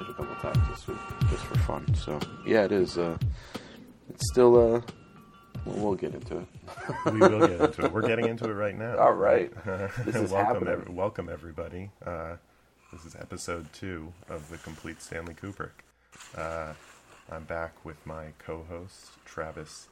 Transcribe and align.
watched 0.00 0.10
it 0.10 0.12
a 0.12 0.26
couple 0.26 0.52
times 0.52 0.68
this 0.68 0.88
week 0.88 0.98
just 1.30 1.44
for 1.44 1.58
fun. 1.58 1.94
So 1.94 2.18
yeah, 2.46 2.64
it 2.64 2.72
is. 2.72 2.98
Uh, 2.98 3.16
it's 4.08 4.30
still. 4.32 4.56
Uh, 4.56 4.80
well, 5.66 5.76
we'll 5.76 5.94
get 5.94 6.14
into 6.14 6.38
it. 6.38 6.46
we 7.12 7.18
will 7.18 7.46
get 7.46 7.60
into 7.60 7.84
it. 7.84 7.92
We're 7.92 8.06
getting 8.06 8.26
into 8.26 8.48
it 8.48 8.54
right 8.54 8.76
now. 8.76 8.96
All 8.98 9.12
right. 9.12 9.52
This 10.04 10.16
is 10.16 10.30
welcome, 10.30 10.66
ev- 10.68 10.88
welcome 10.88 11.28
everybody. 11.28 11.90
Uh, 12.04 12.36
this 12.92 13.04
is 13.04 13.14
episode 13.14 13.70
two 13.72 14.12
of 14.28 14.48
the 14.48 14.56
complete 14.58 15.02
Stanley 15.02 15.34
Kubrick. 15.34 15.70
Uh, 16.36 16.72
I'm 17.30 17.44
back 17.44 17.84
with 17.84 18.04
my 18.06 18.26
co-host 18.38 19.10
Travis 19.24 19.88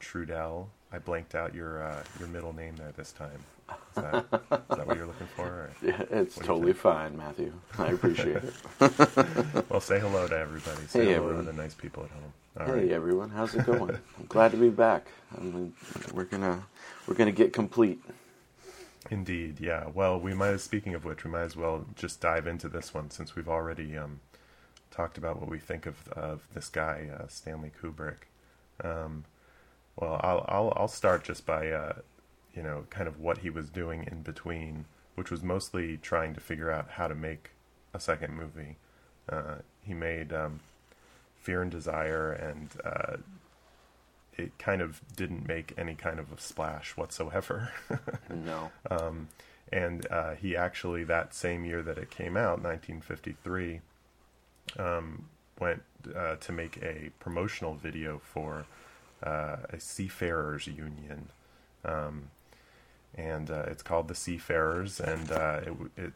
Trudell. 0.00 0.66
I 0.92 0.98
blanked 0.98 1.34
out 1.34 1.54
your 1.54 1.82
uh, 1.82 2.02
your 2.18 2.28
middle 2.28 2.52
name 2.52 2.76
there 2.76 2.92
this 2.96 3.12
time. 3.12 3.44
Is 3.98 4.02
that, 4.02 4.26
is 4.70 4.76
that 4.76 4.86
what 4.86 4.96
you're 4.96 5.06
looking 5.06 5.28
for? 5.28 5.70
Yeah, 5.82 6.02
it's 6.10 6.36
What 6.36 6.46
do 6.46 6.52
you 6.52 6.54
totally 6.54 6.72
fine, 6.74 7.16
Matthew. 7.16 7.52
I 7.78 7.88
appreciate 7.88 8.42
it. 8.44 8.54
Well, 9.70 9.80
say 9.80 10.00
hello 10.00 10.28
to 10.28 10.36
everybody. 10.38 10.86
Say 10.86 11.06
Hey, 11.06 11.12
hello 11.14 11.32
everyone. 11.32 11.36
to 11.36 11.42
the 11.42 11.52
nice 11.52 11.74
people 11.74 12.04
at 12.04 12.10
home. 12.10 12.32
All 12.60 12.66
hey 12.66 12.72
right. 12.72 12.90
everyone, 12.90 13.30
how's 13.30 13.54
it 13.54 13.66
going? 13.66 13.98
I'm 14.18 14.26
glad 14.28 14.52
to 14.52 14.56
be 14.58 14.70
back. 14.70 15.06
I 15.36 15.42
mean, 15.42 15.74
we're 16.12 16.24
gonna 16.24 16.66
we're 17.06 17.14
gonna 17.14 17.32
get 17.32 17.52
complete. 17.52 18.00
Indeed, 19.10 19.60
yeah. 19.60 19.86
Well, 19.94 20.20
we 20.20 20.34
might. 20.34 20.58
Speaking 20.60 20.94
of 20.94 21.04
which, 21.04 21.24
we 21.24 21.30
might 21.30 21.42
as 21.42 21.56
well 21.56 21.86
just 21.96 22.20
dive 22.20 22.46
into 22.46 22.68
this 22.68 22.92
one 22.94 23.10
since 23.10 23.36
we've 23.36 23.48
already 23.48 23.96
um, 23.96 24.20
talked 24.90 25.18
about 25.18 25.40
what 25.40 25.48
we 25.48 25.58
think 25.58 25.86
of 25.86 26.08
of 26.10 26.46
this 26.54 26.68
guy, 26.68 27.08
uh, 27.18 27.26
Stanley 27.28 27.72
Kubrick. 27.82 28.26
Um, 28.84 29.24
well, 29.96 30.20
I'll, 30.22 30.44
I'll 30.48 30.72
I'll 30.76 30.88
start 30.88 31.24
just 31.24 31.46
by 31.46 31.70
uh, 31.70 31.94
you 32.58 32.64
know 32.64 32.84
kind 32.90 33.06
of 33.06 33.20
what 33.20 33.38
he 33.38 33.50
was 33.50 33.70
doing 33.70 34.04
in 34.10 34.22
between, 34.22 34.84
which 35.14 35.30
was 35.30 35.44
mostly 35.44 35.96
trying 35.96 36.34
to 36.34 36.40
figure 36.40 36.72
out 36.72 36.90
how 36.90 37.06
to 37.06 37.14
make 37.14 37.50
a 37.94 38.00
second 38.00 38.34
movie. 38.34 38.76
Uh, 39.28 39.58
he 39.86 39.94
made 39.94 40.32
um, 40.32 40.58
Fear 41.40 41.62
and 41.62 41.70
Desire, 41.70 42.32
and 42.32 42.70
uh, 42.84 43.16
it 44.36 44.58
kind 44.58 44.82
of 44.82 45.00
didn't 45.14 45.46
make 45.46 45.72
any 45.78 45.94
kind 45.94 46.18
of 46.18 46.32
a 46.32 46.40
splash 46.40 46.96
whatsoever. 46.96 47.70
No, 48.28 48.70
Um, 48.90 49.28
and 49.70 50.06
uh, 50.10 50.34
he 50.34 50.56
actually, 50.56 51.04
that 51.04 51.34
same 51.34 51.64
year 51.64 51.82
that 51.82 51.96
it 51.96 52.10
came 52.10 52.36
out, 52.36 52.60
1953, 52.62 53.80
um, 54.78 55.26
went 55.60 55.82
uh, 56.14 56.36
to 56.36 56.52
make 56.52 56.76
a 56.82 57.10
promotional 57.20 57.74
video 57.74 58.18
for 58.18 58.66
uh, 59.22 59.56
a 59.70 59.78
Seafarers 59.78 60.66
Union. 60.66 61.28
Um, 61.84 62.30
and 63.18 63.50
uh, 63.50 63.64
it's 63.66 63.82
called 63.82 64.08
The 64.08 64.14
Seafarers, 64.14 65.00
and 65.00 65.30
uh, 65.32 65.60
it, 65.66 65.72
it 65.96 66.12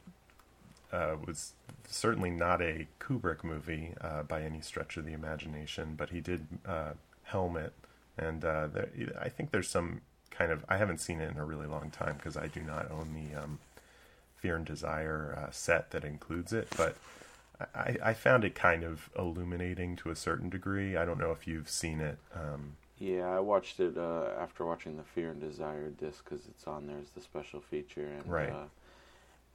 uh, 0.92 1.16
was 1.26 1.52
certainly 1.88 2.30
not 2.30 2.62
a 2.62 2.86
Kubrick 3.00 3.42
movie 3.42 3.92
uh, 4.00 4.22
by 4.22 4.42
any 4.42 4.60
stretch 4.60 4.96
of 4.96 5.04
the 5.04 5.12
imagination, 5.12 5.94
but 5.96 6.10
he 6.10 6.20
did 6.20 6.46
uh, 6.64 6.92
helm 7.24 7.56
it, 7.56 7.72
and 8.16 8.44
uh, 8.44 8.68
there, 8.68 8.88
I 9.20 9.28
think 9.28 9.50
there's 9.50 9.68
some 9.68 10.00
kind 10.30 10.52
of 10.52 10.64
I 10.68 10.76
haven't 10.76 10.98
seen 10.98 11.20
it 11.20 11.30
in 11.30 11.38
a 11.38 11.44
really 11.44 11.66
long 11.66 11.90
time 11.90 12.16
because 12.16 12.36
I 12.36 12.46
do 12.46 12.60
not 12.60 12.90
own 12.90 13.12
the 13.12 13.42
um, 13.42 13.58
Fear 14.36 14.56
and 14.56 14.64
Desire 14.64 15.48
set 15.50 15.90
that 15.90 16.04
includes 16.04 16.52
it, 16.52 16.68
but 16.76 16.96
I, 17.74 17.96
I 18.02 18.14
found 18.14 18.44
it 18.44 18.54
kind 18.54 18.84
of 18.84 19.10
illuminating 19.18 19.96
to 19.96 20.10
a 20.10 20.16
certain 20.16 20.48
degree. 20.48 20.96
I 20.96 21.04
don't 21.04 21.18
know 21.18 21.32
if 21.32 21.46
you've 21.46 21.68
seen 21.68 22.00
it. 22.00 22.18
Um, 22.34 22.76
yeah, 23.02 23.26
I 23.36 23.40
watched 23.40 23.80
it 23.80 23.98
uh, 23.98 24.28
after 24.38 24.64
watching 24.64 24.96
the 24.96 25.02
Fear 25.02 25.30
and 25.32 25.40
Desire 25.40 25.90
disc 25.90 26.24
because 26.24 26.46
it's 26.46 26.68
on 26.68 26.86
there 26.86 26.98
as 27.02 27.10
the 27.10 27.20
special 27.20 27.60
feature, 27.60 28.06
and 28.06 28.30
Right. 28.30 28.50
uh, 28.50 28.64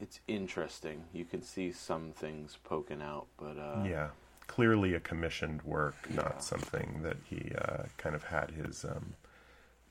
it's 0.01 0.19
interesting. 0.27 1.05
You 1.13 1.23
can 1.23 1.41
see 1.41 1.71
some 1.71 2.11
things 2.11 2.57
poking 2.65 3.01
out, 3.01 3.27
but 3.37 3.57
uh, 3.57 3.85
yeah, 3.85 4.09
clearly 4.47 4.93
a 4.95 4.99
commissioned 4.99 5.61
work, 5.61 5.95
Yeah. 6.09 6.23
not 6.23 6.43
something 6.43 7.03
that 7.03 7.17
he 7.29 7.53
uh, 7.57 7.83
kind 7.95 8.15
of 8.15 8.23
had 8.23 8.51
his 8.51 8.83
um, 8.83 9.15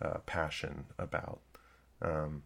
uh, 0.02 0.18
passion 0.26 0.84
about. 0.98 1.40
Um, 2.02 2.42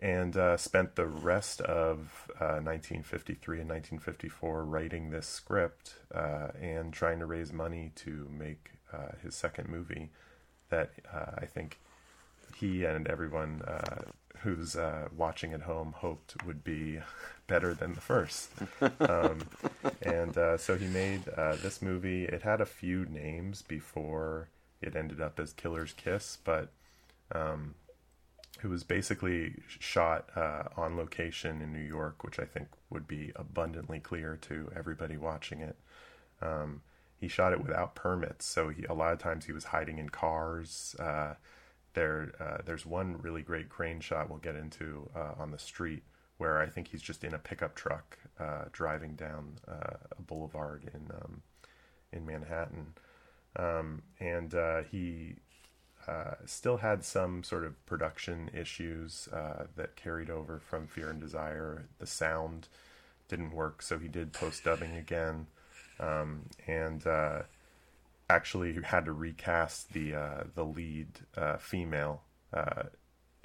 and 0.00 0.36
uh, 0.36 0.56
spent 0.56 0.96
the 0.96 1.06
rest 1.06 1.60
of 1.60 2.28
uh, 2.40 2.58
1953 2.62 3.60
and 3.60 3.70
1954 3.70 4.64
writing 4.64 5.10
this 5.10 5.26
script 5.26 5.94
uh, 6.12 6.48
and 6.60 6.92
trying 6.92 7.20
to 7.20 7.26
raise 7.26 7.52
money 7.52 7.90
to 7.96 8.28
make 8.30 8.72
uh, 8.92 9.12
his 9.22 9.34
second 9.34 9.68
movie 9.68 10.10
that 10.70 10.90
uh, 11.12 11.32
I 11.38 11.46
think 11.46 11.78
he 12.56 12.84
and 12.84 13.06
everyone 13.06 13.62
uh, 13.62 14.02
who's 14.38 14.76
uh, 14.76 15.08
watching 15.16 15.52
at 15.52 15.62
home 15.62 15.94
hoped 15.96 16.44
would 16.44 16.64
be 16.64 17.00
better 17.46 17.74
than 17.74 17.94
the 17.94 18.00
first. 18.00 18.50
um, 19.00 19.40
and 20.02 20.36
uh, 20.36 20.56
so 20.56 20.76
he 20.76 20.86
made 20.86 21.22
uh, 21.36 21.56
this 21.56 21.82
movie. 21.82 22.24
It 22.24 22.42
had 22.42 22.60
a 22.60 22.66
few 22.66 23.04
names 23.06 23.62
before 23.62 24.48
it 24.80 24.94
ended 24.94 25.20
up 25.20 25.40
as 25.40 25.52
Killer's 25.52 25.92
Kiss, 25.92 26.38
but 26.44 26.70
um, 27.32 27.74
it 28.62 28.68
was 28.68 28.84
basically 28.84 29.54
shot 29.66 30.28
uh, 30.36 30.64
on 30.76 30.96
location 30.96 31.62
in 31.62 31.72
New 31.72 31.78
York, 31.78 32.24
which 32.24 32.38
I 32.38 32.44
think 32.44 32.68
would 32.90 33.06
be 33.06 33.32
abundantly 33.36 34.00
clear 34.00 34.36
to 34.42 34.70
everybody 34.76 35.16
watching 35.16 35.60
it. 35.60 35.76
Um, 36.40 36.82
he 37.18 37.28
shot 37.28 37.52
it 37.52 37.60
without 37.60 37.94
permits, 37.94 38.46
so 38.46 38.68
he, 38.68 38.84
a 38.84 38.94
lot 38.94 39.12
of 39.12 39.18
times 39.18 39.46
he 39.46 39.52
was 39.52 39.64
hiding 39.64 39.98
in 39.98 40.08
cars. 40.08 40.94
Uh, 40.98 41.34
there, 41.94 42.32
uh, 42.38 42.58
there's 42.64 42.86
one 42.86 43.20
really 43.20 43.42
great 43.42 43.68
crane 43.68 44.00
shot 44.00 44.30
we'll 44.30 44.38
get 44.38 44.54
into 44.54 45.10
uh, 45.16 45.32
on 45.36 45.50
the 45.50 45.58
street 45.58 46.04
where 46.36 46.60
I 46.60 46.66
think 46.66 46.88
he's 46.88 47.02
just 47.02 47.24
in 47.24 47.34
a 47.34 47.38
pickup 47.38 47.74
truck 47.74 48.16
uh, 48.38 48.66
driving 48.70 49.14
down 49.14 49.54
uh, 49.66 49.96
a 50.16 50.22
boulevard 50.22 50.88
in 50.94 51.10
um, 51.10 51.42
in 52.12 52.24
Manhattan, 52.24 52.94
um, 53.56 54.02
and 54.20 54.54
uh, 54.54 54.82
he 54.90 55.34
still 56.46 56.78
had 56.78 57.04
some 57.04 57.42
sort 57.42 57.64
of 57.64 57.84
production 57.84 58.48
issues 58.54 59.28
that 59.76 59.94
carried 59.94 60.30
over 60.30 60.58
from 60.58 60.86
Fear 60.86 61.10
and 61.10 61.20
Desire. 61.20 61.84
The 61.98 62.06
sound 62.06 62.68
didn't 63.28 63.52
work, 63.52 63.82
so 63.82 63.98
he 63.98 64.08
did 64.08 64.32
post 64.32 64.64
dubbing 64.64 64.96
again, 64.96 65.48
um, 66.00 66.42
and 66.66 67.06
uh, 67.06 67.42
actually 68.30 68.80
had 68.82 69.04
to 69.06 69.12
recast 69.12 69.92
the 69.92 70.14
uh, 70.14 70.44
the 70.54 70.64
lead 70.64 71.08
uh, 71.36 71.56
female, 71.56 72.22
uh, 72.52 72.84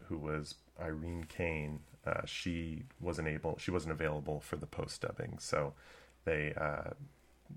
who 0.06 0.18
was 0.18 0.56
Irene 0.82 1.26
Kane. 1.28 1.80
Uh, 2.06 2.26
she 2.26 2.84
wasn't 3.00 3.28
able, 3.28 3.58
she 3.58 3.72
wasn't 3.72 3.94
available 3.94 4.42
for 4.42 4.58
the 4.58 4.66
post 4.66 5.02
dubbing, 5.02 5.38
so 5.40 5.74
they 6.26 6.54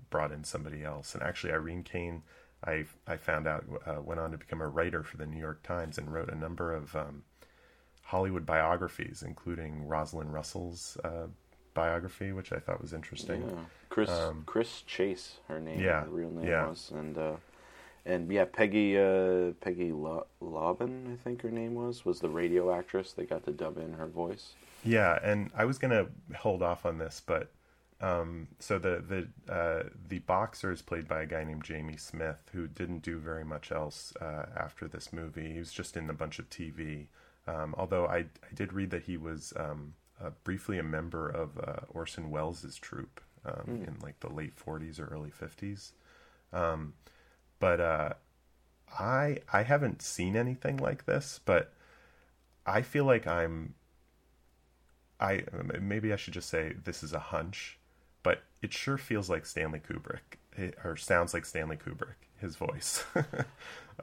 brought 0.09 0.31
in 0.31 0.43
somebody 0.43 0.83
else. 0.83 1.13
And 1.13 1.23
actually, 1.23 1.53
Irene 1.53 1.83
Kane, 1.83 2.23
I 2.65 2.85
I 3.05 3.17
found 3.17 3.47
out 3.47 3.65
uh, 3.85 4.01
went 4.01 4.19
on 4.19 4.31
to 4.31 4.37
become 4.37 4.61
a 4.61 4.67
writer 4.67 5.03
for 5.03 5.17
the 5.17 5.25
New 5.25 5.39
York 5.39 5.63
Times 5.63 5.97
and 5.97 6.11
wrote 6.11 6.29
a 6.29 6.35
number 6.35 6.73
of 6.73 6.95
um, 6.95 7.23
Hollywood 8.03 8.45
biographies, 8.45 9.23
including 9.25 9.87
Rosalind 9.87 10.33
Russell's 10.33 10.97
uh, 11.03 11.27
biography, 11.73 12.31
which 12.31 12.51
I 12.51 12.59
thought 12.59 12.81
was 12.81 12.93
interesting. 12.93 13.43
Chris 13.97 14.11
Um, 14.11 14.43
Chris 14.45 14.83
Chase, 14.83 15.39
her 15.47 15.59
name, 15.59 15.79
yeah, 15.79 16.03
her 16.03 16.09
real 16.09 16.29
name 16.29 16.47
yeah. 16.47 16.67
was, 16.67 16.91
and 16.93 17.17
uh, 17.17 17.37
and 18.05 18.31
yeah, 18.31 18.45
Peggy 18.45 18.95
uh, 18.95 19.53
Peggy 19.59 19.91
Lo- 19.91 20.27
Lobbin, 20.39 21.17
I 21.19 21.23
think 21.23 21.41
her 21.41 21.49
name 21.49 21.73
was, 21.73 22.05
was 22.05 22.19
the 22.19 22.29
radio 22.29 22.71
actress. 22.71 23.13
They 23.13 23.25
got 23.25 23.43
to 23.45 23.51
dub 23.51 23.79
in 23.79 23.93
her 23.93 24.05
voice. 24.05 24.53
Yeah, 24.83 25.17
and 25.23 25.49
I 25.55 25.65
was 25.65 25.79
gonna 25.79 26.09
hold 26.35 26.61
off 26.61 26.85
on 26.85 26.99
this, 26.99 27.23
but 27.25 27.49
um, 27.99 28.49
so 28.59 28.77
the 28.77 29.03
the 29.47 29.51
uh, 29.51 29.89
the 30.07 30.19
boxer 30.19 30.71
is 30.71 30.83
played 30.83 31.07
by 31.07 31.23
a 31.23 31.25
guy 31.25 31.43
named 31.43 31.63
Jamie 31.63 31.97
Smith, 31.97 32.51
who 32.53 32.67
didn't 32.67 32.99
do 32.99 33.17
very 33.17 33.43
much 33.43 33.71
else 33.71 34.13
uh, 34.21 34.45
after 34.55 34.87
this 34.87 35.11
movie. 35.11 35.53
He 35.53 35.59
was 35.59 35.73
just 35.73 35.97
in 35.97 36.07
a 36.07 36.13
bunch 36.13 36.37
of 36.37 36.51
TV. 36.51 37.07
Um, 37.47 37.73
although 37.75 38.05
I 38.05 38.17
I 38.17 38.53
did 38.53 38.73
read 38.73 38.91
that 38.91 39.05
he 39.05 39.17
was 39.17 39.53
um, 39.57 39.95
uh, 40.23 40.29
briefly 40.43 40.77
a 40.77 40.83
member 40.83 41.27
of 41.27 41.57
uh, 41.57 41.85
Orson 41.89 42.29
Welles' 42.29 42.77
troupe 42.79 43.21
um, 43.45 43.83
in 43.87 43.97
like 44.01 44.19
the 44.19 44.31
late 44.31 44.53
40s 44.55 44.99
or 44.99 45.05
early 45.05 45.31
50s. 45.31 45.91
Um, 46.53 46.93
but 47.59 47.79
uh, 47.79 48.13
I 48.97 49.39
I 49.51 49.63
haven't 49.63 50.01
seen 50.01 50.35
anything 50.35 50.77
like 50.77 51.05
this, 51.05 51.39
but 51.43 51.73
I 52.65 52.81
feel 52.81 53.05
like 53.05 53.27
I'm 53.27 53.73
I 55.19 55.43
maybe 55.81 56.13
I 56.13 56.15
should 56.15 56.33
just 56.33 56.49
say 56.49 56.73
this 56.83 57.03
is 57.03 57.13
a 57.13 57.19
hunch, 57.19 57.77
but 58.23 58.43
it 58.61 58.73
sure 58.73 58.97
feels 58.97 59.29
like 59.29 59.45
Stanley 59.45 59.79
Kubrick, 59.79 60.37
it, 60.55 60.75
or 60.83 60.95
sounds 60.95 61.33
like 61.33 61.45
Stanley 61.45 61.77
Kubrick. 61.77 62.15
His 62.39 62.55
voice. 62.55 63.03
um, 63.15 63.25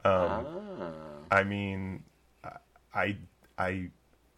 ah, 0.03 0.91
I 1.31 1.43
mean, 1.43 2.03
I 2.93 3.15
I 3.57 3.89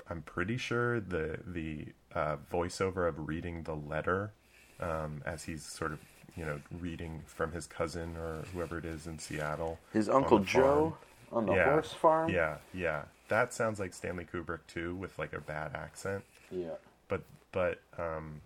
I'm 0.09 0.21
pretty 0.21 0.57
sure 0.57 0.99
the 0.99 1.39
the 1.45 1.87
uh, 2.13 2.37
voiceover 2.51 3.07
of 3.07 3.27
reading 3.27 3.63
the 3.63 3.75
letter 3.75 4.33
um, 4.79 5.21
as 5.25 5.43
he's 5.43 5.63
sort 5.63 5.91
of 5.91 5.99
you 6.35 6.45
know 6.45 6.59
reading 6.79 7.23
from 7.25 7.51
his 7.51 7.65
cousin 7.67 8.15
or 8.17 8.43
whoever 8.53 8.77
it 8.77 8.85
is 8.85 9.07
in 9.07 9.19
Seattle. 9.19 9.79
his 9.93 10.07
uncle 10.09 10.39
the 10.39 10.45
Joe 10.45 10.97
farm. 11.31 11.39
on 11.39 11.45
the 11.47 11.53
Yeah. 11.53 11.65
horse 11.65 11.93
farm. 11.93 12.29
Yeah, 12.29 12.57
yeah, 12.73 13.03
that 13.29 13.53
sounds 13.53 13.79
like 13.79 13.93
Stanley 13.93 14.25
Kubrick 14.25 14.59
too, 14.67 14.95
with 14.95 15.17
like 15.19 15.33
a 15.33 15.41
bad 15.41 15.75
accent 15.75 16.23
yeah. 16.51 16.75
but 17.07 17.21
but 17.51 17.79
um 17.97 18.41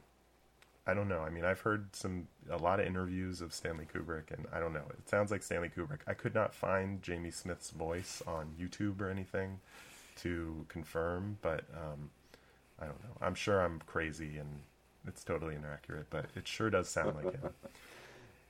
I 0.88 0.96
don't 0.96 1.08
know. 1.08 1.20
I 1.20 1.30
mean, 1.30 1.46
I've 1.46 1.60
heard 1.62 1.96
some 1.96 2.28
a 2.50 2.58
lot 2.58 2.80
of 2.80 2.88
interviews 2.88 3.40
of 3.40 3.54
Stanley 3.54 3.86
Kubrick, 3.94 4.32
and 4.32 4.48
I 4.52 4.60
don't 4.60 4.74
know. 4.74 4.84
It 4.98 5.08
sounds 5.08 5.30
like 5.30 5.44
Stanley 5.44 5.70
Kubrick. 5.70 6.00
I 6.08 6.16
could 6.16 6.34
not 6.34 6.56
find 6.56 7.04
Jamie 7.04 7.30
Smith's 7.30 7.70
voice 7.70 8.24
on 8.26 8.56
YouTube 8.60 9.00
or 9.00 9.08
anything 9.10 9.60
to 10.22 10.66
confirm, 10.70 11.38
but 11.44 11.66
um, 11.76 12.10
I 12.80 12.86
don't 12.86 13.02
know. 13.04 13.16
I'm 13.22 13.36
sure 13.36 13.62
I'm 13.62 13.80
crazy 13.86 14.38
and 14.40 14.62
it's 15.08 15.24
totally 15.24 15.56
inaccurate, 15.56 16.08
but 16.10 16.26
it 16.36 16.48
sure 16.48 16.70
does 16.70 16.90
sound 16.90 17.16
like 17.16 17.34
him. 17.34 17.50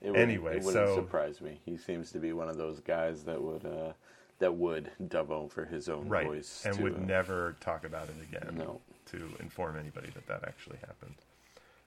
It 0.04 0.16
Anyway, 0.16 0.56
it 0.58 0.64
wouldn't 0.64 0.88
so- 0.88 0.96
surprise 0.96 1.42
me. 1.42 1.60
He 1.64 1.78
seems 1.78 2.12
to 2.14 2.18
be 2.18 2.34
one 2.34 2.50
of 2.50 2.58
those 2.58 2.80
guys 2.80 3.24
that 3.26 3.40
would 3.40 3.64
uh, 3.64 3.94
that 4.40 4.56
would 4.56 4.90
dub 5.10 5.30
over 5.30 5.66
his 5.66 5.88
own 5.88 6.10
right, 6.10 6.26
voice 6.26 6.64
and 6.66 6.76
to, 6.76 6.82
would 6.84 6.96
uh, 6.96 7.06
never 7.06 7.56
talk 7.60 7.86
about 7.86 8.10
it 8.10 8.16
again 8.24 8.56
No. 8.58 8.82
to 9.12 9.30
inform 9.40 9.78
anybody 9.78 10.10
that 10.16 10.26
that 10.26 10.44
actually 10.48 10.78
happened. 10.80 11.16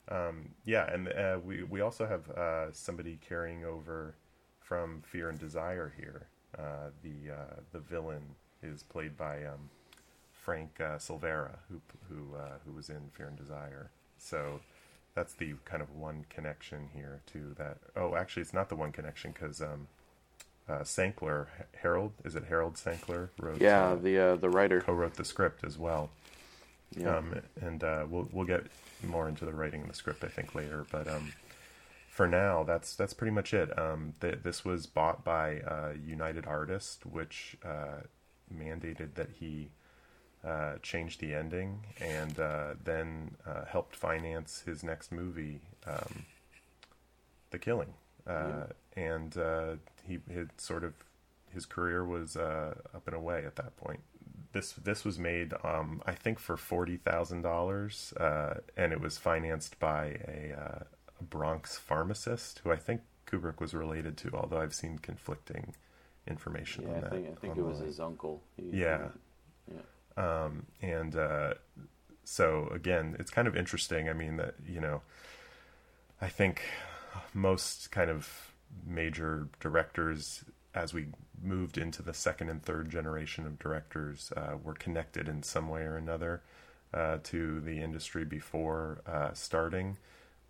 Um, 0.08 0.50
yeah, 0.64 0.92
and 0.92 1.08
uh, 1.08 1.38
we 1.44 1.64
we 1.64 1.80
also 1.80 2.06
have 2.06 2.30
uh, 2.30 2.70
somebody 2.70 3.18
carrying 3.26 3.64
over 3.64 4.14
from 4.60 5.02
Fear 5.02 5.30
and 5.30 5.38
Desire 5.40 5.92
here. 5.96 6.28
Uh, 6.56 6.90
the 7.02 7.32
uh, 7.32 7.60
the 7.72 7.80
villain 7.80 8.22
is 8.62 8.84
played 8.84 9.16
by 9.16 9.44
um, 9.44 9.70
Frank 10.32 10.70
uh, 10.78 10.98
Silvera, 10.98 11.56
who 11.68 11.80
who 12.08 12.36
uh, 12.36 12.58
who 12.64 12.72
was 12.72 12.90
in 12.90 13.10
Fear 13.12 13.26
and 13.26 13.36
Desire. 13.36 13.90
So 14.24 14.60
that's 15.14 15.34
the 15.34 15.54
kind 15.64 15.82
of 15.82 15.90
one 15.94 16.24
connection 16.28 16.88
here 16.94 17.20
to 17.32 17.54
that. 17.58 17.78
Oh, 17.96 18.16
actually, 18.16 18.42
it's 18.42 18.54
not 18.54 18.68
the 18.68 18.76
one 18.76 18.90
connection 18.92 19.32
because 19.32 19.60
um, 19.60 19.86
uh, 20.68 20.80
Sackler 20.80 21.46
Harold 21.82 22.12
is 22.24 22.34
it 22.34 22.44
Harold 22.48 22.74
Sackler 22.74 23.28
wrote 23.38 23.60
Yeah, 23.60 23.88
uh, 23.90 23.94
the 23.96 24.18
uh, 24.18 24.36
the 24.36 24.48
writer. 24.50 24.80
co-wrote 24.80 25.14
the 25.14 25.24
script 25.24 25.62
as 25.64 25.78
well. 25.78 26.10
Yeah. 26.96 27.16
Um, 27.16 27.40
and 27.60 27.82
uh, 27.84 28.06
we'll 28.08 28.28
we'll 28.32 28.46
get 28.46 28.66
more 29.02 29.28
into 29.28 29.44
the 29.44 29.52
writing 29.52 29.82
of 29.82 29.88
the 29.88 29.94
script 29.94 30.24
I 30.24 30.28
think 30.28 30.54
later, 30.54 30.86
but 30.90 31.06
um, 31.08 31.32
for 32.08 32.26
now 32.26 32.62
that's 32.62 32.94
that's 32.96 33.12
pretty 33.14 33.32
much 33.32 33.52
it. 33.52 33.76
Um, 33.78 34.14
th- 34.20 34.38
this 34.42 34.64
was 34.64 34.86
bought 34.86 35.24
by 35.24 35.60
uh, 35.60 35.92
United 36.04 36.46
Artists, 36.46 37.04
which 37.04 37.56
uh, 37.64 38.02
mandated 38.52 39.14
that 39.14 39.30
he 39.40 39.70
uh, 40.44 40.74
change 40.82 41.18
the 41.18 41.34
ending, 41.34 41.84
and 42.00 42.38
uh, 42.38 42.74
then 42.82 43.36
uh, 43.46 43.64
helped 43.64 43.96
finance 43.96 44.62
his 44.66 44.82
next 44.82 45.10
movie, 45.12 45.60
um, 45.86 46.24
The 47.50 47.58
Killing. 47.58 47.94
Uh, 48.26 48.66
And 48.96 49.36
uh, 49.36 49.76
he 50.06 50.20
had 50.32 50.50
sort 50.60 50.84
of 50.84 50.94
his 51.52 51.66
career 51.66 52.04
was 52.04 52.36
uh, 52.36 52.74
up 52.94 53.06
and 53.06 53.16
away 53.16 53.44
at 53.44 53.56
that 53.56 53.76
point. 53.76 54.00
This 54.52 54.72
this 54.72 55.04
was 55.04 55.18
made, 55.18 55.52
um, 55.64 56.00
I 56.06 56.12
think, 56.14 56.38
for 56.38 56.56
forty 56.56 56.96
thousand 56.96 57.42
dollars, 57.42 58.12
uh, 58.18 58.60
and 58.76 58.92
it 58.92 59.00
was 59.00 59.18
financed 59.18 59.78
by 59.80 60.04
a, 60.28 60.54
uh, 60.56 60.84
a 61.20 61.22
Bronx 61.24 61.76
pharmacist 61.76 62.60
who 62.62 62.70
I 62.70 62.76
think 62.76 63.00
Kubrick 63.26 63.60
was 63.60 63.74
related 63.74 64.16
to, 64.18 64.30
although 64.32 64.60
I've 64.60 64.74
seen 64.74 64.98
conflicting 64.98 65.74
information 66.28 66.84
yeah, 66.84 66.90
on 66.90 66.96
I 66.96 67.00
that. 67.00 67.10
think 67.10 67.28
I 67.30 67.34
think 67.40 67.56
it 67.56 67.62
was 67.62 67.78
his 67.80 67.98
uncle. 68.00 68.42
He- 68.56 68.78
Yeah. 68.78 68.98
yeah. 68.98 69.08
Um, 70.16 70.66
and 70.80 71.16
uh, 71.16 71.54
so 72.24 72.68
again, 72.72 73.16
it's 73.18 73.30
kind 73.30 73.48
of 73.48 73.56
interesting. 73.56 74.08
I 74.08 74.12
mean, 74.12 74.36
that 74.36 74.54
you 74.66 74.80
know, 74.80 75.02
I 76.20 76.28
think 76.28 76.62
most 77.32 77.90
kind 77.90 78.10
of 78.10 78.52
major 78.86 79.48
directors, 79.60 80.44
as 80.74 80.92
we 80.92 81.06
moved 81.42 81.78
into 81.78 82.02
the 82.02 82.14
second 82.14 82.48
and 82.48 82.62
third 82.62 82.90
generation 82.90 83.46
of 83.46 83.58
directors, 83.58 84.32
uh, 84.36 84.56
were 84.62 84.74
connected 84.74 85.28
in 85.28 85.42
some 85.42 85.68
way 85.68 85.82
or 85.82 85.96
another 85.96 86.42
uh, 86.92 87.18
to 87.24 87.60
the 87.60 87.80
industry 87.80 88.24
before 88.24 89.00
uh, 89.06 89.32
starting. 89.32 89.96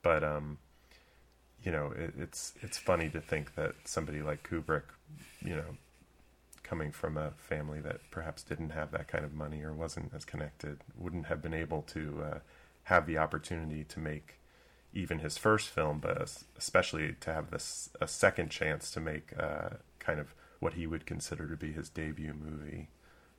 But 0.02 0.22
um, 0.22 0.58
you 1.62 1.72
know, 1.72 1.92
it, 1.96 2.14
it's 2.18 2.52
it's 2.62 2.78
funny 2.78 3.08
to 3.10 3.20
think 3.20 3.54
that 3.54 3.74
somebody 3.84 4.22
like 4.22 4.48
Kubrick, 4.48 4.84
you 5.42 5.56
know, 5.56 5.76
coming 6.74 6.90
from 6.90 7.16
a 7.16 7.30
family 7.36 7.80
that 7.80 8.00
perhaps 8.10 8.42
didn't 8.42 8.70
have 8.70 8.90
that 8.90 9.06
kind 9.06 9.24
of 9.24 9.32
money 9.32 9.62
or 9.62 9.72
wasn't 9.72 10.10
as 10.12 10.24
connected, 10.24 10.80
wouldn't 10.98 11.26
have 11.26 11.40
been 11.40 11.54
able 11.54 11.82
to 11.82 12.20
uh, 12.20 12.38
have 12.84 13.06
the 13.06 13.16
opportunity 13.16 13.84
to 13.84 14.00
make 14.00 14.40
even 14.92 15.20
his 15.20 15.38
first 15.38 15.68
film, 15.68 16.00
but 16.00 16.42
especially 16.58 17.14
to 17.20 17.32
have 17.32 17.52
this 17.52 17.90
a 18.00 18.08
second 18.08 18.50
chance 18.50 18.90
to 18.90 18.98
make 18.98 19.32
uh, 19.38 19.68
kind 20.00 20.18
of 20.18 20.34
what 20.58 20.74
he 20.74 20.84
would 20.84 21.06
consider 21.06 21.46
to 21.46 21.56
be 21.56 21.70
his 21.70 21.88
debut 21.88 22.34
movie, 22.34 22.88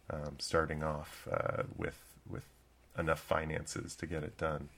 um, 0.10 0.38
starting 0.40 0.82
off 0.82 1.28
uh, 1.30 1.64
with 1.76 2.16
with 2.26 2.46
enough 2.98 3.20
finances 3.20 3.98
to 3.98 4.06
get 4.06 4.24
it 4.24 4.38
done. 4.38 4.70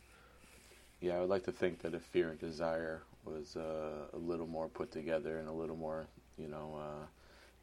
Yeah, 0.99 1.17
I 1.17 1.19
would 1.19 1.29
like 1.29 1.43
to 1.43 1.51
think 1.51 1.83
that 1.83 1.93
if 1.93 2.01
Fear 2.01 2.31
and 2.31 2.39
Desire 2.39 3.03
was 3.23 3.55
uh, 3.55 4.07
a 4.13 4.17
little 4.17 4.47
more 4.47 4.67
put 4.67 4.91
together 4.91 5.37
and 5.37 5.47
a 5.47 5.53
little 5.53 5.75
more, 5.75 6.07
you 6.39 6.47
know, 6.47 6.79
uh, 6.81 7.05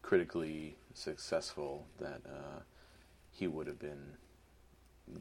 critically 0.04 0.76
successful, 0.92 1.86
that 1.98 2.20
uh, 2.26 2.60
he 3.32 3.46
would 3.46 3.66
have 3.66 3.78
been, 3.78 4.16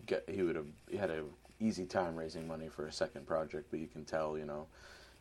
get, 0.05 0.23
he 0.29 0.43
would 0.43 0.55
have 0.57 0.65
he 0.89 0.97
had 0.97 1.09
a 1.09 1.23
easy 1.59 1.85
time 1.85 2.15
raising 2.15 2.45
money 2.47 2.67
for 2.67 2.87
a 2.87 2.91
second 2.91 3.25
project. 3.25 3.67
But 3.71 3.79
you 3.79 3.87
can 3.87 4.03
tell, 4.03 4.37
you 4.37 4.45
know, 4.45 4.67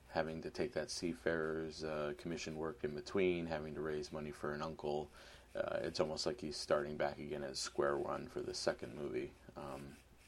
having 0.09 0.43
to 0.43 0.51
take 0.51 0.73
that 0.75 0.91
seafarer's 0.91 1.85
uh, 1.85 2.13
commission 2.19 2.57
work 2.57 2.81
in 2.83 2.91
between, 2.91 3.47
having 3.47 3.75
to 3.75 3.81
raise 3.81 4.13
money 4.13 4.33
for 4.33 4.53
an 4.53 4.63
uncle. 4.63 5.09
Uh, 5.57 5.77
it's 5.83 6.01
almost 6.01 6.27
like 6.27 6.41
he's 6.41 6.57
starting 6.57 6.97
back 6.97 7.19
again 7.19 7.45
at 7.45 7.57
square 7.57 7.97
one 7.97 8.27
for 8.27 8.41
the 8.41 8.55
second 8.55 8.97
movie. 9.01 9.31
Um, 9.57 9.83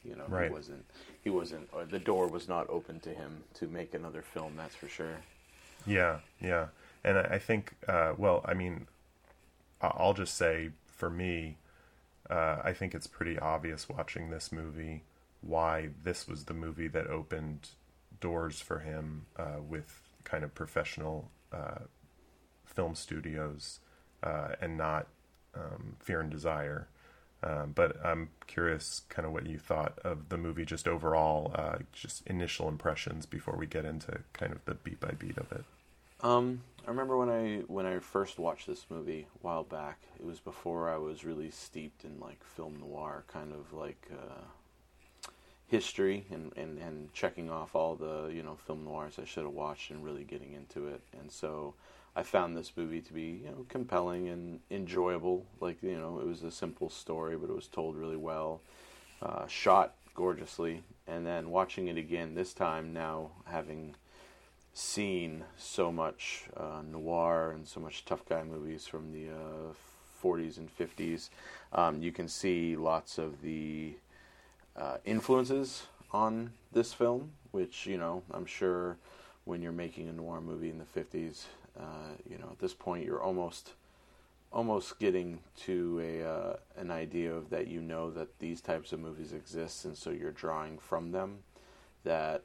you 0.04 0.14
know, 0.14 0.24
Right. 0.28 0.48
he 0.48 0.52
wasn't, 0.52 0.84
he 1.22 1.30
wasn't, 1.30 1.68
or 1.72 1.86
the 1.86 1.98
door 1.98 2.28
was 2.28 2.46
not 2.46 2.68
open 2.68 3.00
to 3.00 3.08
him 3.08 3.42
to 3.54 3.66
make 3.66 3.94
another 3.94 4.22
film. 4.22 4.52
That's 4.56 4.74
for 4.74 4.86
sure. 4.86 5.16
Yeah, 5.86 6.18
yeah, 6.40 6.66
and 7.04 7.18
I, 7.18 7.38
think, 7.38 7.74
uh, 7.88 8.12
well, 8.16 8.42
I 8.44 8.54
mean, 8.54 8.86
I'll 9.96 10.14
just 10.14 10.36
say 10.36 10.70
for 10.86 11.10
me, 11.10 11.58
uh, 12.30 12.58
I 12.64 12.72
think 12.72 12.94
it's 12.94 13.06
pretty 13.06 13.38
obvious 13.38 13.88
watching 13.88 14.30
this 14.30 14.50
movie 14.52 15.02
why 15.40 15.90
this 16.02 16.26
was 16.26 16.44
the 16.44 16.54
movie 16.54 16.88
that 16.88 17.06
opened 17.06 17.68
doors 18.20 18.60
for 18.60 18.78
him 18.78 19.26
uh, 19.36 19.60
with 19.66 20.02
kind 20.24 20.42
of 20.42 20.54
professional 20.54 21.30
uh, 21.52 21.80
film 22.64 22.94
studios 22.94 23.80
uh, 24.22 24.48
and 24.60 24.78
not 24.78 25.06
um, 25.54 25.96
Fear 26.00 26.20
and 26.20 26.30
Desire. 26.30 26.88
Um, 27.42 27.72
but 27.74 28.02
I'm 28.02 28.30
curious, 28.46 29.02
kind 29.10 29.26
of 29.26 29.32
what 29.32 29.46
you 29.46 29.58
thought 29.58 29.98
of 30.02 30.30
the 30.30 30.38
movie, 30.38 30.64
just 30.64 30.88
overall, 30.88 31.52
uh, 31.54 31.76
just 31.92 32.26
initial 32.26 32.68
impressions 32.68 33.26
before 33.26 33.54
we 33.54 33.66
get 33.66 33.84
into 33.84 34.20
kind 34.32 34.50
of 34.50 34.64
the 34.64 34.74
beat 34.74 34.98
by 34.98 35.10
beat 35.10 35.36
of 35.36 35.52
it. 35.52 35.64
Um, 36.22 36.62
I 36.86 36.90
remember 36.90 37.16
when 37.16 37.30
I 37.30 37.62
when 37.66 37.86
I 37.86 37.98
first 37.98 38.38
watched 38.38 38.66
this 38.66 38.86
movie 38.90 39.26
a 39.34 39.38
while 39.46 39.64
back. 39.64 40.00
It 40.18 40.24
was 40.24 40.38
before 40.38 40.90
I 40.90 40.98
was 40.98 41.24
really 41.24 41.50
steeped 41.50 42.04
in 42.04 42.20
like 42.20 42.44
film 42.44 42.76
noir, 42.78 43.24
kind 43.26 43.52
of 43.54 43.72
like 43.72 44.10
uh, 44.12 45.30
history 45.66 46.26
and, 46.30 46.52
and, 46.56 46.78
and 46.78 47.12
checking 47.14 47.50
off 47.50 47.74
all 47.74 47.94
the 47.94 48.30
you 48.34 48.42
know 48.42 48.56
film 48.66 48.84
noirs 48.84 49.18
I 49.18 49.24
should 49.24 49.44
have 49.44 49.54
watched 49.54 49.90
and 49.90 50.04
really 50.04 50.24
getting 50.24 50.52
into 50.52 50.88
it. 50.88 51.00
And 51.18 51.32
so 51.32 51.74
I 52.14 52.22
found 52.22 52.54
this 52.54 52.72
movie 52.76 53.00
to 53.00 53.12
be 53.14 53.40
you 53.44 53.50
know 53.50 53.64
compelling 53.70 54.28
and 54.28 54.60
enjoyable. 54.70 55.46
Like 55.60 55.82
you 55.82 55.96
know 55.96 56.20
it 56.20 56.26
was 56.26 56.42
a 56.42 56.50
simple 56.50 56.90
story, 56.90 57.38
but 57.38 57.48
it 57.48 57.56
was 57.56 57.66
told 57.66 57.96
really 57.96 58.18
well, 58.18 58.60
uh, 59.22 59.46
shot 59.46 59.94
gorgeously. 60.14 60.82
And 61.06 61.24
then 61.24 61.48
watching 61.48 61.88
it 61.88 61.96
again 61.96 62.34
this 62.34 62.52
time 62.52 62.92
now 62.92 63.30
having 63.46 63.94
seen 64.74 65.44
so 65.56 65.90
much 65.90 66.44
uh, 66.56 66.82
noir 66.90 67.52
and 67.52 67.66
so 67.66 67.80
much 67.80 68.04
tough 68.04 68.26
guy 68.28 68.42
movies 68.42 68.86
from 68.86 69.12
the 69.12 69.30
uh, 69.30 69.72
40s 70.22 70.58
and 70.58 70.68
50s, 70.76 71.30
um, 71.72 72.02
you 72.02 72.12
can 72.12 72.28
see 72.28 72.76
lots 72.76 73.18
of 73.18 73.40
the 73.40 73.94
uh, 74.76 74.96
influences 75.04 75.86
on 76.12 76.52
this 76.72 76.92
film, 76.92 77.30
which, 77.52 77.86
you 77.86 77.96
know, 77.96 78.22
I'm 78.32 78.46
sure 78.46 78.96
when 79.44 79.62
you're 79.62 79.72
making 79.72 80.08
a 80.08 80.12
noir 80.12 80.40
movie 80.40 80.70
in 80.70 80.78
the 80.78 81.00
50s, 81.00 81.44
uh, 81.78 82.14
you 82.28 82.38
know, 82.38 82.48
at 82.50 82.58
this 82.58 82.74
point 82.74 83.04
you're 83.04 83.22
almost 83.22 83.72
almost 84.52 85.00
getting 85.00 85.40
to 85.56 86.00
a 86.00 86.22
uh, 86.24 86.56
an 86.76 86.88
idea 86.88 87.34
of 87.34 87.50
that 87.50 87.66
you 87.66 87.80
know 87.80 88.08
that 88.12 88.38
these 88.38 88.60
types 88.60 88.92
of 88.92 89.00
movies 89.00 89.32
exist 89.32 89.84
and 89.84 89.98
so 89.98 90.10
you're 90.10 90.30
drawing 90.30 90.78
from 90.78 91.10
them 91.10 91.38
that 92.04 92.44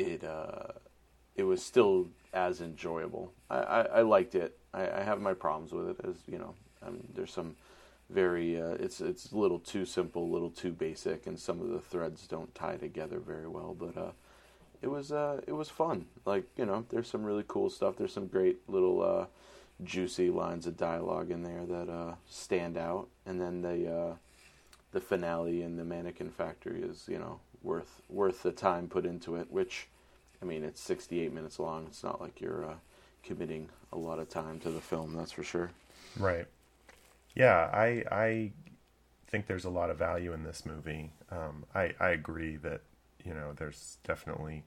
it 0.00 0.24
uh, 0.24 0.72
it 1.36 1.44
was 1.44 1.64
still 1.64 2.08
as 2.32 2.60
enjoyable. 2.60 3.32
I, 3.48 3.56
I, 3.56 3.80
I 3.80 4.00
liked 4.02 4.34
it. 4.34 4.58
I, 4.72 4.82
I 4.82 5.02
have 5.02 5.20
my 5.20 5.34
problems 5.34 5.72
with 5.72 5.88
it, 5.90 5.96
as 6.04 6.16
you 6.26 6.38
know. 6.38 6.54
Um, 6.82 7.00
there's 7.14 7.32
some 7.32 7.56
very 8.08 8.60
uh, 8.60 8.74
it's 8.80 9.00
it's 9.00 9.32
a 9.32 9.36
little 9.36 9.58
too 9.58 9.84
simple, 9.84 10.24
a 10.24 10.32
little 10.32 10.50
too 10.50 10.72
basic, 10.72 11.26
and 11.26 11.38
some 11.38 11.60
of 11.60 11.68
the 11.68 11.80
threads 11.80 12.26
don't 12.26 12.54
tie 12.54 12.76
together 12.76 13.18
very 13.18 13.48
well. 13.48 13.76
But 13.78 13.96
uh, 13.96 14.12
it 14.82 14.88
was 14.88 15.12
uh, 15.12 15.40
it 15.46 15.52
was 15.52 15.68
fun. 15.68 16.06
Like 16.24 16.44
you 16.56 16.66
know, 16.66 16.84
there's 16.88 17.08
some 17.08 17.24
really 17.24 17.44
cool 17.46 17.70
stuff. 17.70 17.96
There's 17.96 18.12
some 18.12 18.26
great 18.26 18.68
little 18.68 19.02
uh, 19.02 19.26
juicy 19.84 20.30
lines 20.30 20.66
of 20.66 20.76
dialogue 20.76 21.30
in 21.30 21.42
there 21.42 21.64
that 21.66 21.90
uh, 21.90 22.14
stand 22.28 22.76
out, 22.76 23.08
and 23.26 23.40
then 23.40 23.62
the 23.62 23.92
uh, 23.92 24.14
the 24.92 25.00
finale 25.00 25.62
and 25.62 25.78
the 25.78 25.84
Mannequin 25.84 26.30
Factory 26.30 26.82
is 26.82 27.04
you 27.08 27.18
know 27.18 27.40
worth 27.62 28.00
worth 28.08 28.42
the 28.42 28.52
time 28.52 28.88
put 28.88 29.06
into 29.06 29.36
it. 29.36 29.50
Which, 29.50 29.88
I 30.42 30.44
mean, 30.44 30.64
it's 30.64 30.80
68 30.80 31.32
minutes 31.32 31.58
long. 31.58 31.86
It's 31.86 32.02
not 32.02 32.20
like 32.20 32.40
you're 32.40 32.64
uh, 32.64 32.74
committing 33.22 33.68
a 33.92 33.98
lot 33.98 34.18
of 34.18 34.28
time 34.28 34.60
to 34.60 34.70
the 34.70 34.80
film. 34.80 35.14
That's 35.14 35.32
for 35.32 35.42
sure. 35.42 35.70
Right. 36.18 36.46
Yeah, 37.34 37.70
I 37.72 38.04
I 38.10 38.52
think 39.28 39.46
there's 39.46 39.64
a 39.64 39.70
lot 39.70 39.90
of 39.90 39.98
value 39.98 40.32
in 40.32 40.42
this 40.42 40.66
movie. 40.66 41.12
Um, 41.30 41.64
I 41.74 41.94
I 42.00 42.10
agree 42.10 42.56
that 42.56 42.82
you 43.24 43.34
know 43.34 43.52
there's 43.56 43.98
definitely 44.04 44.64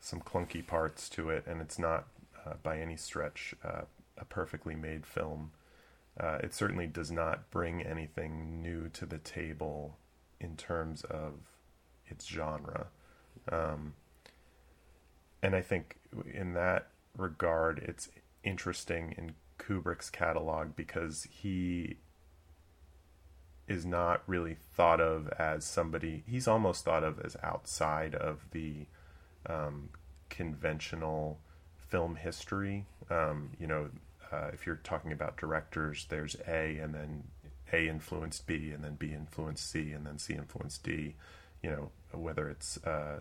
some 0.00 0.20
clunky 0.20 0.66
parts 0.66 1.08
to 1.10 1.30
it, 1.30 1.44
and 1.46 1.60
it's 1.60 1.78
not 1.78 2.06
uh, 2.44 2.54
by 2.62 2.78
any 2.80 2.96
stretch 2.96 3.54
uh, 3.64 3.82
a 4.18 4.24
perfectly 4.24 4.74
made 4.74 5.06
film. 5.06 5.52
Uh, 6.18 6.38
it 6.42 6.54
certainly 6.54 6.86
does 6.86 7.12
not 7.12 7.50
bring 7.50 7.82
anything 7.82 8.62
new 8.62 8.88
to 8.88 9.04
the 9.04 9.18
table 9.18 9.98
in 10.40 10.56
terms 10.56 11.04
of 11.04 11.34
its 12.06 12.26
genre. 12.26 12.86
Um, 13.50 13.94
and 15.42 15.54
I 15.54 15.60
think 15.60 15.96
in 16.32 16.54
that 16.54 16.88
regard, 17.16 17.78
it's 17.80 18.08
interesting 18.42 19.14
in 19.18 19.34
Kubrick's 19.58 20.10
catalog 20.10 20.74
because 20.74 21.26
he 21.30 21.96
is 23.68 23.84
not 23.84 24.22
really 24.26 24.56
thought 24.74 25.00
of 25.00 25.28
as 25.38 25.64
somebody, 25.64 26.22
he's 26.26 26.46
almost 26.46 26.84
thought 26.84 27.02
of 27.02 27.20
as 27.20 27.36
outside 27.42 28.14
of 28.14 28.46
the 28.52 28.86
um, 29.46 29.90
conventional 30.30 31.40
film 31.76 32.16
history. 32.16 32.86
Um, 33.10 33.50
you 33.58 33.66
know, 33.66 33.90
uh, 34.32 34.48
if 34.52 34.66
you're 34.66 34.76
talking 34.76 35.12
about 35.12 35.36
directors, 35.36 36.06
there's 36.08 36.36
A, 36.46 36.78
and 36.78 36.94
then 36.94 37.24
A 37.72 37.88
influenced 37.88 38.46
B, 38.46 38.70
and 38.70 38.82
then 38.82 38.94
B 38.94 39.12
influenced 39.12 39.70
C, 39.70 39.92
and 39.92 40.06
then 40.06 40.18
C 40.18 40.34
influenced 40.34 40.82
D. 40.82 41.14
You 41.62 41.70
know, 41.70 41.90
whether 42.12 42.48
it's 42.48 42.76
uh, 42.84 43.20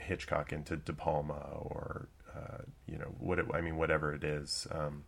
Hitchcock 0.00 0.52
into 0.52 0.76
De 0.76 0.92
Palma 0.92 1.40
or 1.58 2.08
uh, 2.34 2.62
you 2.86 2.98
know 2.98 3.14
what 3.18 3.38
it, 3.38 3.46
I 3.52 3.60
mean, 3.60 3.76
whatever 3.76 4.14
it 4.14 4.24
is. 4.24 4.66
Um, 4.70 5.04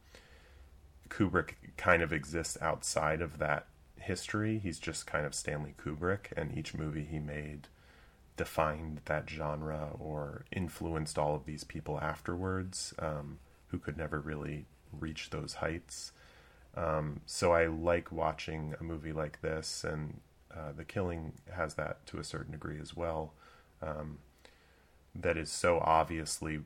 Kubrick 1.09 1.55
kind 1.77 2.03
of 2.03 2.13
exists 2.13 2.59
outside 2.61 3.23
of 3.23 3.39
that 3.39 3.67
history. 3.97 4.59
He's 4.59 4.79
just 4.79 5.07
kind 5.07 5.27
of 5.27 5.35
Stanley 5.35 5.75
Kubrick, 5.83 6.33
and 6.37 6.57
each 6.57 6.75
movie 6.75 7.07
he 7.11 7.19
made 7.19 7.69
defined 8.37 9.01
that 9.07 9.29
genre 9.29 9.91
or 9.99 10.45
influenced 10.53 11.19
all 11.19 11.35
of 11.35 11.45
these 11.45 11.65
people 11.65 11.99
afterwards 12.01 12.95
um, 13.01 13.39
who 13.69 13.79
could 13.79 13.97
never 13.97 14.21
really 14.21 14.67
reach 14.93 15.31
those 15.31 15.55
heights. 15.55 16.13
Um, 16.77 17.21
so 17.27 17.53
I 17.53 17.67
like 17.67 18.13
watching 18.13 18.75
a 18.81 18.85
movie 18.85 19.13
like 19.13 19.41
this, 19.41 19.85
and 19.85 20.21
uh, 20.55 20.73
The 20.77 20.85
Killing 20.85 21.33
has 21.53 21.75
that 21.75 22.07
to 22.07 22.19
a 22.19 22.25
certain 22.25 22.53
degree 22.53 22.79
as 22.81 22.97
well. 22.97 23.33
Um, 23.83 24.19
that 25.15 25.37
is 25.37 25.51
so 25.51 25.81
obviously 25.81 26.61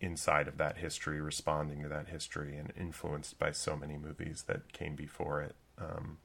inside 0.00 0.46
of 0.46 0.58
that 0.58 0.76
history, 0.78 1.20
responding 1.20 1.82
to 1.82 1.88
that 1.88 2.08
history, 2.08 2.56
and 2.56 2.72
influenced 2.78 3.38
by 3.38 3.50
so 3.50 3.76
many 3.76 3.96
movies 3.96 4.44
that 4.46 4.72
came 4.72 4.94
before 4.94 5.40
it. 5.42 5.56
Um, 5.78 6.18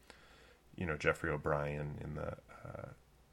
you 0.76 0.86
know, 0.86 0.98
Geoffrey 0.98 1.30
O'Brien 1.30 1.98
in 2.02 2.16
the 2.16 2.34
uh, 2.66 2.90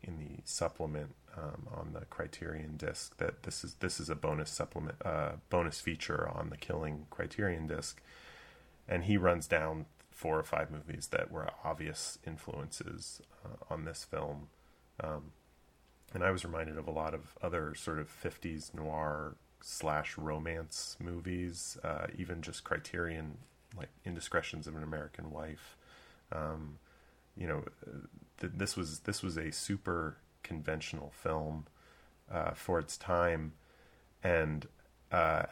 in 0.08 0.18
the 0.18 0.42
supplement 0.44 1.14
um, 1.36 1.66
on 1.72 1.92
the 1.92 2.06
Criterion 2.06 2.76
disc 2.76 3.16
that 3.18 3.42
this 3.42 3.62
is 3.62 3.74
this 3.74 4.00
is 4.00 4.08
a 4.08 4.14
bonus 4.14 4.50
supplement 4.50 4.96
uh, 5.04 5.32
bonus 5.50 5.80
feature 5.80 6.28
on 6.28 6.50
the 6.50 6.56
Killing 6.56 7.06
Criterion 7.10 7.66
disc, 7.66 8.00
and 8.88 9.04
he 9.04 9.16
runs 9.16 9.46
down 9.46 9.86
four 10.10 10.38
or 10.38 10.42
five 10.42 10.70
movies 10.70 11.08
that 11.12 11.30
were 11.30 11.48
obvious 11.62 12.18
influences 12.26 13.22
uh, 13.44 13.72
on 13.72 13.84
this 13.84 14.04
film. 14.04 14.48
Um, 15.00 15.30
and 16.12 16.24
I 16.24 16.30
was 16.30 16.44
reminded 16.44 16.76
of 16.76 16.88
a 16.88 16.90
lot 16.90 17.14
of 17.14 17.36
other 17.40 17.74
sort 17.76 18.00
of 18.00 18.08
50s 18.10 18.74
noir 18.74 19.36
slash 19.60 20.16
romance 20.18 20.96
movies, 20.98 21.78
uh, 21.84 22.06
even 22.16 22.42
just 22.42 22.64
Criterion, 22.64 23.38
like 23.76 23.90
Indiscretions 24.04 24.66
of 24.66 24.74
an 24.74 24.82
American 24.82 25.30
Wife. 25.30 25.76
Um, 26.32 26.78
you 27.36 27.46
know, 27.46 27.62
th- 28.40 28.52
this 28.56 28.76
was 28.76 29.00
this 29.00 29.22
was 29.22 29.36
a 29.36 29.52
super 29.52 30.16
conventional 30.42 31.12
film 31.22 31.66
uh, 32.30 32.52
for 32.52 32.78
its 32.78 32.96
time, 32.96 33.52
and 34.22 34.66
uh, 35.12 35.44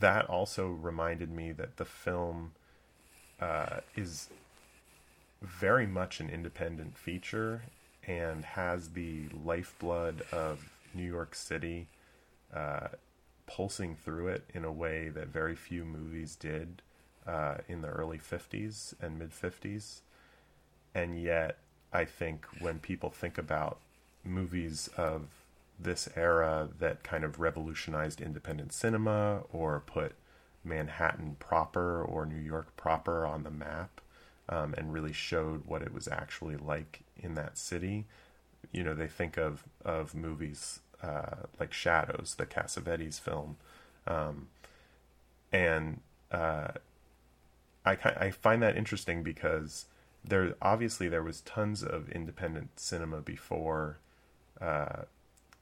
that 0.00 0.26
also 0.26 0.68
reminded 0.68 1.30
me 1.30 1.52
that 1.52 1.76
the 1.76 1.84
film 1.84 2.52
uh, 3.40 3.80
is 3.96 4.28
very 5.42 5.86
much 5.86 6.20
an 6.20 6.28
independent 6.28 6.96
feature 6.96 7.62
and 8.06 8.44
has 8.44 8.90
the 8.90 9.28
lifeblood 9.44 10.22
of 10.32 10.70
New 10.94 11.04
York 11.04 11.34
City 11.34 11.86
uh, 12.54 12.88
pulsing 13.46 13.94
through 13.94 14.28
it 14.28 14.44
in 14.54 14.64
a 14.64 14.72
way 14.72 15.08
that 15.08 15.28
very 15.28 15.54
few 15.54 15.84
movies 15.84 16.36
did 16.36 16.82
uh, 17.26 17.56
in 17.68 17.82
the 17.82 17.88
early 17.88 18.18
50s 18.18 18.94
and 19.00 19.18
mid 19.18 19.30
50s. 19.30 20.00
And 20.94 21.20
yet, 21.20 21.58
I 21.92 22.04
think 22.04 22.46
when 22.60 22.78
people 22.78 23.10
think 23.10 23.38
about 23.38 23.78
movies 24.24 24.88
of 24.96 25.26
this 25.78 26.08
era 26.16 26.68
that 26.78 27.02
kind 27.02 27.24
of 27.24 27.38
revolutionized 27.38 28.20
independent 28.20 28.72
cinema 28.72 29.42
or 29.52 29.80
put 29.80 30.12
Manhattan 30.64 31.36
proper 31.38 32.02
or 32.02 32.26
New 32.26 32.40
York 32.40 32.76
proper 32.76 33.24
on 33.24 33.44
the 33.44 33.50
map 33.50 34.00
um, 34.48 34.74
and 34.76 34.92
really 34.92 35.12
showed 35.12 35.64
what 35.66 35.82
it 35.82 35.94
was 35.94 36.08
actually 36.08 36.56
like 36.56 37.00
in 37.16 37.34
that 37.34 37.56
city. 37.56 38.06
You 38.72 38.82
know, 38.82 38.94
they 38.94 39.06
think 39.06 39.36
of, 39.36 39.64
of 39.84 40.14
movies 40.14 40.80
uh, 41.02 41.44
like 41.60 41.72
Shadows, 41.72 42.34
the 42.36 42.46
Cassavetes 42.46 43.20
film. 43.20 43.56
Um, 44.06 44.48
and 45.52 46.00
uh, 46.32 46.68
I, 47.84 47.92
I 47.92 48.30
find 48.30 48.62
that 48.62 48.76
interesting 48.76 49.22
because 49.22 49.86
there 50.24 50.54
obviously 50.60 51.08
there 51.08 51.22
was 51.22 51.40
tons 51.42 51.82
of 51.82 52.08
independent 52.10 52.78
cinema 52.78 53.20
before 53.20 53.98
uh, 54.60 55.02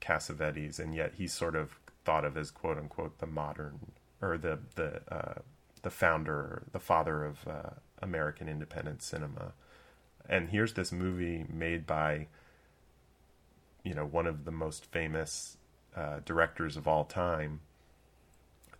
Cassavetes, 0.01 0.79
and 0.79 0.93
yet 0.93 1.13
he's 1.17 1.33
sort 1.33 1.55
of 1.55 1.79
thought 2.05 2.25
of 2.25 2.37
as 2.37 2.51
quote 2.51 2.77
unquote 2.77 3.19
the 3.19 3.27
modern 3.27 3.91
or 4.21 4.37
the 4.37 4.59
the 4.75 5.01
uh, 5.11 5.39
the 5.81 5.89
founder, 5.89 6.63
the 6.71 6.79
father 6.79 7.23
of 7.23 7.47
uh, 7.47 7.69
American 8.01 8.49
independent 8.49 9.01
cinema. 9.01 9.53
And 10.29 10.49
here's 10.49 10.73
this 10.73 10.91
movie 10.91 11.45
made 11.49 11.85
by 11.85 12.27
you 13.83 13.93
know 13.93 14.05
one 14.05 14.27
of 14.27 14.45
the 14.45 14.51
most 14.51 14.85
famous 14.85 15.57
uh, 15.95 16.19
directors 16.25 16.77
of 16.77 16.87
all 16.87 17.05
time 17.05 17.61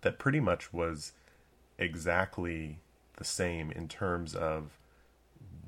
that 0.02 0.18
pretty 0.18 0.40
much 0.40 0.72
was 0.72 1.12
exactly 1.78 2.78
the 3.16 3.24
same 3.24 3.70
in 3.72 3.88
terms 3.88 4.34
of 4.34 4.78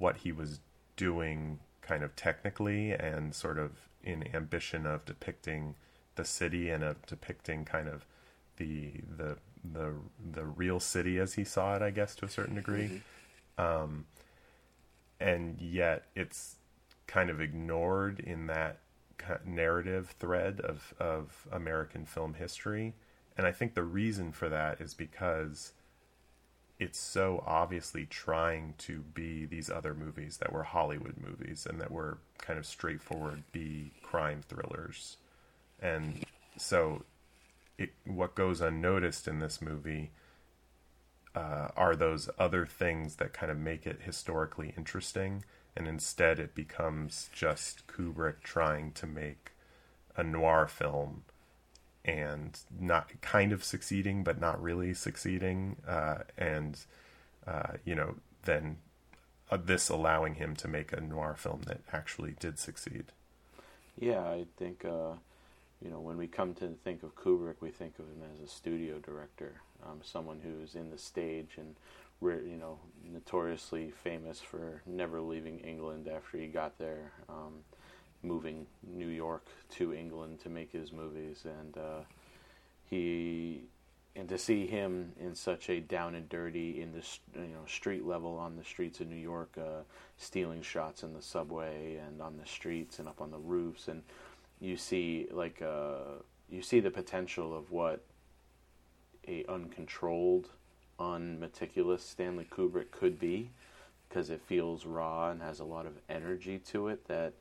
what 0.01 0.19
he 0.19 0.33
was 0.33 0.61
doing 0.97 1.61
kind 1.83 2.03
of 2.03 2.17
technically 2.17 2.93
and 2.93 3.35
sort 3.35 3.59
of 3.59 3.73
in 4.03 4.35
ambition 4.35 4.87
of 4.87 5.05
depicting 5.05 5.75
the 6.17 6.25
city 6.25 6.71
and 6.71 6.83
of 6.83 7.05
depicting 7.07 7.65
kind 7.65 7.89
of 7.89 8.07
the 8.57 8.93
the 9.17 9.37
the 9.73 9.93
the 10.33 10.45
real 10.45 10.81
city 10.81 11.19
as 11.19 11.35
he 11.35 11.45
saw 11.45 11.77
it, 11.77 11.83
I 11.83 11.91
guess, 11.91 12.15
to 12.17 12.25
a 12.25 12.29
certain 12.29 12.55
degree. 12.55 13.01
Mm-hmm. 13.59 13.83
Um, 13.83 14.07
and 15.21 15.61
yet 15.61 16.05
it's 16.17 16.57
kind 17.07 17.29
of 17.29 17.41
ignored 17.41 18.21
in 18.21 18.47
that 18.47 18.79
narrative 19.45 20.15
thread 20.19 20.61
of 20.61 20.95
of 20.99 21.47
American 21.53 22.07
film 22.07 22.35
history. 22.35 22.95
And 23.37 23.47
I 23.47 23.53
think 23.53 23.75
the 23.75 23.83
reason 23.83 24.33
for 24.33 24.49
that 24.49 24.81
is 24.81 24.95
because 24.95 25.73
it's 26.81 26.99
so 26.99 27.45
obviously 27.47 28.07
trying 28.07 28.73
to 28.79 29.01
be 29.01 29.45
these 29.45 29.69
other 29.69 29.93
movies 29.93 30.39
that 30.39 30.51
were 30.51 30.63
Hollywood 30.63 31.17
movies 31.19 31.67
and 31.69 31.79
that 31.79 31.91
were 31.91 32.19
kind 32.39 32.59
of 32.59 32.65
straightforward 32.65 33.43
B 33.53 33.93
crime 34.03 34.41
thrillers. 34.49 35.19
And 35.79 36.25
so 36.57 37.05
it 37.77 37.91
what 38.07 38.35
goes 38.35 38.63
unnoticed 38.63 39.29
in 39.29 39.41
this 39.41 39.61
movie 39.61 40.11
uh, 41.35 41.69
are 41.77 41.95
those 41.95 42.31
other 42.39 42.65
things 42.65 43.17
that 43.17 43.35
kind 43.35 43.53
of 43.53 43.59
make 43.59 43.87
it 43.87 44.01
historically 44.03 44.73
interesting 44.77 45.45
and 45.77 45.87
instead 45.87 46.39
it 46.39 46.55
becomes 46.55 47.29
just 47.33 47.87
Kubrick 47.87 48.43
trying 48.43 48.93
to 48.93 49.07
make 49.07 49.53
a 50.17 50.25
noir 50.25 50.67
film 50.67 51.23
and 52.05 52.59
not 52.79 53.11
kind 53.21 53.53
of 53.53 53.63
succeeding, 53.63 54.25
but 54.25 54.41
not 54.41 54.61
really 54.63 54.95
succeeding. 54.95 55.77
Uh, 55.87 56.19
and, 56.39 56.79
uh, 57.47 57.75
you 57.85 57.95
know, 57.95 58.17
then 58.45 58.79
uh, 59.51 59.59
this 59.63 59.89
allowing 59.89 60.35
him 60.35 60.57
to 60.57 60.69
make 60.69 60.93
a 60.93 61.01
noir 61.01 61.35
film 61.37 61.63
that 61.67 61.81
actually 61.93 62.35
did 62.41 62.59
succeed. 62.59 63.07
Yeah, 63.99 64.23
I 64.23 64.47
think, 64.57 64.85
uh, 64.85 65.13
you 65.83 65.91
know, 65.91 66.01
when 66.01 66.17
we 66.17 66.27
come 66.27 66.55
to 66.55 66.69
think 66.85 67.03
of 67.03 67.15
Kubrick, 67.15 67.57
we 67.61 67.71
think 67.71 67.99
of 67.99 68.07
him 68.07 68.23
as 68.35 68.41
a 68.41 68.49
studio 68.49 68.99
director, 68.99 69.61
um, 69.85 70.01
someone 70.03 70.41
who's 70.43 70.75
in 70.75 70.91
the 70.91 70.99
stage 70.99 71.57
and 71.57 71.75
you 72.23 72.59
know, 72.59 72.79
notoriously 73.11 73.91
famous 74.05 74.41
for 74.41 74.83
never 74.87 75.21
leaving 75.21 75.59
England 75.61 76.09
after 76.09 76.39
he 76.39 76.47
got 76.47 76.79
there, 76.79 77.13
um, 77.29 77.55
moving 78.23 78.67
New 78.83 79.09
York 79.09 79.47
to 79.77 79.95
England 79.95 80.41
to 80.41 80.49
make 80.49 80.73
his 80.73 80.93
movies, 80.93 81.45
and 81.45 81.77
uh, 81.77 82.01
he 82.89 83.63
and 84.17 84.29
to 84.29 84.37
see 84.37 84.67
him 84.67 85.13
in 85.21 85.35
such 85.35 85.71
a 85.71 85.81
down 85.81 86.17
and 86.17 86.29
dirty 86.29 86.83
in 86.83 86.93
this 86.93 87.21
you 87.35 87.43
know 87.43 87.65
street 87.67 88.05
level 88.05 88.37
on 88.39 88.57
the 88.57 88.65
streets 88.65 89.01
of 89.01 89.09
New 89.09 89.17
York, 89.17 89.57
uh, 89.57 89.83
stealing 90.19 90.63
shots 90.63 91.03
in 91.03 91.15
the 91.15 91.23
subway 91.23 91.97
and 91.97 92.21
on 92.21 92.37
the 92.37 92.47
streets 92.47 92.99
and 92.99 93.09
up 93.09 93.21
on 93.21 93.31
the 93.31 93.39
roofs, 93.39 93.89
and 93.89 94.03
you 94.61 94.77
see 94.77 95.27
like 95.31 95.63
uh, 95.63 96.19
you 96.51 96.63
see 96.63 96.81
the 96.81 96.91
potential 96.91 97.57
of 97.57 97.71
what 97.71 98.03
a 99.29 99.45
uncontrolled, 99.49 100.49
unmeticulous 100.99 102.05
Stanley 102.05 102.47
Kubrick 102.51 102.91
could 102.91 103.19
be, 103.19 103.51
because 104.09 104.31
it 104.31 104.43
feels 104.43 104.85
raw 104.85 105.31
and 105.31 105.41
has 105.41 105.61
a 105.61 105.65
lot 105.65 105.87
of 105.87 105.93
energy 106.09 106.59
to 106.59 106.89
it 106.89 107.07
that 107.07 107.33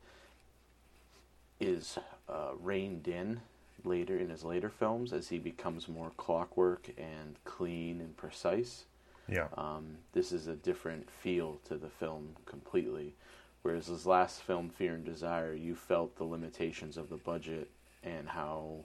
is 1.60 1.98
uh, 2.28 2.50
reined 2.60 3.06
in 3.06 3.40
later 3.84 4.18
in 4.18 4.30
his 4.30 4.44
later 4.44 4.68
films 4.68 5.12
as 5.12 5.28
he 5.28 5.38
becomes 5.38 5.88
more 5.88 6.10
clockwork 6.16 6.90
and 6.98 7.36
clean 7.44 8.00
and 8.00 8.16
precise. 8.16 8.84
Yeah. 9.28 9.48
Um, 9.56 9.98
this 10.12 10.32
is 10.32 10.48
a 10.48 10.56
different 10.56 11.10
feel 11.10 11.60
to 11.68 11.76
the 11.76 11.88
film 11.88 12.36
completely. 12.46 13.14
Whereas 13.62 13.86
his 13.86 14.06
last 14.06 14.42
film, 14.42 14.70
Fear 14.70 14.94
and 14.94 15.04
Desire, 15.04 15.54
you 15.54 15.74
felt 15.74 16.16
the 16.16 16.24
limitations 16.24 16.96
of 16.96 17.10
the 17.10 17.16
budget 17.16 17.70
and 18.02 18.28
how, 18.28 18.84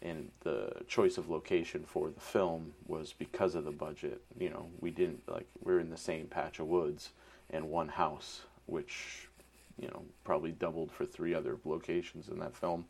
and 0.00 0.30
the 0.40 0.70
choice 0.86 1.18
of 1.18 1.28
location 1.28 1.84
for 1.84 2.10
the 2.10 2.20
film 2.20 2.72
was 2.86 3.12
because 3.12 3.56
of 3.56 3.64
the 3.64 3.72
budget. 3.72 4.22
You 4.38 4.50
know, 4.50 4.68
we 4.80 4.90
didn't, 4.90 5.28
like, 5.28 5.48
we're 5.60 5.80
in 5.80 5.90
the 5.90 5.96
same 5.96 6.26
patch 6.26 6.60
of 6.60 6.68
woods 6.68 7.10
and 7.50 7.68
one 7.70 7.88
house, 7.88 8.42
which, 8.66 9.28
you 9.78 9.88
know, 9.88 10.02
probably 10.24 10.52
doubled 10.52 10.90
for 10.92 11.04
three 11.04 11.34
other 11.34 11.58
locations 11.64 12.28
in 12.28 12.38
that 12.38 12.56
film. 12.56 12.86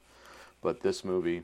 But 0.62 0.80
this 0.80 1.04
movie, 1.04 1.42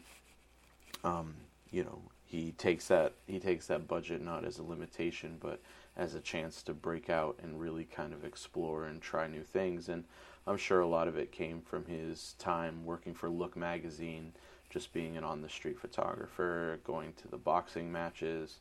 um, 1.04 1.34
you 1.70 1.84
know, 1.84 2.00
he 2.24 2.52
takes 2.52 2.88
that 2.88 3.14
he 3.26 3.40
takes 3.40 3.66
that 3.66 3.88
budget 3.88 4.22
not 4.22 4.44
as 4.44 4.58
a 4.58 4.62
limitation, 4.62 5.36
but 5.40 5.60
as 5.96 6.14
a 6.14 6.20
chance 6.20 6.62
to 6.62 6.72
break 6.72 7.10
out 7.10 7.36
and 7.42 7.60
really 7.60 7.84
kind 7.84 8.12
of 8.12 8.24
explore 8.24 8.86
and 8.86 9.02
try 9.02 9.26
new 9.26 9.42
things. 9.42 9.88
And 9.88 10.04
I'm 10.46 10.56
sure 10.56 10.80
a 10.80 10.86
lot 10.86 11.08
of 11.08 11.16
it 11.16 11.32
came 11.32 11.60
from 11.60 11.84
his 11.84 12.34
time 12.38 12.84
working 12.84 13.14
for 13.14 13.28
Look 13.28 13.56
magazine, 13.56 14.32
just 14.70 14.92
being 14.92 15.16
an 15.16 15.24
on 15.24 15.42
the 15.42 15.48
street 15.48 15.78
photographer, 15.78 16.78
going 16.84 17.12
to 17.14 17.28
the 17.28 17.36
boxing 17.36 17.90
matches, 17.90 18.60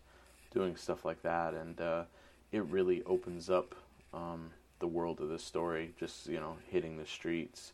doing 0.52 0.76
stuff 0.76 1.06
like 1.06 1.22
that, 1.22 1.54
and 1.54 1.80
uh, 1.80 2.04
it 2.52 2.64
really 2.66 3.04
opens 3.04 3.50
up 3.50 3.76
um, 4.14 4.50
the 4.80 4.88
world 4.88 5.22
of 5.22 5.30
the 5.30 5.40
story. 5.40 5.94
Just 6.00 6.28
you 6.28 6.40
know, 6.40 6.58
hitting 6.68 6.98
the 6.98 7.06
streets 7.06 7.74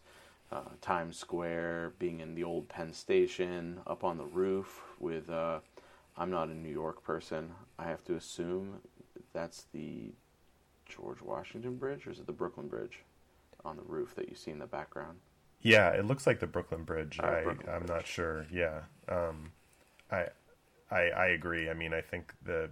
uh, 0.52 0.62
Times 0.82 1.18
Square, 1.18 1.94
being 2.00 2.20
in 2.20 2.36
the 2.36 2.44
old 2.44 2.70
Penn 2.70 2.94
Station, 2.94 3.80
up 3.88 4.04
on 4.04 4.18
the 4.18 4.26
roof 4.26 4.82
with. 5.00 5.30
Uh, 5.30 5.60
I'm 6.18 6.32
not 6.32 6.48
a 6.48 6.54
New 6.54 6.70
York 6.70 7.04
person. 7.04 7.52
I 7.78 7.86
have 7.86 8.04
to 8.06 8.16
assume 8.16 8.80
that's 9.34 9.66
the 9.74 10.14
George 10.86 11.22
Washington 11.22 11.76
Bridge, 11.76 12.08
or 12.08 12.12
is 12.12 12.20
it 12.20 12.26
the 12.26 12.32
Brooklyn 12.32 12.68
Bridge 12.68 13.00
on 13.66 13.76
the 13.76 13.84
roof 13.84 14.16
that 14.16 14.30
you 14.30 14.36
see 14.36 14.52
in 14.52 14.60
the 14.60 14.66
background? 14.66 15.18
Yeah, 15.62 15.90
it 15.90 16.06
looks 16.06 16.26
like 16.28 16.40
the 16.40 16.48
Brooklyn 16.48 16.84
Bridge. 16.84 17.20
Uh, 17.22 17.28
I, 17.28 17.42
Brooklyn 17.42 17.70
I'm 17.70 17.80
Bridge. 17.80 17.90
not 17.90 18.08
sure. 18.08 18.46
Yeah, 18.52 18.82
um, 19.10 19.52
I, 20.12 20.28
I, 20.92 21.10
I 21.10 21.26
agree. 21.28 21.70
I 21.70 21.74
mean, 21.74 21.94
I 21.94 22.02
think 22.02 22.34
the, 22.46 22.70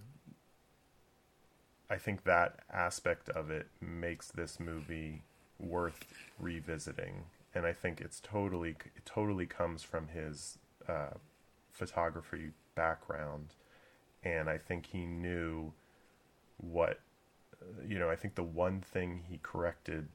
I 1.93 1.97
think 1.97 2.23
that 2.23 2.61
aspect 2.73 3.29
of 3.29 3.51
it 3.51 3.67
makes 3.79 4.29
this 4.31 4.59
movie 4.59 5.21
worth 5.59 6.07
revisiting, 6.39 7.25
and 7.53 7.67
I 7.67 7.73
think 7.73 8.01
it's 8.01 8.19
totally, 8.19 8.71
it 8.71 9.05
totally 9.05 9.45
comes 9.45 9.83
from 9.83 10.07
his 10.07 10.57
uh, 10.89 11.17
photography 11.71 12.49
background, 12.73 13.53
and 14.23 14.49
I 14.49 14.57
think 14.57 14.87
he 14.87 15.05
knew 15.05 15.73
what, 16.57 16.99
you 17.87 17.99
know. 17.99 18.09
I 18.09 18.15
think 18.15 18.33
the 18.33 18.41
one 18.41 18.81
thing 18.81 19.21
he 19.29 19.39
corrected 19.43 20.07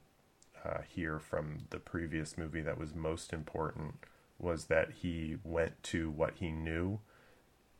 uh, 0.65 0.79
here 0.85 1.17
from 1.17 1.59
the 1.69 1.79
previous 1.79 2.37
movie 2.37 2.61
that 2.61 2.77
was 2.77 2.93
most 2.93 3.31
important 3.31 4.03
was 4.37 4.65
that 4.65 4.91
he 5.01 5.37
went 5.45 5.81
to 5.83 6.09
what 6.09 6.33
he 6.41 6.51
knew, 6.51 6.99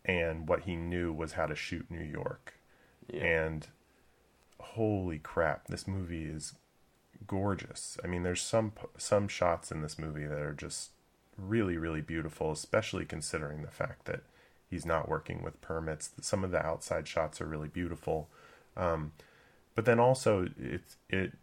and 0.05 0.47
what 0.47 0.61
he 0.61 0.77
knew 0.77 1.11
was 1.11 1.33
how 1.33 1.47
to 1.47 1.55
shoot 1.55 1.91
New 1.91 1.99
York. 1.99 2.53
Yeah. 3.11 3.23
And 3.25 3.67
holy 4.59 5.19
crap, 5.19 5.67
this 5.67 5.87
movie 5.87 6.25
is 6.25 6.53
gorgeous. 7.27 7.97
I 8.03 8.07
mean, 8.07 8.23
there's 8.23 8.41
some 8.41 8.73
some 8.97 9.27
shots 9.27 9.71
in 9.71 9.81
this 9.81 9.99
movie 9.99 10.25
that 10.25 10.39
are 10.39 10.53
just 10.53 10.91
really 11.37 11.77
really 11.77 12.01
beautiful, 12.01 12.51
especially 12.51 13.05
considering 13.05 13.61
the 13.61 13.71
fact 13.71 14.05
that 14.05 14.21
he's 14.69 14.85
not 14.85 15.09
working 15.09 15.41
with 15.43 15.61
permits. 15.61 16.11
Some 16.21 16.43
of 16.43 16.51
the 16.51 16.65
outside 16.65 17.07
shots 17.07 17.41
are 17.41 17.45
really 17.45 17.67
beautiful, 17.67 18.29
um, 18.77 19.13
but 19.75 19.85
then 19.85 19.99
also 19.99 20.47
it's 20.57 20.97
it 21.09 21.33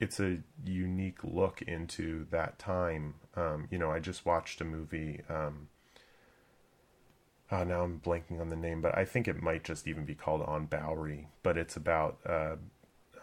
it's 0.00 0.20
a 0.20 0.38
unique 0.64 1.24
look 1.24 1.62
into 1.62 2.26
that 2.30 2.58
time. 2.58 3.14
Um, 3.34 3.68
you 3.70 3.78
know, 3.78 3.90
I 3.90 3.98
just 3.98 4.24
watched 4.24 4.60
a 4.60 4.64
movie. 4.64 5.22
Um, 5.28 5.68
uh, 7.50 7.64
now 7.64 7.82
I'm 7.82 8.00
blanking 8.00 8.40
on 8.40 8.50
the 8.50 8.56
name, 8.56 8.80
but 8.80 8.96
I 8.96 9.04
think 9.04 9.26
it 9.26 9.42
might 9.42 9.64
just 9.64 9.86
even 9.86 10.04
be 10.04 10.14
called 10.14 10.42
On 10.42 10.66
Bowery. 10.66 11.28
But 11.42 11.56
it's 11.56 11.76
about 11.76 12.18
uh, 12.26 12.56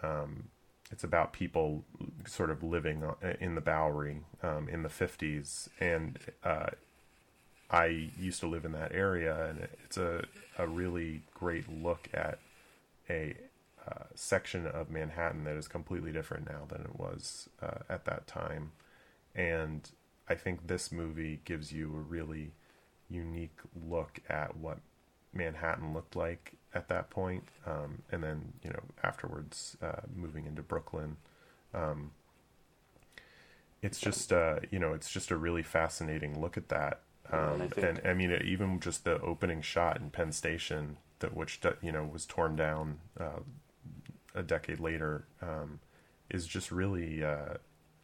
um, 0.01 0.45
it's 0.91 1.03
about 1.03 1.33
people 1.33 1.83
sort 2.25 2.49
of 2.49 2.63
living 2.63 3.03
in 3.39 3.55
the 3.55 3.61
Bowery 3.61 4.21
um, 4.41 4.67
in 4.69 4.83
the 4.83 4.89
50s, 4.89 5.69
and 5.79 6.17
uh, 6.43 6.67
I 7.69 8.11
used 8.19 8.39
to 8.41 8.47
live 8.47 8.65
in 8.65 8.71
that 8.73 8.93
area, 8.93 9.47
and 9.49 9.67
it's 9.83 9.97
a 9.97 10.25
a 10.57 10.67
really 10.67 11.21
great 11.33 11.69
look 11.69 12.09
at 12.13 12.39
a 13.09 13.35
uh, 13.87 14.05
section 14.15 14.65
of 14.65 14.89
Manhattan 14.89 15.43
that 15.43 15.55
is 15.55 15.67
completely 15.67 16.11
different 16.11 16.49
now 16.49 16.63
than 16.67 16.81
it 16.81 16.99
was 16.99 17.49
uh, 17.61 17.83
at 17.87 18.05
that 18.05 18.25
time. 18.25 18.71
And 19.35 19.87
I 20.27 20.33
think 20.33 20.65
this 20.65 20.91
movie 20.91 21.41
gives 21.45 21.71
you 21.71 21.87
a 21.95 21.99
really 21.99 22.53
unique 23.09 23.57
look 23.87 24.19
at 24.29 24.57
what 24.57 24.79
Manhattan 25.33 25.93
looked 25.93 26.15
like 26.15 26.53
at 26.73 26.87
that 26.89 27.09
point. 27.09 27.47
Um, 27.65 28.01
and 28.11 28.23
then, 28.23 28.53
you 28.63 28.69
know, 28.71 28.81
afterwards, 29.03 29.77
uh, 29.81 30.01
moving 30.15 30.45
into 30.45 30.61
Brooklyn. 30.61 31.17
Um, 31.73 32.11
it's 33.81 33.99
just, 33.99 34.33
uh, 34.33 34.59
you 34.71 34.79
know, 34.79 34.93
it's 34.93 35.11
just 35.11 35.31
a 35.31 35.37
really 35.37 35.63
fascinating 35.63 36.39
look 36.39 36.57
at 36.57 36.69
that. 36.69 37.01
Yeah, 37.31 37.51
and 37.51 37.55
Um, 37.55 37.61
I 37.61 37.67
think- 37.67 37.87
and 37.87 38.07
I 38.07 38.13
mean, 38.13 38.31
even 38.43 38.79
just 38.79 39.03
the 39.03 39.19
opening 39.21 39.61
shot 39.61 39.97
in 39.97 40.09
Penn 40.11 40.31
Station, 40.31 40.97
that 41.19 41.33
which 41.33 41.61
you 41.81 41.91
know 41.91 42.03
was 42.05 42.25
torn 42.25 42.55
down 42.55 42.99
uh, 43.17 43.39
a 44.33 44.43
decade 44.43 44.79
later, 44.79 45.25
um, 45.41 45.79
is 46.29 46.45
just 46.47 46.71
really, 46.71 47.23
uh, 47.23 47.57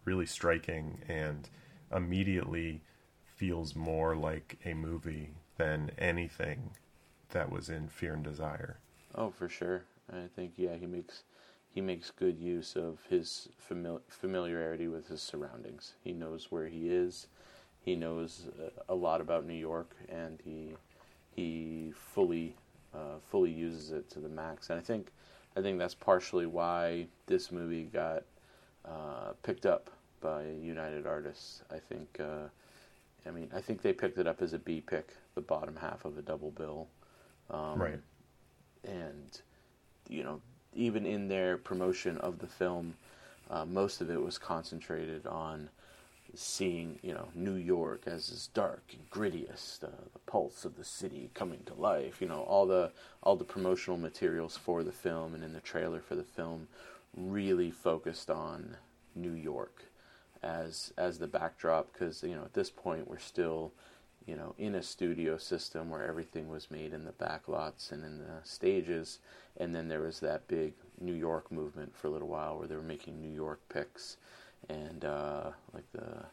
really 0.06 0.26
striking 0.26 1.02
and 1.08 1.50
immediately 1.92 2.82
feels 3.42 3.76
more 3.76 4.16
like 4.16 4.60
a 4.66 4.74
movie 4.76 5.32
than 5.58 5.90
anything 5.98 6.70
that 7.32 7.52
was 7.52 7.70
in 7.70 7.88
Fear 7.88 8.14
and 8.14 8.24
Desire. 8.24 8.78
Oh, 9.16 9.32
for 9.32 9.50
sure. 9.50 9.82
I 10.14 10.28
think 10.36 10.52
yeah, 10.58 10.76
he 10.76 10.86
makes 10.86 11.24
he 11.74 11.82
makes 11.82 12.12
good 12.12 12.38
use 12.38 12.76
of 12.76 13.00
his 13.10 13.50
famil- 13.68 14.02
familiarity 14.10 14.88
with 14.88 15.08
his 15.08 15.24
surroundings. 15.24 15.94
He 16.04 16.14
knows 16.14 16.52
where 16.52 16.68
he 16.68 16.90
is. 16.90 17.26
He 17.80 17.96
knows 17.96 18.44
uh, 18.64 18.70
a 18.88 18.94
lot 18.94 19.22
about 19.22 19.48
New 19.48 19.56
York, 19.56 19.96
and 20.08 20.40
he 20.46 20.76
he 21.36 21.94
fully 21.96 22.56
uh, 22.94 23.18
fully 23.32 23.50
uses 23.50 23.90
it 23.90 24.08
to 24.12 24.20
the 24.20 24.30
max. 24.30 24.70
And 24.70 24.78
I 24.78 24.84
think 24.84 25.08
I 25.58 25.62
think 25.62 25.80
that's 25.80 25.96
partially 25.96 26.46
why 26.46 27.08
this 27.26 27.52
movie 27.52 27.86
got 27.86 28.22
uh, 28.86 29.34
picked 29.42 29.66
up 29.66 29.90
by 30.22 30.44
United 30.62 31.08
Artists. 31.08 31.64
I 31.72 31.80
think. 31.80 32.20
Uh, 32.20 32.50
I 33.28 33.32
mean, 33.32 33.50
I 33.56 33.62
think 33.62 33.82
they 33.82 33.94
picked 33.94 34.18
it 34.18 34.28
up 34.28 34.42
as 34.42 34.54
a 34.54 34.60
B 34.60 34.82
pick, 34.82 35.10
the 35.36 35.42
bottom 35.42 35.76
half 35.76 36.06
of 36.06 36.18
a 36.18 36.22
double 36.22 36.52
bill. 36.52 36.88
Um, 37.50 37.80
Right. 37.80 38.00
and 38.84 39.42
you 40.10 40.24
know 40.24 40.42
even 40.74 41.06
in 41.06 41.28
their 41.28 41.58
promotion 41.58 42.18
of 42.20 42.40
the 42.40 42.48
film 42.48 42.96
uh, 43.50 43.66
most 43.66 44.02
of 44.02 44.10
it 44.10 44.22
was 44.22 44.38
concentrated 44.38 45.28
on 45.28 45.70
seeing 46.34 46.98
you 47.04 47.14
know 47.14 47.28
New 47.36 47.56
York 47.56 48.04
as 48.08 48.30
this 48.30 48.48
dark 48.48 48.84
and 48.94 49.10
grittiest 49.10 49.84
uh, 49.84 49.88
the 50.14 50.20
pulse 50.26 50.64
of 50.66 50.78
the 50.78 50.86
city 50.86 51.30
coming 51.34 51.60
to 51.66 51.74
life 51.74 52.22
you 52.22 52.28
know 52.28 52.42
all 52.44 52.66
the 52.66 52.92
all 53.24 53.36
the 53.36 53.44
promotional 53.44 53.98
materials 53.98 54.56
for 54.58 54.84
the 54.84 54.92
film 54.92 55.34
and 55.36 55.44
in 55.44 55.54
the 55.54 55.60
trailer 55.62 56.00
for 56.00 56.16
the 56.16 56.24
film 56.24 56.68
really 57.18 57.70
focused 57.72 58.30
on 58.30 58.78
New 59.16 59.34
York 59.34 59.86
as 60.44 60.94
as 60.98 61.20
the 61.20 61.28
backdrop 61.28 61.92
because 61.94 62.24
you 62.24 62.36
know 62.36 62.44
at 62.44 62.54
this 62.54 62.70
point 62.70 63.08
we're 63.08 63.20
still 63.20 63.72
you 64.26 64.36
know, 64.36 64.54
in 64.58 64.76
a 64.76 64.84
studio 64.84 65.38
system 65.38 65.90
where 65.90 66.06
everything 66.06 66.48
was 66.48 66.70
made 66.70 66.94
in 66.94 67.06
the 67.06 67.12
back 67.14 67.48
lots 67.48 67.92
and 67.92 68.04
in 68.06 68.20
the 68.20 68.40
stages. 68.44 69.20
And 69.58 69.74
then 69.74 69.88
there 69.88 70.02
was 70.02 70.20
that 70.20 70.48
big 70.48 70.74
New 71.00 71.14
York 71.14 71.52
movement 71.52 71.96
for 71.96 72.08
a 72.08 72.12
little 72.12 72.28
while 72.28 72.58
where 72.58 72.68
they 72.68 72.76
were 72.76 72.82
making 72.82 73.20
New 73.20 73.34
York 73.34 73.60
picks 73.70 74.18
and 74.70 75.04
uh, 75.04 75.52
like 75.74 75.92
the 75.92 76.26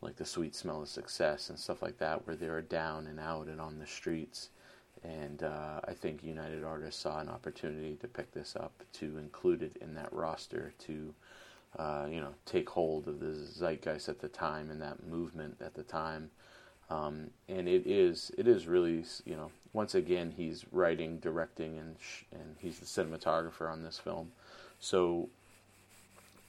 like 0.00 0.16
the 0.16 0.24
sweet 0.24 0.54
smell 0.54 0.82
of 0.82 0.88
success 0.88 1.48
and 1.48 1.58
stuff 1.58 1.80
like 1.80 1.96
that, 1.96 2.26
where 2.26 2.36
they 2.36 2.48
were 2.48 2.60
down 2.60 3.06
and 3.06 3.18
out 3.18 3.46
and 3.46 3.58
on 3.58 3.78
the 3.78 3.86
streets. 3.86 4.50
And 5.02 5.42
uh, 5.42 5.80
I 5.88 5.94
think 5.94 6.22
United 6.22 6.62
Artists 6.62 7.00
saw 7.00 7.20
an 7.20 7.28
opportunity 7.28 7.96
to 7.96 8.08
pick 8.08 8.30
this 8.32 8.54
up, 8.54 8.72
to 8.94 9.16
include 9.16 9.62
it 9.62 9.76
in 9.80 9.94
that 9.94 10.12
roster, 10.12 10.74
to 10.86 11.14
uh, 11.78 12.06
you 12.10 12.20
know 12.20 12.34
take 12.46 12.68
hold 12.70 13.08
of 13.08 13.20
the 13.20 13.32
zeitgeist 13.32 14.08
at 14.08 14.20
the 14.20 14.28
time 14.28 14.70
and 14.70 14.80
that 14.80 15.06
movement 15.06 15.56
at 15.60 15.74
the 15.74 15.82
time. 15.82 16.30
Um, 16.90 17.30
and 17.48 17.66
it 17.68 17.86
is 17.86 18.30
it 18.36 18.46
is 18.46 18.66
really 18.66 19.04
you 19.24 19.36
know 19.36 19.50
once 19.72 19.94
again 19.94 20.32
he's 20.36 20.64
writing, 20.70 21.18
directing, 21.18 21.78
and 21.78 21.96
sh- 22.00 22.24
and 22.32 22.56
he's 22.58 22.78
the 22.78 22.86
cinematographer 22.86 23.70
on 23.70 23.82
this 23.82 23.98
film. 23.98 24.32
So 24.78 25.28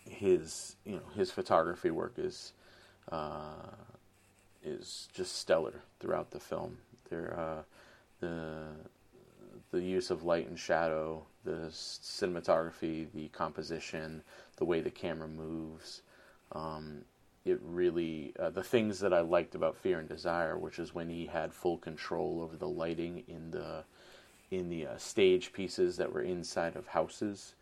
his 0.09 0.75
you 0.85 0.95
know 0.95 1.07
his 1.15 1.31
photography 1.31 1.89
work 1.89 2.13
is 2.17 2.53
uh, 3.11 3.71
is 4.63 5.07
just 5.13 5.37
stellar 5.37 5.81
throughout 5.99 6.31
the 6.31 6.39
film. 6.39 6.77
There, 7.09 7.37
uh, 7.37 7.61
the 8.19 8.67
the 9.71 9.81
use 9.81 10.09
of 10.09 10.23
light 10.23 10.47
and 10.47 10.59
shadow, 10.59 11.25
the 11.45 11.69
cinematography, 11.69 13.07
the 13.13 13.29
composition, 13.29 14.21
the 14.57 14.65
way 14.65 14.81
the 14.81 14.91
camera 14.91 15.27
moves. 15.27 16.01
Um, 16.51 17.05
it 17.45 17.59
really 17.63 18.33
uh, 18.39 18.49
the 18.49 18.63
things 18.63 18.99
that 18.99 19.13
I 19.13 19.21
liked 19.21 19.55
about 19.55 19.77
Fear 19.77 19.99
and 19.99 20.09
Desire, 20.09 20.57
which 20.57 20.79
is 20.79 20.95
when 20.95 21.09
he 21.09 21.27
had 21.27 21.53
full 21.53 21.77
control 21.77 22.41
over 22.41 22.57
the 22.57 22.67
lighting 22.67 23.23
in 23.27 23.51
the 23.51 23.83
in 24.51 24.69
the 24.69 24.87
uh, 24.87 24.97
stage 24.97 25.53
pieces 25.53 25.97
that 25.97 26.11
were 26.11 26.21
inside 26.21 26.75
of 26.75 26.87
houses. 26.87 27.53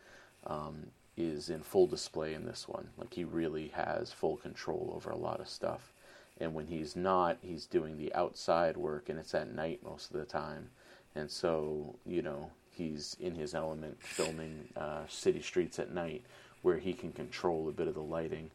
Um, 0.48 0.88
is 1.16 1.50
in 1.50 1.62
full 1.62 1.88
display 1.88 2.34
in 2.34 2.46
this 2.46 2.68
one. 2.68 2.90
Like 2.98 3.14
he 3.14 3.24
really 3.24 3.68
has 3.70 4.12
full 4.12 4.38
control 4.38 4.94
over 4.96 5.12
a 5.12 5.16
lot 5.16 5.40
of 5.40 5.48
stuff. 5.48 5.94
And 6.40 6.54
when 6.54 6.68
he's 6.68 6.96
not, 6.96 7.38
he's 7.42 7.68
doing 7.68 7.98
the 7.98 8.14
outside 8.16 8.76
work, 8.76 9.10
and 9.10 9.20
it's 9.20 9.36
at 9.36 9.54
night 9.54 9.82
most 9.84 10.12
of 10.12 10.18
the 10.18 10.26
time. 10.26 10.70
And 11.16 11.30
so, 11.30 11.96
you 12.06 12.24
know, 12.24 12.50
he's 12.76 13.16
in 13.20 13.36
his 13.36 13.54
element 13.54 13.98
filming 14.02 14.68
uh, 14.76 15.02
city 15.08 15.42
streets 15.42 15.80
at 15.80 15.94
night 15.94 16.24
where 16.62 16.78
he 16.78 16.94
can 16.94 17.12
control 17.12 17.68
a 17.70 17.72
bit 17.72 17.88
of 17.88 17.94
the 17.94 18.02
lighting. 18.02 18.50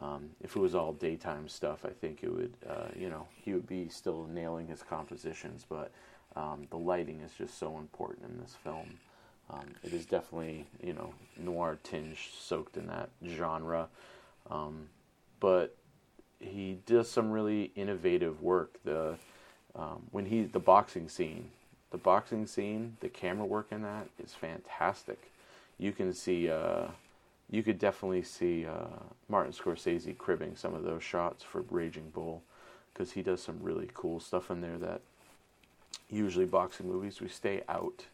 Um, 0.00 0.30
if 0.40 0.56
it 0.56 0.58
was 0.58 0.74
all 0.74 0.94
daytime 0.94 1.48
stuff, 1.48 1.84
I 1.84 1.90
think 1.90 2.22
it 2.22 2.32
would, 2.32 2.54
uh, 2.68 2.88
you 2.96 3.10
know, 3.10 3.26
he 3.36 3.52
would 3.52 3.66
be 3.66 3.88
still 3.88 4.26
nailing 4.32 4.68
his 4.68 4.82
compositions, 4.82 5.66
but 5.68 5.92
um, 6.34 6.66
the 6.70 6.78
lighting 6.78 7.20
is 7.20 7.32
just 7.36 7.58
so 7.58 7.78
important 7.78 8.30
in 8.30 8.40
this 8.40 8.56
film. 8.64 8.98
Um, 9.50 9.74
it 9.82 9.92
is 9.92 10.06
definitely 10.06 10.66
you 10.82 10.94
know 10.94 11.12
noir 11.36 11.78
tinge 11.82 12.30
soaked 12.38 12.76
in 12.76 12.86
that 12.86 13.10
genre, 13.26 13.88
um, 14.50 14.88
but 15.40 15.76
he 16.40 16.78
does 16.86 17.10
some 17.10 17.30
really 17.30 17.70
innovative 17.74 18.40
work. 18.42 18.78
The 18.84 19.16
um, 19.74 20.04
when 20.10 20.26
he 20.26 20.44
the 20.44 20.60
boxing 20.60 21.08
scene, 21.08 21.50
the 21.92 21.98
boxing 21.98 22.46
scene, 22.46 22.96
the 23.00 23.08
camera 23.08 23.46
work 23.46 23.68
in 23.70 23.82
that 23.82 24.08
is 24.22 24.32
fantastic. 24.32 25.30
You 25.78 25.92
can 25.92 26.14
see, 26.14 26.50
uh, 26.50 26.86
you 27.50 27.62
could 27.62 27.78
definitely 27.78 28.22
see 28.22 28.66
uh, 28.66 28.86
Martin 29.28 29.52
Scorsese 29.52 30.16
cribbing 30.16 30.56
some 30.56 30.74
of 30.74 30.84
those 30.84 31.02
shots 31.02 31.44
for 31.44 31.62
Raging 31.70 32.10
Bull 32.10 32.42
because 32.92 33.12
he 33.12 33.22
does 33.22 33.42
some 33.42 33.58
really 33.62 33.90
cool 33.92 34.20
stuff 34.20 34.50
in 34.50 34.62
there 34.62 34.78
that 34.78 35.02
usually 36.08 36.46
boxing 36.46 36.88
movies 36.88 37.20
we 37.20 37.28
stay 37.28 37.62
out 37.68 38.06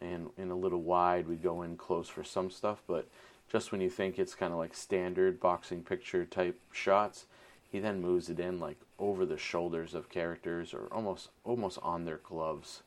and 0.00 0.28
in 0.36 0.50
a 0.50 0.56
little 0.56 0.82
wide 0.82 1.26
we 1.28 1.36
go 1.36 1.62
in 1.62 1.76
close 1.76 2.08
for 2.08 2.24
some 2.24 2.50
stuff 2.50 2.82
but 2.86 3.06
just 3.50 3.72
when 3.72 3.80
you 3.80 3.90
think 3.90 4.18
it's 4.18 4.34
kind 4.34 4.52
of 4.52 4.58
like 4.58 4.74
standard 4.74 5.38
boxing 5.38 5.82
picture 5.82 6.24
type 6.24 6.58
shots 6.72 7.26
he 7.70 7.78
then 7.78 8.00
moves 8.00 8.30
it 8.30 8.40
in 8.40 8.58
like 8.58 8.78
over 8.98 9.26
the 9.26 9.36
shoulders 9.36 9.94
of 9.94 10.08
characters 10.08 10.72
or 10.72 10.86
almost 10.90 11.28
almost 11.44 11.78
on 11.82 12.04
their 12.04 12.18
gloves 12.18 12.82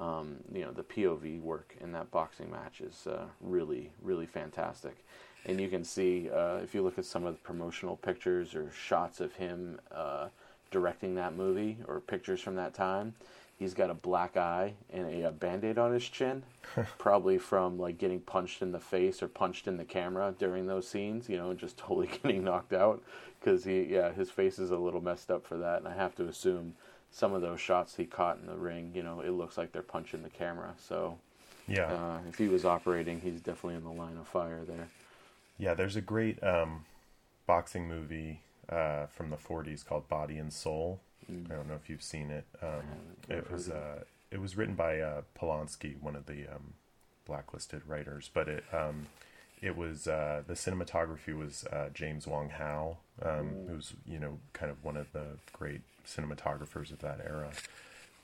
um, 0.00 0.36
you 0.52 0.64
know 0.64 0.72
the 0.72 0.82
pov 0.82 1.40
work 1.40 1.76
in 1.80 1.92
that 1.92 2.10
boxing 2.10 2.50
match 2.50 2.80
is 2.80 3.06
uh, 3.06 3.26
really 3.40 3.90
really 4.02 4.26
fantastic. 4.26 5.04
And 5.46 5.58
you 5.58 5.68
can 5.68 5.84
see 5.84 6.28
uh, 6.30 6.56
if 6.56 6.74
you 6.74 6.82
look 6.82 6.98
at 6.98 7.06
some 7.06 7.24
of 7.24 7.34
the 7.34 7.40
promotional 7.40 7.96
pictures 7.96 8.54
or 8.54 8.70
shots 8.72 9.20
of 9.20 9.32
him 9.34 9.80
uh, 9.90 10.28
directing 10.70 11.14
that 11.14 11.34
movie 11.34 11.78
or 11.86 12.00
pictures 12.00 12.40
from 12.40 12.56
that 12.56 12.74
time 12.74 13.14
he's 13.60 13.74
got 13.74 13.90
a 13.90 13.94
black 13.94 14.36
eye 14.36 14.72
and 14.92 15.06
a, 15.06 15.28
a 15.28 15.30
band-aid 15.30 15.78
on 15.78 15.92
his 15.92 16.08
chin 16.08 16.42
probably 16.98 17.38
from 17.38 17.78
like 17.78 17.98
getting 17.98 18.18
punched 18.18 18.62
in 18.62 18.72
the 18.72 18.80
face 18.80 19.22
or 19.22 19.28
punched 19.28 19.68
in 19.68 19.76
the 19.76 19.84
camera 19.84 20.34
during 20.38 20.66
those 20.66 20.88
scenes 20.88 21.28
you 21.28 21.36
know 21.36 21.54
just 21.54 21.76
totally 21.76 22.08
getting 22.08 22.42
knocked 22.42 22.72
out. 22.72 23.00
Because 23.38 23.64
he 23.64 23.82
yeah 23.84 24.12
his 24.12 24.30
face 24.30 24.58
is 24.58 24.70
a 24.70 24.76
little 24.76 25.00
messed 25.00 25.30
up 25.30 25.46
for 25.46 25.56
that 25.58 25.78
and 25.78 25.88
i 25.88 25.94
have 25.94 26.14
to 26.16 26.26
assume 26.26 26.74
some 27.10 27.32
of 27.32 27.42
those 27.42 27.60
shots 27.60 27.96
he 27.96 28.04
caught 28.04 28.38
in 28.38 28.46
the 28.46 28.56
ring 28.56 28.92
you 28.94 29.02
know 29.02 29.20
it 29.20 29.30
looks 29.30 29.58
like 29.58 29.72
they're 29.72 29.82
punching 29.82 30.22
the 30.22 30.30
camera. 30.30 30.74
So 30.78 31.18
yeah. 31.68 31.92
uh, 31.92 32.18
if 32.28 32.38
he 32.38 32.48
was 32.48 32.64
operating 32.64 33.20
he's 33.20 33.40
definitely 33.40 33.76
in 33.76 33.84
the 33.84 33.90
line 33.90 34.16
of 34.18 34.28
fire 34.28 34.62
there. 34.66 34.88
Yeah 35.58 35.74
there's 35.74 35.96
a 35.96 36.00
great 36.00 36.42
um, 36.42 36.84
boxing 37.46 37.88
movie 37.88 38.40
uh, 38.68 39.06
from 39.06 39.30
the 39.30 39.36
40s 39.36 39.84
called 39.84 40.08
body 40.08 40.38
and 40.38 40.52
soul. 40.52 41.00
I 41.28 41.54
don't 41.54 41.68
know 41.68 41.74
if 41.74 41.88
you've 41.88 42.02
seen 42.02 42.30
it. 42.30 42.44
Um, 42.60 42.82
it 43.28 43.50
was 43.50 43.68
uh, 43.68 44.02
it 44.30 44.40
was 44.40 44.56
written 44.56 44.74
by 44.74 45.00
uh, 45.00 45.22
Polonsky, 45.38 46.00
one 46.00 46.16
of 46.16 46.26
the 46.26 46.46
um, 46.48 46.74
blacklisted 47.26 47.82
writers, 47.86 48.30
but 48.32 48.48
it 48.48 48.64
um, 48.72 49.06
it 49.62 49.76
was 49.76 50.06
uh, 50.08 50.42
the 50.46 50.54
cinematography 50.54 51.36
was 51.36 51.64
uh, 51.72 51.90
James 51.92 52.26
Wong 52.26 52.48
Howe, 52.48 52.96
um, 53.22 53.50
who's 53.68 53.92
you 54.06 54.18
know 54.18 54.38
kind 54.52 54.70
of 54.70 54.82
one 54.84 54.96
of 54.96 55.12
the 55.12 55.26
great 55.52 55.82
cinematographers 56.06 56.90
of 56.90 57.00
that 57.00 57.20
era, 57.24 57.50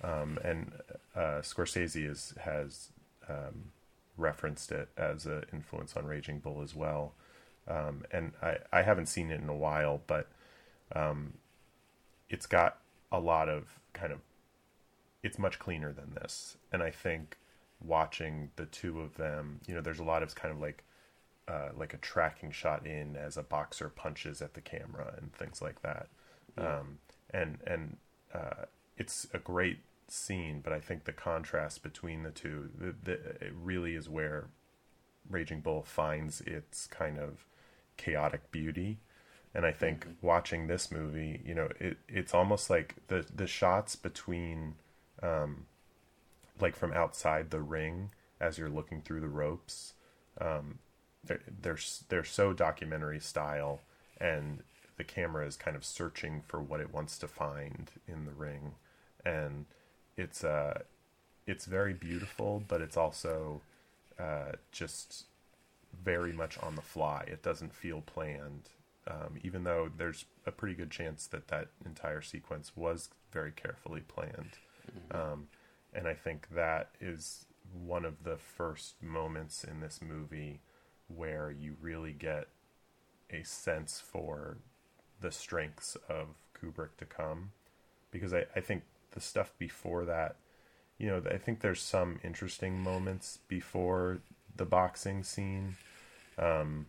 um, 0.03 0.38
and 0.42 0.72
uh, 1.14 1.40
Scorsese 1.42 2.09
is, 2.09 2.35
has 2.40 2.88
um, 3.29 3.70
referenced 4.16 4.72
it 4.72 4.88
as 4.96 5.27
an 5.27 5.44
influence 5.53 5.96
on 5.96 6.07
Raging 6.07 6.38
Bull 6.38 6.62
as 6.62 6.75
well. 6.75 7.12
and 7.68 8.33
I, 8.42 8.59
I 8.72 8.83
haven't 8.83 9.07
seen 9.07 9.31
it 9.31 9.40
in 9.40 9.49
a 9.49 9.57
while, 9.57 10.01
but 10.07 10.29
it's 12.29 12.46
got 12.46 12.79
a 13.12 13.20
lot 13.20 13.49
of 13.49 13.79
kind 13.92 14.12
of 14.12 14.20
it's 15.22 15.38
much 15.38 15.59
cleaner 15.59 15.92
than 15.92 16.14
this. 16.14 16.57
And 16.72 16.83
i 16.83 16.90
think 16.90 17.37
watching 17.81 18.51
the 18.57 18.64
two 18.66 19.01
of 19.01 19.16
them 19.16 19.61
you 19.66 19.75
know 19.75 19.81
there's 19.83 19.99
a 19.99 20.05
lot 20.05 20.22
of 20.22 20.35
kind 20.35 20.53
of 20.53 20.61
like 20.61 20.83
uh, 21.48 21.68
like 21.76 21.94
a 21.94 21.98
tracking 21.98 22.50
shot 22.50 22.87
in 22.87 23.16
as 23.16 23.37
a 23.37 23.42
boxer 23.42 23.88
punches 23.88 24.42
at 24.42 24.54
the 24.54 24.61
camera 24.61 25.14
and 25.16 25.32
things 25.32 25.62
like 25.62 25.82
that 25.82 26.09
yeah. 26.59 26.78
um, 26.78 26.98
and 27.30 27.59
and 27.66 27.96
uh, 28.35 28.64
it's 28.96 29.26
a 29.32 29.38
great 29.38 29.80
scene 30.09 30.61
but 30.62 30.72
i 30.72 30.78
think 30.78 31.04
the 31.04 31.12
contrast 31.12 31.82
between 31.82 32.22
the 32.22 32.30
two 32.30 32.70
the, 32.78 32.94
the, 33.02 33.12
it 33.12 33.52
really 33.61 33.94
is 33.94 34.09
where 34.09 34.46
raging 35.28 35.61
bull 35.61 35.82
finds 35.82 36.40
its 36.42 36.87
kind 36.87 37.18
of 37.18 37.46
chaotic 37.96 38.50
beauty 38.50 38.98
and 39.56 39.64
I 39.64 39.72
think 39.72 40.00
mm-hmm. 40.00 40.26
watching 40.26 40.66
this 40.66 40.92
movie, 40.92 41.40
you 41.42 41.54
know, 41.54 41.70
it 41.80 41.96
it's 42.09 42.35
almost 42.35 42.68
like 42.68 42.96
the 43.09 43.24
the 43.35 43.46
shots 43.46 43.96
between, 43.96 44.74
um, 45.22 45.64
like 46.61 46.76
from 46.76 46.92
outside 46.92 47.50
the 47.50 47.62
ring 47.62 48.11
as 48.38 48.59
you're 48.59 48.68
looking 48.68 49.00
through 49.00 49.20
the 49.20 49.28
ropes, 49.28 49.94
um, 50.38 50.78
they're 51.26 51.40
they're 51.62 51.78
they're 52.08 52.24
so 52.24 52.52
documentary 52.52 53.20
style, 53.20 53.80
and 54.20 54.62
the 54.96 55.04
camera 55.04 55.46
is 55.46 55.56
kind 55.56 55.76
of 55.76 55.84
searching 55.84 56.42
for 56.46 56.60
what 56.60 56.80
it 56.80 56.92
wants 56.92 57.18
to 57.18 57.28
find 57.28 57.90
in 58.08 58.24
the 58.24 58.32
ring, 58.32 58.72
and 59.24 59.66
it's 60.16 60.44
uh 60.44 60.80
it's 61.46 61.66
very 61.66 61.94
beautiful, 61.94 62.62
but 62.66 62.80
it's 62.80 62.96
also 62.96 63.60
uh, 64.18 64.52
just 64.72 65.26
very 66.02 66.32
much 66.32 66.58
on 66.58 66.74
the 66.74 66.82
fly. 66.82 67.24
It 67.28 67.42
doesn't 67.42 67.72
feel 67.72 68.00
planned 68.00 68.70
um, 69.08 69.38
even 69.42 69.64
though 69.64 69.90
there's 69.96 70.24
a 70.46 70.52
pretty 70.52 70.74
good 70.74 70.90
chance 70.90 71.26
that 71.28 71.48
that 71.48 71.68
entire 71.84 72.22
sequence 72.22 72.72
was 72.74 73.10
very 73.32 73.52
carefully 73.52 74.00
planned. 74.00 74.58
Mm-hmm. 74.90 75.16
Um, 75.16 75.48
and 75.94 76.08
I 76.08 76.14
think 76.14 76.48
that 76.54 76.90
is 77.00 77.46
one 77.72 78.04
of 78.04 78.24
the 78.24 78.36
first 78.36 79.02
moments 79.02 79.64
in 79.64 79.80
this 79.80 80.00
movie 80.02 80.60
where 81.09 81.51
you 81.51 81.77
really 81.81 82.12
get 82.12 82.49
a 83.31 83.42
sense 83.45 84.01
for 84.01 84.59
the 85.21 85.31
strengths 85.31 85.97
of 86.09 86.29
Kubrick 86.55 86.97
to 86.99 87.05
come. 87.05 87.53
Because 88.11 88.33
I, 88.33 88.45
I 88.55 88.61
think 88.61 88.85
the 89.12 89.21
stuff 89.21 89.53
before 89.59 90.05
that, 90.05 90.37
you 90.99 91.09
know, 91.09 91.23
I 91.31 91.37
think 91.37 91.61
there's 91.61 91.83
some 91.83 92.21
interesting 92.25 92.81
moments 92.81 93.38
before 93.49 94.19
the 94.55 94.64
boxing 94.64 95.23
scene. 95.23 95.77
Um, 96.38 96.87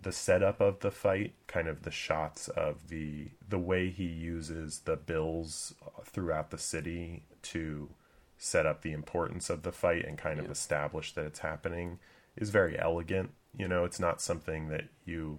the 0.00 0.12
setup 0.12 0.60
of 0.60 0.80
the 0.80 0.90
fight, 0.90 1.34
kind 1.46 1.68
of 1.68 1.82
the 1.82 1.90
shots 1.90 2.48
of 2.48 2.88
the 2.88 3.28
the 3.48 3.58
way 3.58 3.90
he 3.90 4.06
uses 4.06 4.80
the 4.80 4.96
bills 4.96 5.74
throughout 6.04 6.50
the 6.50 6.58
city 6.58 7.22
to 7.42 7.88
set 8.36 8.66
up 8.66 8.82
the 8.82 8.92
importance 8.92 9.48
of 9.48 9.62
the 9.62 9.72
fight 9.72 10.04
and 10.04 10.18
kind 10.18 10.40
of 10.40 10.50
establish 10.50 11.12
that 11.12 11.24
it's 11.24 11.38
happening 11.38 11.98
is 12.36 12.50
very 12.50 12.78
elegant. 12.78 13.30
You 13.56 13.68
know, 13.68 13.84
it's 13.84 14.00
not 14.00 14.20
something 14.20 14.68
that 14.68 14.84
you 15.04 15.38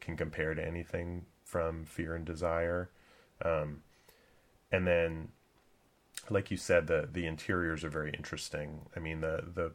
can 0.00 0.16
compare 0.16 0.54
to 0.54 0.64
anything 0.64 1.26
from 1.44 1.84
Fear 1.84 2.14
and 2.14 2.24
Desire. 2.24 2.90
Um, 3.44 3.82
and 4.70 4.86
then 4.86 5.28
like 6.30 6.50
you 6.50 6.56
said 6.56 6.86
the 6.86 7.08
the 7.12 7.26
interiors 7.26 7.84
are 7.84 7.90
very 7.90 8.10
interesting 8.12 8.80
i 8.96 9.00
mean 9.00 9.20
the 9.20 9.44
the 9.54 9.70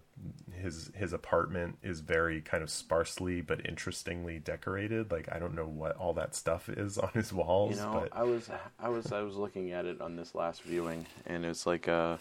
his 0.59 0.91
his 0.95 1.13
apartment 1.13 1.77
is 1.83 2.01
very 2.01 2.41
kind 2.41 2.63
of 2.63 2.69
sparsely 2.69 3.41
but 3.41 3.65
interestingly 3.65 4.39
decorated 4.39 5.11
like 5.11 5.29
i 5.31 5.39
don't 5.39 5.53
know 5.53 5.67
what 5.67 5.95
all 5.97 6.13
that 6.13 6.35
stuff 6.35 6.67
is 6.67 6.97
on 6.97 7.09
his 7.13 7.31
walls 7.31 7.77
You 7.77 7.83
know, 7.83 7.99
but 8.01 8.17
I 8.17 8.23
was 8.23 8.49
I 8.79 8.89
was 8.89 9.11
I 9.11 9.21
was 9.21 9.35
looking 9.35 9.71
at 9.71 9.85
it 9.85 10.01
on 10.01 10.15
this 10.15 10.35
last 10.35 10.63
viewing, 10.63 11.05
and 11.25 11.45
it's 11.45 11.65
like 11.65 11.87
uh, 11.87 12.17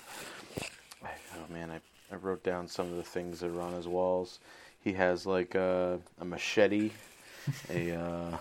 oh 1.05 1.53
man, 1.53 1.71
I 1.71 1.81
I 2.13 2.17
wrote 2.17 2.43
down 2.43 2.69
some 2.69 2.91
of 2.91 2.97
the 2.97 3.03
things 3.03 3.41
that 3.41 3.51
are 3.51 3.61
on 3.61 3.73
his 3.75 3.89
walls. 3.89 4.41
He 4.83 4.93
has 4.95 5.27
like 5.27 5.55
uh, 5.55 5.99
a 6.21 6.25
machete, 6.25 6.93
a 7.69 7.93
uh, 7.93 8.39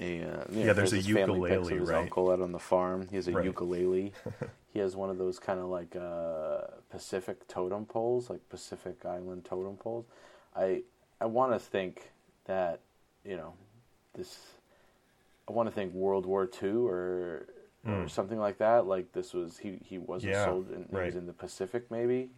a 0.00 0.22
uh, 0.22 0.44
Yeah, 0.60 0.72
there's 0.72 0.92
a 0.92 0.98
ukulele, 0.98 1.78
his 1.78 1.80
right? 1.80 1.92
uncle 1.92 2.30
out 2.30 2.40
on 2.40 2.52
the 2.52 2.58
farm. 2.58 3.08
He 3.08 3.16
has 3.16 3.28
a 3.28 3.32
Right. 3.32 3.34
ukulele. 3.34 4.14
he 4.72 4.78
has 4.80 4.96
one 4.96 5.10
of 5.10 5.18
those 5.18 5.38
kind 5.38 5.60
of 5.60 5.66
like 5.66 5.96
uh, 5.96 6.62
Pacific 6.90 7.46
totem 7.48 7.86
poles, 7.86 8.30
like 8.30 8.48
Pacific 8.48 9.04
Island 9.04 9.44
totem 9.44 9.76
poles. 9.76 10.06
I 10.56 10.82
I 11.20 11.26
want 11.26 11.52
to 11.52 11.58
think 11.58 12.10
that 12.46 12.80
you 13.24 13.36
know 13.36 13.54
this. 14.14 14.38
I 15.48 15.52
want 15.52 15.68
to 15.68 15.74
think 15.74 15.92
World 15.92 16.26
War 16.26 16.46
II 16.46 16.86
or 16.86 17.46
or 17.86 18.06
Mm. 18.06 18.08
something 18.08 18.38
like 18.38 18.58
that. 18.58 18.86
Like 18.86 19.12
this 19.12 19.34
was 19.34 19.58
he 19.58 19.78
he 19.84 19.98
was 19.98 20.26
a 20.26 20.32
Yeah, 20.32 20.34
soldier. 20.34 20.74
and 20.74 20.88
He 20.90 20.96
was 20.96 21.14
in 21.14 21.26
the 21.26 21.32
Pacific 21.32 21.90
maybe. 21.90 22.30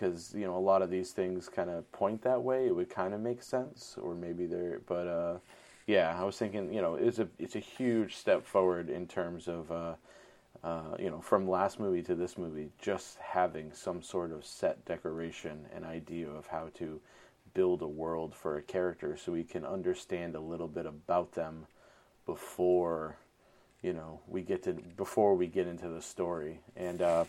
Because 0.00 0.34
you 0.34 0.46
know 0.46 0.56
a 0.56 0.58
lot 0.58 0.80
of 0.80 0.90
these 0.90 1.12
things 1.12 1.48
kind 1.48 1.68
of 1.68 1.90
point 1.92 2.22
that 2.22 2.42
way. 2.42 2.66
It 2.66 2.74
would 2.74 2.88
kind 2.88 3.12
of 3.12 3.20
make 3.20 3.42
sense, 3.42 3.96
or 4.00 4.14
maybe 4.14 4.46
they're. 4.46 4.80
But 4.86 5.06
uh, 5.06 5.38
yeah, 5.86 6.16
I 6.18 6.24
was 6.24 6.38
thinking. 6.38 6.72
You 6.72 6.80
know, 6.80 6.94
it's 6.94 7.18
a 7.18 7.28
it's 7.38 7.56
a 7.56 7.60
huge 7.60 8.16
step 8.16 8.46
forward 8.46 8.88
in 8.88 9.06
terms 9.06 9.48
of. 9.48 9.70
Uh, 9.70 9.94
uh, 10.62 10.94
you 10.98 11.08
know, 11.08 11.20
from 11.20 11.48
last 11.48 11.80
movie 11.80 12.02
to 12.02 12.14
this 12.14 12.36
movie, 12.36 12.68
just 12.78 13.16
having 13.18 13.72
some 13.72 14.02
sort 14.02 14.30
of 14.30 14.44
set 14.44 14.84
decoration 14.84 15.64
and 15.74 15.86
idea 15.86 16.28
of 16.28 16.46
how 16.48 16.68
to 16.74 17.00
build 17.54 17.82
a 17.82 17.88
world 17.88 18.34
for 18.34 18.56
a 18.56 18.62
character 18.62 19.16
so 19.16 19.32
we 19.32 19.44
can 19.44 19.64
understand 19.64 20.34
a 20.34 20.40
little 20.40 20.68
bit 20.68 20.86
about 20.86 21.32
them 21.32 21.66
before 22.26 23.16
you 23.82 23.92
know 23.92 24.20
we 24.28 24.42
get 24.42 24.62
to 24.62 24.72
before 24.96 25.34
we 25.34 25.46
get 25.46 25.66
into 25.66 25.88
the 25.88 26.02
story 26.02 26.60
and 26.76 27.02
uh, 27.02 27.24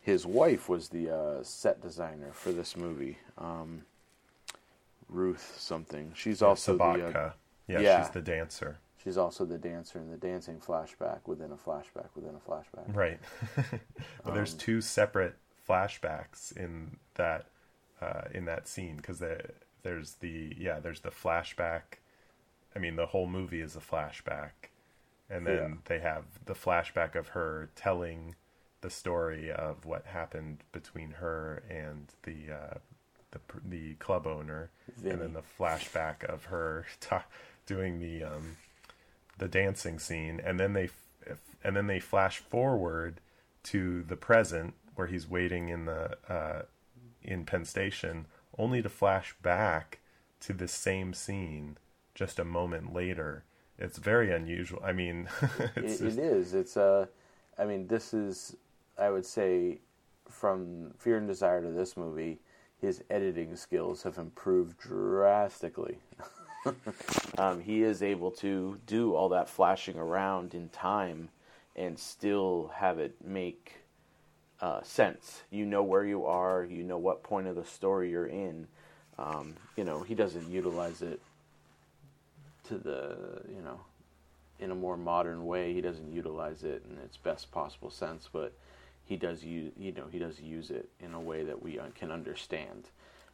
his 0.00 0.26
wife 0.26 0.68
was 0.68 0.88
the 0.88 1.10
uh, 1.14 1.42
set 1.42 1.80
designer 1.80 2.32
for 2.32 2.52
this 2.52 2.76
movie 2.76 3.18
um, 3.38 3.82
ruth 5.08 5.56
something. 5.58 6.12
She's 6.14 6.42
also 6.42 6.76
the 6.76 6.84
uh, 6.84 7.32
yeah, 7.66 7.80
yeah. 7.80 8.02
she's 8.02 8.10
the 8.10 8.22
dancer. 8.22 8.78
She's 9.02 9.16
also 9.16 9.44
the 9.46 9.58
dancer 9.58 9.98
in 9.98 10.10
the 10.10 10.16
dancing 10.18 10.58
flashback 10.60 11.20
within 11.26 11.52
a 11.52 11.56
flashback 11.56 12.08
within 12.14 12.34
a 12.34 12.50
flashback. 12.50 12.94
Right. 12.94 13.18
But 14.24 14.34
there's 14.34 14.52
Um, 14.52 14.58
two 14.58 14.80
separate 14.80 15.36
flashbacks 15.68 16.54
in 16.56 16.98
that 17.14 17.46
uh, 18.00 18.22
in 18.34 18.44
that 18.46 18.68
scene 18.68 18.96
because 18.96 19.22
there's 19.82 20.14
the 20.16 20.54
yeah 20.58 20.80
there's 20.80 21.00
the 21.00 21.10
flashback. 21.10 21.98
I 22.74 22.78
mean 22.78 22.96
the 22.96 23.06
whole 23.06 23.26
movie 23.26 23.60
is 23.60 23.76
a 23.76 23.80
flashback. 23.80 24.50
And 25.30 25.46
then 25.46 25.56
Yeah. 25.56 25.74
they 25.84 25.98
have 26.00 26.24
the 26.44 26.54
flashback 26.54 27.14
of 27.14 27.28
her 27.28 27.70
telling 27.76 28.34
the 28.80 28.90
story 28.90 29.50
of 29.50 29.84
what 29.84 30.06
happened 30.06 30.58
between 30.72 31.12
her 31.12 31.62
and 31.68 32.08
the 32.24 32.52
uh, 32.52 32.74
the 33.32 33.40
the 33.68 33.94
club 33.94 34.26
owner, 34.26 34.70
and 35.04 35.20
then 35.20 35.32
the 35.34 35.42
flashback 35.58 36.24
of 36.24 36.44
her 36.46 36.86
ta- 37.00 37.24
doing 37.66 38.00
the 38.00 38.24
um, 38.24 38.56
the 39.38 39.48
dancing 39.48 39.98
scene, 39.98 40.40
and 40.44 40.58
then 40.58 40.72
they 40.72 40.84
f- 41.26 41.38
and 41.62 41.76
then 41.76 41.86
they 41.86 42.00
flash 42.00 42.38
forward 42.38 43.20
to 43.64 44.02
the 44.02 44.16
present 44.16 44.74
where 44.94 45.06
he's 45.06 45.28
waiting 45.28 45.68
in 45.68 45.84
the 45.84 46.16
uh, 46.28 46.62
in 47.22 47.44
Penn 47.44 47.64
Station, 47.64 48.26
only 48.58 48.82
to 48.82 48.88
flash 48.88 49.34
back 49.42 49.98
to 50.40 50.52
the 50.54 50.68
same 50.68 51.12
scene 51.12 51.76
just 52.14 52.38
a 52.38 52.44
moment 52.44 52.92
later. 52.94 53.44
It's 53.78 53.98
very 53.98 54.32
unusual. 54.32 54.80
I 54.84 54.92
mean, 54.92 55.28
it's 55.76 56.00
it, 56.00 56.04
just- 56.04 56.18
it 56.18 56.22
is. 56.24 56.54
It's 56.54 56.76
uh, 56.76 57.06
I 57.58 57.64
mean, 57.66 57.86
this 57.88 58.12
is, 58.14 58.56
I 59.00 59.10
would 59.10 59.26
say, 59.26 59.78
from 60.28 60.92
Fear 60.98 61.18
and 61.18 61.26
Desire 61.26 61.62
to 61.62 61.70
this 61.70 61.96
movie, 61.96 62.38
his 62.80 63.02
editing 63.10 63.56
skills 63.56 64.02
have 64.02 64.18
improved 64.18 64.78
drastically. 64.78 65.98
um, 67.38 67.60
he 67.60 67.82
is 67.82 68.02
able 68.02 68.30
to 68.30 68.78
do 68.86 69.14
all 69.14 69.30
that 69.30 69.48
flashing 69.48 69.98
around 69.98 70.54
in 70.54 70.68
time 70.68 71.30
and 71.76 71.98
still 71.98 72.70
have 72.74 72.98
it 72.98 73.14
make 73.24 73.76
uh, 74.60 74.82
sense. 74.82 75.42
You 75.50 75.64
know 75.64 75.82
where 75.82 76.04
you 76.04 76.26
are. 76.26 76.64
You 76.64 76.82
know 76.82 76.98
what 76.98 77.22
point 77.22 77.46
of 77.46 77.56
the 77.56 77.64
story 77.64 78.10
you're 78.10 78.26
in. 78.26 78.66
Um, 79.18 79.54
you 79.76 79.84
know, 79.84 80.02
he 80.02 80.14
doesn't 80.14 80.50
utilize 80.50 81.02
it 81.02 81.20
to 82.68 82.78
the 82.78 83.42
you 83.48 83.62
know 83.62 83.80
in 84.58 84.70
a 84.70 84.74
more 84.74 84.96
modern 84.96 85.46
way. 85.46 85.72
He 85.72 85.80
doesn't 85.80 86.12
utilize 86.12 86.62
it 86.62 86.84
in 86.90 86.98
its 86.98 87.16
best 87.16 87.50
possible 87.50 87.90
sense, 87.90 88.28
but 88.30 88.52
he 89.10 89.16
does 89.16 89.42
use 89.42 89.72
you 89.76 89.90
know 89.90 90.04
he 90.12 90.20
does 90.20 90.40
use 90.40 90.70
it 90.70 90.88
in 91.00 91.14
a 91.14 91.20
way 91.20 91.42
that 91.42 91.60
we 91.60 91.80
uh, 91.80 91.86
can 91.96 92.12
understand. 92.12 92.90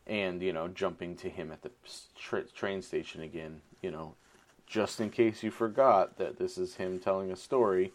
And 0.06 0.40
you 0.40 0.52
know, 0.54 0.68
jumping 0.68 1.16
to 1.16 1.28
him 1.28 1.52
at 1.52 1.60
the 1.60 1.70
tra- 2.18 2.48
train 2.48 2.80
station 2.80 3.20
again, 3.20 3.60
you 3.82 3.90
know, 3.90 4.14
just 4.66 5.00
in 5.02 5.10
case 5.10 5.42
you 5.42 5.50
forgot 5.50 6.16
that 6.16 6.38
this 6.38 6.56
is 6.56 6.76
him 6.76 6.98
telling 6.98 7.30
a 7.30 7.36
story, 7.36 7.92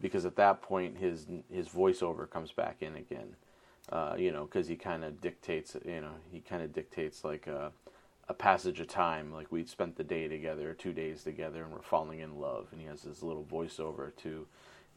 because 0.00 0.24
at 0.24 0.36
that 0.36 0.62
point 0.62 0.98
his 0.98 1.26
his 1.52 1.68
voiceover 1.68 2.30
comes 2.30 2.52
back 2.52 2.76
in 2.80 2.94
again. 2.94 3.34
Uh, 3.90 4.14
you 4.16 4.30
know, 4.30 4.44
because 4.44 4.68
he 4.68 4.76
kind 4.76 5.02
of 5.02 5.20
dictates. 5.20 5.76
You 5.84 6.02
know, 6.02 6.14
he 6.30 6.38
kind 6.38 6.62
of 6.62 6.72
dictates 6.72 7.24
like 7.24 7.48
a, 7.48 7.72
a 8.28 8.34
passage 8.34 8.78
of 8.78 8.86
time. 8.86 9.32
Like 9.32 9.50
we'd 9.50 9.68
spent 9.68 9.96
the 9.96 10.04
day 10.04 10.28
together, 10.28 10.72
two 10.72 10.92
days 10.92 11.24
together, 11.24 11.64
and 11.64 11.72
we're 11.72 11.82
falling 11.82 12.20
in 12.20 12.38
love. 12.38 12.68
And 12.70 12.80
he 12.80 12.86
has 12.86 13.02
this 13.02 13.24
little 13.24 13.44
voiceover 13.44 14.14
too. 14.14 14.46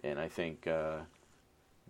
And 0.03 0.19
I 0.19 0.27
think 0.27 0.67
uh, 0.67 0.99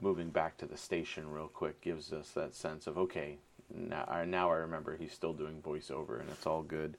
moving 0.02 0.30
back 0.30 0.58
to 0.58 0.66
the 0.66 0.78
station 0.78 1.32
real 1.32 1.48
quick 1.48 1.82
gives 1.82 2.14
us 2.14 2.30
that 2.32 2.56
sense 2.56 2.88
of 2.88 2.98
okay, 2.98 3.38
now 3.74 4.06
I, 4.08 4.26
now 4.26 4.52
I 4.52 4.58
remember 4.58 4.96
he's 4.96 5.12
still 5.14 5.34
doing 5.34 5.62
voiceover, 5.62 6.20
and 6.20 6.30
it's 6.30 6.46
all 6.46 6.64
good. 6.64 6.98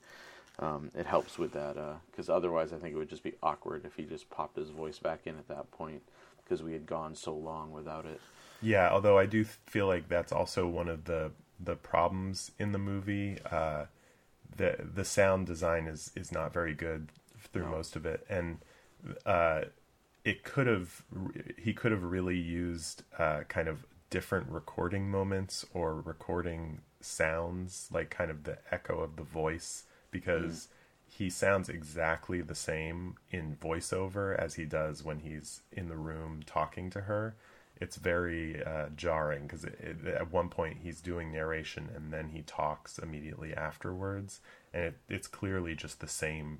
Um, 0.60 0.90
it 0.96 1.06
helps 1.06 1.38
with 1.38 1.52
that 1.52 1.76
because 2.10 2.28
otherwise 2.28 2.72
I 2.72 2.78
think 2.78 2.94
it 2.94 2.98
would 2.98 3.08
just 3.08 3.22
be 3.22 3.34
awkward 3.42 3.84
if 3.84 3.94
he 3.94 4.02
just 4.04 4.28
popped 4.28 4.56
his 4.56 4.70
voice 4.70 4.98
back 4.98 5.20
in 5.26 5.36
at 5.38 5.46
that 5.48 5.70
point 5.70 6.02
because 6.42 6.62
we 6.62 6.72
had 6.72 6.84
gone 6.86 7.14
so 7.14 7.34
long 7.34 7.70
without 7.70 8.06
it. 8.06 8.20
Yeah, 8.60 8.90
although 8.90 9.18
I 9.18 9.26
do 9.26 9.44
feel 9.44 9.86
like 9.86 10.08
that's 10.08 10.32
also 10.32 10.66
one 10.66 10.88
of 10.88 11.04
the 11.04 11.30
the 11.60 11.76
problems 11.76 12.50
in 12.58 12.72
the 12.72 12.78
movie. 12.78 13.38
Uh, 13.48 13.84
the 14.56 14.76
the 14.80 15.04
sound 15.04 15.46
design 15.46 15.86
is 15.86 16.10
is 16.16 16.32
not 16.32 16.52
very 16.52 16.74
good 16.74 17.08
through 17.52 17.64
No. 17.64 17.70
most 17.70 17.94
of 17.94 18.04
it, 18.04 18.26
and 18.28 18.58
uh, 19.24 19.62
it 20.28 20.44
could 20.44 20.66
have 20.66 21.02
he 21.56 21.72
could 21.72 21.90
have 21.90 22.02
really 22.02 22.36
used 22.36 23.02
uh, 23.18 23.40
kind 23.48 23.66
of 23.66 23.86
different 24.10 24.46
recording 24.50 25.10
moments 25.10 25.64
or 25.72 26.02
recording 26.02 26.80
sounds, 27.00 27.88
like 27.90 28.10
kind 28.10 28.30
of 28.30 28.44
the 28.44 28.58
echo 28.70 29.00
of 29.00 29.16
the 29.16 29.22
voice, 29.22 29.84
because 30.10 30.68
he 31.08 31.30
sounds 31.30 31.70
exactly 31.70 32.42
the 32.42 32.54
same 32.54 33.14
in 33.30 33.56
voiceover 33.56 34.36
as 34.36 34.54
he 34.54 34.66
does 34.66 35.02
when 35.02 35.20
he's 35.20 35.62
in 35.72 35.88
the 35.88 35.96
room 35.96 36.42
talking 36.44 36.90
to 36.90 37.02
her. 37.02 37.34
It's 37.80 37.96
very 37.96 38.62
uh, 38.62 38.86
jarring 38.96 39.46
because 39.46 39.64
at 39.64 40.32
one 40.32 40.48
point 40.50 40.78
he's 40.82 41.00
doing 41.00 41.32
narration 41.32 41.88
and 41.94 42.12
then 42.12 42.30
he 42.34 42.42
talks 42.42 42.98
immediately 42.98 43.54
afterwards, 43.54 44.40
and 44.74 44.84
it, 44.84 44.94
it's 45.08 45.28
clearly 45.28 45.74
just 45.74 46.00
the 46.00 46.08
same, 46.08 46.58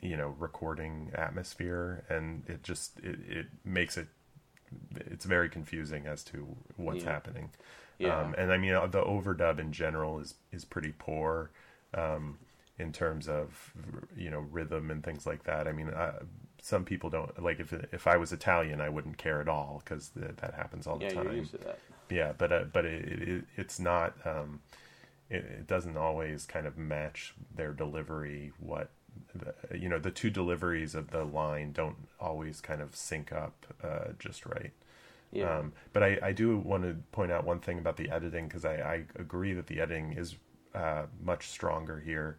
you 0.00 0.16
know, 0.16 0.34
recording 0.38 1.10
atmosphere, 1.14 2.04
and 2.08 2.44
it 2.48 2.62
just 2.62 2.98
it, 3.00 3.18
it 3.28 3.46
makes 3.64 3.96
it 3.96 4.08
it's 4.96 5.24
very 5.24 5.48
confusing 5.48 6.06
as 6.06 6.22
to 6.24 6.56
what's 6.76 7.04
Yeah. 7.04 7.10
happening. 7.10 7.50
Yeah. 7.98 8.20
Um, 8.20 8.34
and 8.36 8.52
I 8.52 8.58
mean 8.58 8.72
uh, 8.74 8.86
the 8.86 9.02
overdub 9.02 9.58
in 9.58 9.72
general 9.72 10.18
is 10.18 10.34
is 10.52 10.64
pretty 10.64 10.92
poor 10.98 11.50
um, 11.94 12.38
in 12.78 12.92
terms 12.92 13.28
of 13.28 13.72
you 14.16 14.30
know 14.30 14.40
rhythm 14.40 14.90
and 14.90 15.02
things 15.02 15.26
like 15.26 15.44
that. 15.44 15.66
I 15.66 15.72
mean, 15.72 15.88
uh, 15.88 16.20
some 16.60 16.84
people 16.84 17.10
don't 17.10 17.42
like 17.42 17.60
if 17.60 17.72
if 17.92 18.06
I 18.06 18.16
was 18.16 18.32
Italian, 18.32 18.80
I 18.80 18.88
wouldn't 18.88 19.18
care 19.18 19.40
at 19.40 19.48
all 19.48 19.82
because 19.84 20.10
th- 20.10 20.36
that 20.36 20.54
happens 20.54 20.86
all 20.86 20.98
the 20.98 21.04
yeah, 21.04 21.12
time. 21.12 21.26
you're 21.26 21.34
used 21.36 21.52
to 21.52 21.58
that. 21.58 21.78
Yeah, 22.10 22.32
but 22.36 22.52
uh, 22.52 22.64
but 22.72 22.84
it, 22.84 23.22
it 23.28 23.44
it's 23.56 23.80
not 23.80 24.14
um, 24.24 24.60
it, 25.30 25.44
it 25.44 25.66
doesn't 25.66 25.96
always 25.96 26.44
kind 26.46 26.66
of 26.66 26.76
match 26.78 27.34
their 27.54 27.72
delivery. 27.72 28.52
What 28.60 28.90
you 29.74 29.88
know, 29.88 29.98
the 29.98 30.10
two 30.10 30.30
deliveries 30.30 30.94
of 30.94 31.10
the 31.10 31.24
line 31.24 31.72
don't 31.72 31.96
always 32.20 32.60
kind 32.60 32.80
of 32.80 32.94
sync 32.94 33.32
up 33.32 33.66
uh, 33.82 34.12
just 34.18 34.46
right. 34.46 34.72
Yeah. 35.32 35.58
Um, 35.58 35.72
but 35.92 36.02
I, 36.02 36.18
I 36.22 36.32
do 36.32 36.56
want 36.58 36.84
to 36.84 36.96
point 37.12 37.32
out 37.32 37.44
one 37.44 37.60
thing 37.60 37.78
about 37.78 37.96
the 37.96 38.10
editing 38.10 38.46
because 38.46 38.64
I, 38.64 38.76
I 38.76 39.04
agree 39.18 39.52
that 39.54 39.66
the 39.66 39.80
editing 39.80 40.12
is 40.12 40.36
uh, 40.74 41.02
much 41.22 41.48
stronger 41.48 42.00
here. 42.00 42.38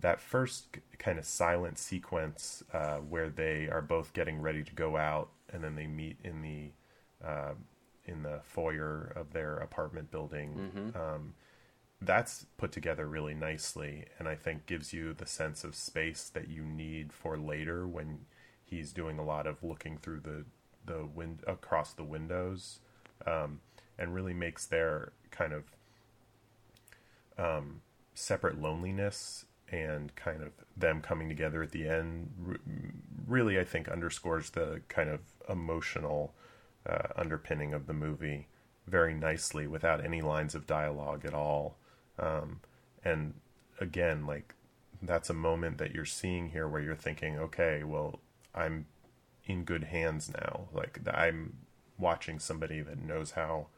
That 0.00 0.20
first 0.20 0.78
kind 0.98 1.18
of 1.18 1.24
silent 1.24 1.78
sequence 1.78 2.64
uh, 2.72 2.96
where 2.96 3.30
they 3.30 3.68
are 3.68 3.82
both 3.82 4.12
getting 4.12 4.42
ready 4.42 4.64
to 4.64 4.74
go 4.74 4.96
out 4.96 5.30
and 5.52 5.62
then 5.62 5.76
they 5.76 5.86
meet 5.86 6.18
in 6.24 6.42
the 6.42 6.70
uh, 7.26 7.52
in 8.04 8.22
the 8.22 8.40
foyer 8.42 9.12
of 9.16 9.32
their 9.32 9.56
apartment 9.58 10.10
building. 10.10 10.70
Mm-hmm. 10.74 11.00
Um, 11.00 11.34
that's 12.06 12.46
put 12.56 12.72
together 12.72 13.06
really 13.06 13.34
nicely, 13.34 14.06
and 14.18 14.28
I 14.28 14.34
think 14.34 14.66
gives 14.66 14.92
you 14.92 15.12
the 15.12 15.26
sense 15.26 15.64
of 15.64 15.74
space 15.74 16.28
that 16.30 16.48
you 16.48 16.62
need 16.62 17.12
for 17.12 17.36
later 17.36 17.86
when 17.86 18.26
he's 18.64 18.92
doing 18.92 19.18
a 19.18 19.24
lot 19.24 19.46
of 19.46 19.62
looking 19.62 19.98
through 19.98 20.20
the 20.20 20.44
the 20.86 21.06
wind 21.06 21.42
across 21.46 21.94
the 21.94 22.04
windows, 22.04 22.80
um, 23.26 23.60
and 23.98 24.14
really 24.14 24.34
makes 24.34 24.66
their 24.66 25.12
kind 25.30 25.52
of 25.52 25.64
um, 27.38 27.80
separate 28.14 28.60
loneliness 28.60 29.46
and 29.72 30.14
kind 30.14 30.42
of 30.42 30.52
them 30.76 31.00
coming 31.00 31.28
together 31.28 31.62
at 31.62 31.72
the 31.72 31.88
end 31.88 32.58
really 33.26 33.58
I 33.58 33.64
think 33.64 33.88
underscores 33.88 34.50
the 34.50 34.82
kind 34.88 35.08
of 35.08 35.20
emotional 35.48 36.34
uh, 36.88 37.08
underpinning 37.16 37.72
of 37.72 37.86
the 37.86 37.92
movie 37.92 38.48
very 38.86 39.14
nicely 39.14 39.66
without 39.66 40.04
any 40.04 40.20
lines 40.20 40.54
of 40.54 40.66
dialogue 40.66 41.24
at 41.24 41.34
all. 41.34 41.76
Um, 42.18 42.60
and 43.04 43.34
again, 43.80 44.26
like 44.26 44.54
that's 45.02 45.30
a 45.30 45.34
moment 45.34 45.78
that 45.78 45.94
you're 45.94 46.04
seeing 46.04 46.50
here 46.50 46.68
where 46.68 46.80
you're 46.80 46.94
thinking, 46.94 47.38
okay, 47.38 47.84
well, 47.84 48.20
I'm 48.54 48.86
in 49.46 49.64
good 49.64 49.84
hands 49.84 50.30
now. 50.32 50.68
Like 50.72 51.00
I'm 51.12 51.56
watching 51.98 52.38
somebody 52.38 52.80
that 52.80 52.98
knows 52.98 53.32
how 53.32 53.68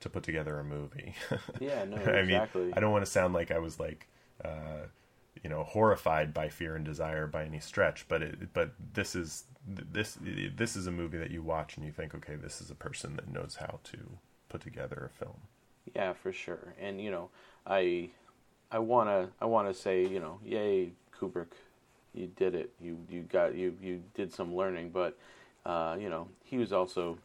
to 0.00 0.08
put 0.08 0.22
together 0.22 0.58
a 0.58 0.64
movie. 0.64 1.14
Yeah, 1.60 1.84
no, 1.84 1.96
I 1.96 2.22
mean, 2.22 2.30
exactly. 2.30 2.72
I 2.74 2.80
don't 2.80 2.92
want 2.92 3.04
to 3.04 3.10
sound 3.10 3.32
like 3.34 3.50
I 3.50 3.58
was 3.58 3.80
like, 3.80 4.08
uh, 4.44 4.88
you 5.42 5.48
know, 5.50 5.64
horrified 5.64 6.34
by 6.34 6.48
Fear 6.48 6.76
and 6.76 6.84
Desire 6.84 7.26
by 7.26 7.44
any 7.44 7.60
stretch, 7.60 8.06
but 8.08 8.22
it, 8.22 8.52
but 8.52 8.72
this 8.92 9.14
is 9.14 9.44
this 9.66 10.18
this 10.20 10.76
is 10.76 10.86
a 10.86 10.90
movie 10.90 11.18
that 11.18 11.30
you 11.30 11.42
watch 11.42 11.76
and 11.76 11.84
you 11.86 11.92
think, 11.92 12.14
okay, 12.14 12.36
this 12.36 12.60
is 12.60 12.70
a 12.70 12.74
person 12.74 13.16
that 13.16 13.32
knows 13.32 13.56
how 13.60 13.80
to 13.84 13.98
put 14.48 14.60
together 14.60 15.10
a 15.10 15.24
film. 15.24 15.40
Yeah, 15.94 16.12
for 16.12 16.32
sure. 16.32 16.74
And 16.80 17.00
you 17.00 17.10
know, 17.10 17.30
I 17.66 18.10
I 18.70 18.78
wanna 18.78 19.30
I 19.40 19.46
wanna 19.46 19.74
say 19.74 20.06
you 20.06 20.20
know, 20.20 20.38
yay 20.44 20.90
Kubrick, 21.18 21.52
you 22.14 22.26
did 22.36 22.54
it. 22.54 22.70
You 22.80 22.98
you 23.10 23.22
got 23.22 23.54
you 23.54 23.76
you 23.82 24.02
did 24.14 24.32
some 24.32 24.54
learning, 24.54 24.90
but 24.90 25.18
uh, 25.64 25.96
you 25.98 26.08
know 26.08 26.28
he 26.44 26.58
was 26.58 26.72
also 26.72 27.18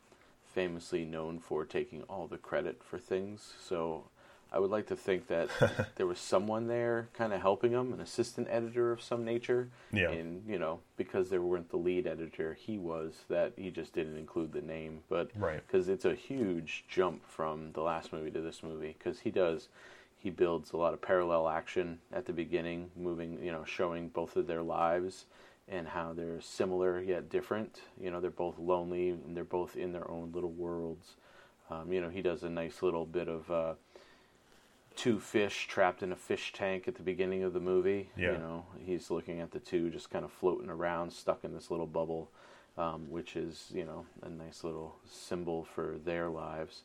famously 0.54 1.06
known 1.06 1.40
for 1.40 1.64
taking 1.66 2.04
all 2.04 2.28
the 2.28 2.38
credit 2.38 2.82
for 2.84 2.98
things. 3.00 3.54
So 3.66 4.04
I 4.52 4.60
would 4.60 4.70
like 4.70 4.88
to 4.88 4.98
think 4.98 5.28
that 5.28 5.50
there 5.96 6.06
was 6.06 6.20
someone 6.20 6.68
there 6.68 7.08
kind 7.14 7.32
of 7.32 7.40
helping 7.40 7.72
him, 7.72 7.94
an 7.94 8.02
assistant 8.02 8.48
editor 8.52 8.92
of 8.92 9.02
some 9.02 9.24
nature. 9.24 9.70
Yeah. 9.94 10.10
And 10.12 10.44
you 10.48 10.60
know, 10.60 10.80
because 10.98 11.30
there 11.30 11.42
weren't 11.42 11.70
the 11.70 11.78
lead 11.78 12.06
editor, 12.06 12.54
he 12.60 12.78
was 12.78 13.14
that 13.30 13.54
he 13.56 13.72
just 13.72 13.94
didn't 13.94 14.18
include 14.18 14.52
the 14.52 14.62
name, 14.62 15.04
but 15.08 15.30
Right. 15.38 15.62
because 15.66 15.88
it's 15.88 16.04
a 16.06 16.16
huge 16.16 16.84
jump 16.90 17.26
from 17.26 17.72
the 17.74 17.82
last 17.82 18.12
movie 18.12 18.32
to 18.32 18.42
this 18.42 18.62
movie 18.62 18.96
because 18.98 19.20
he 19.22 19.32
does 19.32 19.70
he 20.22 20.30
builds 20.30 20.72
a 20.72 20.78
lot 20.78 20.94
of 20.94 21.02
parallel 21.02 21.48
action 21.50 22.00
at 22.14 22.26
the 22.26 22.34
beginning 22.34 22.90
moving 22.96 23.40
you 23.44 23.52
know 23.52 23.64
showing 23.66 24.08
both 24.10 24.36
of 24.36 24.48
their 24.48 24.62
lives 24.62 25.26
and 25.68 25.88
how 25.88 26.14
they're 26.14 26.42
similar 26.42 27.02
yet 27.02 27.30
different 27.30 27.82
you 28.00 28.12
know 28.12 28.20
they're 28.22 28.30
both 28.30 28.58
lonely 28.60 29.10
and 29.10 29.36
they're 29.36 29.44
both 29.44 29.76
in 29.76 29.92
their 29.92 30.10
own 30.10 30.32
little 30.34 30.52
worlds 30.52 31.16
um, 31.70 31.92
you 31.92 32.02
know 32.02 32.10
he 32.10 32.22
does 32.22 32.44
a 32.44 32.50
nice 32.50 32.82
little 32.82 33.06
bit 33.06 33.28
of 33.28 33.50
uh, 33.50 33.74
two 34.96 35.20
fish 35.20 35.68
trapped 35.68 36.04
in 36.04 36.12
a 36.12 36.16
fish 36.16 36.52
tank 36.54 36.88
at 36.88 36.96
the 36.96 37.04
beginning 37.04 37.44
of 37.44 37.54
the 37.54 37.60
movie 37.60 38.10
Yeah. 38.18 38.34
you 38.34 38.38
know 38.38 38.66
he's 38.80 39.10
looking 39.10 39.40
at 39.40 39.52
the 39.52 39.60
two 39.60 39.90
just 39.90 40.10
kind 40.10 40.26
of 40.26 40.32
floating 40.32 40.70
around 40.70 41.12
stuck 41.14 41.44
in 41.44 41.54
this 41.54 41.72
little 41.72 41.88
bubble 41.88 42.30
um, 42.78 43.10
which 43.10 43.36
is 43.36 43.68
you 43.74 43.86
know 43.86 44.06
a 44.22 44.30
nice 44.30 44.64
little 44.64 44.96
symbol 45.10 45.64
for 45.64 45.98
their 46.06 46.30
lives. 46.30 46.84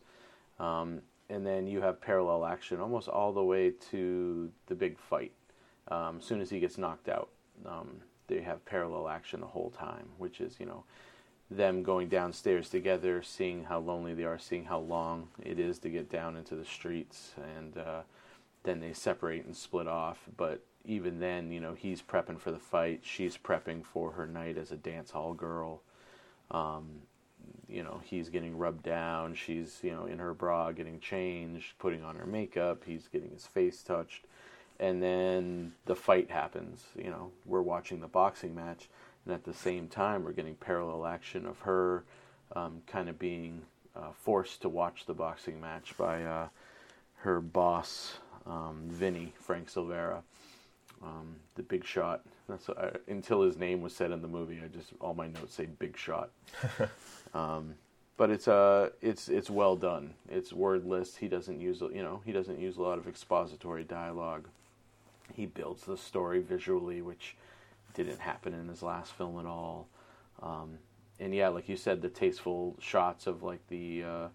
Um, 0.58 1.02
and 1.28 1.46
then 1.46 1.66
you 1.66 1.80
have 1.80 2.00
parallel 2.00 2.44
action 2.44 2.80
almost 2.80 3.08
all 3.08 3.32
the 3.32 3.42
way 3.42 3.72
to 3.90 4.50
the 4.66 4.74
big 4.74 4.98
fight. 4.98 5.32
Um, 5.88 6.18
as 6.18 6.24
soon 6.24 6.40
as 6.40 6.50
he 6.50 6.60
gets 6.60 6.78
knocked 6.78 7.08
out, 7.08 7.28
um, 7.64 8.00
they 8.26 8.40
have 8.40 8.64
parallel 8.64 9.08
action 9.08 9.40
the 9.40 9.46
whole 9.46 9.70
time, 9.70 10.08
which 10.18 10.40
is 10.40 10.56
you 10.58 10.66
know 10.66 10.84
them 11.50 11.82
going 11.82 12.08
downstairs 12.08 12.68
together, 12.68 13.22
seeing 13.22 13.64
how 13.64 13.78
lonely 13.78 14.14
they 14.14 14.24
are, 14.24 14.38
seeing 14.38 14.64
how 14.64 14.80
long 14.80 15.28
it 15.42 15.60
is 15.60 15.78
to 15.78 15.88
get 15.88 16.10
down 16.10 16.36
into 16.36 16.56
the 16.56 16.64
streets, 16.64 17.34
and 17.56 17.78
uh, 17.78 18.00
then 18.64 18.80
they 18.80 18.92
separate 18.92 19.44
and 19.44 19.56
split 19.56 19.86
off. 19.86 20.18
But 20.36 20.64
even 20.84 21.20
then, 21.20 21.52
you 21.52 21.60
know, 21.60 21.74
he's 21.74 22.02
prepping 22.02 22.40
for 22.40 22.50
the 22.50 22.58
fight. 22.58 23.00
She's 23.02 23.36
prepping 23.36 23.84
for 23.84 24.12
her 24.12 24.26
night 24.26 24.58
as 24.58 24.72
a 24.72 24.76
dance 24.76 25.12
hall 25.12 25.34
girl. 25.34 25.82
Um, 26.50 27.02
you 27.68 27.82
know, 27.82 28.00
he's 28.04 28.28
getting 28.28 28.56
rubbed 28.56 28.82
down. 28.82 29.34
She's, 29.34 29.80
you 29.82 29.90
know, 29.90 30.06
in 30.06 30.18
her 30.18 30.34
bra 30.34 30.72
getting 30.72 31.00
changed, 31.00 31.78
putting 31.78 32.04
on 32.04 32.16
her 32.16 32.26
makeup. 32.26 32.82
He's 32.86 33.08
getting 33.08 33.30
his 33.30 33.46
face 33.46 33.82
touched. 33.82 34.24
And 34.78 35.02
then 35.02 35.72
the 35.86 35.96
fight 35.96 36.30
happens. 36.30 36.84
You 36.96 37.10
know, 37.10 37.30
we're 37.44 37.62
watching 37.62 38.00
the 38.00 38.06
boxing 38.08 38.54
match. 38.54 38.88
And 39.24 39.34
at 39.34 39.44
the 39.44 39.54
same 39.54 39.88
time, 39.88 40.24
we're 40.24 40.32
getting 40.32 40.54
parallel 40.54 41.06
action 41.06 41.46
of 41.46 41.60
her 41.60 42.04
um, 42.54 42.82
kind 42.86 43.08
of 43.08 43.18
being 43.18 43.62
uh, 43.96 44.12
forced 44.12 44.62
to 44.62 44.68
watch 44.68 45.06
the 45.06 45.14
boxing 45.14 45.60
match 45.60 45.96
by 45.96 46.22
uh, 46.22 46.48
her 47.16 47.40
boss, 47.40 48.18
um, 48.46 48.84
Vinny, 48.88 49.32
Frank 49.40 49.68
Silvera 49.72 50.22
um, 51.02 51.36
the 51.54 51.62
Big 51.62 51.84
Shot. 51.84 52.22
That's 52.48 52.68
I, 52.70 52.90
until 53.08 53.42
his 53.42 53.56
name 53.56 53.82
was 53.82 53.94
said 53.94 54.10
in 54.10 54.22
the 54.22 54.28
movie. 54.28 54.60
I 54.64 54.68
just 54.68 54.90
all 55.00 55.14
my 55.14 55.28
notes 55.28 55.54
say 55.54 55.66
Big 55.66 55.96
Shot. 55.96 56.30
um, 57.34 57.74
but 58.16 58.30
it's 58.30 58.48
uh 58.48 58.90
it's 59.02 59.28
it's 59.28 59.50
well 59.50 59.76
done. 59.76 60.14
It's 60.28 60.52
wordless. 60.52 61.16
He 61.16 61.28
doesn't 61.28 61.60
use 61.60 61.80
you 61.80 62.02
know 62.02 62.22
he 62.24 62.32
doesn't 62.32 62.58
use 62.58 62.76
a 62.76 62.82
lot 62.82 62.98
of 62.98 63.08
expository 63.08 63.84
dialogue. 63.84 64.48
He 65.34 65.46
builds 65.46 65.84
the 65.84 65.96
story 65.96 66.40
visually, 66.40 67.02
which 67.02 67.36
didn't 67.94 68.20
happen 68.20 68.54
in 68.54 68.68
his 68.68 68.82
last 68.82 69.12
film 69.12 69.38
at 69.38 69.46
all. 69.46 69.88
Um, 70.42 70.78
and 71.18 71.34
yeah, 71.34 71.48
like 71.48 71.68
you 71.68 71.76
said, 71.76 72.02
the 72.02 72.08
tasteful 72.08 72.76
shots 72.78 73.26
of 73.26 73.42
like 73.42 73.66
the 73.68 74.04
uh, 74.04 74.28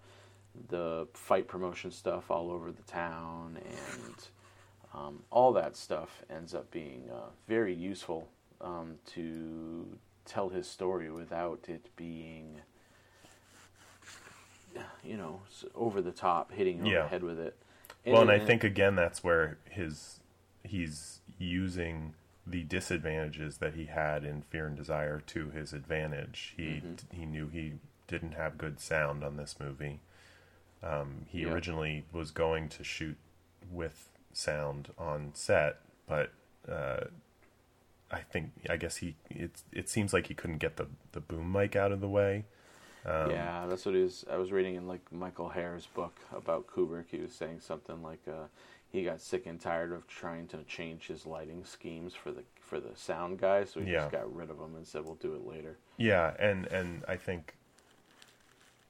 the 0.69 1.07
fight 1.13 1.47
promotion 1.47 1.91
stuff 1.91 2.29
all 2.29 2.51
over 2.51 2.71
the 2.71 2.81
town 2.83 3.57
and 3.65 4.15
um, 4.93 5.23
all 5.29 5.53
that 5.53 5.75
stuff 5.77 6.21
ends 6.29 6.53
up 6.53 6.69
being 6.71 7.03
uh, 7.11 7.29
very 7.47 7.73
useful 7.73 8.27
um, 8.59 8.95
to 9.13 9.97
tell 10.25 10.49
his 10.49 10.67
story 10.67 11.09
without 11.09 11.65
it 11.67 11.89
being, 11.95 12.57
you 15.03 15.17
know, 15.17 15.41
over 15.75 16.01
the 16.01 16.11
top, 16.11 16.51
hitting 16.51 16.77
you 16.77 16.83
over 16.83 16.91
Yeah. 16.91 17.01
the 17.03 17.07
head 17.09 17.23
with 17.23 17.39
it. 17.39 17.55
well, 18.05 18.21
and 18.21 18.31
I 18.31 18.39
think 18.39 18.63
again 18.63 18.95
that's 18.95 19.23
where 19.23 19.57
his 19.69 20.19
he's 20.63 21.19
using 21.39 22.13
the 22.45 22.63
disadvantages 22.63 23.57
that 23.57 23.75
he 23.75 23.85
had 23.85 24.23
in 24.23 24.41
Fear 24.43 24.67
and 24.67 24.75
Desire 24.77 25.21
to 25.27 25.49
his 25.51 25.73
advantage. 25.73 26.53
He 26.57 26.81
he 27.11 27.25
knew 27.25 27.47
he 27.47 27.73
didn't 28.07 28.33
have 28.33 28.57
good 28.57 28.79
sound 28.79 29.23
on 29.23 29.37
this 29.37 29.55
movie. 29.59 29.99
Um, 30.83 31.25
he 31.29 31.45
originally 31.45 32.05
was 32.11 32.31
going 32.31 32.67
to 32.69 32.83
shoot 32.83 33.17
with 33.71 34.09
sound 34.37 34.89
on 34.97 35.31
set, 35.33 35.77
but 36.07 36.31
uh, 36.69 37.05
I 38.11 38.21
think 38.21 38.51
I 38.69 38.77
guess 38.77 38.97
he 38.97 39.15
it 39.29 39.61
it 39.71 39.89
seems 39.89 40.13
like 40.13 40.27
he 40.27 40.33
couldn't 40.33 40.57
get 40.57 40.75
the 40.77 40.87
the 41.13 41.21
boom 41.21 41.51
mic 41.51 41.75
out 41.75 41.91
of 41.91 42.01
the 42.01 42.09
way. 42.09 42.45
Um, 43.05 43.51
yeah, 43.51 43.65
that's 43.67 43.85
what 43.85 43.95
he 43.95 44.01
was. 44.01 44.25
I 44.31 44.37
was 44.37 44.51
reading 44.51 44.75
in 44.75 44.87
like 44.87 45.11
Michael 45.11 45.49
Herr's 45.49 45.85
book 45.85 46.19
about 46.35 46.67
Kubrick. 46.67 47.05
He 47.09 47.19
was 47.19 47.33
saying 47.33 47.59
something 47.59 48.01
like 48.01 48.21
uh, 48.27 48.47
he 48.89 49.03
got 49.03 49.21
sick 49.21 49.45
and 49.45 49.59
tired 49.59 49.91
of 49.91 50.07
trying 50.07 50.47
to 50.47 50.63
change 50.63 51.07
his 51.07 51.25
lighting 51.25 51.63
schemes 51.63 52.13
for 52.15 52.31
the 52.31 52.43
for 52.59 52.79
the 52.79 52.95
sound 52.95 53.39
guy, 53.39 53.63
so 53.65 53.79
he 53.79 53.85
Yeah. 53.85 53.87
just 53.87 54.11
got 54.11 54.33
rid 54.33 54.49
of 54.49 54.57
them 54.57 54.75
and 54.75 54.87
said, 54.87 55.05
"We'll 55.05 55.15
do 55.15 55.35
it 55.35 55.45
later." 55.45 55.77
Yeah, 55.97 56.33
and 56.39 56.65
and 56.67 57.03
I 57.07 57.15
think 57.17 57.55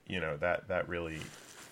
you 0.08 0.20
know 0.20 0.38
that 0.38 0.68
that 0.68 0.88
really 0.88 1.18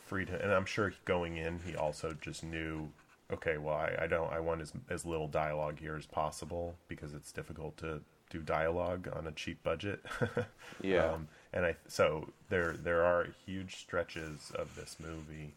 freed 0.05 0.30
him. 0.30 0.39
And 0.41 0.51
I'm 0.51 0.65
sure 0.65 0.93
going 1.05 1.38
in, 1.38 1.59
he 1.65 1.76
also 1.76 2.15
just 2.20 2.43
knew, 2.43 2.89
okay, 3.34 3.57
well, 3.57 3.75
I, 3.75 4.03
I 4.03 4.07
don't, 4.07 4.32
I 4.32 4.39
want 4.39 4.61
as 4.61 4.73
as 4.89 5.05
little 5.05 5.27
dialogue 5.27 5.80
here 5.80 5.95
as 5.95 6.05
possible 6.05 6.75
because 6.88 7.13
it's 7.13 7.32
difficult 7.32 7.77
to 7.77 8.01
do 8.30 8.41
dialogue 8.41 9.09
on 9.15 9.27
a 9.27 9.32
cheap 9.32 9.63
budget. 9.63 10.03
Yeah. 10.82 11.11
um, 11.11 11.27
and 11.51 11.65
I 11.65 11.75
so 11.88 12.30
there 12.49 12.73
there 12.73 13.03
are 13.03 13.27
huge 13.45 13.77
stretches 13.77 14.51
of 14.55 14.75
this 14.75 14.97
movie 14.99 15.53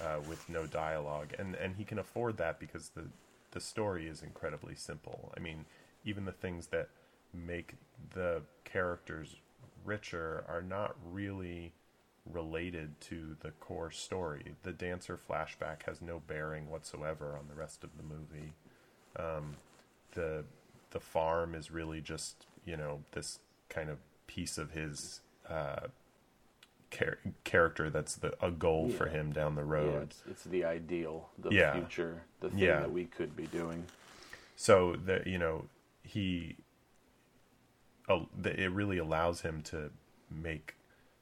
uh, 0.00 0.20
with 0.28 0.48
no 0.48 0.66
dialogue, 0.66 1.34
and 1.38 1.54
and 1.56 1.76
he 1.76 1.84
can 1.84 1.98
afford 1.98 2.36
that 2.38 2.58
because 2.60 2.90
the 2.90 3.04
the 3.50 3.60
story 3.60 4.06
is 4.08 4.22
incredibly 4.22 4.74
simple. 4.74 5.32
I 5.36 5.40
mean, 5.40 5.64
even 6.04 6.24
the 6.24 6.32
things 6.32 6.68
that 6.68 6.88
make 7.34 7.74
the 8.14 8.42
characters 8.64 9.36
richer 9.84 10.44
are 10.48 10.62
not 10.62 10.96
really 11.10 11.72
related 12.30 13.00
to 13.00 13.36
the 13.40 13.50
core 13.52 13.90
story. 13.90 14.54
The 14.62 14.72
dancer 14.72 15.18
flashback 15.18 15.82
has 15.86 16.00
no 16.00 16.20
bearing 16.26 16.70
whatsoever 16.70 17.36
on 17.36 17.48
the 17.48 17.54
rest 17.54 17.82
of 17.84 17.90
the 17.96 18.02
movie. 18.02 18.52
Um, 19.16 19.56
the 20.14 20.44
the 20.90 21.00
farm 21.00 21.54
is 21.54 21.70
really 21.70 22.00
just 22.00 22.46
you 22.64 22.76
know 22.76 23.00
this 23.12 23.38
kind 23.68 23.90
of 23.90 23.98
piece 24.26 24.56
of 24.58 24.70
his 24.72 25.20
uh, 25.48 25.88
char- 26.90 27.18
character 27.44 27.90
that's 27.90 28.14
the 28.16 28.34
a 28.44 28.50
goal 28.50 28.88
Yeah. 28.90 28.96
for 28.96 29.06
him 29.06 29.32
down 29.32 29.54
the 29.56 29.62
Yeah, 29.62 29.68
road. 29.68 30.02
it's, 30.04 30.22
it's 30.30 30.44
the 30.44 30.64
ideal, 30.64 31.28
the 31.38 31.50
Yeah. 31.50 31.72
future, 31.72 32.22
the 32.40 32.50
thing 32.50 32.58
Yeah. 32.58 32.80
that 32.80 32.92
we 32.92 33.06
could 33.06 33.34
be 33.36 33.46
doing. 33.46 33.86
So 34.56 34.94
that 35.06 35.26
you 35.26 35.38
know 35.38 35.64
he, 36.04 36.56
uh, 38.08 38.20
it 38.44 38.70
really 38.70 38.98
allows 38.98 39.40
him 39.40 39.62
to 39.64 39.90
make 40.30 40.74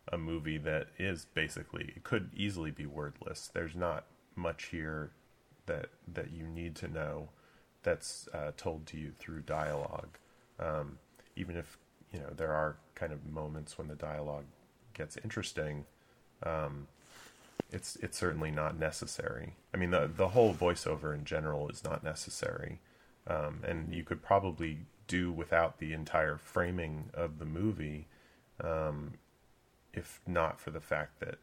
a 0.09 0.18
movie 0.18 0.59
that 0.59 0.88
is 0.98 1.26
basically 1.34 1.92
it 1.96 2.05
could 2.05 2.30
easily 2.34 2.70
be 2.70 2.86
wordless. 2.86 3.51
There's 3.53 3.76
not 3.76 4.05
much 4.34 4.66
here 4.66 5.12
that 5.66 5.90
that 6.12 6.32
you 6.32 6.46
need 6.46 6.74
to 6.76 6.88
know 6.88 7.28
that's 7.82 8.28
uh, 8.34 8.53
told 8.57 8.86
to 8.86 8.98
you 8.98 9.12
through 9.18 9.40
dialogue. 9.40 10.18
Um, 10.59 10.98
even 11.36 11.57
if 11.57 11.78
you 12.12 12.20
know 12.20 12.30
there 12.36 12.53
are 12.53 12.76
kind 12.94 13.12
of 13.12 13.26
moments 13.26 13.78
when 13.78 13.88
the 13.88 13.94
dialogue 13.94 14.44
gets 14.94 15.16
interesting, 15.22 15.84
um, 16.42 16.88
it's 17.70 17.96
it's 17.96 18.18
certainly 18.18 18.51
not 18.51 18.78
necessary. 18.78 19.55
I 19.72 19.76
mean 19.76 19.90
the 19.90 20.11
the 20.14 20.28
whole 20.28 20.55
voiceover 20.55 21.14
in 21.14 21.24
general 21.24 21.68
is 21.68 21.84
not 21.84 22.03
necessary, 22.03 22.80
um, 23.26 23.61
and 23.66 23.94
you 23.94 24.03
could 24.03 24.22
probably 24.22 24.80
do 25.07 25.32
without 25.32 25.78
the 25.78 25.92
entire 25.92 26.36
framing 26.36 27.11
of 27.14 27.38
the 27.38 27.44
movie, 27.44 28.07
um, 28.62 29.14
if 29.93 30.20
not 30.26 30.61
for 30.61 30.70
the 30.70 30.80
fact 30.80 31.20
that 31.20 31.38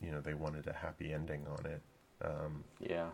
you 0.00 0.10
know 0.10 0.20
they 0.20 0.34
wanted 0.34 0.66
a 0.66 0.72
happy 0.72 1.12
ending 1.12 1.46
on 1.46 1.66
it. 1.66 1.82
Um, 2.24 2.64
Yeah. 2.80 3.10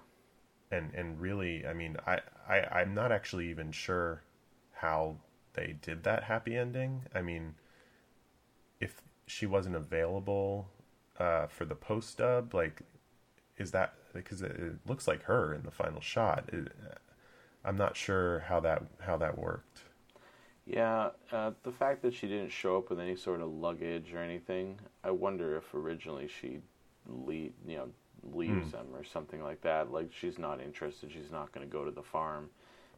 and 0.71 0.93
and 0.95 1.21
really, 1.21 1.67
I 1.67 1.73
mean, 1.73 1.97
I, 2.07 2.21
I 2.49 2.81
I'm 2.81 2.95
not 2.95 3.13
actually 3.13 3.49
even 3.51 3.73
sure 3.73 4.23
how 4.73 5.17
they 5.55 5.77
did 5.81 6.05
that 6.05 6.25
happy 6.25 6.57
ending. 6.57 7.03
I 7.15 7.23
mean, 7.23 7.55
if 8.81 9.03
she 9.27 9.47
wasn't 9.47 9.77
available 9.77 10.69
uh, 11.19 11.47
for 11.47 11.65
the 11.65 11.75
post 11.75 12.19
dub, 12.19 12.55
like, 12.55 12.83
is 13.57 13.71
that 13.73 13.95
because 14.13 14.43
it, 14.43 14.53
it 14.53 14.75
looks 14.87 15.09
like 15.09 15.25
her 15.25 15.55
in 15.55 15.63
the 15.63 15.71
final 15.71 16.01
shot? 16.01 16.49
It, 16.53 16.69
I'm 17.65 17.77
not 17.77 17.97
sure 17.97 18.41
how 18.41 18.61
that 18.61 18.83
how 19.01 19.17
that 19.19 19.39
worked. 19.39 19.83
Yeah, 20.69 21.11
uh, 21.33 21.53
the 21.63 21.73
fact 21.73 22.03
that 22.03 22.13
she 22.15 22.29
didn't 22.29 22.51
show 22.53 22.77
up 22.77 22.91
with 22.91 23.01
any 23.01 23.17
sort 23.17 23.41
of 23.41 23.51
luggage 23.51 24.13
or 24.13 24.19
anything, 24.19 24.79
I 25.03 25.11
wonder 25.11 25.57
if 25.57 25.73
originally 25.75 26.29
she 26.29 26.61
leave, 27.07 27.53
you 27.67 27.77
know, 27.79 27.89
leaves 28.35 28.67
Hmm. 28.67 28.73
them 28.73 28.89
or 28.95 29.03
something 29.03 29.43
like 29.43 29.63
that. 29.63 29.91
Like 29.91 30.11
she's 30.13 30.39
not 30.39 30.61
interested, 30.61 31.11
she's 31.11 31.31
not 31.33 31.53
going 31.53 31.67
to 31.67 31.73
go 31.73 31.85
to 31.85 31.91
the 31.91 32.03
farm, 32.03 32.51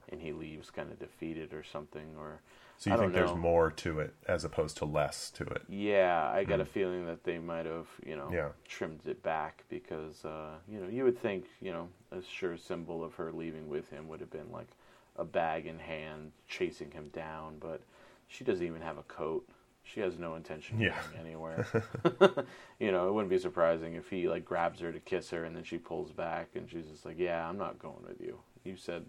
and 0.08 0.20
he 0.20 0.32
leaves 0.32 0.70
kind 0.70 0.90
of 0.90 0.98
defeated 0.98 1.52
or 1.52 1.62
something. 1.62 2.16
Or 2.18 2.40
So 2.78 2.90
you 2.90 2.96
think 2.96 3.12
don't 3.12 3.14
there's 3.14 3.30
know. 3.30 3.36
more 3.36 3.70
to 3.70 4.00
it 4.00 4.14
as 4.26 4.44
opposed 4.44 4.76
to 4.78 4.84
less 4.84 5.30
to 5.32 5.44
it? 5.44 5.62
yeah, 5.68 6.28
I 6.34 6.44
got 6.44 6.60
a 6.60 6.64
feeling 6.64 7.06
that 7.06 7.24
they 7.24 7.38
might 7.38 7.66
have, 7.66 7.86
you 8.04 8.16
know, 8.16 8.28
Hmm. 8.28 8.34
Yeah. 8.34 8.48
trimmed 8.66 9.06
it 9.06 9.22
back 9.22 9.64
because, 9.68 10.24
uh, 10.24 10.58
you 10.68 10.80
know, 10.80 10.88
you 10.88 11.04
would 11.04 11.18
think, 11.18 11.46
you 11.60 11.72
know, 11.72 11.88
a 12.10 12.22
sure 12.22 12.56
symbol 12.56 13.04
of 13.04 13.14
her 13.14 13.32
leaving 13.32 13.68
with 13.68 13.88
him 13.90 14.08
would 14.08 14.20
have 14.20 14.30
been 14.30 14.50
like 14.50 14.68
a 15.16 15.24
bag 15.24 15.66
in 15.66 15.78
hand 15.78 16.32
chasing 16.48 16.90
him 16.90 17.08
down, 17.12 17.56
but 17.61 17.80
she 18.28 18.44
doesn't 18.44 18.64
even 18.66 18.82
have 18.82 18.98
a 18.98 19.02
coat. 19.02 19.46
She 19.82 20.00
has 20.00 20.18
no 20.18 20.34
intention 20.36 20.76
of 20.76 20.82
Yeah. 20.82 20.94
going 21.14 21.26
anywhere. 21.26 21.66
you 22.78 22.92
know, 22.92 23.08
it 23.08 23.12
wouldn't 23.12 23.30
be 23.30 23.38
surprising 23.38 23.94
if 23.94 24.08
he 24.08 24.28
like 24.28 24.44
grabs 24.44 24.80
her 24.80 24.92
to 24.92 25.00
kiss 25.00 25.30
her 25.30 25.44
and 25.44 25.54
then 25.56 25.64
she 25.64 25.78
pulls 25.78 26.11
back 26.12 26.48
and 26.54 26.68
she's 26.70 26.86
just 26.86 27.04
like, 27.04 27.18
"Yeah, 27.18 27.48
I'm 27.48 27.58
not 27.58 27.78
going 27.78 28.02
with 28.06 28.20
you. 28.20 28.38
You 28.64 28.76
said 28.76 29.04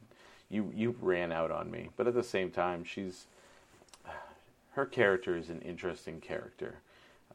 you 0.50 0.72
you 0.76 0.96
ran 1.02 1.32
out 1.32 1.52
on 1.52 1.70
me." 1.70 1.90
But 1.98 2.08
at 2.08 2.14
the 2.16 2.24
same 2.24 2.50
time, 2.52 2.84
she's 2.84 3.28
her 4.72 4.86
character 4.86 5.36
is 5.38 5.50
an 5.50 5.62
interesting 5.62 6.20
character. 6.20 6.76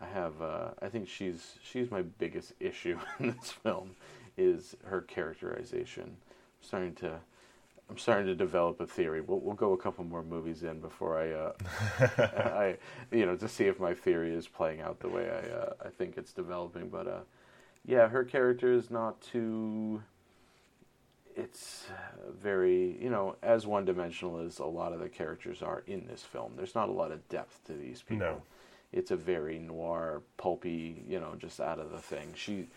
I 0.00 0.06
have 0.06 0.42
uh, 0.42 0.70
I 0.82 0.88
think 0.88 1.08
she's 1.08 1.54
she's 1.62 1.90
my 1.90 2.02
biggest 2.02 2.52
issue 2.60 2.98
in 3.20 3.28
this 3.38 3.52
film 3.52 3.96
is 4.36 4.76
her 4.84 5.00
characterization. 5.02 6.04
I'm 6.04 6.66
starting 6.66 6.94
to 6.96 7.20
I'm 7.88 7.98
starting 7.98 8.26
to 8.26 8.34
develop 8.34 8.80
a 8.80 8.86
theory. 8.86 9.20
We'll 9.20 9.40
we'll 9.40 9.54
go 9.54 9.72
a 9.72 9.76
couple 9.76 10.04
more 10.04 10.22
movies 10.22 10.62
in 10.64 10.80
before 10.80 11.18
I 11.18 11.30
uh, 11.32 11.52
I 12.58 12.76
you 13.12 13.26
know 13.26 13.36
to 13.36 13.48
see 13.48 13.66
if 13.66 13.78
my 13.78 13.94
theory 13.94 14.34
is 14.34 14.48
playing 14.48 14.80
out 14.80 15.00
the 15.00 15.08
way 15.08 15.30
I 15.30 15.50
uh, 15.54 15.72
I 15.84 15.88
think 15.88 16.16
it's 16.16 16.32
developing. 16.32 16.88
But 16.88 17.06
uh, 17.06 17.20
yeah, 17.84 18.08
her 18.08 18.24
character 18.24 18.72
is 18.72 18.90
not 18.90 19.20
too. 19.20 20.02
It's 21.36 21.86
uh, 21.90 22.32
very 22.32 22.98
you 23.00 23.10
know 23.10 23.36
as 23.42 23.66
one 23.66 23.84
dimensional 23.84 24.40
as 24.40 24.58
a 24.58 24.64
lot 24.64 24.92
of 24.92 25.00
the 25.00 25.08
characters 25.08 25.62
are 25.62 25.84
in 25.86 26.06
this 26.06 26.22
film. 26.22 26.52
There's 26.56 26.74
not 26.74 26.88
a 26.88 26.92
lot 26.92 27.12
of 27.12 27.28
depth 27.28 27.64
to 27.66 27.72
these 27.74 28.02
people. 28.02 28.26
No. 28.26 28.42
It's 28.92 29.10
a 29.10 29.16
very 29.16 29.58
noir, 29.58 30.22
pulpy, 30.38 31.04
you 31.08 31.20
know, 31.20 31.34
just 31.38 31.60
out 31.60 31.78
of 31.78 31.90
the 31.90 31.98
thing. 31.98 32.32
She, 32.34 32.68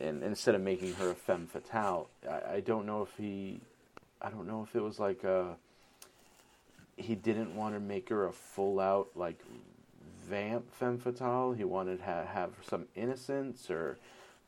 and 0.00 0.22
instead 0.22 0.54
of 0.54 0.60
making 0.60 0.94
her 0.94 1.10
a 1.10 1.14
femme 1.14 1.46
fatale, 1.46 2.08
I, 2.28 2.56
I 2.56 2.60
don't 2.60 2.86
know 2.86 3.02
if 3.02 3.16
he, 3.16 3.60
I 4.20 4.30
don't 4.30 4.46
know 4.46 4.62
if 4.62 4.74
it 4.74 4.82
was 4.82 4.98
like 4.98 5.24
a, 5.24 5.56
he 6.96 7.14
didn't 7.14 7.54
want 7.54 7.74
to 7.74 7.80
make 7.80 8.08
her 8.08 8.26
a 8.26 8.32
full 8.32 8.80
out 8.80 9.08
like 9.14 9.40
vamp 10.26 10.72
femme 10.72 10.98
fatale. 10.98 11.52
He 11.52 11.64
wanted 11.64 11.98
to 11.98 12.04
ha- 12.04 12.26
have 12.26 12.50
some 12.62 12.86
innocence, 12.94 13.70
or, 13.70 13.98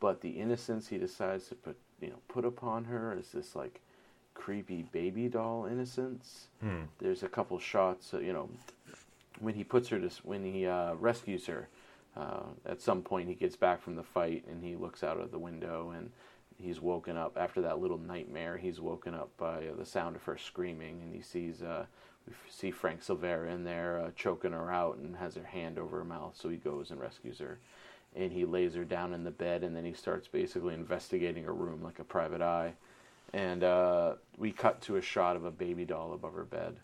but 0.01 0.21
the 0.21 0.31
innocence 0.31 0.89
he 0.89 0.99
decides 0.99 1.49
to 1.49 1.55
put, 1.55 1.77
you 2.01 2.09
know, 2.09 2.19
put 2.29 2.45
upon 2.45 2.85
her 2.85 3.17
is 3.19 3.29
this 3.33 3.55
like 3.55 3.81
creepy 4.35 4.83
baby 4.93 5.29
doll 5.29 5.67
innocence. 5.67 6.47
Hmm. 6.61 6.83
There's 6.99 7.23
a 7.23 7.29
couple 7.29 7.59
shots, 7.59 8.15
uh, 8.15 8.19
you 8.19 8.33
know, 8.33 8.49
when 9.41 9.55
he 9.55 9.65
puts 9.65 9.89
her 9.89 9.99
to, 9.99 10.11
when 10.23 10.45
he 10.45 10.67
uh, 10.67 10.95
rescues 10.95 11.47
her. 11.47 11.69
Uh, 12.17 12.43
at 12.67 12.81
some 12.81 13.03
point, 13.03 13.29
he 13.29 13.35
gets 13.35 13.55
back 13.55 13.81
from 13.81 13.95
the 13.95 14.03
fight 14.03 14.45
and 14.51 14.65
he 14.65 14.75
looks 14.75 15.05
out 15.05 15.21
of 15.21 15.31
the 15.31 15.39
window 15.39 15.93
and 15.97 16.11
he's 16.61 16.81
woken 16.81 17.17
up 17.17 17.37
after 17.39 17.61
that 17.63 17.81
little 17.81 17.99
nightmare. 17.99 18.57
He's 18.57 18.81
woken 18.81 19.15
up 19.15 19.31
by 19.37 19.67
uh, 19.67 19.77
the 19.77 19.87
sound 19.87 20.17
of 20.17 20.25
her 20.25 20.37
screaming 20.37 21.01
and 21.03 21.15
he 21.15 21.21
sees 21.21 21.63
uh, 21.63 21.87
we 22.27 22.35
see 22.51 22.71
Frank 22.71 23.01
Silvera 23.03 23.51
in 23.53 23.65
there 23.65 23.99
uh, 23.99 24.11
choking 24.15 24.53
her 24.53 24.71
out 24.71 24.99
and 24.99 25.17
has 25.17 25.35
her 25.35 25.45
hand 25.45 25.79
over 25.79 25.99
her 25.99 26.05
mouth. 26.05 26.37
So 26.37 26.49
he 26.49 26.57
goes 26.57 26.91
and 26.91 27.01
rescues 27.01 27.39
her, 27.39 27.59
and 28.15 28.31
he 28.31 28.45
lays 28.45 28.75
her 28.75 28.85
down 28.85 29.15
in 29.15 29.25
the 29.25 29.31
bed 29.31 29.65
and 29.65 29.75
then 29.75 29.85
he 29.85 29.95
starts 29.95 30.29
basically 30.29 30.75
investigating 30.75 31.45
her 31.45 31.55
room 31.55 31.83
like 31.83 31.99
a 31.99 32.05
private 32.05 32.43
eye. 32.43 32.75
And 33.33 33.63
uh, 33.63 34.15
we 34.37 34.53
cut 34.53 34.81
to 34.83 34.97
a 34.97 35.03
shot 35.03 35.37
of 35.37 35.45
a 35.45 35.51
baby 35.51 35.85
doll 35.85 36.13
above 36.13 36.35
her 36.35 36.45
bed. 36.45 36.77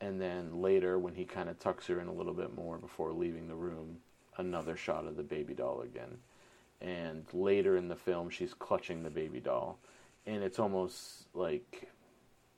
And 0.00 0.20
then 0.20 0.62
later, 0.62 0.98
when 0.98 1.14
he 1.14 1.24
kind 1.24 1.48
of 1.48 1.58
tucks 1.58 1.86
her 1.88 2.00
in 2.00 2.06
a 2.06 2.12
little 2.12 2.32
bit 2.32 2.54
more 2.54 2.78
before 2.78 3.12
leaving 3.12 3.48
the 3.48 3.54
room, 3.54 3.98
another 4.38 4.76
shot 4.76 5.06
of 5.06 5.16
the 5.16 5.22
baby 5.22 5.52
doll 5.52 5.82
again. 5.82 6.18
And 6.80 7.26
later 7.32 7.76
in 7.76 7.88
the 7.88 7.96
film, 7.96 8.30
she's 8.30 8.54
clutching 8.54 9.02
the 9.02 9.10
baby 9.10 9.40
doll, 9.40 9.78
and 10.26 10.42
it's 10.42 10.58
almost 10.58 11.26
like 11.34 11.90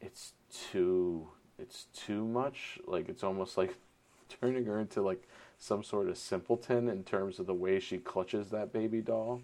it's 0.00 0.34
too 0.70 1.28
it's 1.58 1.86
too 1.94 2.26
much. 2.26 2.78
Like 2.86 3.08
it's 3.08 3.24
almost 3.24 3.56
like 3.56 3.74
turning 4.40 4.64
her 4.66 4.78
into 4.78 5.02
like 5.02 5.28
some 5.58 5.82
sort 5.82 6.08
of 6.08 6.18
simpleton 6.18 6.88
in 6.88 7.04
terms 7.04 7.38
of 7.38 7.46
the 7.46 7.54
way 7.54 7.80
she 7.80 7.98
clutches 7.98 8.50
that 8.50 8.72
baby 8.72 9.00
doll. 9.00 9.42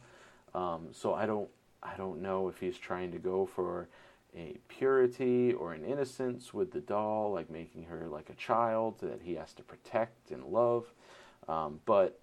Um, 0.54 0.88
so 0.92 1.14
I 1.14 1.26
don't 1.26 1.48
I 1.82 1.96
don't 1.96 2.20
know 2.20 2.48
if 2.48 2.58
he's 2.58 2.78
trying 2.78 3.12
to 3.12 3.18
go 3.18 3.46
for 3.46 3.88
a 4.36 4.56
purity 4.68 5.52
or 5.52 5.72
an 5.72 5.84
innocence 5.84 6.52
with 6.52 6.72
the 6.72 6.80
doll, 6.80 7.32
like 7.32 7.50
making 7.50 7.84
her 7.84 8.06
like 8.08 8.30
a 8.30 8.34
child 8.34 9.00
that 9.00 9.20
he 9.22 9.34
has 9.34 9.52
to 9.54 9.62
protect 9.62 10.30
and 10.30 10.44
love. 10.44 10.86
Um, 11.48 11.80
but 11.86 12.20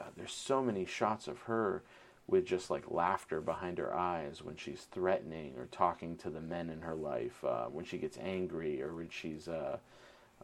uh, 0.00 0.04
there's 0.16 0.32
so 0.32 0.62
many 0.62 0.84
shots 0.84 1.28
of 1.28 1.42
her 1.42 1.82
with 2.26 2.46
just 2.46 2.70
like 2.70 2.90
laughter 2.90 3.40
behind 3.40 3.78
her 3.78 3.94
eyes 3.94 4.42
when 4.42 4.56
she's 4.56 4.86
threatening 4.90 5.54
or 5.58 5.66
talking 5.66 6.16
to 6.16 6.30
the 6.30 6.40
men 6.40 6.70
in 6.70 6.80
her 6.80 6.94
life, 6.94 7.44
uh, 7.44 7.66
when 7.66 7.84
she 7.84 7.98
gets 7.98 8.18
angry 8.18 8.82
or 8.82 8.94
when 8.94 9.08
she's. 9.10 9.48
Uh, 9.48 9.78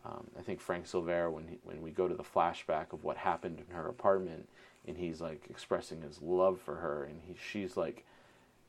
um, 0.04 0.26
I 0.38 0.42
think 0.42 0.60
Frank 0.60 0.86
Silvera, 0.86 1.30
when 1.30 1.46
he, 1.46 1.58
when 1.62 1.82
we 1.82 1.90
go 1.90 2.08
to 2.08 2.14
the 2.14 2.22
flashback 2.22 2.92
of 2.92 3.04
what 3.04 3.18
happened 3.18 3.60
in 3.66 3.74
her 3.74 3.86
apartment, 3.88 4.48
and 4.86 4.96
he's 4.96 5.20
like 5.20 5.44
expressing 5.50 6.00
his 6.00 6.22
love 6.22 6.60
for 6.60 6.76
her, 6.76 7.04
and 7.04 7.20
he 7.26 7.34
she's 7.34 7.76
like, 7.76 8.04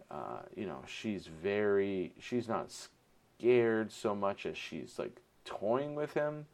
uh, 0.10 0.42
you 0.56 0.66
know, 0.66 0.82
she's 0.86 1.28
very 1.28 2.14
she's 2.20 2.48
not 2.48 2.70
scared 3.40 3.92
so 3.92 4.14
much 4.14 4.46
as 4.46 4.58
she's 4.58 4.96
like 4.98 5.22
toying 5.46 5.96
with 5.96 6.14
him, 6.14 6.46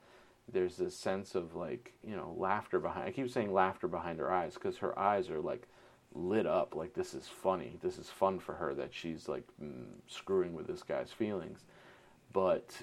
there's 0.51 0.77
this 0.77 0.95
sense 0.95 1.35
of 1.35 1.55
like 1.55 1.93
you 2.03 2.15
know 2.15 2.35
laughter 2.37 2.79
behind. 2.79 3.07
I 3.07 3.11
keep 3.11 3.29
saying 3.29 3.53
laughter 3.53 3.87
behind 3.87 4.19
her 4.19 4.31
eyes 4.31 4.53
because 4.53 4.77
her 4.77 4.97
eyes 4.97 5.29
are 5.29 5.39
like 5.41 5.67
lit 6.13 6.45
up. 6.45 6.75
Like 6.75 6.93
this 6.93 7.13
is 7.13 7.27
funny. 7.27 7.77
This 7.81 7.97
is 7.97 8.09
fun 8.09 8.39
for 8.39 8.55
her 8.55 8.73
that 8.75 8.93
she's 8.93 9.27
like 9.27 9.43
mm, 9.61 9.85
screwing 10.07 10.53
with 10.53 10.67
this 10.67 10.83
guy's 10.83 11.11
feelings, 11.11 11.65
but 12.33 12.75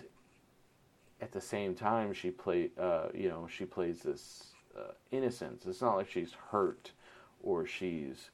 at 1.21 1.33
the 1.33 1.41
same 1.41 1.75
time 1.75 2.13
she 2.13 2.31
play 2.31 2.71
uh, 2.79 3.09
you 3.15 3.29
know 3.29 3.49
she 3.51 3.65
plays 3.65 4.01
this 4.01 4.49
uh, 4.77 4.93
innocence. 5.11 5.65
It's 5.67 5.83
not 5.83 5.97
like 5.97 6.11
she's 6.11 6.35
hurt 6.51 6.93
or 7.43 7.67
she's 7.67 8.31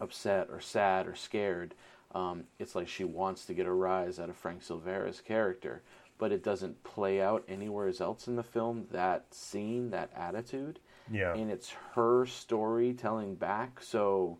upset 0.00 0.48
or 0.50 0.60
sad 0.60 1.06
or 1.06 1.14
scared. 1.14 1.74
Um, 2.14 2.44
it's 2.58 2.74
like 2.74 2.88
she 2.88 3.04
wants 3.04 3.46
to 3.46 3.54
get 3.54 3.66
a 3.66 3.72
rise 3.72 4.18
out 4.18 4.28
of 4.28 4.36
Frank 4.36 4.62
Silvera's 4.62 5.22
character, 5.22 5.82
but 6.18 6.32
it 6.32 6.42
doesn't 6.42 6.82
play 6.84 7.20
out 7.20 7.44
anywhere 7.48 7.92
else 8.00 8.28
in 8.28 8.36
the 8.36 8.42
film. 8.42 8.86
That 8.90 9.32
scene, 9.34 9.90
that 9.90 10.10
attitude, 10.16 10.78
Yeah. 11.10 11.34
and 11.34 11.50
it's 11.50 11.70
her 11.94 12.26
story 12.26 12.92
telling 12.94 13.34
back. 13.34 13.82
So, 13.82 14.38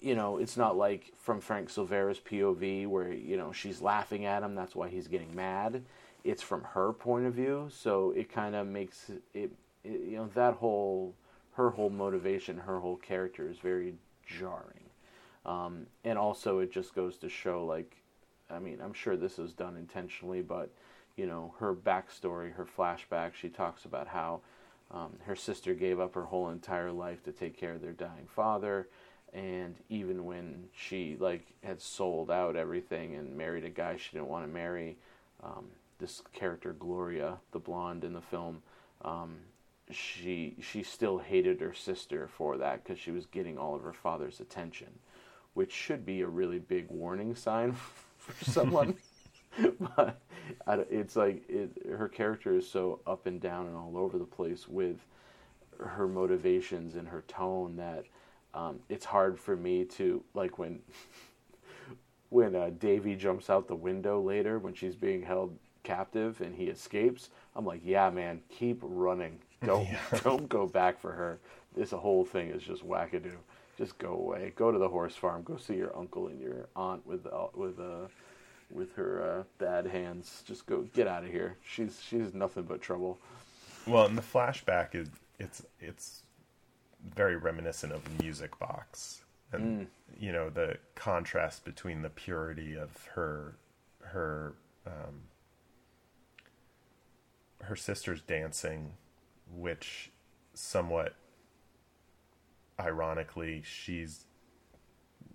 you 0.00 0.14
know, 0.14 0.38
it's 0.38 0.56
not 0.56 0.76
like 0.76 1.12
from 1.16 1.40
Frank 1.40 1.68
Silvera's 1.70 2.18
POV 2.20 2.86
where 2.86 3.12
you 3.12 3.36
know 3.36 3.52
she's 3.52 3.80
laughing 3.80 4.24
at 4.24 4.42
him. 4.42 4.54
That's 4.54 4.74
why 4.74 4.88
he's 4.88 5.08
getting 5.08 5.34
mad. 5.34 5.82
It's 6.24 6.42
from 6.42 6.62
her 6.62 6.92
point 6.92 7.26
of 7.26 7.34
view, 7.34 7.68
so 7.70 8.10
it 8.10 8.30
kind 8.30 8.54
of 8.54 8.66
makes 8.66 9.08
it, 9.08 9.22
it, 9.32 9.52
You 9.84 10.16
know, 10.18 10.26
that 10.34 10.54
whole 10.54 11.14
her 11.54 11.70
whole 11.70 11.90
motivation, 11.90 12.58
her 12.58 12.80
whole 12.80 12.96
character 12.96 13.48
is 13.48 13.58
very 13.58 13.94
jarring. 14.26 14.84
Um, 15.46 15.86
and 16.04 16.18
also, 16.18 16.58
it 16.58 16.70
just 16.72 16.94
goes 16.94 17.16
to 17.18 17.28
show, 17.28 17.64
like, 17.64 17.96
I 18.52 18.58
mean, 18.58 18.78
I'm 18.82 18.92
sure 18.92 19.16
this 19.16 19.38
was 19.38 19.52
done 19.52 19.76
intentionally, 19.76 20.42
but 20.42 20.70
you 21.16 21.26
know, 21.26 21.54
her 21.58 21.74
backstory, 21.74 22.52
her 22.54 22.66
flashback, 22.66 23.34
she 23.34 23.48
talks 23.48 23.84
about 23.84 24.08
how 24.08 24.40
um, 24.90 25.12
her 25.24 25.36
sister 25.36 25.74
gave 25.74 26.00
up 26.00 26.14
her 26.14 26.24
whole 26.24 26.50
entire 26.50 26.92
life 26.92 27.22
to 27.24 27.32
take 27.32 27.56
care 27.56 27.74
of 27.74 27.82
their 27.82 27.92
dying 27.92 28.26
father, 28.26 28.88
and 29.32 29.76
even 29.88 30.24
when 30.24 30.64
she 30.74 31.16
like 31.20 31.46
had 31.62 31.80
sold 31.80 32.30
out 32.30 32.56
everything 32.56 33.14
and 33.14 33.36
married 33.36 33.64
a 33.64 33.70
guy 33.70 33.96
she 33.96 34.12
didn't 34.12 34.28
want 34.28 34.44
to 34.44 34.52
marry, 34.52 34.96
um, 35.42 35.66
this 35.98 36.22
character 36.32 36.72
Gloria, 36.72 37.36
the 37.52 37.58
blonde 37.58 38.02
in 38.02 38.12
the 38.12 38.20
film, 38.20 38.62
um, 39.02 39.36
she 39.90 40.56
she 40.60 40.82
still 40.82 41.18
hated 41.18 41.60
her 41.60 41.74
sister 41.74 42.28
for 42.28 42.56
that 42.56 42.82
because 42.82 42.98
she 42.98 43.10
was 43.10 43.26
getting 43.26 43.58
all 43.58 43.74
of 43.74 43.82
her 43.82 43.92
father's 43.92 44.40
attention, 44.40 44.98
which 45.54 45.72
should 45.72 46.04
be 46.04 46.20
a 46.20 46.26
really 46.26 46.58
big 46.58 46.88
warning 46.88 47.34
sign 47.34 47.76
for 48.20 48.44
someone. 48.44 48.94
but 49.96 50.20
it's 50.90 51.16
like 51.16 51.42
it, 51.48 51.70
her 51.88 52.08
character 52.08 52.56
is 52.56 52.68
so 52.68 53.00
up 53.06 53.26
and 53.26 53.40
down 53.40 53.66
and 53.66 53.76
all 53.76 53.96
over 53.96 54.18
the 54.18 54.24
place 54.24 54.68
with 54.68 54.96
her 55.78 56.06
motivations 56.06 56.94
and 56.94 57.08
her 57.08 57.22
tone 57.26 57.76
that 57.76 58.04
um, 58.54 58.80
it's 58.88 59.04
hard 59.04 59.38
for 59.38 59.56
me 59.56 59.84
to 59.84 60.22
like 60.34 60.58
when 60.58 60.80
when 62.30 62.54
uh, 62.54 62.70
Davy 62.78 63.16
jumps 63.16 63.50
out 63.50 63.66
the 63.66 63.74
window 63.74 64.20
later 64.20 64.58
when 64.58 64.74
she's 64.74 64.94
being 64.94 65.22
held 65.22 65.56
captive 65.82 66.40
and 66.40 66.54
he 66.54 66.64
escapes. 66.64 67.30
I'm 67.56 67.64
like, 67.64 67.80
yeah, 67.84 68.10
man, 68.10 68.40
keep 68.48 68.78
running. 68.82 69.38
Don't 69.64 69.88
don't 70.24 70.48
go 70.48 70.66
back 70.66 71.00
for 71.00 71.12
her. 71.12 71.38
This 71.76 71.90
whole 71.90 72.24
thing 72.24 72.48
is 72.48 72.62
just 72.62 72.86
wackadoo. 72.86 73.36
Just 73.80 73.96
go 73.96 74.12
away. 74.12 74.52
Go 74.56 74.70
to 74.70 74.78
the 74.78 74.90
horse 74.90 75.16
farm. 75.16 75.42
Go 75.42 75.56
see 75.56 75.74
your 75.74 75.96
uncle 75.96 76.26
and 76.26 76.38
your 76.38 76.68
aunt 76.76 77.06
with 77.06 77.26
uh, 77.26 77.46
with 77.54 77.80
uh, 77.80 78.08
with 78.70 78.94
her 78.94 79.22
uh, 79.40 79.42
bad 79.56 79.86
hands. 79.86 80.42
Just 80.46 80.66
go 80.66 80.82
get 80.92 81.08
out 81.08 81.24
of 81.24 81.30
here. 81.30 81.56
She's 81.66 81.98
she's 82.06 82.34
nothing 82.34 82.64
but 82.64 82.82
trouble. 82.82 83.18
Well, 83.86 84.04
and 84.04 84.18
the 84.18 84.22
flashback 84.22 84.94
is 84.94 85.08
it's 85.38 85.64
it's 85.80 86.24
very 87.16 87.36
reminiscent 87.36 87.94
of 87.94 88.02
Music 88.20 88.58
Box, 88.58 89.22
and 89.50 89.86
you 90.18 90.30
know 90.30 90.50
the 90.50 90.76
contrast 90.94 91.64
between 91.64 92.02
the 92.02 92.10
purity 92.10 92.76
of 92.76 92.90
her 93.14 93.56
her 94.00 94.52
um, 94.86 95.22
her 97.62 97.76
sister's 97.76 98.20
dancing, 98.20 98.92
which 99.50 100.10
somewhat 100.52 101.14
ironically 102.80 103.62
she's 103.64 104.24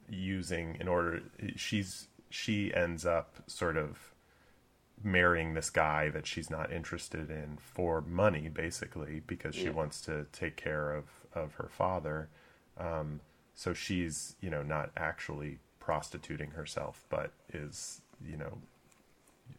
using 0.09 0.77
in 0.79 0.87
order 0.87 1.21
she's 1.55 2.07
she 2.29 2.73
ends 2.73 3.05
up 3.05 3.37
sort 3.47 3.77
of 3.77 4.13
marrying 5.03 5.53
this 5.53 5.69
guy 5.69 6.09
that 6.09 6.25
she's 6.25 6.49
not 6.49 6.71
interested 6.71 7.29
in 7.29 7.57
for 7.59 8.01
money 8.01 8.49
basically 8.49 9.21
because 9.27 9.53
she 9.55 9.65
Yeah. 9.65 9.71
wants 9.71 10.01
to 10.01 10.25
take 10.31 10.55
care 10.55 10.91
of 10.93 11.05
of 11.33 11.55
her 11.55 11.69
father 11.69 12.29
um 12.77 13.19
so 13.55 13.73
she's 13.73 14.35
you 14.41 14.49
know 14.49 14.63
not 14.63 14.91
actually 14.97 15.59
prostituting 15.79 16.51
herself 16.51 17.03
but 17.09 17.31
is 17.53 18.01
you 18.25 18.37
know 18.37 18.57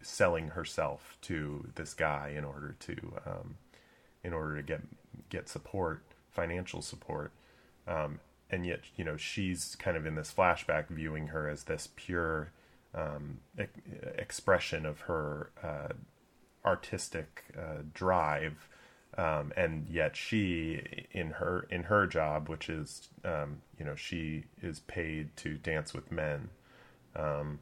selling 0.03 0.49
herself 0.49 1.17
to 1.23 1.69
this 1.77 1.95
guy 1.95 2.33
in 2.37 2.45
order 2.45 2.75
to 2.81 2.97
um 3.27 3.57
in 4.25 4.33
order 4.33 4.57
to 4.57 4.63
get 4.63 4.81
get 5.29 5.49
support 5.49 6.03
financial 6.31 6.83
support 6.83 7.33
um 7.87 8.21
and 8.51 8.65
yet 8.67 8.81
you 8.97 9.05
know 9.05 9.17
she's 9.17 9.77
kind 9.77 9.97
of 9.97 10.07
in 10.07 10.15
this 10.15 10.33
flashback 10.37 10.89
viewing 10.89 11.29
her 11.29 11.49
as 11.49 11.65
this 11.65 11.89
pure 11.97 12.53
um, 12.95 13.39
e- 13.61 13.65
expression 14.17 14.87
of 14.87 15.01
her 15.01 15.51
uh, 15.63 15.89
artistic 16.65 17.45
uh, 17.57 17.83
drive, 17.93 18.69
um, 19.19 19.53
and 19.57 19.87
yet 19.89 20.17
she, 20.17 21.07
in 21.13 21.31
her 21.33 21.67
in 21.71 21.85
her 21.85 22.07
job, 22.07 22.49
which 22.49 22.69
is 22.69 23.09
um, 23.25 23.59
you 23.79 23.85
know 23.85 23.95
she 23.95 24.45
is 24.63 24.81
paid 24.81 25.37
to 25.37 25.55
dance 25.59 25.93
with 25.93 26.11
men, 26.11 26.49
um, 27.15 27.59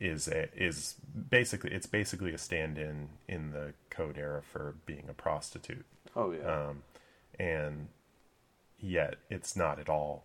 is 0.00 0.26
a, 0.28 0.48
is 0.56 0.94
basically 1.30 1.70
it's 1.72 1.86
basically 1.86 2.32
a 2.32 2.38
stand-in 2.38 3.08
in 3.28 3.50
the 3.50 3.74
code 3.90 4.16
era 4.16 4.42
for 4.42 4.74
being 4.86 5.04
a 5.08 5.14
prostitute, 5.14 5.84
Oh 6.16 6.30
yeah. 6.32 6.68
um, 6.68 6.82
and 7.38 7.88
yet 8.82 9.14
it's 9.30 9.56
not 9.56 9.78
at 9.78 9.88
all 9.88 10.24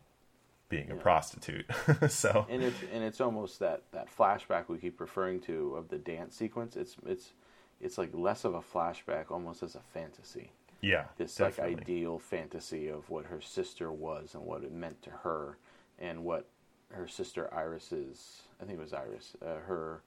being 0.70 0.92
a 0.92 0.96
prostitute. 0.96 1.66
so 2.10 2.46
and 2.50 2.62
it's 2.64 2.78
and 2.94 3.04
it's 3.04 3.22
almost 3.22 3.60
that 3.60 3.84
that 3.92 4.08
flashback 4.16 4.68
we 4.68 4.78
keep 4.78 5.00
referring 5.00 5.40
to 5.42 5.76
of 5.76 5.90
the 5.90 5.98
dance 5.98 6.36
sequence. 6.36 6.76
It's 6.76 6.98
it's 7.06 7.32
it's 7.80 7.98
like 7.98 8.10
less 8.14 8.44
of 8.44 8.56
a 8.56 8.62
flashback, 8.62 9.30
almost 9.30 9.62
as 9.64 9.76
a 9.76 9.82
fantasy. 9.94 10.52
yeah, 10.82 11.06
This 11.18 11.36
definitely. 11.36 11.76
like 11.76 11.82
ideal 11.84 12.20
fantasy 12.20 12.88
of 12.90 13.10
what 13.10 13.26
her 13.28 13.40
sister 13.40 13.92
was 13.92 14.34
and 14.34 14.44
what 14.44 14.64
it 14.64 14.72
meant 14.72 15.02
to 15.04 15.12
her, 15.12 15.58
and 16.00 16.24
what 16.26 16.48
her 16.92 17.08
sister 17.08 17.54
Iris's 17.54 18.42
I 18.62 18.66
think 18.66 18.80
it 18.80 18.82
was 18.82 18.94
Iris 18.94 19.36
uh, 19.46 19.60
her 19.68 20.02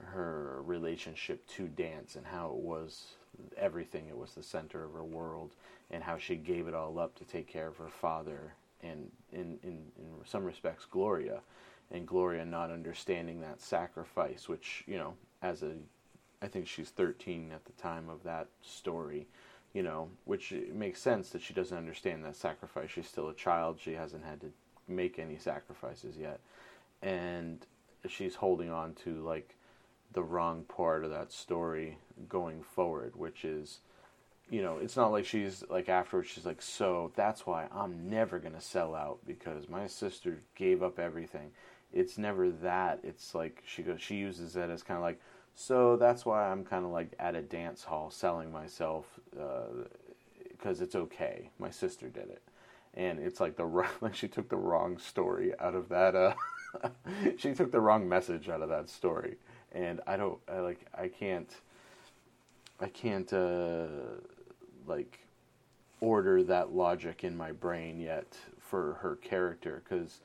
her 0.00 0.60
relationship 0.62 1.46
to 1.46 1.68
dance 1.68 2.16
and 2.16 2.26
how 2.26 2.48
it 2.48 2.56
was 2.56 3.12
everything. 3.56 4.06
It 4.08 4.16
was 4.16 4.32
the 4.32 4.42
center 4.42 4.84
of 4.84 4.92
her 4.92 5.04
world, 5.04 5.52
and 5.90 6.02
how 6.02 6.18
she 6.18 6.36
gave 6.36 6.68
it 6.68 6.74
all 6.74 6.98
up 6.98 7.14
to 7.16 7.24
take 7.24 7.46
care 7.46 7.68
of 7.68 7.76
her 7.76 7.88
father 7.88 8.54
and 8.82 9.10
in 9.32 9.58
in, 9.62 9.78
in 9.98 10.06
some 10.24 10.44
respects 10.44 10.84
Gloria, 10.84 11.40
and 11.90 12.06
Gloria 12.06 12.44
not 12.44 12.70
understanding 12.70 13.40
that 13.40 13.60
sacrifice, 13.60 14.48
which 14.48 14.84
you 14.86 14.96
know 14.96 15.14
as 15.42 15.62
a 15.62 15.72
I 16.42 16.48
think 16.48 16.68
she's 16.68 16.90
13 16.90 17.52
at 17.52 17.64
the 17.64 17.72
time 17.72 18.10
of 18.10 18.22
that 18.24 18.48
story, 18.60 19.26
you 19.72 19.82
know, 19.82 20.10
which 20.26 20.52
makes 20.72 21.00
sense 21.00 21.30
that 21.30 21.40
she 21.40 21.54
doesn't 21.54 21.76
understand 21.76 22.22
that 22.24 22.36
sacrifice. 22.36 22.90
She's 22.90 23.08
still 23.08 23.30
a 23.30 23.34
child. 23.34 23.78
She 23.80 23.94
hasn't 23.94 24.24
had 24.24 24.42
to 24.42 24.52
make 24.86 25.18
any 25.18 25.38
sacrifices 25.38 26.16
yet. 26.18 26.40
And 27.02 27.64
she's 28.06 28.34
holding 28.34 28.70
on 28.70 28.92
to 29.04 29.22
like 29.22 29.56
the 30.14 30.22
wrong 30.22 30.64
part 30.64 31.04
of 31.04 31.10
that 31.10 31.32
story 31.32 31.98
going 32.28 32.62
forward, 32.62 33.14
which 33.16 33.44
is 33.44 33.80
you 34.50 34.62
know, 34.62 34.78
it's 34.78 34.96
not 34.96 35.10
like 35.10 35.24
she's 35.24 35.64
like 35.70 35.88
afterwards 35.88 36.28
she's 36.28 36.46
like, 36.46 36.60
so 36.60 37.12
that's 37.16 37.46
why 37.46 37.66
I'm 37.72 38.10
never 38.10 38.38
gonna 38.38 38.60
sell 38.60 38.94
out 38.94 39.18
because 39.26 39.68
my 39.68 39.86
sister 39.86 40.42
gave 40.54 40.82
up 40.82 40.98
everything. 40.98 41.50
It's 41.92 42.18
never 42.18 42.50
that. 42.50 43.00
It's 43.02 43.34
like 43.34 43.62
she 43.66 43.82
goes, 43.82 44.00
she 44.00 44.16
uses 44.16 44.52
that 44.54 44.70
as 44.70 44.82
kind 44.82 44.98
of 44.98 45.02
like, 45.02 45.20
so 45.54 45.96
that's 45.96 46.26
why 46.26 46.50
I'm 46.50 46.64
kind 46.64 46.84
of 46.84 46.90
like 46.90 47.14
at 47.18 47.34
a 47.34 47.42
dance 47.42 47.84
hall 47.84 48.10
selling 48.10 48.52
myself 48.52 49.06
because 50.50 50.80
it's 50.80 50.94
okay. 50.94 51.50
My 51.58 51.70
sister 51.70 52.08
did 52.08 52.28
it, 52.28 52.42
and 52.94 53.18
it's 53.18 53.40
like 53.40 53.56
the 53.56 53.64
like 54.00 54.14
she 54.14 54.28
took 54.28 54.48
the 54.48 54.56
wrong 54.56 54.98
story 54.98 55.52
out 55.58 55.74
of 55.74 55.88
that. 55.88 56.14
Uh, 56.14 56.34
she 57.38 57.54
took 57.54 57.72
the 57.72 57.80
wrong 57.80 58.08
message 58.08 58.48
out 58.48 58.62
of 58.62 58.68
that 58.68 58.90
story, 58.90 59.36
and 59.74 60.00
I 60.06 60.16
don't 60.16 60.38
I 60.48 60.60
like 60.60 60.86
I 60.96 61.08
can't. 61.08 61.50
I 62.80 62.88
can't 62.88 63.32
uh, 63.32 63.86
like 64.86 65.20
order 66.00 66.42
that 66.42 66.74
logic 66.74 67.22
in 67.22 67.36
my 67.36 67.52
brain 67.52 68.00
yet 68.00 68.36
for 68.58 68.94
her 68.94 69.16
character 69.16 69.82
because 69.84 70.20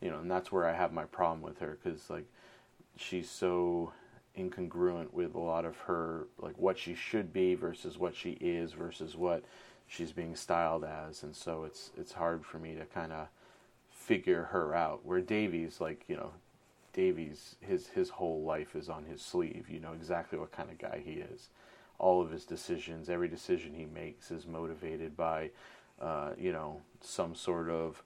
you 0.00 0.08
know 0.10 0.20
and 0.20 0.30
that's 0.30 0.52
where 0.52 0.66
I 0.66 0.74
have 0.74 0.92
my 0.92 1.04
problem 1.04 1.42
with 1.42 1.58
her 1.58 1.76
because 1.82 2.08
like 2.08 2.26
she's 2.96 3.28
so 3.28 3.92
incongruent 4.38 5.12
with 5.12 5.34
a 5.34 5.40
lot 5.40 5.64
of 5.64 5.76
her 5.80 6.26
like 6.38 6.56
what 6.56 6.78
she 6.78 6.94
should 6.94 7.32
be 7.32 7.54
versus 7.54 7.98
what 7.98 8.14
she 8.14 8.32
is 8.40 8.72
versus 8.72 9.16
what 9.16 9.42
she's 9.88 10.12
being 10.12 10.36
styled 10.36 10.84
as, 10.84 11.22
and 11.22 11.34
so 11.34 11.64
it's 11.64 11.90
it's 11.96 12.12
hard 12.12 12.44
for 12.44 12.58
me 12.58 12.74
to 12.74 12.84
kind 12.86 13.12
of 13.12 13.26
figure 13.90 14.44
her 14.44 14.74
out. 14.74 15.04
Where 15.04 15.20
Davies, 15.20 15.80
like 15.80 16.04
you 16.06 16.16
know, 16.16 16.30
Davies, 16.98 17.54
his 17.60 17.86
his 17.90 18.10
whole 18.10 18.42
life 18.42 18.74
is 18.74 18.88
on 18.88 19.04
his 19.04 19.22
sleeve. 19.22 19.66
You 19.70 19.78
know 19.78 19.92
exactly 19.92 20.36
what 20.36 20.50
kind 20.50 20.68
of 20.68 20.78
guy 20.78 21.00
he 21.04 21.12
is. 21.12 21.48
All 22.00 22.20
of 22.20 22.32
his 22.32 22.44
decisions, 22.44 23.08
every 23.08 23.28
decision 23.28 23.72
he 23.72 23.84
makes, 23.84 24.32
is 24.32 24.48
motivated 24.48 25.16
by, 25.16 25.50
uh, 26.00 26.30
you 26.36 26.50
know, 26.50 26.80
some 27.00 27.36
sort 27.36 27.70
of, 27.70 28.02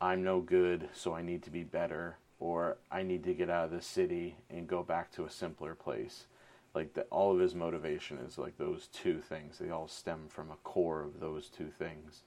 I'm 0.00 0.24
no 0.24 0.40
good, 0.40 0.88
so 0.92 1.14
I 1.14 1.22
need 1.22 1.44
to 1.44 1.50
be 1.50 1.62
better, 1.62 2.16
or 2.40 2.78
I 2.90 3.04
need 3.04 3.22
to 3.24 3.32
get 3.32 3.48
out 3.48 3.66
of 3.66 3.70
the 3.70 3.80
city 3.80 4.38
and 4.50 4.66
go 4.66 4.82
back 4.82 5.12
to 5.12 5.24
a 5.24 5.30
simpler 5.30 5.76
place. 5.76 6.26
Like 6.74 6.94
the, 6.94 7.02
all 7.02 7.32
of 7.32 7.38
his 7.38 7.54
motivation 7.54 8.18
is 8.18 8.38
like 8.38 8.58
those 8.58 8.88
two 8.88 9.20
things. 9.20 9.58
They 9.58 9.70
all 9.70 9.86
stem 9.86 10.26
from 10.28 10.50
a 10.50 10.56
core 10.64 11.02
of 11.02 11.20
those 11.20 11.48
two 11.48 11.70
things. 11.78 12.22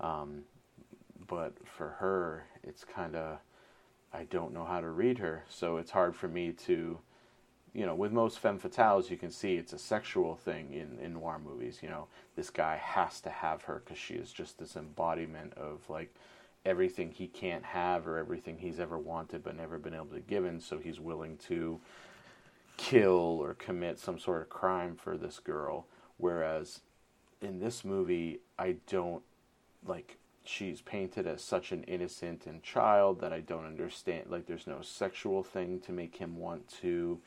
Um, 0.00 0.46
but 1.28 1.52
for 1.64 1.90
her, 2.00 2.46
it's 2.64 2.82
kind 2.82 3.14
of 3.14 3.38
I 4.14 4.24
don't 4.24 4.54
know 4.54 4.64
how 4.64 4.80
to 4.80 4.88
read 4.88 5.18
her, 5.18 5.44
so 5.48 5.76
it's 5.76 5.90
hard 5.90 6.14
for 6.14 6.28
me 6.28 6.52
to, 6.66 6.98
you 7.72 7.84
know, 7.86 7.94
with 7.94 8.12
most 8.12 8.38
femme 8.38 8.60
fatales, 8.60 9.10
you 9.10 9.16
can 9.16 9.30
see 9.30 9.56
it's 9.56 9.72
a 9.72 9.78
sexual 9.78 10.36
thing 10.36 10.72
in 10.72 11.04
in 11.04 11.14
noir 11.14 11.40
movies. 11.44 11.80
You 11.82 11.88
know, 11.88 12.06
this 12.36 12.48
guy 12.50 12.76
has 12.76 13.20
to 13.22 13.30
have 13.30 13.62
her 13.62 13.82
because 13.84 13.98
she 13.98 14.14
is 14.14 14.32
just 14.32 14.58
this 14.58 14.76
embodiment 14.76 15.54
of 15.54 15.80
like 15.88 16.14
everything 16.64 17.10
he 17.10 17.26
can't 17.26 17.64
have 17.64 18.06
or 18.06 18.16
everything 18.18 18.58
he's 18.58 18.80
ever 18.80 18.98
wanted 18.98 19.42
but 19.42 19.56
never 19.56 19.78
been 19.78 19.94
able 19.94 20.06
to 20.06 20.20
give 20.20 20.44
in, 20.44 20.60
so 20.60 20.78
he's 20.78 21.00
willing 21.00 21.36
to 21.48 21.80
kill 22.76 23.38
or 23.42 23.54
commit 23.54 23.98
some 23.98 24.18
sort 24.18 24.42
of 24.42 24.48
crime 24.48 24.96
for 24.96 25.16
this 25.16 25.38
girl. 25.40 25.86
Whereas 26.18 26.80
in 27.42 27.58
this 27.58 27.84
movie, 27.84 28.40
I 28.58 28.76
don't 28.86 29.22
like 29.86 30.18
she's 30.44 30.80
painted 30.80 31.26
as 31.26 31.42
such 31.42 31.72
an 31.72 31.82
innocent 31.84 32.46
and 32.46 32.62
child 32.62 33.20
that 33.20 33.32
I 33.32 33.40
don't 33.40 33.66
understand. 33.66 34.26
Like, 34.28 34.46
there's 34.46 34.66
no 34.66 34.82
sexual 34.82 35.42
thing 35.42 35.80
to 35.80 35.92
make 35.92 36.16
him 36.16 36.38
want 36.38 36.68
to 36.82 37.18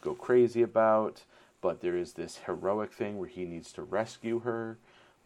go 0.00 0.14
crazy 0.14 0.62
about, 0.62 1.22
but 1.60 1.80
there 1.80 1.96
is 1.96 2.14
this 2.14 2.38
heroic 2.46 2.92
thing 2.92 3.18
where 3.18 3.28
he 3.28 3.44
needs 3.44 3.72
to 3.72 3.82
rescue 3.82 4.40
her. 4.40 4.78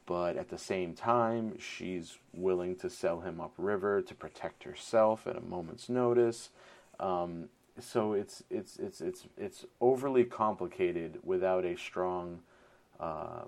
But 0.06 0.36
at 0.36 0.50
the 0.50 0.58
same 0.58 0.94
time, 0.94 1.58
she's 1.58 2.18
willing 2.32 2.76
to 2.76 2.88
sell 2.88 3.20
him 3.20 3.40
upriver 3.40 4.02
to 4.02 4.14
protect 4.14 4.62
herself 4.62 5.26
at 5.26 5.36
a 5.36 5.40
moment's 5.40 5.88
notice. 5.88 6.50
Um, 7.00 7.48
so 7.80 8.12
it's 8.12 8.42
it's 8.48 8.78
it's 8.78 9.00
it's 9.00 9.24
it's 9.36 9.64
overly 9.80 10.24
complicated 10.24 11.18
without 11.24 11.64
a 11.64 11.76
strong 11.76 12.40
uh, 13.00 13.42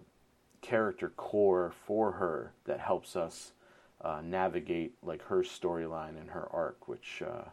character 0.61 1.11
core 1.11 1.73
for 1.87 2.13
her 2.13 2.53
that 2.65 2.81
helps 2.81 3.17
us 3.17 3.53
uh, 4.01 4.21
navigate 4.25 4.95
like 5.03 5.23
her 5.25 5.43
storyline 5.43 6.21
and 6.21 6.31
her 6.31 6.49
arc, 6.53 6.89
which 6.89 7.23
uh, 7.27 7.45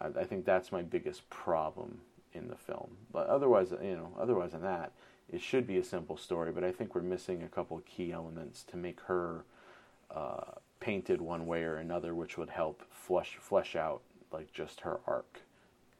I, 0.00 0.20
I, 0.20 0.24
think 0.24 0.44
that's 0.44 0.72
my 0.72 0.82
biggest 0.82 1.28
problem 1.28 2.00
in 2.32 2.48
the 2.48 2.56
film. 2.56 2.96
But 3.12 3.26
otherwise, 3.26 3.72
you 3.82 3.96
know, 3.96 4.12
otherwise 4.18 4.52
than 4.52 4.62
that, 4.62 4.92
it 5.30 5.40
should 5.40 5.66
be 5.66 5.78
a 5.78 5.84
simple 5.84 6.16
story. 6.16 6.50
But 6.50 6.64
I 6.64 6.72
think 6.72 6.94
we're 6.94 7.02
missing 7.02 7.42
a 7.42 7.48
couple 7.48 7.80
key 7.86 8.12
elements 8.12 8.62
to 8.64 8.76
make 8.76 9.00
her 9.02 9.44
uh, 10.10 10.52
painted 10.80 11.20
one 11.20 11.46
way 11.46 11.62
or 11.62 11.76
another, 11.76 12.14
which 12.14 12.38
would 12.38 12.50
help 12.50 12.82
flesh 12.90 13.36
flesh 13.40 13.76
out 13.76 14.00
like 14.32 14.52
just 14.52 14.80
her 14.80 15.00
arc. 15.06 15.40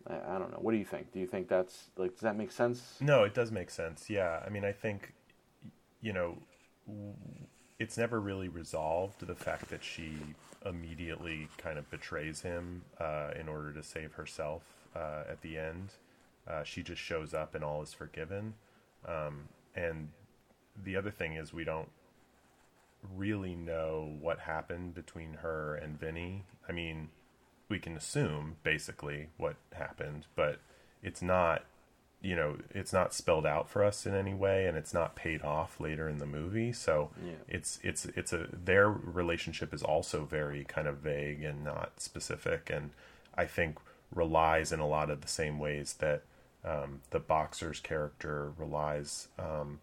I, 0.06 0.36
I 0.36 0.38
don't 0.38 0.50
know. 0.50 0.58
What 0.60 0.72
do 0.72 0.78
you 0.78 0.84
think? 0.84 1.12
Do 1.12 1.20
you 1.20 1.26
think 1.26 1.48
that's 1.48 1.90
like 1.96 2.12
does 2.12 2.22
that 2.22 2.36
make 2.36 2.50
sense? 2.50 2.96
No, 3.00 3.24
it 3.24 3.34
does 3.34 3.50
make 3.50 3.70
sense. 3.70 4.08
Yeah, 4.08 4.42
I 4.44 4.48
mean, 4.48 4.64
I 4.64 4.72
think 4.72 5.12
you 6.00 6.12
know 6.12 6.38
it's 7.82 7.98
never 7.98 8.20
really 8.20 8.48
resolved 8.48 9.26
the 9.26 9.34
fact 9.34 9.68
that 9.70 9.82
she 9.82 10.12
immediately 10.64 11.48
kind 11.58 11.80
of 11.80 11.90
betrays 11.90 12.42
him 12.42 12.82
uh, 13.00 13.30
in 13.38 13.48
order 13.48 13.72
to 13.72 13.82
save 13.82 14.12
herself 14.12 14.62
uh, 14.94 15.24
at 15.28 15.42
the 15.42 15.58
end. 15.58 15.88
Uh, 16.46 16.62
she 16.62 16.84
just 16.84 17.02
shows 17.02 17.34
up 17.34 17.56
and 17.56 17.64
all 17.64 17.82
is 17.82 17.92
forgiven. 17.92 18.54
Um, 19.04 19.48
and 19.74 20.10
the 20.80 20.94
other 20.94 21.10
thing 21.10 21.34
is, 21.34 21.52
we 21.52 21.64
don't 21.64 21.88
really 23.16 23.56
know 23.56 24.16
what 24.20 24.38
happened 24.38 24.94
between 24.94 25.34
her 25.42 25.74
and 25.74 25.98
Vinny. 25.98 26.44
I 26.68 26.72
mean, 26.72 27.08
we 27.68 27.80
can 27.80 27.96
assume 27.96 28.58
basically 28.62 29.30
what 29.38 29.56
happened, 29.72 30.26
but 30.36 30.60
it's 31.02 31.20
not 31.20 31.64
you 32.22 32.36
know 32.36 32.56
it's 32.70 32.92
not 32.92 33.12
spelled 33.12 33.44
out 33.44 33.68
for 33.68 33.84
us 33.84 34.06
in 34.06 34.14
any 34.14 34.32
way 34.32 34.66
and 34.66 34.78
it's 34.78 34.94
not 34.94 35.16
paid 35.16 35.42
off 35.42 35.80
later 35.80 36.08
in 36.08 36.18
the 36.18 36.26
movie 36.26 36.72
so 36.72 37.10
yeah. 37.24 37.32
it's 37.48 37.78
it's 37.82 38.06
it's 38.16 38.32
a 38.32 38.46
their 38.52 38.88
relationship 38.88 39.74
is 39.74 39.82
also 39.82 40.24
very 40.24 40.64
kind 40.64 40.86
of 40.86 40.98
vague 40.98 41.42
and 41.42 41.64
not 41.64 42.00
specific 42.00 42.70
and 42.72 42.90
i 43.36 43.44
think 43.44 43.76
relies 44.14 44.72
in 44.72 44.78
a 44.78 44.86
lot 44.86 45.10
of 45.10 45.20
the 45.20 45.28
same 45.28 45.58
ways 45.58 45.94
that 45.98 46.22
um, 46.64 47.00
the 47.10 47.18
boxer's 47.18 47.80
character 47.80 48.52
relies 48.56 49.26
um, 49.38 49.80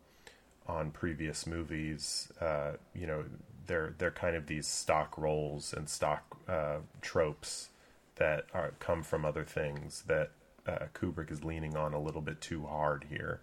on 0.66 0.92
previous 0.92 1.46
movies 1.46 2.32
uh, 2.40 2.72
you 2.96 3.06
know 3.06 3.26
they're 3.68 3.94
they're 3.98 4.12
kind 4.12 4.36
of 4.36 4.48
these 4.48 4.68
stock 4.68 5.18
roles 5.18 5.74
and 5.74 5.90
stock 5.90 6.38
uh, 6.48 6.78
tropes 7.02 7.70
that 8.16 8.46
are, 8.54 8.74
come 8.80 9.04
from 9.04 9.26
other 9.26 9.44
things 9.44 10.04
that 10.08 10.32
uh, 10.70 10.86
Kubrick 10.94 11.32
is 11.32 11.44
leaning 11.44 11.76
on 11.76 11.94
a 11.94 12.02
little 12.02 12.22
bit 12.22 12.42
too 12.42 12.66
hard 12.66 13.06
here. 13.10 13.42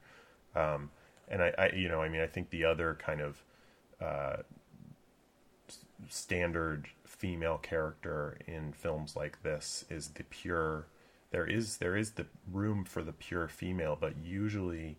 Um, 0.54 0.90
and 1.28 1.42
I, 1.42 1.52
I, 1.58 1.70
you 1.74 1.88
know, 1.88 2.00
I 2.00 2.08
mean, 2.08 2.20
I 2.20 2.26
think 2.26 2.50
the 2.50 2.64
other 2.64 2.96
kind 3.00 3.20
of 3.20 3.42
uh, 4.00 4.36
standard 6.08 6.88
female 7.04 7.58
character 7.58 8.38
in 8.46 8.72
films 8.72 9.16
like 9.16 9.42
this 9.42 9.84
is 9.90 10.08
the 10.08 10.24
pure. 10.24 10.86
There 11.30 11.46
is 11.46 11.78
there 11.78 11.96
is 11.96 12.12
the 12.12 12.26
room 12.50 12.84
for 12.84 13.02
the 13.02 13.12
pure 13.12 13.48
female, 13.48 13.96
but 14.00 14.14
usually 14.22 14.96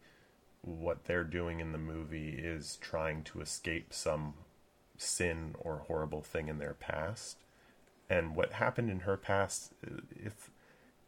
what 0.61 1.05
they're 1.05 1.23
doing 1.23 1.59
in 1.59 1.71
the 1.71 1.77
movie 1.77 2.29
is 2.29 2.77
trying 2.81 3.23
to 3.23 3.39
escape 3.39 3.93
some 3.93 4.33
sin 4.97 5.55
or 5.59 5.85
horrible 5.87 6.21
thing 6.21 6.49
in 6.49 6.57
their 6.57 6.73
past. 6.73 7.37
And 8.09 8.35
what 8.35 8.53
happened 8.53 8.89
in 8.89 9.01
her 9.01 9.15
past, 9.15 9.73
if 10.11 10.49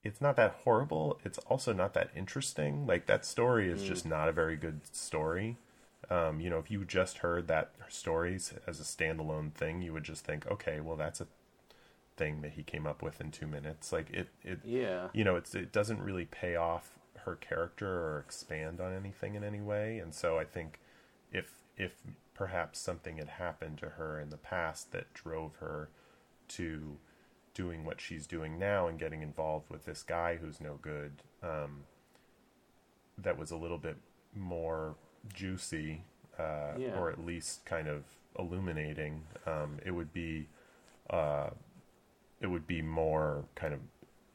it's 0.03 0.21
not 0.21 0.35
that 0.37 0.59
horrible. 0.63 1.19
It's 1.23 1.37
also 1.39 1.73
not 1.73 1.93
that 1.93 2.09
interesting. 2.15 2.87
Like 2.87 3.05
that 3.07 3.25
story 3.25 3.69
is 3.69 3.83
mm. 3.83 3.87
just 3.87 4.05
not 4.05 4.29
a 4.29 4.31
very 4.31 4.55
good 4.55 4.81
story. 4.95 5.57
Um, 6.09 6.39
you 6.39 6.49
know, 6.49 6.57
if 6.57 6.71
you 6.71 6.85
just 6.85 7.19
heard 7.19 7.47
that 7.47 7.71
stories 7.89 8.53
as 8.65 8.79
a 8.79 8.83
standalone 8.83 9.53
thing, 9.53 9.81
you 9.81 9.93
would 9.93 10.05
just 10.05 10.25
think, 10.25 10.47
okay, 10.47 10.79
well, 10.79 10.95
that's 10.95 11.21
a 11.21 11.27
thing 12.15 12.41
that 12.41 12.51
he 12.51 12.63
came 12.63 12.87
up 12.87 13.01
with 13.01 13.19
in 13.21 13.31
two 13.31 13.47
minutes. 13.47 13.91
Like 13.91 14.09
it, 14.11 14.29
it, 14.43 14.59
yeah. 14.63 15.07
You 15.13 15.23
know, 15.23 15.35
it's 15.35 15.53
it 15.53 15.71
doesn't 15.71 16.01
really 16.01 16.25
pay 16.25 16.55
off 16.55 16.97
her 17.25 17.35
character 17.35 17.87
or 17.87 18.19
expand 18.19 18.79
on 18.79 18.93
anything 18.93 19.35
in 19.35 19.43
any 19.43 19.61
way. 19.61 19.99
And 19.99 20.13
so 20.13 20.37
I 20.37 20.45
think 20.45 20.79
if 21.31 21.51
if 21.77 21.93
perhaps 22.33 22.79
something 22.79 23.17
had 23.17 23.27
happened 23.27 23.77
to 23.79 23.89
her 23.89 24.19
in 24.19 24.29
the 24.29 24.37
past 24.37 24.91
that 24.93 25.13
drove 25.13 25.55
her 25.57 25.89
to 26.47 26.97
doing 27.53 27.85
what 27.85 27.99
she's 27.99 28.27
doing 28.27 28.57
now 28.57 28.87
and 28.87 28.99
getting 28.99 29.21
involved 29.21 29.69
with 29.69 29.85
this 29.85 30.03
guy 30.03 30.37
who's 30.37 30.61
no 30.61 30.77
good 30.81 31.11
um, 31.43 31.83
that 33.17 33.37
was 33.37 33.51
a 33.51 33.55
little 33.55 33.77
bit 33.77 33.97
more 34.35 34.95
juicy 35.33 36.03
uh, 36.37 36.73
yeah. 36.77 36.97
or 36.97 37.11
at 37.11 37.25
least 37.25 37.65
kind 37.65 37.87
of 37.87 38.03
illuminating 38.37 39.23
um, 39.45 39.77
it 39.85 39.91
would 39.91 40.13
be 40.13 40.47
uh, 41.09 41.49
it 42.39 42.47
would 42.47 42.67
be 42.67 42.81
more 42.81 43.43
kind 43.55 43.73
of 43.73 43.79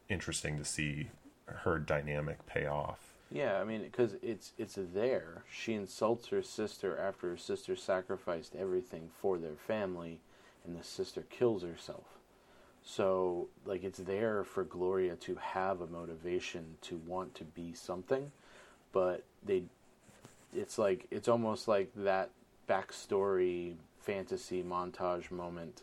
interesting 0.08 0.58
to 0.58 0.64
see 0.64 1.08
her 1.46 1.78
dynamic 1.78 2.44
pay 2.46 2.66
off 2.66 3.14
yeah, 3.34 3.60
I 3.60 3.64
mean, 3.64 3.82
because 3.82 4.14
it's 4.22 4.52
it's 4.58 4.78
there. 4.78 5.42
She 5.50 5.74
insults 5.74 6.28
her 6.28 6.40
sister 6.40 6.96
after 6.96 7.30
her 7.30 7.36
sister 7.36 7.74
sacrificed 7.74 8.54
everything 8.54 9.10
for 9.20 9.38
their 9.38 9.56
family, 9.56 10.20
and 10.64 10.78
the 10.78 10.84
sister 10.84 11.22
kills 11.22 11.62
herself. 11.64 12.13
So, 12.84 13.48
like, 13.64 13.82
it's 13.82 13.98
there 13.98 14.44
for 14.44 14.64
Gloria 14.64 15.16
to 15.16 15.36
have 15.36 15.80
a 15.80 15.86
motivation 15.86 16.76
to 16.82 16.96
want 17.06 17.34
to 17.36 17.44
be 17.44 17.72
something, 17.72 18.30
but 18.92 19.24
they, 19.44 19.62
it's 20.54 20.76
like, 20.76 21.06
it's 21.10 21.26
almost 21.26 21.66
like 21.66 21.90
that 21.96 22.30
backstory 22.68 23.74
fantasy 24.00 24.62
montage 24.62 25.30
moment 25.30 25.82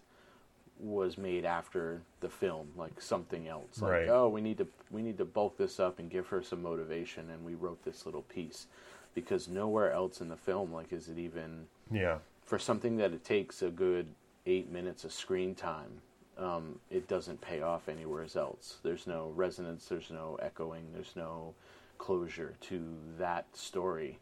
was 0.79 1.17
made 1.17 1.43
after 1.43 2.01
the 2.21 2.29
film, 2.29 2.67
like 2.77 3.01
something 3.01 3.47
else. 3.47 3.81
Like, 3.81 3.91
right. 3.91 4.09
oh, 4.09 4.29
we 4.29 4.41
need 4.41 4.57
to 4.59 4.67
we 4.89 5.01
need 5.01 5.17
to 5.17 5.25
bulk 5.25 5.57
this 5.57 5.79
up 5.79 5.99
and 5.99 6.09
give 6.09 6.27
her 6.27 6.41
some 6.41 6.61
motivation, 6.61 7.29
and 7.29 7.43
we 7.45 7.55
wrote 7.55 7.83
this 7.83 8.05
little 8.05 8.23
piece 8.23 8.67
because 9.13 9.47
nowhere 9.47 9.91
else 9.91 10.21
in 10.21 10.29
the 10.29 10.35
film, 10.35 10.71
like, 10.73 10.91
is 10.93 11.07
it 11.07 11.17
even 11.17 11.67
yeah 11.91 12.17
for 12.43 12.57
something 12.57 12.97
that 12.97 13.11
it 13.13 13.23
takes 13.23 13.61
a 13.61 13.69
good 13.69 14.07
eight 14.45 14.71
minutes 14.71 15.03
of 15.03 15.11
screen 15.11 15.53
time 15.53 16.01
um, 16.41 16.79
it 16.89 17.07
doesn't 17.07 17.39
pay 17.41 17.61
off 17.61 17.87
anywhere 17.87 18.25
else. 18.35 18.77
There's 18.83 19.07
no 19.07 19.31
resonance, 19.35 19.85
there's 19.85 20.09
no 20.09 20.37
echoing, 20.41 20.91
there's 20.93 21.15
no 21.15 21.53
closure 21.97 22.55
to 22.61 22.81
that 23.19 23.45
story 23.55 24.17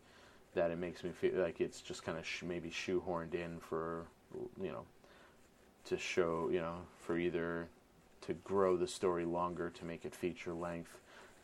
that 0.53 0.71
it 0.71 0.77
makes 0.77 1.03
me 1.03 1.11
feel 1.11 1.35
like 1.35 1.61
it's 1.61 1.79
just 1.81 2.03
kind 2.03 2.17
of 2.17 2.25
sh- 2.25 2.43
maybe 2.43 2.69
shoehorned 2.69 3.33
in 3.33 3.59
for 3.59 4.05
you 4.61 4.71
know 4.71 4.83
to 5.85 5.97
show 5.97 6.49
you 6.51 6.59
know 6.59 6.75
for 6.99 7.17
either 7.17 7.67
to 8.21 8.33
grow 8.33 8.75
the 8.75 8.87
story 8.87 9.23
longer 9.23 9.69
to 9.69 9.85
make 9.85 10.03
it 10.03 10.13
feature 10.13 10.53
length 10.53 10.99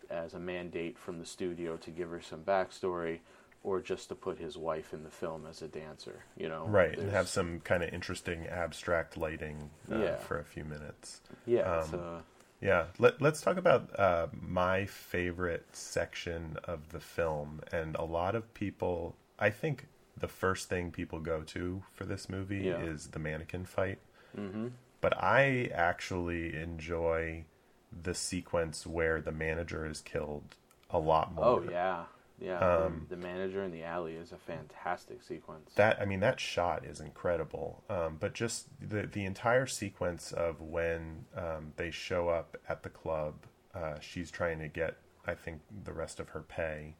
as 0.10 0.34
a 0.34 0.40
mandate 0.40 0.98
from 0.98 1.20
the 1.20 1.26
studio 1.26 1.78
to 1.78 1.90
give 1.90 2.10
her 2.10 2.22
some 2.22 2.42
backstory 2.42 3.20
or 3.66 3.82
just 3.82 4.10
to 4.10 4.16
put 4.16 4.38
his 4.38 4.56
wife 4.58 4.94
in 4.94 5.04
the 5.04 5.10
film 5.22 5.46
as 5.50 5.62
a 5.62 5.68
dancer 5.68 6.18
you 6.38 6.48
know 6.48 6.66
right 6.68 6.98
and 7.00 7.10
have 7.12 7.28
some 7.28 7.60
kind 7.62 7.82
of 7.84 7.90
interesting 7.94 8.46
abstract 8.48 9.18
lighting 9.18 9.70
uh, 9.92 9.98
Yeah. 10.00 10.16
for 10.28 10.40
a 10.40 10.44
few 10.46 10.64
minutes 10.64 11.22
yeah 11.46 11.80
um, 11.80 11.90
uh, 11.94 12.20
Yeah, 12.62 12.86
Let, 13.00 13.22
let's 13.22 13.42
talk 13.42 13.58
about 13.58 13.84
uh, 14.00 14.28
my 14.32 14.86
favorite 14.86 15.68
section 15.74 16.58
of 16.64 16.80
the 16.94 17.00
film. 17.02 17.62
And 17.72 17.96
a 17.98 18.06
lot 18.20 18.34
of 18.34 18.54
people, 18.54 19.16
I 19.38 19.50
think 19.62 19.88
the 20.18 20.30
first 20.30 20.70
thing 20.70 20.90
people 20.92 21.20
go 21.20 21.42
to 21.56 21.84
for 21.94 22.06
this 22.06 22.30
movie 22.30 22.64
Yeah. 22.72 22.82
is 22.92 23.08
the 23.08 23.20
mannequin 23.20 23.66
fight. 23.66 24.00
mhm. 24.36 24.72
But 25.02 25.14
I 25.22 25.70
actually 25.74 26.56
enjoy 26.56 27.46
the 27.92 28.14
sequence 28.16 28.88
where 28.88 29.22
the 29.22 29.34
manager 29.34 29.86
is 29.86 30.02
killed 30.02 30.56
a 30.90 30.98
lot 31.12 31.34
more. 31.36 31.46
oh 31.46 31.64
yeah 31.70 32.06
yeah 32.40 32.60
the- 32.60 32.86
Um, 32.86 33.06
the 33.10 33.18
manager 33.18 33.64
in 33.64 33.72
the 33.72 33.84
alley 33.84 34.16
is 34.16 34.32
a 34.32 34.38
fantastic 34.38 35.22
sequence 35.24 35.74
That 35.76 36.00
I 36.02 36.06
mean, 36.06 36.20
that 36.20 36.40
shot 36.40 36.86
is 36.86 37.00
incredible. 37.00 37.84
Um, 37.90 38.18
but 38.20 38.34
just 38.34 38.68
the 38.82 39.08
the 39.08 39.26
entire 39.26 39.66
sequence 39.66 40.32
of 40.32 40.60
when 40.62 41.26
um, 41.36 41.74
they 41.78 41.92
show 41.92 42.30
up 42.30 42.58
at 42.68 42.84
the 42.84 42.90
club, 42.90 43.36
uh, 43.74 44.00
she's 44.00 44.32
trying 44.32 44.60
to 44.60 44.68
get, 44.68 44.98
I 45.26 45.34
think, 45.36 45.62
the 45.84 45.94
rest 45.94 46.20
of 46.20 46.30
her 46.30 46.42
pay, 46.42 46.96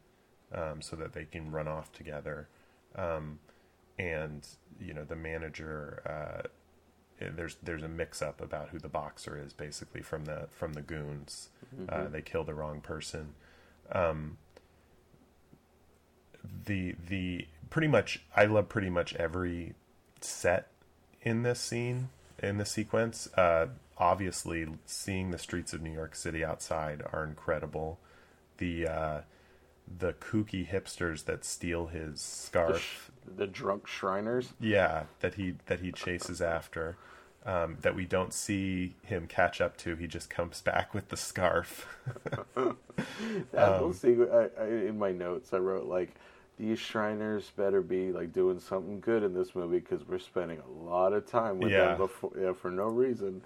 um, 0.52 0.80
so 0.82 0.96
that 0.96 1.12
they 1.12 1.24
can 1.24 1.50
run 1.52 1.68
off 1.68 1.92
together. 1.92 2.48
Um, 2.94 3.38
and 3.98 4.46
you 4.80 4.92
know, 4.94 5.04
the 5.04 5.16
manager. 5.16 6.02
Uh, 6.06 6.48
eh, 7.24 7.30
there's 7.34 7.56
there's 7.62 7.82
a 7.82 7.88
mix 7.88 8.20
up 8.22 8.40
about 8.40 8.68
who 8.70 8.78
the 8.78 8.88
boxer 8.88 9.38
is 9.38 9.52
basically 9.52 10.02
from 10.02 10.24
the 10.26 10.48
from 10.50 10.72
the 10.74 10.82
goons. 10.82 11.50
Uh, 11.88 12.08
they 12.08 12.22
kill 12.22 12.44
the 12.44 12.54
wrong 12.54 12.80
person. 12.80 13.34
Um, 13.92 14.38
the 16.66 16.94
the 17.08 17.46
pretty 17.70 17.88
much 17.88 18.22
I 18.36 18.44
love 18.46 18.68
pretty 18.68 18.90
much 18.90 19.14
every 19.16 19.74
set 20.20 20.68
in 21.22 21.42
this 21.42 21.60
scene 21.60 22.08
in 22.42 22.58
this 22.58 22.70
sequence. 22.70 23.28
Uh, 23.34 23.66
obviously, 23.98 24.66
seeing 24.86 25.30
the 25.30 25.38
streets 25.38 25.72
of 25.72 25.82
New 25.82 25.92
York 25.92 26.14
City 26.14 26.44
outside 26.44 27.02
are 27.12 27.24
incredible. 27.24 27.98
The 28.58 28.86
uh, 28.88 29.20
the 29.98 30.14
kooky 30.14 30.68
hipsters 30.68 31.24
that 31.26 31.44
steal 31.44 31.86
his 31.88 32.20
the, 32.64 32.74
scarf, 32.74 32.74
sh- 32.74 33.10
the 33.36 33.46
drunk 33.46 33.86
Shriners 33.86 34.52
yeah, 34.60 35.04
that 35.20 35.34
he 35.34 35.54
that 35.66 35.80
he 35.80 35.92
chases 35.92 36.40
after. 36.40 36.96
Um, 37.44 37.78
that 37.82 37.94
we 37.94 38.06
don't 38.06 38.34
see 38.34 38.96
him 39.02 39.28
catch 39.28 39.60
up 39.60 39.76
to. 39.78 39.94
He 39.94 40.08
just 40.08 40.28
comes 40.28 40.60
back 40.60 40.92
with 40.92 41.10
the 41.10 41.16
scarf. 41.16 41.86
That 43.52 43.72
Um, 43.72 43.78
whole 43.78 43.92
sequence, 43.92 44.30
I, 44.32 44.62
I, 44.62 44.66
in 44.66 44.98
my 44.98 45.12
notes, 45.12 45.52
I 45.52 45.58
wrote 45.58 45.86
like, 45.86 46.14
these 46.58 46.78
Shriners 46.78 47.50
better 47.56 47.82
be 47.82 48.12
like 48.12 48.32
doing 48.32 48.60
something 48.60 49.00
good 49.00 49.22
in 49.22 49.34
this 49.34 49.54
movie 49.54 49.78
because 49.78 50.06
we're 50.06 50.18
spending 50.18 50.58
a 50.60 50.84
lot 50.84 51.12
of 51.12 51.26
time 51.26 51.58
with 51.60 51.72
Yeah. 51.72 51.76
them 51.76 51.96
before, 51.96 52.32
yeah, 52.38 52.52
for 52.52 52.70
no 52.70 52.84
reason. 52.86 53.42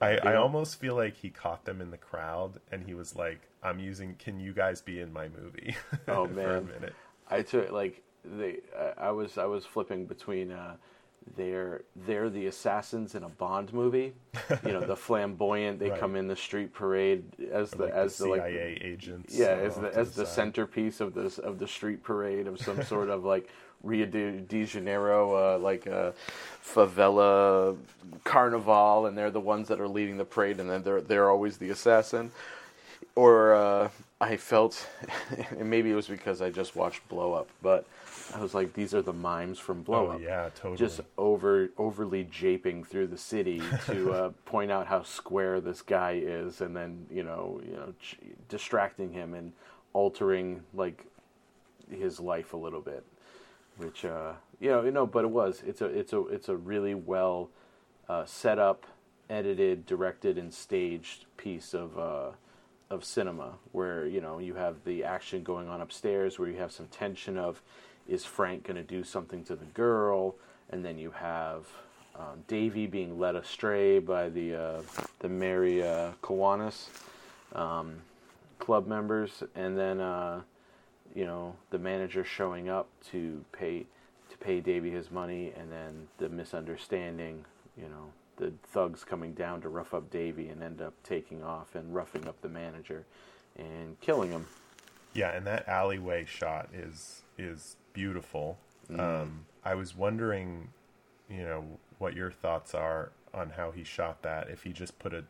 I, 0.00 0.18
I 0.18 0.34
almost 0.34 0.78
feel 0.78 0.94
like 0.94 1.16
he 1.16 1.30
caught 1.30 1.64
them 1.64 1.80
in 1.80 1.90
the 1.90 1.96
crowd 1.96 2.60
and 2.70 2.84
he 2.84 2.94
was 2.94 3.16
like, 3.16 3.40
I'm 3.62 3.78
using, 3.78 4.14
can 4.16 4.38
you 4.40 4.52
guys 4.52 4.80
be 4.82 5.00
in 5.00 5.12
my 5.12 5.28
movie? 5.28 5.76
Oh, 6.08 6.26
for 6.42 6.56
a 6.56 6.60
man. 6.60 6.62
minute. 6.62 6.96
I 7.28 7.42
took 7.42 7.70
like 7.70 8.02
they, 8.24 8.58
I, 8.76 9.08
I 9.08 9.10
was, 9.10 9.38
I 9.38 9.44
was 9.46 9.64
flipping 9.64 10.06
between. 10.06 10.52
Uh, 10.52 10.76
they're 11.36 11.82
they're 12.06 12.30
the 12.30 12.46
assassins 12.46 13.14
in 13.14 13.22
a 13.24 13.28
Bond 13.28 13.72
movie, 13.72 14.14
you 14.64 14.72
know, 14.72 14.80
the 14.80 14.96
flamboyant. 15.06 15.78
They 15.80 15.90
Right. 15.90 15.98
come 16.00 16.14
in 16.16 16.28
the 16.28 16.36
street 16.36 16.72
parade 16.72 17.24
as 17.50 17.70
the 17.72 17.84
like 17.86 17.92
as 17.92 18.16
the 18.18 18.24
the, 18.24 18.30
like 18.30 18.42
CIA 18.42 18.78
agents. 18.82 19.34
yeah, 19.34 19.46
uh, 19.46 19.56
as 19.56 19.76
the 19.76 19.94
as 19.94 20.14
the 20.14 20.26
side. 20.26 20.34
centerpiece 20.34 21.00
of 21.00 21.14
this 21.14 21.38
of 21.38 21.58
the 21.58 21.66
street 21.68 22.02
parade 22.02 22.46
of 22.46 22.60
some 22.60 22.82
sort 22.92 23.10
of 23.10 23.24
like 23.24 23.48
Rio 23.82 24.06
de, 24.06 24.40
de 24.40 24.64
Janeiro, 24.64 25.34
uh, 25.34 25.58
like 25.58 25.86
a 25.86 26.14
favela 26.64 27.76
carnival, 28.24 29.06
and 29.06 29.16
they're 29.16 29.30
the 29.30 29.40
ones 29.40 29.68
that 29.68 29.80
are 29.80 29.88
leading 29.88 30.16
the 30.16 30.24
parade, 30.24 30.60
and 30.60 30.68
then 30.70 30.82
they're 30.82 31.00
they're 31.00 31.30
always 31.30 31.56
the 31.58 31.70
assassin. 31.70 32.30
Or 33.14 33.54
uh, 33.54 33.88
I 34.20 34.36
felt, 34.36 34.86
and 35.58 35.68
maybe 35.70 35.90
it 35.90 35.94
was 35.94 36.06
because 36.08 36.42
I 36.42 36.50
just 36.50 36.76
watched 36.76 37.06
Blow 37.08 37.32
Up, 37.32 37.48
but 37.62 37.86
I 38.34 38.40
was 38.40 38.54
like, 38.54 38.72
these 38.72 38.94
are 38.94 39.02
the 39.02 39.12
mimes 39.12 39.58
from 39.58 39.82
Blow 39.82 40.08
Oh, 40.08 40.10
Up 40.12 40.20
yeah, 40.20 40.48
totally. 40.54 40.76
just 40.76 41.00
over 41.16 41.70
overly 41.78 42.24
japing 42.24 42.86
through 42.86 43.06
the 43.08 43.18
city 43.18 43.62
to 43.86 44.12
uh, 44.12 44.30
point 44.44 44.70
out 44.70 44.86
how 44.86 45.02
square 45.02 45.60
this 45.60 45.82
guy 45.82 46.20
is, 46.22 46.60
and 46.60 46.76
then 46.76 47.06
you 47.10 47.22
know, 47.22 47.60
you 47.64 47.72
know, 47.72 47.94
ch- 48.00 48.18
distracting 48.48 49.12
him 49.12 49.34
and 49.34 49.52
altering 49.92 50.62
like 50.74 51.04
his 51.90 52.18
life 52.18 52.52
a 52.52 52.56
little 52.56 52.80
bit, 52.80 53.04
which 53.76 54.04
uh, 54.04 54.32
you 54.60 54.70
know, 54.70 54.82
you 54.82 54.90
know, 54.90 55.06
but 55.06 55.24
it 55.24 55.30
was 55.30 55.62
it's 55.66 55.80
a 55.80 55.86
it's 55.86 56.12
a 56.12 56.26
it's 56.26 56.48
a 56.48 56.56
really 56.56 56.94
well 56.94 57.48
uh, 58.08 58.24
set 58.24 58.58
up, 58.58 58.86
edited, 59.30 59.86
directed, 59.86 60.38
and 60.38 60.52
staged 60.52 61.26
piece 61.36 61.74
of. 61.74 61.98
Uh, 61.98 62.30
of 62.88 63.04
cinema 63.04 63.54
where 63.72 64.06
you 64.06 64.20
know 64.20 64.38
you 64.38 64.54
have 64.54 64.76
the 64.84 65.02
action 65.02 65.42
going 65.42 65.66
on 65.66 65.80
upstairs 65.80 66.38
where 66.38 66.48
you 66.48 66.56
have 66.56 66.70
some 66.70 66.86
tension 66.86 67.36
of 67.36 67.60
is 68.08 68.24
frank 68.24 68.64
going 68.64 68.76
to 68.76 68.82
do 68.82 69.04
something 69.04 69.44
to 69.44 69.56
the 69.56 69.64
girl? 69.66 70.34
And 70.70 70.84
then 70.84 70.98
you 70.98 71.12
have 71.12 71.66
um, 72.14 72.44
davy 72.48 72.86
being 72.86 73.18
led 73.18 73.36
astray 73.36 73.98
by 73.98 74.28
the 74.28 74.54
uh, 74.54 74.82
the 75.20 75.28
mary 75.28 75.82
uh, 75.82 76.12
Kiwanis, 76.22 76.88
um, 77.54 77.96
club 78.58 78.86
members. 78.86 79.42
And 79.54 79.78
then 79.78 80.00
uh, 80.00 80.42
you 81.14 81.26
know 81.26 81.56
the 81.70 81.78
manager 81.78 82.24
showing 82.24 82.68
up 82.68 82.88
to 83.10 83.44
pay 83.52 83.86
to 84.30 84.38
pay 84.38 84.60
davy 84.60 84.90
his 84.90 85.10
money. 85.10 85.52
And 85.56 85.70
then 85.70 86.08
the 86.18 86.28
misunderstanding 86.28 87.44
you 87.76 87.88
know 87.88 88.10
the 88.36 88.52
thugs 88.64 89.04
coming 89.04 89.32
down 89.32 89.60
to 89.62 89.68
rough 89.68 89.94
up 89.94 90.10
Davy 90.10 90.48
and 90.48 90.62
end 90.62 90.80
up 90.80 90.94
taking 91.02 91.42
off 91.42 91.74
and 91.74 91.94
roughing 91.94 92.26
up 92.28 92.40
the 92.42 92.48
manager 92.48 93.04
and 93.56 93.98
killing 94.00 94.30
him. 94.30 94.46
Yeah, 95.16 95.30
and 95.34 95.46
that 95.46 95.66
alleyway 95.68 96.24
shot 96.26 96.68
is 96.74 97.22
is 97.38 97.76
beautiful. 97.92 98.58
Mm-hmm. 98.90 99.00
Um, 99.00 99.46
I 99.64 99.74
was 99.74 99.96
wondering, 99.96 100.68
you 101.28 101.42
know, 101.42 101.64
what 101.98 102.14
your 102.14 102.30
thoughts 102.30 102.74
are 102.74 103.10
on 103.34 103.50
how 103.50 103.70
he 103.70 103.82
shot 103.84 104.22
that. 104.22 104.48
If 104.48 104.62
he 104.62 104.72
just 104.72 104.98
put 104.98 105.12
a 105.14 105.24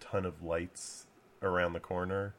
ton 0.00 0.24
of 0.26 0.42
lights 0.42 1.06
around 1.42 1.72
the 1.72 1.80
corner. 1.80 2.34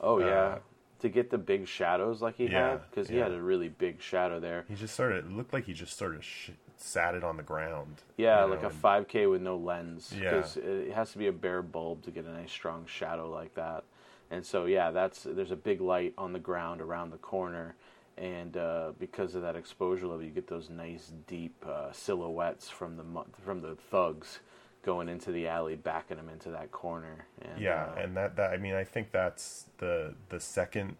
Oh 0.00 0.18
yeah, 0.20 0.26
Uh, 0.26 0.58
to 1.00 1.08
get 1.08 1.30
the 1.30 1.38
big 1.38 1.66
shadows 1.66 2.22
like 2.22 2.36
he 2.36 2.46
Yeah, 2.46 2.70
had 2.70 2.90
because 2.90 3.08
he 3.08 3.16
yeah. 3.16 3.24
had 3.24 3.32
a 3.32 3.40
really 3.42 3.68
big 3.68 4.00
shadow 4.00 4.38
there. 4.40 4.64
He 4.68 4.74
just 4.74 4.94
sort 4.94 5.12
of 5.12 5.18
it 5.26 5.30
looked 5.32 5.52
like 5.52 5.64
he 5.64 5.72
just 5.72 5.96
sort 5.96 6.14
of 6.14 6.24
sh- 6.24 6.50
sat 6.76 7.14
it 7.14 7.22
on 7.24 7.36
the 7.36 7.42
ground. 7.42 8.02
Yeah, 8.16 8.44
you 8.44 8.50
like 8.50 8.62
a 8.62 8.66
and- 8.66 8.74
5K 8.82 9.30
with 9.30 9.42
no 9.42 9.56
lens 9.56 10.12
Yeah. 10.16 10.30
because 10.30 10.56
it 10.56 10.92
has 10.92 11.12
to 11.12 11.18
be 11.18 11.26
a 11.28 11.32
bare 11.32 11.62
bulb 11.62 12.02
to 12.04 12.10
get 12.10 12.24
a 12.24 12.32
nice 12.32 12.50
strong 12.50 12.86
shadow 12.86 13.28
like 13.30 13.54
that. 13.54 13.84
And 14.32 14.46
so 14.46 14.64
yeah, 14.64 14.90
that's 14.90 15.24
there's 15.24 15.50
a 15.50 15.56
big 15.56 15.82
light 15.82 16.14
on 16.16 16.32
the 16.32 16.38
ground 16.38 16.80
around 16.80 17.10
the 17.10 17.18
corner, 17.18 17.76
and 18.16 18.56
uh, 18.56 18.92
because 18.98 19.34
of 19.34 19.42
that 19.42 19.56
exposure 19.56 20.06
level, 20.06 20.24
you 20.24 20.30
get 20.30 20.46
those 20.48 20.70
nice 20.70 21.12
deep 21.26 21.54
uh, 21.68 21.92
silhouettes 21.92 22.70
from 22.70 22.96
the 22.96 23.04
from 23.44 23.60
the 23.60 23.76
thugs 23.76 24.40
going 24.82 25.08
into 25.10 25.30
the 25.32 25.46
alley, 25.46 25.76
backing 25.76 26.16
them 26.16 26.30
into 26.30 26.50
that 26.50 26.72
corner. 26.72 27.26
And, 27.42 27.60
Yeah, 27.60 27.88
uh, 27.94 28.00
and 28.00 28.16
that, 28.16 28.36
that 28.36 28.52
I 28.52 28.56
mean 28.56 28.74
I 28.74 28.84
think 28.84 29.12
that's 29.12 29.66
the 29.78 30.14
the 30.30 30.40
second 30.40 30.96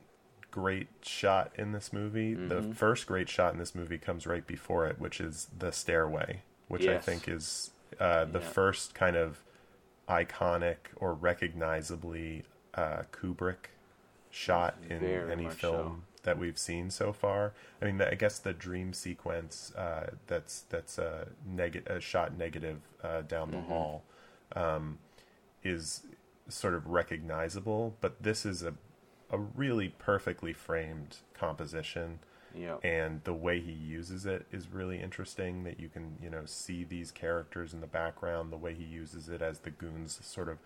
great 0.51 0.89
shot 1.01 1.53
in 1.57 1.73
this 1.73 1.91
movie. 1.91 2.35
Mm-hmm. 2.35 2.49
The 2.49 2.75
first 2.75 3.07
great 3.07 3.31
shot 3.31 3.55
in 3.55 3.59
this 3.59 3.75
movie 3.75 3.97
comes 3.99 4.27
right 4.27 4.47
before 4.47 4.87
it, 4.87 5.01
which 5.01 5.21
is 5.21 5.49
the 5.59 5.73
stairway, 5.73 6.43
which 6.69 6.87
I 6.87 6.99
think 6.99 7.29
is 7.29 7.71
uh, 7.99 8.27
the 8.27 8.41
Yeah. 8.41 8.45
first 8.47 8.95
kind 8.95 9.17
of 9.17 9.43
iconic 10.07 10.77
or 10.97 11.15
recognizably 11.15 12.45
uh, 12.75 13.03
Kubrick 13.13 13.71
shot 14.31 14.77
in 14.89 15.01
Very 15.01 15.33
any 15.33 15.49
film 15.51 16.05
that 16.23 16.39
we've 16.39 16.59
seen 16.59 16.91
so 16.91 17.13
far. 17.13 17.53
I 17.81 17.87
mean, 17.87 18.01
I 18.01 18.15
guess 18.15 18.39
the 18.39 18.53
dream 18.53 18.93
sequence 18.93 19.73
uh, 19.77 20.11
that's 20.27 20.63
that's 20.69 20.99
a 20.99 21.29
neg- 21.47 21.87
a 21.87 22.01
shot 22.01 22.37
negative 22.37 22.81
uh, 23.03 23.23
down 23.23 23.51
the 23.51 23.59
Mm-hmm. 23.59 23.69
hall 23.69 24.05
um, 24.55 24.99
is 25.63 26.03
sort 26.49 26.75
of 26.75 26.87
recognizable, 26.89 27.97
but 28.01 28.23
this 28.23 28.45
is 28.47 28.63
a 28.63 28.75
a 29.31 29.39
really 29.39 29.89
perfectly 29.89 30.53
framed 30.53 31.17
composition 31.33 32.19
yeah, 32.55 32.77
and 32.83 33.23
the 33.25 33.33
way 33.33 33.61
he 33.61 33.73
uses 33.73 34.27
it 34.27 34.47
is 34.53 34.69
really 34.69 35.01
interesting 35.01 35.65
that 35.65 35.81
you 35.81 35.89
can 35.89 36.17
you 36.23 36.29
know 36.29 36.43
see 36.45 36.85
these 36.85 37.11
characters 37.11 37.73
in 37.73 37.81
the 37.81 37.87
background 37.87 38.53
the 38.53 38.57
way 38.57 38.75
he 38.75 38.85
uses 38.85 39.29
it 39.29 39.41
as 39.41 39.61
the 39.61 39.71
goons 39.71 40.19
sort 40.23 40.49
of 40.49 40.59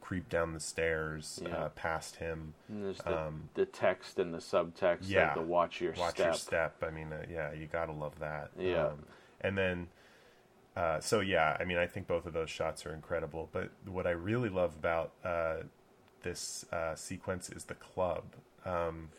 creep 0.00 0.28
down 0.28 0.52
the 0.52 0.60
stairs 0.60 1.40
Yeah. 1.42 1.56
uh, 1.56 1.68
past 1.70 2.16
him. 2.16 2.54
The, 2.68 2.94
Um, 3.26 3.48
the 3.54 3.66
text 3.66 4.18
and 4.18 4.32
the 4.34 4.38
subtext, 4.38 4.98
yeah. 5.02 5.26
like 5.26 5.34
the 5.34 5.42
watch 5.42 5.80
your 5.80 5.94
step 5.94 6.04
Watch 6.04 6.14
step. 6.14 6.26
your 6.26 6.34
step. 6.34 6.82
I 6.82 6.90
mean, 6.90 7.12
uh, 7.12 7.24
yeah, 7.30 7.52
you 7.52 7.66
gotta 7.66 7.92
love 7.92 8.18
that. 8.20 8.50
Yeah. 8.58 8.86
Um, 8.88 9.04
and 9.40 9.56
then, 9.56 9.88
uh, 10.76 11.00
so 11.00 11.20
yeah, 11.20 11.56
I 11.58 11.64
mean, 11.64 11.78
I 11.78 11.86
think 11.86 12.06
both 12.06 12.26
of 12.26 12.32
those 12.32 12.50
shots 12.50 12.84
are 12.86 12.92
incredible. 12.94 13.48
But 13.52 13.70
what 13.86 14.06
I 14.06 14.10
really 14.12 14.48
love 14.48 14.74
about 14.74 15.12
uh, 15.24 15.62
this 16.22 16.64
uh, 16.72 16.94
sequence 16.94 17.48
is 17.50 17.64
the 17.64 17.74
club. 17.74 18.24
Um, 18.64 19.10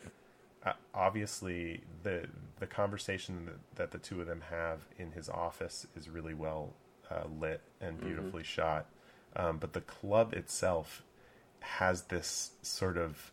uh, 0.64 0.72
obviously, 0.94 1.82
the 2.02 2.26
the 2.60 2.66
conversation 2.66 3.46
that, 3.46 3.76
that 3.76 3.90
the 3.90 3.98
two 3.98 4.20
of 4.20 4.26
them 4.26 4.42
have 4.50 4.86
in 4.98 5.12
his 5.12 5.28
office 5.28 5.86
is 5.96 6.08
really 6.08 6.32
well 6.34 6.72
uh, 7.10 7.24
lit 7.38 7.60
and 7.80 8.00
beautifully 8.00 8.42
shot. 8.44 8.86
Um, 9.36 9.58
but 9.58 9.72
the 9.72 9.80
club 9.80 10.32
itself 10.32 11.02
has 11.60 12.02
this 12.04 12.50
sort 12.62 12.96
of 12.96 13.32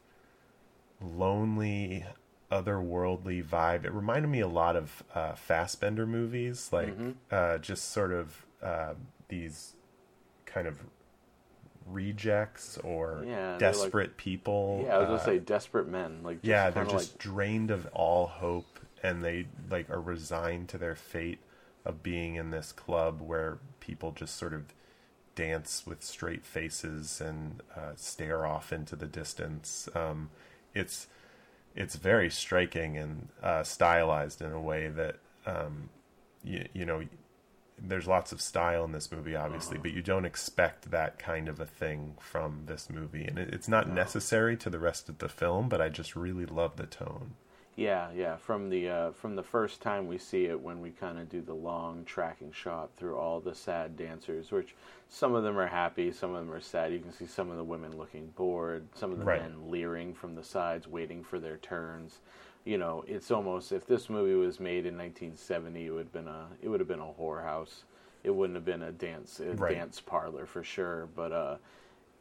lonely, 1.02 2.06
otherworldly 2.52 3.44
vibe. 3.44 3.86
It 3.86 3.92
reminded 3.94 4.30
me 4.30 4.40
a 4.40 4.48
lot 4.48 4.76
of 4.76 5.04
uh, 5.14 5.34
Fassbinder 5.34 6.08
movies, 6.08 6.70
like 6.72 6.94
uh, 7.32 7.58
just 7.60 7.92
sort 7.92 8.12
of 8.12 8.46
uh, 8.62 8.94
these 9.28 9.74
kind 10.46 10.68
of 10.68 10.76
rejects 11.88 12.78
or 12.80 13.24
Yeah, 13.26 13.32
they're 13.36 13.52
like- 13.52 13.60
desperate 13.60 14.18
people. 14.18 14.84
Yeah, 14.86 14.96
I 14.96 14.98
was 15.00 15.06
uh, 15.06 15.10
gonna 15.12 15.24
say 15.24 15.40
desperate 15.40 15.88
men. 15.88 16.22
Like 16.24 16.38
just 16.38 16.46
yeah, 16.46 16.70
they're 16.70 16.86
just 16.86 17.14
like, 17.14 17.18
drained 17.20 17.72
of 17.72 17.88
all 17.94 18.28
hope, 18.28 18.80
and 19.04 19.24
they 19.24 19.48
like 19.70 19.90
are 19.90 20.02
resigned 20.02 20.70
to 20.70 20.78
their 20.78 20.96
fate 20.96 21.40
of 21.84 22.04
being 22.04 22.36
in 22.36 22.52
this 22.52 22.72
club 22.72 23.22
where 23.22 23.58
people 23.80 24.12
just 24.12 24.36
sort 24.36 24.54
of 24.54 24.66
dance 25.36 25.84
with 25.86 26.04
straight 26.04 26.46
faces 26.46 27.22
and 27.22 27.62
uh, 27.76 27.92
stare 27.96 28.46
off 28.46 28.72
into 28.74 28.96
the 28.96 29.08
distance. 29.08 29.88
Um, 29.96 30.30
it's 30.74 31.08
it's 31.76 31.96
very 31.96 32.30
striking 32.30 32.98
and 32.98 33.30
uh, 33.42 33.64
stylized 33.64 34.42
in 34.42 34.52
a 34.52 34.62
way 34.62 34.90
that 34.90 35.18
um, 35.46 35.90
you, 36.44 36.68
you 36.74 36.86
know 36.86 37.04
there's 37.84 38.08
lots 38.08 38.32
of 38.32 38.40
style 38.40 38.84
in 38.86 38.92
this 38.92 39.12
movie 39.12 39.36
obviously 39.36 39.78
but 39.78 39.92
you 39.92 40.04
don't 40.04 40.26
expect 40.26 40.92
that 40.92 41.18
kind 41.18 41.48
of 41.48 41.60
a 41.60 41.66
thing 41.66 42.16
from 42.20 42.64
this 42.68 42.90
movie. 42.90 43.24
And 43.24 43.40
it, 43.40 43.54
it's 43.54 43.68
not 43.68 43.90
necessary 43.90 44.56
to 44.58 44.70
the 44.70 44.80
rest 44.80 45.10
of 45.10 45.18
the 45.18 45.30
film 45.30 45.68
but 45.68 45.82
i 45.82 45.90
just 45.90 46.16
really 46.16 46.46
love 46.46 46.76
the 46.76 46.86
tone 46.86 47.32
Yeah, 47.76 48.10
yeah. 48.14 48.36
From 48.36 48.70
the 48.70 48.90
uh, 48.90 49.12
from 49.12 49.36
the 49.36 49.44
first 49.44 49.82
time 49.82 50.08
we 50.08 50.18
see 50.18 50.46
it, 50.46 50.60
when 50.60 50.82
we 50.82 50.92
kind 50.92 51.18
of 51.18 51.30
do 51.30 51.42
the 51.42 51.54
long 51.54 52.04
tracking 52.06 52.52
shot 52.52 52.90
through 52.98 53.16
all 53.18 53.40
the 53.40 53.56
sad 53.56 53.96
dancers, 53.96 54.52
which 54.52 54.76
some 55.10 55.34
of 55.34 55.44
them 55.44 55.58
are 55.58 55.68
happy, 55.68 56.12
some 56.12 56.36
of 56.36 56.46
them 56.46 56.54
are 56.54 56.62
sad. 56.62 56.92
You 56.92 57.00
can 57.00 57.14
see 57.14 57.26
some 57.26 57.50
of 57.50 57.58
the 57.58 57.64
women 57.64 57.98
looking 57.98 58.28
bored, 58.36 58.88
some 58.94 59.12
of 59.14 59.20
the 59.20 59.26
Right. 59.26 59.42
men 59.42 59.72
leering 59.72 60.14
from 60.14 60.36
the 60.36 60.44
sides, 60.44 60.88
waiting 60.88 61.24
for 61.24 61.40
their 61.40 61.58
turns. 61.58 62.20
You 62.66 62.78
know, 62.78 63.04
it's 63.08 63.32
almost 63.32 63.72
if 63.72 63.88
this 63.88 64.10
movie 64.10 64.36
was 64.36 64.60
made 64.60 64.86
in 64.86 64.98
1970, 64.98 65.86
it 65.86 65.90
would 65.92 66.00
have 66.06 66.14
been 66.14 66.28
a 66.28 66.48
it 66.62 66.68
would 66.68 66.82
have 66.82 66.90
been 66.90 67.00
a 67.00 67.14
whorehouse. 67.20 67.84
It 68.24 68.32
wouldn't 68.36 68.56
have 68.56 68.66
been 68.66 68.84
a 68.84 68.92
dance 68.92 69.40
a 69.40 69.56
Right. 69.56 69.76
dance 69.76 70.02
parlor 70.02 70.46
for 70.46 70.62
sure. 70.64 71.08
But 71.16 71.32
uh, 71.32 71.56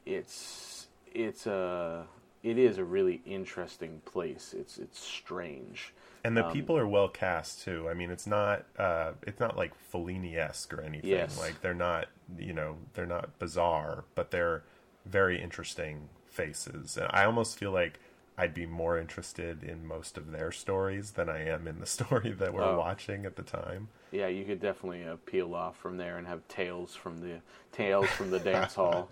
it's 0.07 0.87
it's 1.13 1.47
a 1.47 2.07
it 2.43 2.59
is 2.59 2.79
a 2.79 2.85
really 2.85 3.23
interesting 3.27 4.01
place. 4.05 4.55
It's 4.57 4.79
it's 4.79 4.99
strange. 5.01 5.93
and 6.25 6.37
the 6.37 6.45
Um, 6.45 6.53
people 6.53 6.77
are 6.77 6.87
well 6.87 7.09
cast 7.09 7.63
too 7.63 7.89
i 7.89 7.95
mean 7.95 8.11
it's 8.11 8.27
not 8.27 8.65
uh 8.79 9.13
it's 9.27 9.41
not 9.41 9.57
like 9.57 9.73
fellini-esque 9.93 10.73
or 10.75 10.81
anything 10.83 11.09
Yes. 11.09 11.39
like 11.39 11.61
they're 11.63 11.75
not 11.75 12.09
you 12.39 12.53
know 12.53 12.77
they're 12.95 13.07
not 13.07 13.39
bizarre 13.39 14.05
but 14.15 14.31
they're 14.31 14.63
very 15.07 15.41
interesting 15.41 16.09
faces 16.27 16.97
and 16.97 17.09
i 17.11 17.25
almost 17.25 17.57
feel 17.59 17.73
like 17.73 17.99
i'd 18.39 18.55
be 18.55 18.67
more 18.67 18.99
interested 18.99 19.65
in 19.65 19.87
most 19.87 20.17
of 20.19 20.31
their 20.31 20.53
stories 20.53 21.13
than 21.13 21.29
i 21.29 21.43
am 21.43 21.67
in 21.67 21.81
the 21.81 21.87
story 21.97 22.33
that 22.33 22.53
we're 22.53 22.65
Oh. 22.65 22.73
watching 22.73 23.25
at 23.25 23.37
the 23.37 23.43
time 23.43 23.89
Yeah, 24.13 24.27
you 24.27 24.45
could 24.45 24.61
definitely 24.61 25.05
uh, 25.05 25.17
peel 25.25 25.55
off 25.55 25.77
from 25.77 25.97
there 25.97 26.19
and 26.19 26.27
have 26.27 26.47
tales 26.49 26.95
from 26.97 27.21
the 27.21 27.41
tales 27.73 28.09
from 28.11 28.31
the 28.31 28.41
dance 28.41 28.75
hall. 28.75 29.09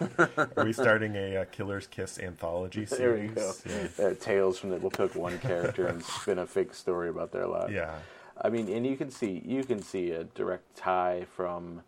Are 0.56 0.64
we 0.64 0.72
starting 0.72 1.14
a 1.14 1.36
uh, 1.38 1.44
Killer's 1.52 1.86
Kiss 1.86 2.18
anthology 2.18 2.84
series? 2.86 3.32
There 3.34 3.76
you 3.76 3.88
go. 3.88 3.90
Yeah. 3.98 4.06
Uh, 4.06 4.14
tales 4.14 4.58
from 4.58 4.70
the. 4.70 4.76
We'll 4.78 4.90
pick 4.90 5.14
one 5.14 5.38
character 5.38 5.86
and 5.86 6.02
spin 6.02 6.38
a 6.38 6.46
fake 6.46 6.74
story 6.74 7.08
about 7.10 7.30
their 7.32 7.46
life. 7.46 7.70
yeah. 7.70 7.96
I 8.42 8.48
mean, 8.48 8.68
and 8.68 8.86
you 8.86 8.96
can 8.96 9.10
see 9.10 9.42
you 9.44 9.62
can 9.62 9.82
see 9.82 10.12
a 10.12 10.24
direct 10.24 10.74
tie 10.74 11.26
from 11.36 11.82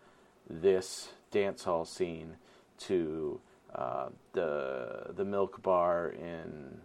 this 0.49 1.09
dance 1.31 1.65
hall 1.65 1.85
scene 1.87 2.37
to 2.81 3.41
uh, 3.75 4.09
the 4.35 5.07
the 5.17 5.25
milk 5.25 5.63
bar 5.63 6.11
in 6.11 6.79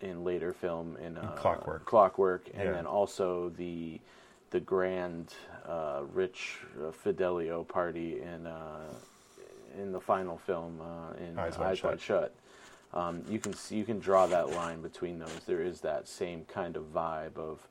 in 0.00 0.24
later 0.24 0.52
film 0.52 0.96
in 0.96 1.18
uh, 1.18 1.32
Clockwork. 1.36 1.84
Clockwork, 1.86 2.46
and 2.54 2.64
Yeah. 2.68 2.72
then 2.72 2.86
also 2.86 3.50
the 3.50 4.00
the 4.52 4.60
grand 4.60 5.34
uh, 5.66 6.02
rich 6.12 6.58
uh, 6.80 6.92
Fidelio 6.92 7.64
party 7.64 8.20
in 8.20 8.46
uh, 8.46 8.94
in 9.76 9.90
the 9.90 10.00
final 10.00 10.38
film 10.38 10.80
uh, 10.80 11.16
in 11.24 11.38
Eyes 11.38 11.58
Wide 11.58 11.78
Shut. 11.78 12.00
Shut. 12.00 12.34
Um, 12.94 13.24
you 13.28 13.38
can 13.38 13.54
see, 13.54 13.76
you 13.76 13.84
can 13.84 13.98
draw 13.98 14.26
that 14.26 14.50
line 14.50 14.82
between 14.82 15.18
those. 15.18 15.40
There 15.46 15.62
is 15.62 15.80
that 15.80 16.06
same 16.06 16.44
kind 16.44 16.76
of 16.76 16.92
vibe 16.92 17.38
of 17.38 17.66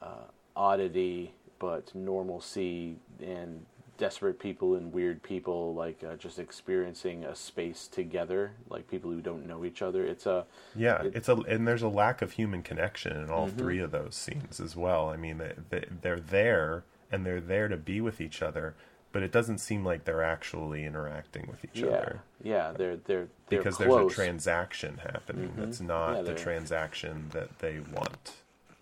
uh, 0.00 0.24
oddity, 0.56 1.34
but 1.58 1.94
normalcy 1.94 2.96
and 3.22 3.66
desperate 3.96 4.38
people 4.38 4.74
and 4.74 4.92
weird 4.92 5.22
people, 5.22 5.74
like 5.74 6.02
uh, 6.02 6.16
just 6.16 6.38
experiencing 6.38 7.24
a 7.24 7.34
space 7.34 7.86
together, 7.86 8.52
like 8.68 8.88
people 8.90 9.10
who 9.10 9.20
don't 9.20 9.46
know 9.46 9.64
each 9.64 9.82
other. 9.82 10.04
It's 10.04 10.26
a 10.26 10.46
Yeah, 10.74 11.02
It- 11.02 11.16
it's 11.16 11.28
a 11.28 11.34
and 11.36 11.66
there's 11.66 11.82
a 11.82 11.88
lack 11.88 12.20
of 12.22 12.32
human 12.32 12.62
connection 12.62 13.16
in 13.16 13.30
all 13.30 13.48
Mhm. 13.48 13.56
three 13.58 13.78
of 13.78 13.90
those 13.92 14.14
scenes 14.14 14.58
as 14.60 14.74
well. 14.76 15.08
I 15.10 15.16
mean, 15.16 15.38
they, 15.38 15.52
they, 15.70 15.84
they're 16.02 16.20
there 16.20 16.84
and 17.12 17.24
they're 17.24 17.40
there 17.40 17.68
to 17.68 17.76
be 17.76 18.00
with 18.00 18.20
each 18.20 18.42
other, 18.42 18.74
but 19.12 19.22
it 19.22 19.30
doesn't 19.30 19.58
seem 19.58 19.84
like 19.84 20.04
they're 20.04 20.22
actually 20.24 20.84
interacting 20.84 21.46
with 21.48 21.64
each 21.64 21.80
yeah, 21.80 21.86
other 21.86 22.20
yeah. 22.42 22.72
They're 22.72 22.96
they're 22.96 23.28
they're 23.48 23.60
because 23.60 23.76
close. 23.76 23.88
there's 23.88 24.12
a 24.12 24.14
transaction 24.16 24.98
happening 24.98 25.50
Mhm. 25.50 25.56
that's 25.56 25.80
not 25.80 26.16
Yeah, 26.16 26.22
the 26.22 26.34
transaction 26.34 27.28
that 27.30 27.60
they 27.60 27.78
want. 27.78 28.32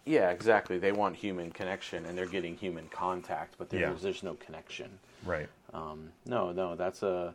Yeah, 0.04 0.30
exactly. 0.30 0.78
They 0.78 0.92
want 0.92 1.16
human 1.16 1.52
connection, 1.52 2.04
and 2.06 2.18
they're 2.18 2.26
getting 2.26 2.56
human 2.56 2.88
contact, 2.88 3.54
but 3.58 3.70
there's 3.70 3.82
Yeah. 3.82 3.94
there's 4.02 4.22
no 4.22 4.34
connection. 4.34 4.98
Right. 5.24 5.48
Um, 5.72 6.12
no, 6.26 6.52
no, 6.52 6.74
that's 6.74 7.02
a, 7.02 7.34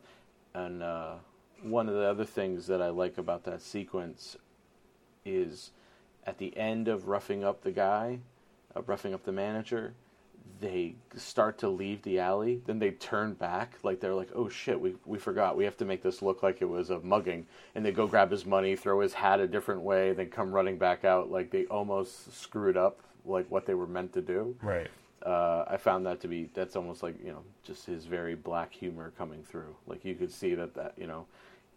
and 0.53 0.84
uh, 0.84 1.15
one 1.63 1.88
of 1.88 1.95
the 1.95 2.03
other 2.05 2.26
things 2.26 2.68
that 2.68 2.82
I 2.82 2.89
like 2.89 3.18
about 3.18 3.43
that 3.45 3.61
sequence 3.61 4.36
is 5.26 5.72
at 6.26 6.38
the 6.38 6.55
end 6.57 6.88
of 6.88 7.07
roughing 7.07 7.43
up 7.43 7.61
the 7.61 7.72
guy, 7.72 8.20
uh, 8.76 8.82
roughing 8.82 9.13
up 9.13 9.24
the 9.24 9.32
manager, 9.32 9.93
they 10.60 10.95
start 11.16 11.58
to 11.60 11.70
leave 11.70 12.01
the 12.03 12.20
alley. 12.20 12.62
Then 12.66 12.80
they 12.80 12.91
turn 12.91 13.34
back, 13.34 13.74
like 13.84 13.99
they're 13.99 14.16
like, 14.16 14.30
"Oh 14.34 14.49
shit, 14.49 14.80
we 14.80 14.95
we 15.05 15.18
forgot. 15.20 15.58
We 15.58 15.66
have 15.66 15.78
to 15.78 15.86
make 15.86 16.01
this 16.03 16.22
look 16.22 16.43
like 16.43 16.62
it 16.62 16.66
was 16.70 16.89
a 16.89 16.99
mugging." 16.99 17.45
And 17.76 17.86
they 17.86 17.91
go 17.91 18.08
grab 18.08 18.32
his 18.32 18.45
money, 18.45 18.76
throw 18.76 18.99
his 19.01 19.14
hat 19.14 19.39
a 19.39 19.47
different 19.47 19.82
way, 19.82 20.14
then 20.14 20.30
come 20.30 20.51
running 20.51 20.78
back 20.78 21.05
out, 21.05 21.32
like 21.32 21.51
they 21.51 21.66
almost 21.66 22.34
screwed 22.39 22.78
up, 22.78 22.99
like 23.26 23.49
what 23.51 23.66
they 23.66 23.74
were 23.76 23.88
meant 23.88 24.14
to 24.14 24.22
do 24.22 24.55
Right. 24.62 24.88
uh, 25.26 25.66
I 25.68 25.78
found 25.78 26.05
that 26.05 26.22
to 26.22 26.28
be 26.28 26.49
that's 26.53 26.76
almost 26.76 27.03
like 27.03 27.16
you 27.24 27.32
know 27.32 27.43
just 27.64 27.86
his 27.86 28.05
very 28.05 28.36
black 28.36 28.74
humor 28.74 29.12
coming 29.18 29.43
through. 29.43 29.76
Like 29.86 30.05
you 30.05 30.16
could 30.16 30.32
see 30.32 30.55
that 30.55 30.74
that 30.76 30.93
you 30.97 31.08
know 31.08 31.26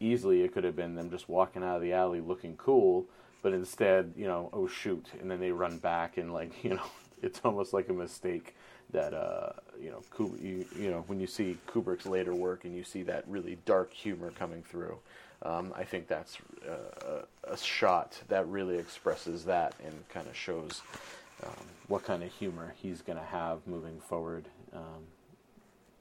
easily 0.01 0.43
it 0.43 0.53
could 0.55 0.64
have 0.64 0.76
been 0.76 0.95
them 0.95 1.11
just 1.11 1.28
walking 1.28 1.62
out 1.62 1.76
of 1.76 1.83
the 1.83 1.93
alley 1.93 2.20
looking 2.20 2.57
cool, 2.57 3.07
but 3.43 3.53
instead 3.53 4.12
you 4.16 4.26
know 4.26 4.49
oh 4.53 4.66
shoot, 4.66 5.07
and 5.20 5.31
then 5.31 5.41
they 5.41 5.53
run 5.53 5.78
back 5.78 6.16
and 6.16 6.33
like 6.33 6.53
you 6.64 6.70
know 6.74 6.87
it's 7.22 7.41
almost 7.45 7.72
like 7.72 7.89
a 7.89 7.93
mistake 7.93 8.55
that 8.93 9.14
uh, 9.14 9.53
you 9.80 9.91
know 9.91 10.03
you, 10.41 10.64
you 10.78 10.91
know 10.91 11.05
when 11.07 11.20
you 11.20 11.26
see 11.26 11.57
Kubrick's 11.68 12.07
later 12.07 12.34
work 12.34 12.64
and 12.64 12.74
you 12.74 12.84
see 12.84 13.03
that 13.05 13.24
really 13.26 13.59
dark 13.64 13.93
humor 13.93 14.30
coming 14.32 14.62
through. 14.62 14.99
Um, 15.43 15.72
I 15.74 15.84
think 15.84 16.07
that's 16.07 16.36
uh, 16.68 17.24
a, 17.47 17.53
a 17.53 17.57
shot 17.57 18.20
that 18.28 18.47
really 18.49 18.76
expresses 18.76 19.45
that 19.47 19.74
and 19.82 20.07
kind 20.11 20.26
of 20.26 20.36
shows 20.36 20.82
um, 21.43 21.64
what 21.88 22.05
kind 22.05 22.22
of 22.22 22.30
humor 22.30 22.74
he's 22.76 23.01
going 23.01 23.18
to 23.18 23.24
have 23.24 23.66
moving 23.66 24.01
forward. 24.01 24.45
Um, 24.74 25.07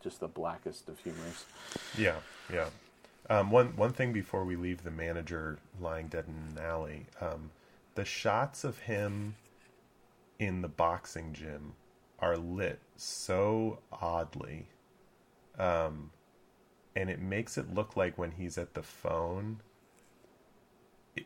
just 0.03 0.19
the 0.19 0.27
blackest 0.27 0.89
of 0.89 0.99
humors. 0.99 1.45
Yeah, 1.97 2.15
yeah. 2.51 2.67
Um, 3.29 3.51
one 3.51 3.75
one 3.75 3.93
thing 3.93 4.11
before 4.11 4.43
we 4.43 4.55
leave 4.55 4.83
the 4.83 4.91
manager 4.91 5.59
lying 5.79 6.07
dead 6.07 6.25
in 6.27 6.57
an 6.57 6.63
alley, 6.63 7.05
um, 7.21 7.51
the 7.95 8.05
shots 8.05 8.63
of 8.63 8.79
him 8.79 9.35
in 10.39 10.61
the 10.61 10.67
boxing 10.67 11.33
gym 11.33 11.73
are 12.21 12.37
lit 12.37 12.79
so 12.95 13.79
oddly, 13.91 14.67
um, 15.57 16.11
and 16.95 17.09
it 17.09 17.19
makes 17.19 17.57
it 17.57 17.73
look 17.73 17.95
like 17.95 18.17
when 18.17 18.31
he's 18.31 18.57
at 18.57 18.73
the 18.73 18.83
phone, 18.83 19.61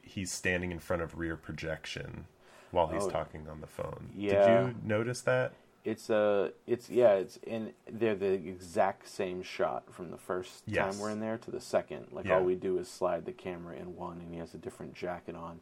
he's 0.01 0.31
standing 0.31 0.71
in 0.71 0.79
front 0.79 1.01
of 1.01 1.17
rear 1.17 1.35
projection 1.35 2.25
while 2.71 2.87
he's 2.87 3.03
Oh. 3.03 3.09
talking 3.09 3.47
on 3.47 3.61
the 3.61 3.67
phone. 3.67 4.09
Yeah. 4.15 4.45
Did 4.45 4.73
you 4.75 4.75
notice 4.83 5.21
that? 5.21 5.53
It's 5.83 6.09
uh 6.09 6.51
it's 6.65 6.89
yeah, 6.89 7.15
it's 7.15 7.37
in 7.37 7.73
they're 7.91 8.15
the 8.15 8.31
exact 8.31 9.07
same 9.07 9.43
shot 9.43 9.93
from 9.93 10.11
the 10.11 10.17
first 10.17 10.63
Yes. 10.65 10.93
time 10.95 11.01
we're 11.01 11.09
in 11.09 11.19
there 11.19 11.37
to 11.39 11.51
the 11.51 11.59
second. 11.59 12.07
Like 12.11 12.25
Yeah. 12.25 12.37
all 12.37 12.43
we 12.45 12.55
do 12.55 12.77
is 12.77 12.87
slide 12.87 13.25
the 13.25 13.33
camera 13.33 13.75
in 13.75 13.95
one 13.97 14.21
and 14.21 14.31
he 14.33 14.39
has 14.39 14.53
a 14.53 14.57
different 14.57 14.93
jacket 14.93 15.35
on. 15.35 15.59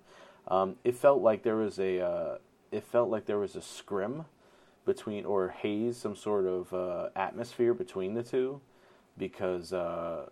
Um, 0.47 0.75
it 0.83 0.95
felt 0.95 1.21
like 1.23 1.41
there 1.41 1.55
was 1.55 1.79
a 1.79 1.99
uh, 2.01 2.37
it 2.71 2.83
felt 2.83 3.09
like 3.09 3.25
there 3.25 3.39
was 3.39 3.55
a 3.55 3.61
scrim 3.63 4.25
between 4.93 5.25
or 5.25 5.49
haze, 5.49 5.95
some 5.97 6.15
sort 6.15 6.45
of 6.45 6.73
uh, 6.73 7.09
atmosphere 7.15 7.73
between 7.73 8.13
the 8.13 8.23
two 8.23 8.59
because 9.17 9.71
uh, 9.73 10.25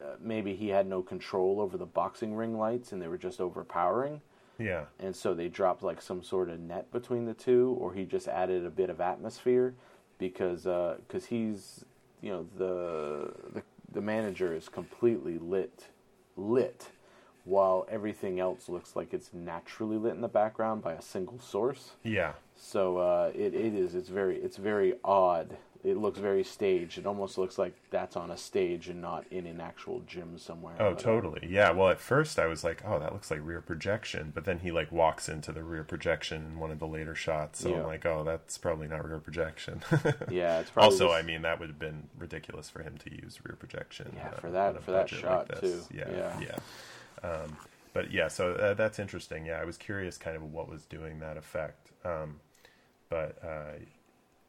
uh, 0.00 0.04
maybe 0.20 0.54
he 0.56 0.68
had 0.68 0.86
no 0.86 1.02
control 1.02 1.60
over 1.60 1.76
the 1.76 1.86
boxing 1.86 2.34
ring 2.34 2.56
lights 2.58 2.92
and 2.92 3.00
they 3.00 3.08
were 3.08 3.18
just 3.28 3.40
overpowering 3.40 4.20
Yeah. 4.58 4.84
and 4.98 5.14
so 5.14 5.34
they 5.34 5.48
dropped 5.48 5.82
like 5.82 6.00
some 6.02 6.22
sort 6.22 6.48
of 6.50 6.58
net 6.60 6.90
between 6.92 7.24
the 7.26 7.34
two, 7.34 7.76
or 7.80 7.92
he 7.94 8.04
just 8.04 8.28
added 8.28 8.64
a 8.66 8.70
bit 8.70 8.90
of 8.90 9.00
atmosphere 9.00 9.74
because 10.18 10.62
because 11.06 11.26
he's 11.26 11.84
you 12.20 12.30
know 12.32 12.46
the, 12.62 13.32
the 13.54 13.62
the 13.92 14.00
manager 14.00 14.54
is 14.54 14.68
completely 14.68 15.38
lit 15.38 15.88
lit 16.36 16.88
while 17.44 17.84
everything 17.90 18.38
else 18.38 18.68
looks 18.68 18.94
like 18.94 19.12
it's 19.12 19.30
naturally 19.32 19.96
lit 19.96 20.14
in 20.14 20.20
the 20.20 20.28
background 20.42 20.80
by 20.80 20.92
a 20.92 21.02
single 21.02 21.40
source. 21.40 21.84
Yeah. 22.04 22.32
So 22.64 22.98
uh, 22.98 23.32
it 23.34 23.54
it 23.54 23.74
is 23.74 23.94
it's 23.96 24.08
very 24.08 24.36
it's 24.36 24.56
very 24.56 24.94
odd. 25.04 25.56
It 25.82 25.96
looks 25.96 26.20
very 26.20 26.44
staged. 26.44 26.96
It 26.96 27.06
almost 27.06 27.36
looks 27.36 27.58
like 27.58 27.74
that's 27.90 28.14
on 28.14 28.30
a 28.30 28.36
stage 28.36 28.88
and 28.88 29.02
not 29.02 29.24
in 29.32 29.46
an 29.46 29.60
actual 29.60 29.98
gym 30.06 30.38
somewhere. 30.38 30.76
Oh, 30.78 30.90
uh, 30.92 30.94
totally. 30.94 31.44
Yeah. 31.50 31.72
Well, 31.72 31.88
at 31.88 31.98
first 31.98 32.38
I 32.38 32.46
was 32.46 32.62
like, 32.62 32.82
"Oh, 32.86 33.00
that 33.00 33.12
looks 33.12 33.32
like 33.32 33.40
rear 33.42 33.60
projection," 33.60 34.30
but 34.32 34.44
then 34.44 34.60
he 34.60 34.70
like 34.70 34.92
walks 34.92 35.28
into 35.28 35.50
the 35.50 35.64
rear 35.64 35.82
projection 35.82 36.44
in 36.52 36.60
one 36.60 36.70
of 36.70 36.78
the 36.78 36.86
later 36.86 37.16
shots. 37.16 37.58
So 37.58 37.70
Yeah. 37.70 37.80
I'm 37.80 37.86
like, 37.86 38.06
"Oh, 38.06 38.22
that's 38.22 38.56
probably 38.58 38.86
not 38.86 39.04
rear 39.04 39.18
projection." 39.18 39.82
Yeah, 40.30 40.60
it's 40.60 40.70
probably 40.74 40.92
also, 40.92 41.08
just- 41.08 41.18
I 41.18 41.22
mean, 41.26 41.42
that 41.42 41.58
would 41.58 41.68
have 41.68 41.80
been 41.80 42.08
ridiculous 42.16 42.70
for 42.70 42.84
him 42.84 42.96
to 42.98 43.10
use 43.10 43.40
rear 43.44 43.56
projection. 43.56 44.12
Yeah, 44.14 44.28
uh, 44.28 44.40
for 44.40 44.50
that- 44.52 44.80
for 44.84 44.92
that 44.92 45.08
shot, 45.08 45.48
this. 45.48 45.60
too. 45.60 45.82
Yeah, 45.92 46.08
Yeah. 46.12 46.40
yeah. 47.24 47.28
Um, 47.28 47.56
but 47.92 48.12
yeah, 48.12 48.28
so 48.28 48.52
uh, 48.54 48.74
that's 48.74 49.00
interesting. 49.00 49.46
Yeah, 49.46 49.60
I 49.60 49.64
was 49.64 49.76
curious, 49.76 50.16
kind 50.16 50.36
of 50.36 50.44
what 50.52 50.68
was 50.68 50.84
doing 50.86 51.18
that 51.18 51.36
effect. 51.36 51.90
Um, 52.04 52.38
but 53.12 53.36
uh, 53.46 53.72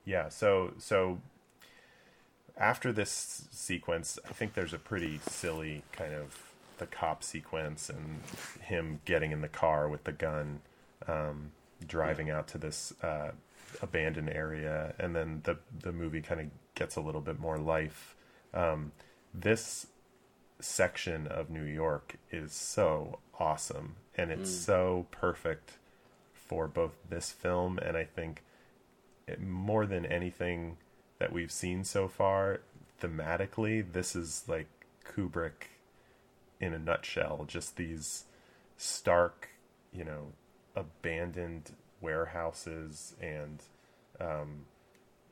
yeah, 0.06 0.30
so 0.30 0.72
so 0.78 1.20
after 2.58 2.94
this 2.94 3.46
sequence, 3.52 4.18
I 4.26 4.32
think 4.32 4.54
there's 4.54 4.74
a 4.74 4.78
pretty 4.78 5.20
silly 5.28 5.84
kind 5.92 6.14
of 6.14 6.42
the 6.78 6.86
cop 6.86 7.26
sequence 7.26 7.90
and 7.90 8.22
him 8.62 9.02
getting 9.04 9.34
in 9.34 9.42
the 9.42 9.50
car 9.50 9.90
with 9.90 10.06
the 10.06 10.14
gun, 10.14 10.62
um, 11.10 11.52
driving 11.86 12.30
out 12.30 12.48
to 12.50 12.58
this 12.58 12.94
uh, 13.04 13.32
abandoned 13.82 14.30
area, 14.30 14.94
and 14.98 15.14
then 15.14 15.42
the 15.44 15.58
the 15.82 15.92
movie 15.92 16.22
kind 16.22 16.40
of 16.40 16.48
gets 16.74 16.96
a 16.96 17.02
little 17.02 17.22
bit 17.22 17.42
more 17.42 17.58
life. 17.58 18.16
Um, 18.54 18.94
this 19.34 19.88
section 20.62 21.28
of 21.28 21.50
New 21.50 21.66
York 21.66 22.16
is 22.32 22.54
so 22.54 23.20
awesome, 23.38 23.98
and 24.16 24.32
it's 24.32 24.50
so 24.50 25.06
perfect 25.12 25.74
for 26.32 26.70
both 26.70 26.94
this 27.10 27.30
film 27.32 27.78
and 27.80 27.98
I 27.98 28.06
think 28.06 28.44
more 29.40 29.86
than 29.86 30.06
anything 30.06 30.78
that 31.20 31.32
we've 31.32 31.52
seen 31.52 31.84
so 31.84 32.08
far, 32.08 32.62
thematically, 33.02 33.86
this 33.92 34.16
is 34.16 34.44
like 34.48 34.68
Kubrick 35.06 35.70
in 36.60 36.74
a 36.74 36.80
nutshell. 36.80 37.46
Just 37.48 37.76
these 37.78 38.26
stark, 38.78 39.50
you 39.94 40.04
know, 40.04 40.28
abandoned 40.76 41.72
warehouses 42.02 43.16
and 43.22 43.64
um, 44.20 44.66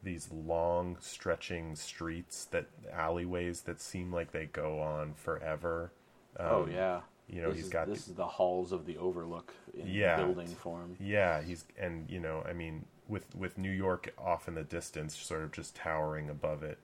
these 0.04 0.30
long 0.32 0.98
stretching 1.00 1.76
streets 1.76 2.46
that 2.46 2.66
alleyways 2.92 3.62
that 3.62 3.80
seem 3.82 4.12
like 4.12 4.32
they 4.32 4.46
go 4.46 4.80
on 4.80 5.14
forever. 5.14 5.92
Um, 6.40 6.48
Oh 6.50 6.68
yeah. 6.68 7.02
you 7.30 7.42
know, 7.42 7.50
this 7.50 7.58
he's 7.58 7.66
is, 7.66 7.72
got 7.72 7.88
this 7.88 8.08
is 8.08 8.16
the 8.16 8.28
halls 8.28 8.72
of 8.72 8.86
the 8.86 8.98
Overlook 8.98 9.54
in 9.78 9.88
Yeah. 9.88 10.18
building 10.18 10.48
form. 10.48 10.96
Yeah, 11.00 11.42
he's 11.42 11.66
and 11.80 12.10
you 12.10 12.20
know, 12.20 12.44
I 12.48 12.54
mean, 12.54 12.86
with 13.12 13.36
with 13.36 13.58
New 13.58 13.70
York 13.70 14.14
off 14.18 14.48
in 14.48 14.56
the 14.56 14.64
distance, 14.64 15.18
sort 15.18 15.44
of 15.44 15.52
just 15.52 15.76
towering 15.76 16.30
above 16.30 16.64
it. 16.64 16.80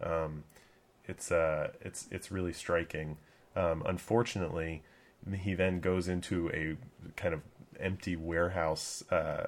Um, 0.00 0.44
it's 1.06 1.32
uh, 1.32 1.72
it's 1.80 2.06
it's 2.12 2.30
really 2.30 2.52
striking. 2.52 3.16
Um, 3.56 3.82
unfortunately, 3.86 4.82
he 5.34 5.54
then 5.54 5.80
goes 5.80 6.06
into 6.06 6.50
a 6.50 6.76
kind 7.16 7.34
of 7.34 7.40
empty 7.80 8.14
warehouse 8.14 9.02
uh, 9.10 9.46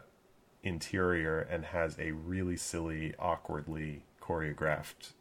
interior 0.62 1.38
and 1.38 1.66
has 1.66 1.98
a 1.98 2.12
really 2.12 2.56
silly, 2.56 3.14
awkwardly 3.18 4.02
choreographed 4.20 5.12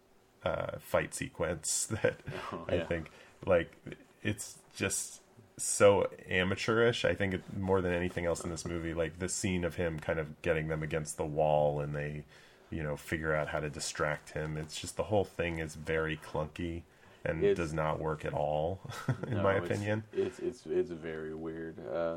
uh, 0.44 0.78
fight 0.80 1.14
sequence 1.14 1.86
that 2.02 2.22
I 2.70 2.76
yeah. 2.76 2.86
think 2.86 3.12
like 3.46 3.76
it's 4.24 4.58
just 4.76 5.22
so 5.64 6.10
amateurish. 6.30 7.06
I 7.06 7.14
think 7.16 7.34
it, 7.36 7.42
more 7.58 7.82
than 7.82 7.94
anything 7.94 8.26
else 8.26 8.44
in 8.44 8.50
this 8.50 8.66
movie, 8.66 8.94
like 8.94 9.20
the 9.20 9.30
scene 9.30 9.64
of 9.64 9.76
him 9.76 10.00
kind 10.00 10.20
of 10.20 10.42
getting 10.42 10.68
them 10.68 10.84
against 10.84 11.18
the 11.18 11.26
wall 11.26 11.80
and 11.82 11.96
they, 11.96 12.24
you 12.70 12.84
know, 12.84 12.96
figure 12.98 13.34
out 13.36 13.48
how 13.50 13.60
to 13.60 13.70
distract 13.70 14.32
him. 14.32 14.58
It's 14.58 14.80
just 14.80 14.98
the 14.98 15.04
whole 15.04 15.26
thing 15.26 15.60
is 15.60 15.76
very 15.76 16.18
clunky 16.18 16.84
and 17.24 17.44
It's- 17.44 17.58
does 17.58 17.74
not 17.74 18.00
work 18.00 18.26
at 18.26 18.34
all, 18.34 18.80
in 19.28 19.36
No, 19.38 19.44
my 19.44 19.56
it's- 19.58 19.66
opinion. 19.70 20.04
It's 20.14 20.40
it's 20.40 20.66
it's 20.66 20.90
very 20.92 21.34
weird. 21.36 21.76
Uh, 21.88 22.16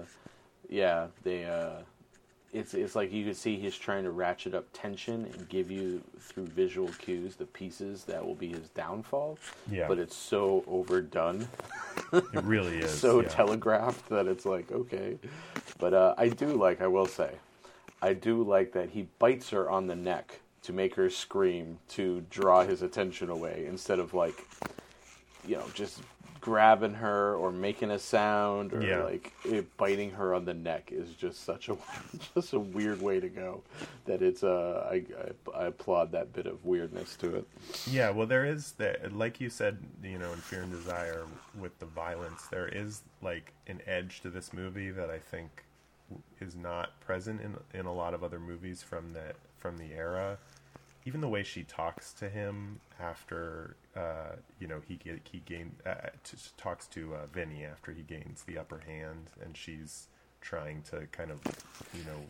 yeah, 0.69 1.09
they. 1.23 1.45
Uh, 1.45 1.83
it's 2.55 2.73
it's 2.73 2.95
like 2.95 3.13
you 3.13 3.25
can 3.25 3.35
see 3.35 3.57
he's 3.59 3.77
trying 3.77 4.05
to 4.05 4.11
ratchet 4.13 4.55
up 4.55 4.67
tension 4.73 5.27
and 5.27 5.49
give 5.49 5.71
you 5.71 6.03
through 6.21 6.47
visual 6.47 6.89
cues 6.99 7.37
the 7.37 7.45
pieces 7.47 8.05
that 8.05 8.25
will 8.25 8.37
be 8.37 8.49
his 8.49 8.69
downfall. 8.71 9.39
Yeah. 9.71 9.89
But 9.89 9.99
it's 9.99 10.17
so 10.17 10.65
overdone, 10.67 11.47
It 12.13 12.25
really 12.45 12.79
is. 12.87 12.97
so 12.97 13.21
yeah. 13.21 13.29
telegraphed 13.29 14.09
that 14.09 14.27
it's 14.27 14.47
like 14.47 14.71
okay. 14.73 15.19
But 15.79 15.93
uh, 15.95 16.15
I 16.17 16.29
do 16.29 16.47
like. 16.57 16.81
I 16.81 16.87
will 16.87 17.07
say, 17.07 17.33
I 18.01 18.15
do 18.15 18.43
like 18.43 18.73
that 18.73 18.91
he 18.91 19.09
bites 19.19 19.51
her 19.51 19.69
on 19.69 19.87
the 19.89 19.97
neck 19.97 20.41
to 20.63 20.73
make 20.73 20.95
her 20.95 21.11
scream 21.11 21.79
to 21.89 22.25
draw 22.31 22.65
his 22.65 22.81
attention 22.83 23.29
away 23.29 23.67
instead 23.69 23.99
of 23.99 24.15
like 24.15 24.47
you 25.47 25.57
know, 25.57 25.65
just 25.75 26.01
grabbing 26.45 26.93
her 26.93 27.35
or 27.37 27.51
making 27.51 27.91
a 27.91 27.99
sound 27.99 28.75
or 28.75 28.83
Yeah. 28.83 29.03
like 29.05 29.33
it, 29.47 29.75
biting 29.79 30.11
her 30.11 30.35
on 30.35 30.45
the 30.45 30.53
neck 30.53 30.91
is 30.93 31.15
just 31.15 31.43
such 31.43 31.71
a 31.71 31.77
just 32.35 32.53
a 32.53 32.59
weird 32.59 33.01
way 33.01 33.19
to 33.19 33.31
go. 33.31 33.63
That 34.05 34.21
it's 34.21 34.45
uh, 34.45 34.87
I, 34.91 35.05
I 35.57 35.59
I 35.63 35.65
applaud 35.69 36.13
that 36.13 36.35
bit 36.35 36.45
of 36.47 36.63
weirdness 36.63 37.17
to 37.17 37.37
it. 37.37 37.47
Yeah, 37.91 38.11
well, 38.11 38.27
there 38.27 38.45
is 38.45 38.73
that, 38.73 39.17
like 39.17 39.41
you 39.41 39.49
said, 39.49 39.79
you 40.03 40.19
know, 40.19 40.33
in 40.33 40.39
Fear 40.39 40.65
and 40.65 40.73
Desire 40.73 41.25
with 41.59 41.79
the 41.79 41.87
violence, 41.87 42.43
there 42.51 42.69
is 42.69 43.01
like 43.23 43.55
an 43.67 43.81
edge 43.87 44.21
to 44.21 44.29
this 44.29 44.53
movie 44.53 44.91
that 44.91 45.09
I 45.09 45.19
think 45.21 45.65
is 46.43 46.55
not 46.55 47.01
present 47.01 47.41
in 47.41 47.57
in 47.73 47.87
a 47.87 47.93
lot 47.95 48.13
of 48.13 48.23
other 48.23 48.39
movies 48.39 48.83
from 48.83 49.15
that 49.15 49.37
from 49.57 49.79
the 49.79 49.95
era. 49.95 50.37
Even 51.07 51.21
the 51.21 51.29
way 51.29 51.43
she 51.43 51.65
talks 51.65 52.13
to 52.15 52.31
him 52.31 52.81
after, 52.99 53.77
uh, 53.95 54.37
you 54.59 54.67
know, 54.67 54.81
he 54.89 54.95
get, 54.95 55.21
he 55.31 55.43
gain 55.45 55.73
uh, 55.85 55.95
t- 56.25 56.39
talks 56.57 56.87
to 56.89 57.15
uh, 57.15 57.27
Vinny 57.33 57.65
after 57.65 57.93
he 57.93 58.03
gains 58.03 58.45
the 58.45 58.57
upper 58.57 58.81
hand, 58.87 59.31
and 59.45 59.57
she's 59.57 60.07
trying 60.41 60.83
to 60.91 61.07
kind 61.13 61.31
of, 61.31 61.41
you 61.93 62.05
know, 62.05 62.21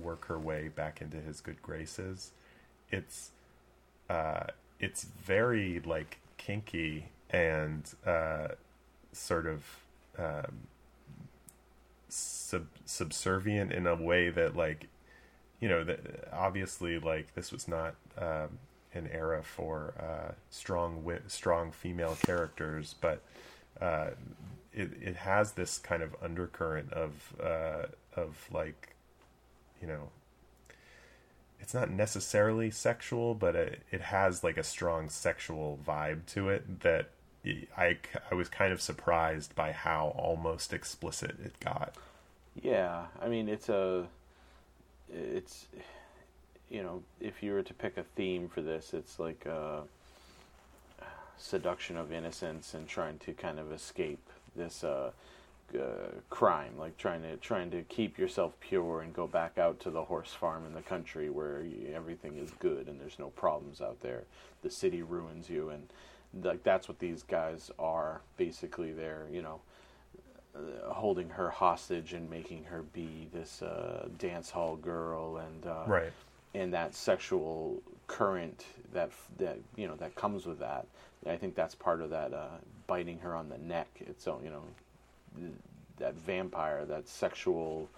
work 0.00 0.26
her 0.26 0.38
way 0.38 0.68
back 0.68 1.00
into 1.00 1.16
his 1.16 1.40
good 1.40 1.60
graces. 1.62 2.30
It's 2.90 3.30
uh, 4.08 4.44
it's 4.78 5.04
very 5.04 5.80
like 5.80 6.18
kinky 6.36 7.06
and 7.30 7.82
uh, 8.06 8.48
sort 9.12 9.46
of 9.46 9.64
um, 10.18 10.68
sub- 12.08 12.66
subservient 12.84 13.72
in 13.72 13.86
a 13.86 13.94
way 13.94 14.30
that 14.30 14.56
like 14.56 14.88
you 15.60 15.68
know 15.68 15.84
that 15.84 16.28
obviously 16.32 16.98
like 16.98 17.34
this 17.34 17.52
was 17.52 17.68
not 17.68 17.94
um, 18.18 18.58
an 18.92 19.08
era 19.12 19.42
for 19.42 19.94
uh, 19.98 20.32
strong 20.50 20.96
wi- 20.96 21.22
strong 21.26 21.72
female 21.72 22.16
characters, 22.22 22.94
but 23.00 23.20
uh, 23.80 24.10
it 24.72 24.90
it 25.00 25.16
has 25.16 25.52
this 25.52 25.78
kind 25.78 26.02
of 26.02 26.14
undercurrent 26.22 26.92
of 26.92 27.34
uh, 27.42 27.86
of 28.16 28.48
like 28.52 28.94
you 29.80 29.88
know 29.88 30.10
it's 31.60 31.72
not 31.72 31.90
necessarily 31.90 32.70
sexual, 32.70 33.34
but 33.34 33.56
it, 33.56 33.82
it 33.90 34.02
has 34.02 34.44
like 34.44 34.58
a 34.58 34.62
strong 34.62 35.08
sexual 35.08 35.78
vibe 35.86 36.26
to 36.26 36.50
it 36.50 36.80
that 36.80 37.08
I, 37.76 37.96
I 38.30 38.34
was 38.34 38.50
kind 38.50 38.70
of 38.70 38.82
surprised 38.82 39.54
by 39.54 39.72
how 39.72 40.14
almost 40.16 40.74
explicit 40.74 41.36
it 41.42 41.58
got. 41.60 41.94
Yeah, 42.60 43.06
I 43.20 43.28
mean 43.28 43.48
it's 43.48 43.68
a 43.68 44.08
it's 45.14 45.66
you 46.70 46.82
know 46.82 47.02
if 47.20 47.42
you 47.42 47.52
were 47.52 47.62
to 47.62 47.74
pick 47.74 47.96
a 47.96 48.04
theme 48.16 48.48
for 48.48 48.60
this, 48.62 48.94
it's 48.94 49.18
like 49.18 49.46
uh, 49.46 49.80
seduction 51.38 51.96
of 51.96 52.12
innocence 52.12 52.74
and 52.74 52.88
trying 52.88 53.18
to 53.18 53.32
kind 53.32 53.58
of 53.58 53.72
escape 53.72 54.30
this 54.56 54.84
uh, 54.84 55.10
uh, 55.74 55.80
crime, 56.30 56.72
like 56.78 56.96
trying 56.96 57.22
to 57.22 57.36
trying 57.36 57.70
to 57.70 57.82
keep 57.82 58.18
yourself 58.18 58.52
pure 58.60 59.00
and 59.00 59.12
go 59.12 59.26
back 59.26 59.58
out 59.58 59.80
to 59.80 59.90
the 59.90 60.04
horse 60.04 60.32
farm 60.32 60.64
in 60.66 60.74
the 60.74 60.82
country 60.82 61.30
where 61.30 61.64
everything 61.92 62.36
is 62.36 62.50
good 62.60 62.86
and 62.86 63.00
there's 63.00 63.18
no 63.18 63.28
problems 63.28 63.80
out 63.80 64.00
there. 64.00 64.24
The 64.62 64.70
city 64.70 65.02
ruins 65.02 65.50
you, 65.50 65.70
and 65.70 65.88
like 66.44 66.62
that's 66.62 66.88
what 66.88 66.98
these 66.98 67.22
guys 67.22 67.70
are. 67.78 68.20
Basically, 68.36 68.92
they're 68.92 69.26
you 69.32 69.42
know 69.42 69.60
holding 70.86 71.28
her 71.30 71.50
hostage 71.50 72.12
and 72.12 72.28
making 72.30 72.64
her 72.64 72.82
be 72.82 73.28
this 73.32 73.62
uh, 73.62 74.08
dance 74.18 74.50
hall 74.50 74.76
girl 74.76 75.38
and 75.38 75.66
uh, 75.66 75.84
Right. 75.86 76.12
and 76.54 76.72
that 76.72 76.94
sexual 76.94 77.82
current 78.06 78.64
that 78.92 79.10
that 79.38 79.58
you 79.76 79.88
know 79.88 79.96
that 79.96 80.14
comes 80.14 80.46
with 80.46 80.58
that. 80.60 80.86
I 81.26 81.36
think 81.36 81.54
that's 81.54 81.74
part 81.74 82.00
of 82.00 82.10
that 82.10 82.32
uh, 82.32 82.48
biting 82.86 83.18
her 83.20 83.34
on 83.34 83.48
the 83.48 83.58
neck. 83.58 83.88
It's 84.00 84.26
you 84.26 84.50
know 84.50 85.50
that 85.98 86.14
vampire, 86.14 86.84
that 86.84 87.08
sexual, 87.08 87.88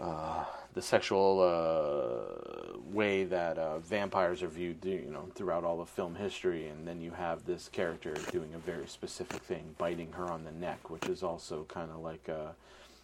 uh, 0.00 0.44
the 0.74 0.82
sexual 0.82 1.40
uh, 1.40 2.78
way 2.92 3.24
that 3.24 3.58
uh, 3.58 3.78
vampires 3.80 4.42
are 4.42 4.48
viewed, 4.48 4.84
you 4.84 5.10
know, 5.10 5.28
throughout 5.34 5.64
all 5.64 5.80
of 5.80 5.88
film 5.88 6.14
history. 6.14 6.68
And 6.68 6.86
then 6.86 7.00
you 7.00 7.10
have 7.10 7.44
this 7.44 7.68
character 7.68 8.14
doing 8.30 8.54
a 8.54 8.58
very 8.58 8.86
specific 8.86 9.42
thing, 9.42 9.74
biting 9.78 10.12
her 10.12 10.24
on 10.30 10.44
the 10.44 10.52
neck, 10.52 10.90
which 10.90 11.06
is 11.06 11.22
also 11.22 11.64
kind 11.68 11.90
of 11.90 11.98
like. 11.98 12.28
Uh, 12.28 12.52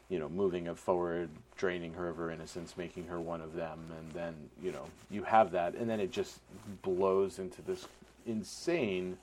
you 0.09 0.20
know, 0.20 0.28
moving 0.28 0.66
it 0.66 0.78
forward, 0.78 1.28
draining 1.57 1.92
her 1.94 2.09
of 2.09 2.16
her 2.16 2.30
innocence, 2.30 2.76
making 2.76 3.07
her 3.09 3.20
one 3.20 3.40
of 3.40 3.55
them, 3.55 3.90
and 3.99 4.12
then 4.12 4.34
you 4.62 4.70
know 4.70 4.84
you 5.11 5.24
have 5.24 5.51
that, 5.51 5.74
and 5.74 5.90
then 5.90 5.99
it 5.99 6.12
just 6.12 6.38
blows 6.82 7.40
into 7.40 7.61
this 7.62 7.88
insane 8.24 9.18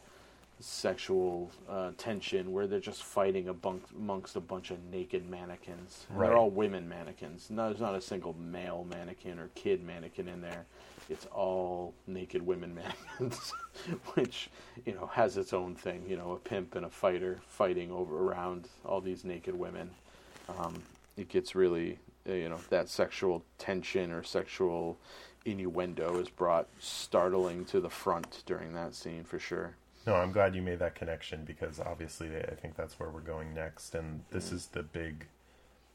sexual 0.63 1.51
uh, 1.69 1.91
tension 1.97 2.51
where 2.51 2.67
they're 2.67 2.79
just 2.79 3.03
fighting 3.03 3.49
amongst 3.49 4.35
a 4.35 4.39
bunch 4.39 4.71
of 4.71 4.83
naked 4.85 5.29
mannequins. 5.29 6.05
Right. 6.09 6.27
They're 6.27 6.37
all 6.37 6.49
women 6.49 6.87
mannequins. 6.87 7.49
No, 7.49 7.67
there's 7.67 7.81
not 7.81 7.95
a 7.95 8.01
single 8.01 8.35
male 8.39 8.85
mannequin 8.89 9.39
or 9.39 9.49
kid 9.55 9.83
mannequin 9.83 10.27
in 10.27 10.41
there. 10.41 10.65
It's 11.09 11.25
all 11.27 11.93
naked 12.07 12.45
women 12.45 12.73
mannequins, 13.19 13.53
which 14.13 14.49
you 14.85 14.93
know 14.93 15.07
has 15.07 15.37
its 15.37 15.53
own 15.53 15.75
thing. 15.75 16.03
You 16.07 16.17
know, 16.17 16.31
a 16.31 16.37
pimp 16.37 16.75
and 16.75 16.85
a 16.85 16.89
fighter 16.89 17.39
fighting 17.47 17.91
over 17.91 18.17
around 18.17 18.69
all 18.85 19.01
these 19.01 19.25
naked 19.25 19.55
women 19.55 19.89
um, 20.49 20.81
it 21.17 21.29
gets 21.29 21.55
really 21.55 21.99
uh, 22.27 22.33
you 22.33 22.49
know 22.49 22.59
that 22.69 22.89
sexual 22.89 23.43
tension 23.57 24.11
or 24.11 24.23
sexual 24.23 24.97
innuendo 25.45 26.17
is 26.19 26.29
brought 26.29 26.67
startling 26.79 27.65
to 27.65 27.79
the 27.79 27.89
front 27.89 28.43
during 28.45 28.73
that 28.73 28.95
scene 28.95 29.23
for 29.23 29.39
sure. 29.39 29.75
No, 30.05 30.15
I'm 30.15 30.33
glad 30.33 30.53
you 30.53 30.61
made 30.61 30.79
that 30.79 30.95
connection 30.95 31.45
because 31.45 31.79
obviously 31.79 32.35
I 32.35 32.55
think 32.55 32.75
that's 32.75 32.99
where 32.99 33.09
we're 33.09 33.21
going 33.21 33.53
next, 33.53 33.95
and 33.95 34.23
this 34.31 34.51
is 34.51 34.67
the 34.67 34.83
big 34.83 35.27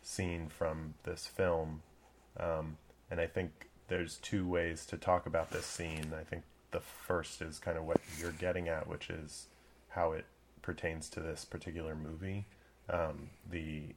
scene 0.02 0.48
from 0.48 0.94
this 1.04 1.26
film. 1.26 1.82
Um, 2.38 2.78
and 3.11 3.20
I 3.20 3.26
think 3.26 3.68
there's 3.88 4.16
two 4.16 4.48
ways 4.48 4.86
to 4.86 4.96
talk 4.96 5.26
about 5.26 5.50
this 5.50 5.66
scene. 5.66 6.12
I 6.18 6.24
think 6.24 6.44
the 6.70 6.80
first 6.80 7.42
is 7.42 7.59
kind 7.59 7.76
of 7.76 7.84
what 7.84 8.00
you're 8.18 8.32
getting 8.32 8.68
at, 8.68 8.88
which 8.88 9.11
is 9.11 9.46
how 9.90 10.12
it 10.12 10.24
pertains 10.62 11.11
to 11.11 11.20
this 11.20 11.44
particular 11.44 11.94
movie. 11.94 12.46
Um, 12.88 13.30
the 13.50 13.94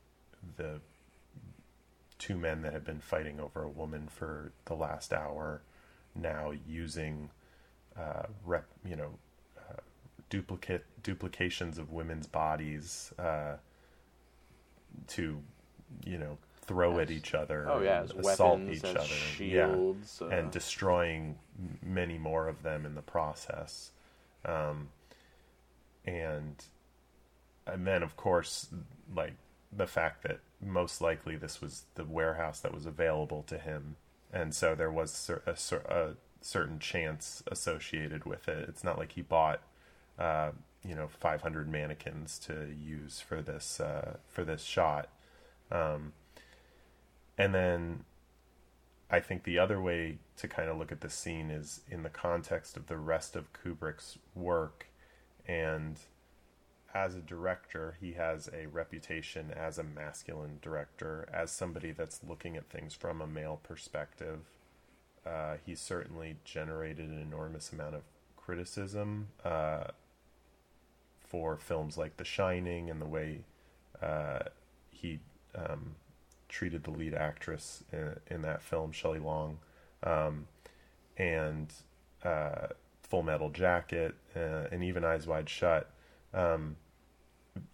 the 0.58 0.82
two 2.18 2.36
men 2.38 2.62
that 2.64 2.74
have 2.74 2.86
been 2.86 3.00
fighting 3.00 3.40
over 3.40 3.64
a 3.64 3.70
woman 3.70 4.08
for 4.10 4.52
the 4.66 4.74
last 4.74 5.14
hour 5.14 5.62
now 6.16 6.52
using 6.68 7.30
uh, 7.98 8.24
rep, 8.46 8.66
you 8.86 8.96
know, 8.96 9.12
duplicate 10.32 10.86
duplications 11.04 11.78
of 11.78 11.92
women's 11.92 12.26
bodies 12.26 13.14
uh, 13.20 13.58
to, 15.08 15.44
you 16.06 16.18
know, 16.18 16.40
throw 16.66 16.98
at 17.00 17.12
each 17.12 17.36
other, 17.36 17.68
Oh 17.70 17.82
yeah, 17.82 18.04
assault 18.18 18.62
each 18.62 18.84
other, 18.84 19.04
shields, 19.04 20.20
yeah, 20.22 20.28
uh, 20.28 20.32
and 20.32 20.52
destroying 20.52 21.38
many 21.84 22.18
more 22.18 22.48
of 22.48 22.64
them 22.64 22.86
in 22.86 22.96
the 22.96 23.02
process. 23.02 23.92
Um, 24.46 24.90
and 26.06 26.64
and 27.68 27.86
then 27.86 28.02
of 28.02 28.16
course, 28.16 28.68
like 29.14 29.34
the 29.72 29.88
fact 29.88 30.24
that 30.24 30.40
most 30.62 31.02
likely 31.02 31.36
this 31.36 31.62
was 31.62 31.86
the 31.96 32.06
warehouse 32.06 32.60
that 32.62 32.74
was 32.74 32.86
available 32.86 33.44
to 33.44 33.58
him, 33.58 33.98
and 34.32 34.56
so 34.56 34.76
there 34.76 34.92
was 34.92 35.12
cer- 35.12 35.44
a, 35.46 35.56
a 35.94 36.16
certain 36.40 36.80
chance 36.80 37.44
associated 37.48 38.26
with 38.26 38.48
it. 38.48 38.70
It's 38.70 38.84
not 38.84 38.98
like 38.98 39.14
he 39.14 39.22
bought, 39.22 39.62
uh, 40.22 40.52
you 40.88 40.94
know, 40.94 41.08
500 41.08 41.68
mannequins 41.68 42.38
to 42.40 42.68
use 42.80 43.20
for 43.20 43.42
this 43.42 43.80
uh, 43.80 44.18
for 44.28 44.44
this 44.44 44.62
shot. 44.64 45.10
Um, 45.72 46.14
and 47.38 47.56
then 47.56 48.06
I 49.10 49.20
think 49.20 49.44
the 49.44 49.58
other 49.58 49.82
way 49.82 50.20
to 50.38 50.48
kind 50.48 50.70
of 50.70 50.78
look 50.78 50.92
at 50.92 51.02
this 51.02 51.16
scene 51.16 51.50
is 51.50 51.82
in 51.90 52.04
the 52.04 52.10
context 52.10 52.78
of 52.78 52.88
the 52.88 52.98
rest 52.98 53.36
of 53.36 53.52
Kubrick's 53.54 54.20
work. 54.36 54.88
And 55.48 56.00
as 56.94 57.16
a 57.16 57.22
director, 57.22 57.98
he 58.00 58.14
has 58.14 58.48
a 58.54 58.68
reputation 58.68 59.52
as 59.52 59.80
a 59.80 59.84
masculine 59.84 60.60
director, 60.62 61.28
as 61.34 61.52
somebody 61.52 61.92
that's 61.92 62.22
looking 62.28 62.56
at 62.58 62.70
things 62.70 62.94
from 62.94 63.22
a 63.22 63.28
male 63.28 63.60
perspective. 63.64 64.42
Uh, 65.26 65.56
he 65.66 65.74
certainly 65.74 66.38
generated 66.44 67.10
an 67.10 67.20
enormous 67.20 67.72
amount 67.72 67.96
of 67.96 68.02
criticism 68.36 69.28
uh, 69.46 69.86
for 71.32 71.56
films 71.56 71.98
like 71.98 72.18
The 72.18 72.26
Shining 72.26 72.90
and 72.90 73.02
the 73.02 73.06
way 73.06 73.46
uh, 74.04 74.40
he 74.90 75.20
um, 75.56 75.96
treated 76.50 76.84
the 76.84 76.92
lead 76.92 77.14
actress 77.14 77.86
in, 77.94 78.20
in 78.30 78.42
that 78.42 78.62
film, 78.62 78.92
Shelley 78.92 79.20
Long, 79.20 79.60
um, 80.04 80.48
and 81.16 81.72
uh, 82.26 82.68
Full 83.04 83.24
Metal 83.24 83.50
Jacket, 83.50 84.16
uh, 84.36 84.68
and 84.74 84.84
even 84.84 85.06
Eyes 85.06 85.26
Wide 85.26 85.48
Shut. 85.48 85.90
Um, 86.34 86.76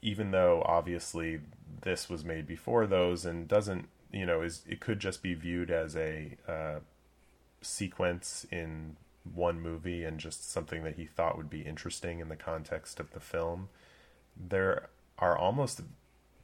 even 0.03 0.29
though 0.29 0.61
obviously 0.63 1.39
this 1.81 2.09
was 2.09 2.23
made 2.23 2.45
before 2.45 2.85
those 2.85 3.25
and 3.25 3.47
doesn't, 3.47 3.89
you 4.11 4.27
know, 4.27 4.41
is 4.41 4.63
it 4.69 4.79
could 4.79 4.99
just 4.99 5.23
be 5.23 5.33
viewed 5.33 5.71
as 5.71 5.95
a 5.95 6.37
uh, 6.47 6.79
sequence 7.61 8.45
in 8.51 8.97
one 9.34 9.61
movie 9.61 10.03
and 10.03 10.19
just 10.19 10.51
something 10.51 10.84
that 10.84 10.95
he 10.95 11.05
thought 11.05 11.38
would 11.38 11.49
be 11.49 11.61
interesting 11.61 12.19
in 12.19 12.30
the 12.30 12.36
context 12.36 12.99
of 12.99 13.11
the 13.11 13.19
film. 13.19 13.69
There 14.36 14.89
are 15.19 15.38
almost 15.38 15.82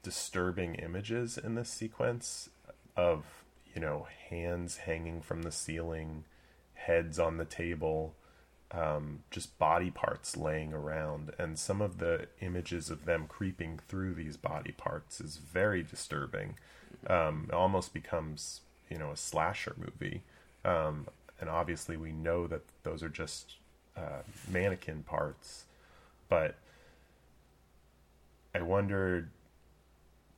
disturbing 0.02 0.76
images 0.76 1.38
in 1.38 1.56
this 1.56 1.70
sequence 1.70 2.50
of 2.96 3.44
you 3.74 3.82
know 3.82 4.08
hands 4.30 4.78
hanging 4.78 5.22
from 5.22 5.42
the 5.42 5.52
ceiling 5.52 6.26
heads 6.74 7.18
on 7.18 7.38
the 7.38 7.46
table 7.46 8.14
um, 8.72 9.20
just 9.32 9.58
body 9.60 9.92
parts 9.92 10.36
laying 10.36 10.74
around 10.74 11.32
and 11.40 11.58
some 11.58 11.82
of 11.82 12.00
the 12.00 12.28
images 12.42 12.90
of 12.90 13.06
them 13.06 13.26
creeping 13.28 13.80
through 13.88 14.14
these 14.14 14.36
body 14.36 14.72
parts 14.72 15.22
is 15.22 15.38
very 15.38 15.82
disturbing 15.84 16.56
um, 17.08 17.46
it 17.50 17.56
almost 17.56 17.94
becomes 17.94 18.62
you 18.90 18.98
know 18.98 19.12
a 19.12 19.18
slasher 19.18 19.76
movie 19.78 20.22
um, 20.66 21.08
and 21.44 21.50
obviously 21.50 21.98
we 21.98 22.14
know 22.14 22.48
that 22.48 22.62
those 22.84 23.04
are 23.04 23.10
just 23.10 23.56
uh, 23.98 24.22
mannequin 24.50 25.04
parts 25.04 25.66
but 26.30 26.56
i 28.56 28.62
wondered 28.62 29.30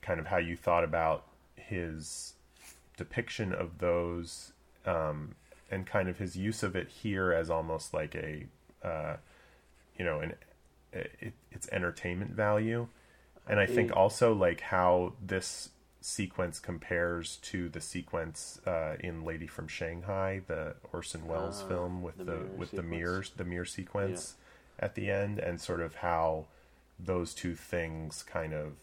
kind 0.02 0.20
of 0.20 0.26
how 0.26 0.38
you 0.38 0.56
thought 0.58 0.84
about 0.84 1.26
his 1.56 2.34
depiction 2.98 3.54
of 3.54 3.78
those 3.78 4.52
um, 4.88 5.36
and 5.70 5.86
kind 5.86 6.10
of 6.10 6.18
his 6.18 6.36
use 6.36 6.64
of 6.64 6.76
it 6.76 6.88
here 6.88 7.32
as 7.32 7.52
almost 7.52 7.94
like 7.94 8.16
a 8.16 8.48
uh, 8.84 9.18
you 10.00 10.04
know 10.04 10.22
an 10.22 10.34
it, 10.92 11.34
it's 11.52 11.70
entertainment 11.72 12.32
value 12.32 12.88
and 13.48 13.60
i 13.60 13.68
think 13.68 13.92
Mm. 13.92 13.98
also 13.98 14.34
like 14.34 14.60
how 14.62 15.14
this 15.24 15.70
sequence 16.06 16.60
compares 16.60 17.38
to 17.38 17.68
the 17.70 17.82
sequence 17.82 18.60
uh, 18.68 18.96
in 19.00 19.24
lady 19.24 19.48
from 19.48 19.68
shanghai 19.68 20.40
the 20.48 20.76
orson 20.94 21.26
welles 21.26 21.64
Ah, 21.66 21.68
film 21.68 22.04
with 22.04 22.18
the 22.20 22.24
the, 22.26 22.38
with 22.56 22.70
the 22.72 22.84
sequence. 22.84 22.90
mirrors 22.92 23.30
the 23.38 23.44
mirror 23.44 23.66
sequence 23.66 24.36
at 24.80 24.94
the 24.96 25.10
end 25.10 25.40
and 25.40 25.60
sort 25.60 25.82
of 25.82 25.96
how 25.96 26.46
those 27.00 27.34
two 27.34 27.56
things 27.56 28.24
kind 28.24 28.54
of 28.54 28.74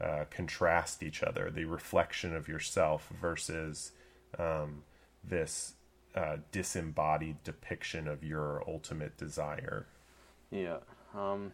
uh, 0.00 0.24
contrast 0.30 1.02
each 1.02 1.22
other 1.22 1.50
the 1.50 1.64
reflection 1.64 2.34
of 2.34 2.46
yourself 2.48 3.08
versus 3.20 3.92
um, 4.38 4.82
this 5.24 5.74
uh, 6.14 6.36
disembodied 6.52 7.42
depiction 7.42 8.06
of 8.06 8.22
your 8.22 8.62
ultimate 8.68 9.16
desire 9.16 9.86
Yeah. 10.50 10.78
Um, 11.14 11.52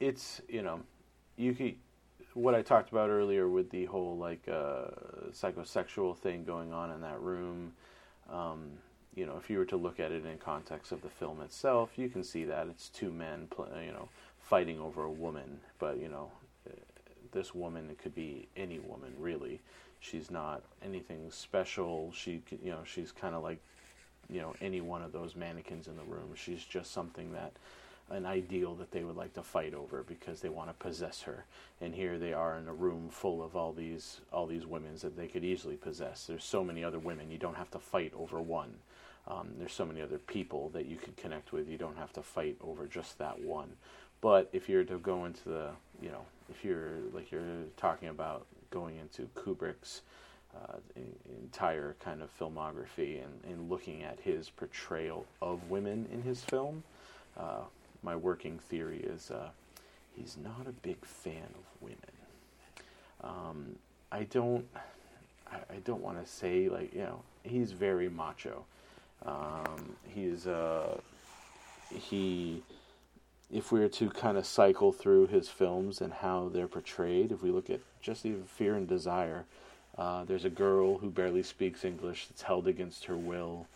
it's, 0.00 0.42
you 0.48 0.62
know, 0.62 0.80
you 1.36 1.54
could, 1.54 1.76
what 2.36 2.54
I 2.54 2.60
talked 2.60 2.90
about 2.90 3.08
earlier 3.08 3.48
with 3.48 3.70
the 3.70 3.86
whole, 3.86 4.16
like, 4.16 4.46
uh, 4.46 4.88
psychosexual 5.32 6.16
thing 6.16 6.44
going 6.44 6.72
on 6.72 6.90
in 6.90 7.00
that 7.00 7.20
room, 7.20 7.72
um, 8.30 8.72
you 9.14 9.24
know, 9.24 9.38
if 9.38 9.48
you 9.48 9.56
were 9.56 9.64
to 9.64 9.76
look 9.76 9.98
at 9.98 10.12
it 10.12 10.26
in 10.26 10.36
context 10.36 10.92
of 10.92 11.00
the 11.00 11.08
film 11.08 11.40
itself, 11.40 11.92
you 11.96 12.10
can 12.10 12.22
see 12.22 12.44
that 12.44 12.66
it's 12.68 12.90
two 12.90 13.10
men, 13.10 13.46
pl- 13.48 13.68
you 13.82 13.90
know, 13.90 14.10
fighting 14.42 14.78
over 14.78 15.04
a 15.04 15.10
woman, 15.10 15.60
but, 15.78 15.98
you 15.98 16.08
know, 16.08 16.30
uh, 16.68 16.74
this 17.32 17.54
woman. 17.54 17.88
It 17.90 17.98
could 17.98 18.14
be 18.14 18.48
any 18.54 18.80
woman, 18.80 19.14
really. 19.18 19.60
She's 20.00 20.30
not 20.30 20.62
anything 20.84 21.30
special. 21.30 22.12
She, 22.12 22.42
you 22.62 22.70
know, 22.70 22.82
she's 22.84 23.12
kind 23.12 23.34
of 23.34 23.42
like, 23.42 23.60
you 24.28 24.40
know, 24.42 24.54
any 24.60 24.82
one 24.82 25.02
of 25.02 25.12
those 25.12 25.34
mannequins 25.34 25.88
in 25.88 25.96
the 25.96 26.04
room. 26.04 26.34
She's 26.34 26.62
just 26.62 26.92
something 26.92 27.32
that, 27.32 27.52
an 28.10 28.24
ideal 28.24 28.74
that 28.76 28.92
they 28.92 29.02
would 29.02 29.16
like 29.16 29.34
to 29.34 29.42
fight 29.42 29.74
over 29.74 30.04
because 30.04 30.40
they 30.40 30.48
want 30.48 30.68
to 30.68 30.74
possess 30.74 31.22
her. 31.22 31.44
And 31.80 31.94
here 31.94 32.18
they 32.18 32.32
are 32.32 32.56
in 32.56 32.68
a 32.68 32.72
room 32.72 33.08
full 33.10 33.42
of 33.42 33.56
all 33.56 33.72
these 33.72 34.20
all 34.32 34.46
these 34.46 34.66
women 34.66 34.94
that 35.02 35.16
they 35.16 35.26
could 35.26 35.44
easily 35.44 35.76
possess. 35.76 36.26
There's 36.26 36.44
so 36.44 36.62
many 36.62 36.84
other 36.84 36.98
women. 36.98 37.30
You 37.30 37.38
don't 37.38 37.56
have 37.56 37.70
to 37.72 37.78
fight 37.78 38.12
over 38.16 38.40
one. 38.40 38.74
Um, 39.28 39.48
there's 39.58 39.72
so 39.72 39.84
many 39.84 40.00
other 40.00 40.18
people 40.18 40.68
that 40.70 40.86
you 40.86 40.96
could 40.96 41.16
connect 41.16 41.52
with. 41.52 41.68
You 41.68 41.78
don't 41.78 41.96
have 41.96 42.12
to 42.12 42.22
fight 42.22 42.56
over 42.60 42.86
just 42.86 43.18
that 43.18 43.40
one. 43.40 43.72
But 44.20 44.48
if 44.52 44.68
you're 44.68 44.84
to 44.84 44.98
go 44.98 45.24
into 45.24 45.48
the, 45.48 45.70
you 46.00 46.10
know, 46.10 46.24
if 46.48 46.64
you're 46.64 46.92
like 47.12 47.32
you're 47.32 47.42
talking 47.76 48.08
about 48.08 48.46
going 48.70 48.96
into 48.96 49.28
Kubrick's 49.34 50.02
uh, 50.54 50.76
en- 50.96 51.14
entire 51.42 51.96
kind 52.00 52.22
of 52.22 52.30
filmography 52.38 53.22
and, 53.22 53.52
and 53.52 53.68
looking 53.68 54.02
at 54.04 54.20
his 54.20 54.48
portrayal 54.48 55.26
of 55.42 55.68
women 55.70 56.06
in 56.12 56.22
his 56.22 56.42
film, 56.42 56.82
uh, 57.36 57.62
my 58.02 58.16
working 58.16 58.58
theory 58.58 58.98
is 58.98 59.30
uh, 59.30 59.48
he's 60.14 60.36
not 60.42 60.66
a 60.66 60.72
big 60.72 61.04
fan 61.04 61.48
of 61.54 61.82
women. 61.82 61.98
Um, 63.22 63.76
I 64.12 64.24
don't, 64.24 64.66
I, 65.50 65.56
I 65.56 65.76
don't 65.84 66.02
want 66.02 66.24
to 66.24 66.30
say 66.30 66.68
like 66.68 66.94
you 66.94 67.02
know 67.02 67.22
he's 67.42 67.72
very 67.72 68.08
macho. 68.08 68.64
Um, 69.24 69.96
he's 70.14 70.46
uh, 70.46 70.98
he 71.92 72.62
if 73.52 73.70
we 73.70 73.80
were 73.80 73.88
to 73.88 74.10
kind 74.10 74.36
of 74.36 74.44
cycle 74.44 74.92
through 74.92 75.28
his 75.28 75.48
films 75.48 76.00
and 76.00 76.12
how 76.12 76.50
they're 76.52 76.66
portrayed, 76.66 77.30
if 77.30 77.42
we 77.42 77.50
look 77.50 77.70
at 77.70 77.80
just 78.00 78.26
even 78.26 78.44
Fear 78.44 78.74
and 78.74 78.88
Desire, 78.88 79.44
uh, 79.96 80.24
there's 80.24 80.44
a 80.44 80.50
girl 80.50 80.98
who 80.98 81.10
barely 81.10 81.42
speaks 81.42 81.84
English 81.84 82.26
that's 82.26 82.42
held 82.42 82.66
against 82.66 83.04
her 83.04 83.16
will, 83.16 83.66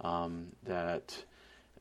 um, 0.00 0.46
that 0.64 1.24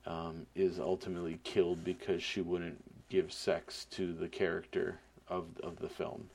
um, 0.08 0.46
is 0.56 0.80
ultimately 0.80 1.40
killed 1.44 1.84
because 1.84 2.24
she 2.24 2.42
wouldn't 2.42 2.84
give 3.10 3.32
sex 3.32 3.86
to 3.92 4.14
the 4.14 4.28
character 4.28 5.00
of 5.30 5.46
of 5.62 5.80
the 5.80 5.90
film, 5.90 6.30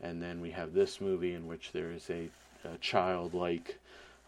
and 0.00 0.22
then 0.22 0.40
we 0.40 0.50
have 0.50 0.74
this 0.74 1.00
movie 1.00 1.34
in 1.34 1.46
which 1.46 1.72
there 1.72 1.90
is 1.90 2.08
a, 2.10 2.28
a 2.64 2.76
childlike 2.78 3.78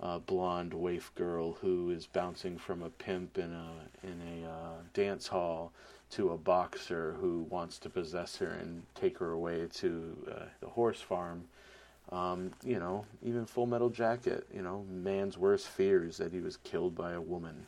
uh, 0.03 0.19
blonde 0.19 0.75
waif 0.75 1.15
girl 1.15 1.53
who 1.61 1.91
is 1.91 2.07
bouncing 2.07 2.59
from 2.59 2.83
a 2.83 2.91
pimp 2.91 3.39
in 3.39 3.53
a 3.53 4.07
in 4.07 4.43
a 4.43 4.49
uh, 4.49 4.77
dance 4.95 5.27
hall 5.27 5.73
to 6.11 6.31
a 6.31 6.39
boxer 6.39 7.17
who 7.21 7.47
wants 7.51 7.79
to 7.79 7.91
possess 7.91 8.37
her 8.37 8.47
and 8.47 8.83
take 8.95 9.19
her 9.19 9.33
away 9.33 9.67
to 9.75 10.17
uh, 10.31 10.45
the 10.61 10.69
horse 10.69 11.01
farm. 11.01 11.45
Um, 12.13 12.53
you 12.63 12.79
know, 12.79 13.05
even 13.25 13.47
Full 13.47 13.67
Metal 13.67 13.91
Jacket. 13.91 14.47
You 14.55 14.63
know, 14.63 14.85
man's 14.89 15.37
worst 15.37 15.67
fear 15.67 16.05
is 16.05 16.17
that 16.19 16.33
he 16.33 16.41
was 16.41 16.57
killed 16.59 16.95
by 16.95 17.13
a 17.13 17.21
woman. 17.21 17.67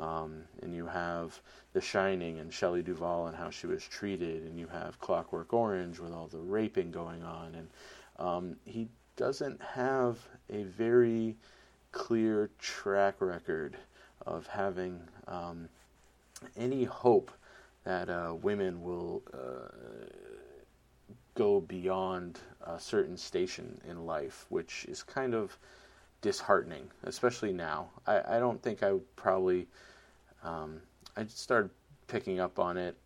Um, 0.00 0.44
and 0.62 0.74
you 0.74 0.86
have 0.86 1.38
The 1.74 1.80
Shining 1.80 2.38
and 2.38 2.52
Shelley 2.52 2.82
Duvall 2.82 3.26
and 3.26 3.36
how 3.36 3.50
she 3.50 3.66
was 3.66 3.84
treated, 3.84 4.44
and 4.44 4.58
you 4.58 4.66
have 4.68 4.98
Clockwork 4.98 5.52
Orange 5.52 5.98
with 5.98 6.12
all 6.12 6.26
the 6.26 6.38
raping 6.38 6.90
going 6.90 7.22
on, 7.22 7.54
and 7.54 7.68
um, 8.18 8.56
he 8.64 8.88
doesn't 9.16 9.60
have 9.60 10.18
a 10.48 10.62
very 10.62 11.36
clear 11.92 12.48
track 12.58 13.16
record 13.20 13.76
of 14.26 14.46
having 14.46 15.00
um, 15.28 15.68
any 16.56 16.84
hope 16.84 17.30
that 17.84 18.08
uh, 18.08 18.34
women 18.40 18.82
will 18.82 19.22
uh, 19.34 20.06
go 21.34 21.60
beyond 21.60 22.38
a 22.66 22.78
certain 22.80 23.16
station 23.16 23.80
in 23.88 24.06
life, 24.06 24.46
which 24.48 24.86
is 24.88 25.02
kind 25.02 25.34
of 25.34 25.58
disheartening, 26.22 26.90
especially 27.04 27.52
now. 27.52 27.88
I, 28.06 28.36
I 28.36 28.38
don't 28.38 28.62
think 28.62 28.82
I 28.82 28.92
would 28.92 29.16
probably. 29.16 29.66
Um, 30.42 30.80
I 31.16 31.26
started 31.26 31.70
picking 32.06 32.40
up 32.40 32.58
on 32.58 32.76
it, 32.76 32.96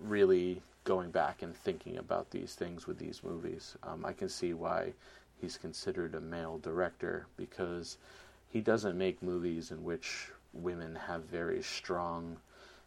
really 0.00 0.62
going 0.84 1.10
back 1.10 1.42
and 1.42 1.54
thinking 1.54 1.98
about 1.98 2.30
these 2.30 2.54
things 2.54 2.86
with 2.86 2.98
these 2.98 3.22
movies. 3.22 3.76
Um, 3.82 4.04
I 4.04 4.12
can 4.12 4.28
see 4.28 4.54
why 4.54 4.92
he's 5.40 5.56
considered 5.56 6.14
a 6.14 6.20
male 6.20 6.58
director 6.58 7.26
because 7.36 7.98
he 8.48 8.60
doesn't 8.60 8.98
make 8.98 9.22
movies 9.22 9.70
in 9.70 9.82
which 9.82 10.30
women 10.52 10.94
have 10.94 11.24
very 11.24 11.62
strong 11.62 12.36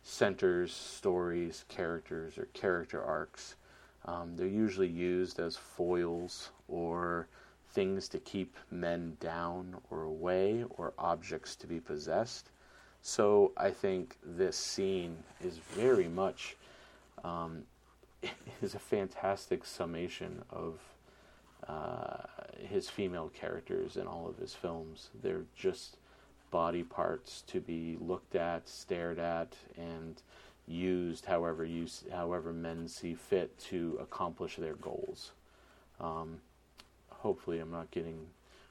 centers, 0.03 0.73
stories, 0.73 1.65
characters, 1.69 2.37
or 2.37 2.45
character 2.53 3.01
arcs. 3.01 3.55
Um, 4.05 4.35
they're 4.35 4.47
usually 4.47 4.89
used 4.89 5.39
as 5.39 5.55
foils 5.55 6.51
or 6.67 7.27
things 7.69 8.09
to 8.09 8.19
keep 8.19 8.57
men 8.69 9.15
down 9.19 9.77
or 9.89 10.03
away 10.03 10.65
or 10.71 10.93
objects 10.99 11.55
to 11.55 11.67
be 11.67 11.79
possessed. 11.79 12.49
So 13.05 13.51
I 13.57 13.69
think 13.69 14.15
this 14.25 14.55
scene 14.55 15.17
is 15.43 15.57
very 15.57 16.07
much 16.07 16.55
um, 17.25 17.63
is 18.61 18.75
a 18.75 18.79
fantastic 18.79 19.65
summation 19.65 20.41
of 20.49 20.79
uh, 21.67 22.23
his 22.57 22.89
female 22.89 23.29
characters 23.33 23.97
in 23.97 24.07
all 24.07 24.25
of 24.27 24.37
his 24.37 24.53
films. 24.53 25.09
They're 25.21 25.43
just 25.53 25.97
body 26.49 26.83
parts 26.83 27.43
to 27.47 27.59
be 27.59 27.97
looked 27.99 28.35
at, 28.35 28.69
stared 28.69 29.19
at, 29.19 29.53
and 29.77 30.21
used 30.65 31.25
however 31.25 31.65
you 31.65 31.87
however 32.09 32.53
men 32.53 32.87
see 32.87 33.15
fit 33.15 33.59
to 33.59 33.97
accomplish 34.01 34.55
their 34.55 34.75
goals. 34.75 35.31
Um, 35.99 36.39
hopefully, 37.09 37.59
I'm 37.59 37.71
not 37.71 37.91
getting. 37.91 38.27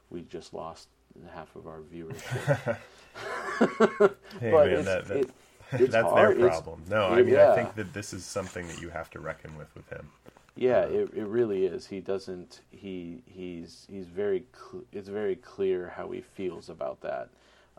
We 0.09 0.23
just 0.23 0.55
lost 0.55 0.89
half 1.35 1.55
of 1.57 1.67
our 1.67 1.81
viewership. 1.81 2.77
Hey, 4.41 4.51
But 4.51 4.67
man, 4.69 4.79
it's- 4.79 4.85
that, 4.87 5.07
that, 5.09 5.17
it- 5.19 5.31
it's 5.73 5.93
that's 5.93 6.09
hard. 6.09 6.37
their 6.37 6.47
It's- 6.47 6.61
problem. 6.61 6.83
no, 6.89 7.09
I 7.09 7.23
mean, 7.23 7.35
yeah. 7.35 7.53
I 7.53 7.55
think 7.57 7.75
that 7.77 7.93
this 7.95 8.13
is 8.13 8.25
something 8.25 8.67
that 8.69 8.81
you 8.81 8.91
have 8.91 9.09
to 9.11 9.21
reckon 9.21 9.57
with 9.57 9.75
with 9.75 9.89
him. 9.91 10.09
Yeah, 10.55 10.81
it 10.83 11.11
it 11.15 11.25
really 11.27 11.65
is. 11.65 11.87
He 11.87 12.01
doesn't. 12.01 12.61
He 12.71 13.23
he's 13.27 13.87
he's 13.91 14.07
very. 14.07 14.45
Cl- 14.55 14.85
it's 14.93 15.09
very 15.09 15.37
clear 15.37 15.93
how 15.97 16.11
he 16.11 16.21
feels 16.21 16.69
about 16.69 17.01
that. 17.03 17.29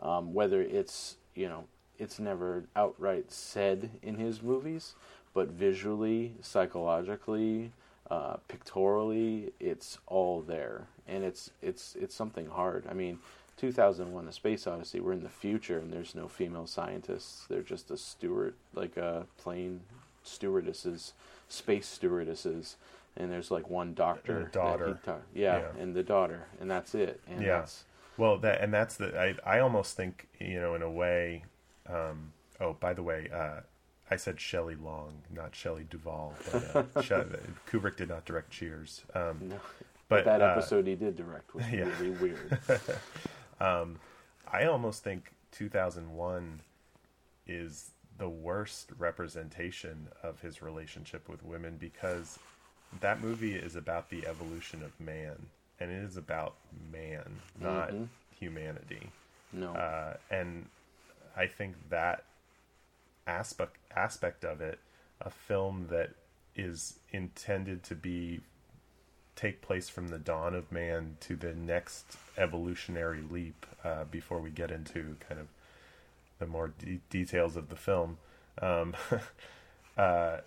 Um, 0.00 0.34
whether 0.34 0.60
it's 0.60 1.16
you 1.36 1.48
know 1.48 1.64
it's 1.98 2.18
never 2.18 2.64
outright 2.74 3.30
said 3.30 3.90
in 4.02 4.16
his 4.16 4.42
movies, 4.42 4.94
but 5.32 5.48
visually, 5.48 6.34
psychologically, 6.40 7.70
uh, 8.10 8.36
pictorially, 8.48 9.52
it's 9.60 9.98
all 10.06 10.40
there, 10.42 10.86
and 11.08 11.24
it's 11.24 11.50
it's 11.62 11.96
it's 11.96 12.14
something 12.14 12.46
hard. 12.48 12.84
I 12.90 12.94
mean, 12.94 13.18
2001: 13.56 14.26
The 14.26 14.32
Space 14.32 14.66
Odyssey. 14.66 15.00
We're 15.00 15.12
in 15.12 15.22
the 15.22 15.28
future, 15.28 15.78
and 15.78 15.92
there's 15.92 16.14
no 16.14 16.28
female 16.28 16.66
scientists. 16.66 17.46
They're 17.48 17.62
just 17.62 17.90
a 17.90 17.96
steward, 17.96 18.54
like 18.74 18.96
a 18.96 19.26
plane 19.38 19.80
stewardesses, 20.22 21.12
space 21.48 21.86
stewardesses, 21.86 22.76
and 23.16 23.30
there's 23.30 23.50
like 23.50 23.68
one 23.70 23.94
doctor. 23.94 24.38
And 24.38 24.52
daughter. 24.52 24.98
ta- 25.04 25.16
yeah, 25.34 25.58
Yeah. 25.58 25.82
and 25.82 25.94
the 25.94 26.02
daughter, 26.02 26.46
and 26.60 26.70
that's 26.70 26.94
it. 26.94 27.20
And 27.26 27.42
Yeah. 27.42 27.58
that's 27.60 27.84
Well, 28.16 28.38
that 28.38 28.60
and 28.60 28.72
that's 28.72 28.96
the 28.96 29.18
I 29.18 29.56
I 29.56 29.60
almost 29.60 29.96
think 29.96 30.28
you 30.38 30.60
know 30.60 30.74
in 30.74 30.82
a 30.82 30.90
way. 30.90 31.44
Um, 31.86 32.32
oh, 32.60 32.72
by 32.74 32.92
the 32.94 33.02
way, 33.02 33.28
uh, 33.32 33.60
I 34.10 34.16
said 34.16 34.40
Shelley 34.40 34.74
Long, 34.76 35.22
not 35.34 35.54
Shelley 35.54 35.86
Duvall. 35.88 36.34
But, 36.52 36.64
uh, 36.74 36.82
Kubrick 37.70 37.96
did 37.96 38.08
not 38.08 38.24
direct 38.24 38.50
Cheers. 38.50 39.02
Um, 39.14 39.48
no. 39.48 39.56
but 40.08 40.24
that 40.26 40.42
uh, 40.42 40.46
episode 40.46 40.86
he 40.86 40.94
did 40.94 41.16
direct 41.16 41.54
was 41.54 41.64
yeah. 41.72 41.88
really 41.98 42.10
weird. 42.10 42.58
I 43.60 44.66
almost 44.66 45.02
think 45.02 45.32
2001 45.52 46.60
is 47.46 47.90
the 48.18 48.28
worst 48.28 48.90
representation 48.98 50.08
of 50.22 50.40
his 50.40 50.62
relationship 50.62 51.28
with 51.28 51.42
women 51.44 51.76
because 51.78 52.38
that 53.00 53.20
movie 53.20 53.54
is 53.56 53.74
about 53.74 54.10
the 54.10 54.26
evolution 54.26 54.82
of 54.82 54.98
man 55.00 55.46
and 55.80 55.90
it 55.90 56.04
is 56.04 56.16
about 56.16 56.54
man, 56.92 57.40
not 57.60 57.90
Mhm. 57.90 58.06
humanity. 58.38 59.10
No, 59.52 59.72
Uh, 59.74 60.16
and 60.30 60.68
I 61.36 61.46
think 61.48 61.74
that 61.90 62.24
aspect 63.26 63.76
aspect 63.94 64.44
of 64.44 64.60
it, 64.60 64.78
a 65.20 65.30
film 65.30 65.86
that 65.90 66.10
is 66.56 66.98
intended 67.12 67.82
to 67.84 67.94
be 67.94 68.40
take 69.36 69.60
place 69.60 69.88
from 69.88 70.08
the 70.08 70.18
dawn 70.18 70.54
of 70.54 70.70
man 70.70 71.16
to 71.20 71.34
the 71.34 71.52
next 71.52 72.16
evolutionary 72.38 73.22
leap 73.28 73.66
uh, 73.82 74.04
before 74.04 74.40
we 74.40 74.50
get 74.50 74.70
into 74.70 75.16
kind 75.28 75.40
of 75.40 75.48
the 76.38 76.46
more 76.46 76.72
de- 76.78 77.00
details 77.10 77.56
of 77.56 77.68
the 77.68 77.76
film 77.76 78.18
um, 78.62 78.94
uh, 79.98 80.38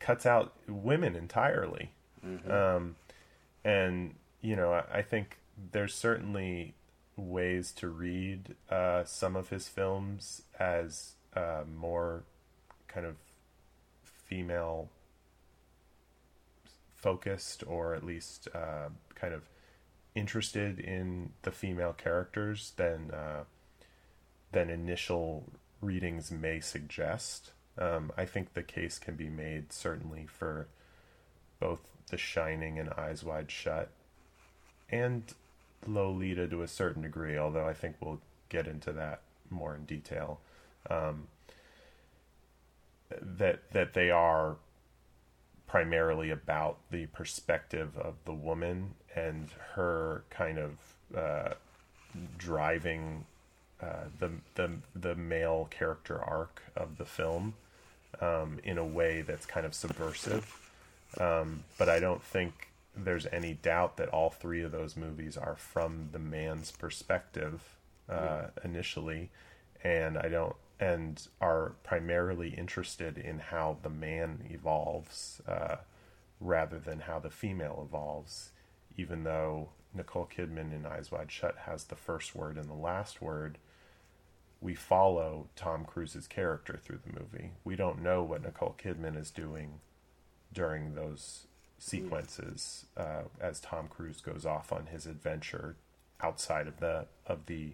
cuts 0.00 0.26
out 0.26 0.52
women 0.68 1.14
entirely. 1.14 1.92
Um, 2.50 2.96
and 3.64 4.14
you 4.40 4.56
know 4.56 4.72
I, 4.72 4.98
I 4.98 5.02
think 5.02 5.38
there's 5.72 5.94
certainly 5.94 6.74
ways 7.16 7.72
to 7.72 7.88
read 7.88 8.56
uh, 8.70 9.04
some 9.04 9.36
of 9.36 9.48
his 9.50 9.68
films 9.68 10.42
as 10.58 11.12
uh, 11.36 11.62
more 11.76 12.24
kind 12.88 13.06
of 13.06 13.16
female 14.02 14.88
focused 16.94 17.62
or 17.66 17.94
at 17.94 18.04
least 18.04 18.48
uh, 18.54 18.88
kind 19.14 19.34
of 19.34 19.42
interested 20.14 20.80
in 20.80 21.30
the 21.42 21.52
female 21.52 21.92
characters 21.92 22.72
than 22.76 23.10
uh, 23.12 23.44
than 24.52 24.70
initial 24.70 25.44
readings 25.80 26.30
may 26.30 26.58
suggest. 26.58 27.52
Um, 27.78 28.10
I 28.16 28.24
think 28.24 28.54
the 28.54 28.62
case 28.62 28.98
can 28.98 29.14
be 29.14 29.28
made 29.28 29.72
certainly 29.72 30.26
for 30.26 30.66
both 31.60 31.80
The 32.10 32.16
Shining 32.16 32.78
and 32.78 32.88
Eyes 32.90 33.22
Wide 33.22 33.50
Shut, 33.50 33.90
and 34.90 35.22
Lolita 35.86 36.48
to 36.48 36.62
a 36.62 36.68
certain 36.68 37.02
degree. 37.02 37.36
Although 37.36 37.68
I 37.68 37.74
think 37.74 37.96
we'll 38.00 38.20
get 38.48 38.66
into 38.66 38.92
that 38.92 39.20
more 39.50 39.74
in 39.74 39.84
detail. 39.84 40.40
Um, 40.88 41.28
that 43.20 43.70
that 43.72 43.94
they 43.94 44.10
are 44.10 44.56
primarily 45.66 46.30
about 46.30 46.78
the 46.90 47.06
perspective 47.06 47.96
of 47.98 48.14
the 48.24 48.32
woman 48.32 48.94
and 49.14 49.48
her 49.74 50.24
kind 50.30 50.58
of 50.58 50.78
uh, 51.16 51.54
driving 52.38 53.24
uh, 53.82 54.04
the 54.18 54.30
the 54.54 54.70
the 54.94 55.14
male 55.14 55.68
character 55.70 56.22
arc 56.22 56.62
of 56.76 56.98
the 56.98 57.04
film 57.04 57.54
um, 58.20 58.58
in 58.64 58.78
a 58.78 58.84
way 58.84 59.22
that's 59.22 59.46
kind 59.46 59.66
of 59.66 59.74
subversive. 59.74 60.70
Um, 61.20 61.64
but 61.78 61.88
I 61.88 62.00
don't 62.00 62.22
think 62.22 62.70
there's 62.96 63.26
any 63.32 63.54
doubt 63.54 63.96
that 63.98 64.08
all 64.08 64.30
three 64.30 64.62
of 64.62 64.72
those 64.72 64.96
movies 64.96 65.36
are 65.36 65.56
from 65.56 66.08
the 66.12 66.18
man's 66.18 66.70
perspective 66.70 67.76
uh, 68.08 68.14
yeah. 68.14 68.46
initially, 68.64 69.30
and 69.84 70.16
I 70.16 70.28
don't 70.28 70.56
and 70.78 71.26
are 71.40 71.74
primarily 71.82 72.50
interested 72.50 73.16
in 73.16 73.38
how 73.38 73.78
the 73.82 73.90
man 73.90 74.46
evolves 74.50 75.40
uh, 75.48 75.76
rather 76.40 76.78
than 76.78 77.00
how 77.00 77.18
the 77.18 77.30
female 77.30 77.82
evolves, 77.88 78.50
even 78.96 79.24
though 79.24 79.70
Nicole 79.94 80.28
Kidman 80.34 80.74
in 80.74 80.84
Eyes 80.84 81.10
Wide 81.10 81.32
Shut 81.32 81.56
has 81.64 81.84
the 81.84 81.96
first 81.96 82.34
word 82.34 82.58
and 82.58 82.68
the 82.68 82.74
last 82.74 83.22
word. 83.22 83.58
We 84.60 84.74
follow 84.74 85.48
Tom 85.56 85.84
Cruise's 85.84 86.26
character 86.26 86.78
through 86.82 87.00
the 87.06 87.18
movie. 87.18 87.52
We 87.64 87.76
don't 87.76 88.02
know 88.02 88.22
what 88.22 88.42
Nicole 88.42 88.76
Kidman 88.82 89.18
is 89.18 89.30
doing 89.30 89.80
during 90.52 90.94
those 90.94 91.46
sequences 91.78 92.86
uh, 92.96 93.24
as 93.40 93.60
Tom 93.60 93.88
Cruise 93.88 94.20
goes 94.20 94.46
off 94.46 94.72
on 94.72 94.86
his 94.86 95.06
adventure 95.06 95.76
outside 96.20 96.66
of 96.66 96.80
the 96.80 97.06
of 97.26 97.46
the 97.46 97.72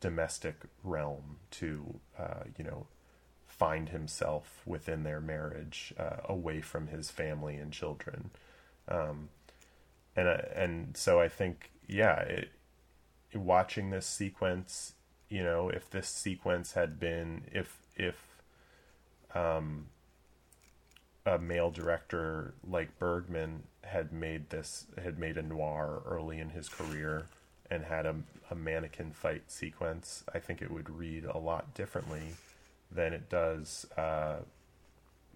domestic 0.00 0.56
realm 0.82 1.36
to 1.50 2.00
uh, 2.18 2.44
you 2.56 2.64
know 2.64 2.86
find 3.46 3.90
himself 3.90 4.62
within 4.64 5.02
their 5.02 5.20
marriage 5.20 5.92
uh, 5.98 6.16
away 6.24 6.60
from 6.60 6.86
his 6.86 7.10
family 7.10 7.56
and 7.56 7.72
children. 7.72 8.30
Um, 8.88 9.28
and 10.16 10.28
uh, 10.28 10.38
and 10.54 10.96
so 10.96 11.20
I 11.20 11.28
think 11.28 11.70
yeah 11.86 12.20
it, 12.20 12.50
watching 13.34 13.90
this 13.90 14.06
sequence 14.06 14.94
you 15.28 15.42
know 15.42 15.68
if 15.68 15.88
this 15.90 16.08
sequence 16.08 16.72
had 16.72 16.98
been 16.98 17.42
if 17.52 17.78
if 17.96 18.42
um, 19.34 19.86
a 21.26 21.38
male 21.38 21.70
director 21.70 22.54
like 22.68 22.98
Bergman 22.98 23.64
had 23.82 24.12
made 24.12 24.50
this 24.50 24.86
had 25.02 25.18
made 25.18 25.36
a 25.36 25.42
noir 25.42 26.02
early 26.06 26.38
in 26.38 26.50
his 26.50 26.68
career 26.68 27.26
and 27.70 27.84
had 27.84 28.06
a, 28.06 28.16
a 28.50 28.54
mannequin 28.54 29.12
fight 29.12 29.50
sequence, 29.50 30.24
I 30.34 30.38
think 30.38 30.60
it 30.60 30.70
would 30.70 30.90
read 30.90 31.24
a 31.24 31.38
lot 31.38 31.74
differently 31.74 32.34
than 32.90 33.12
it 33.12 33.28
does 33.28 33.86
uh, 33.96 34.38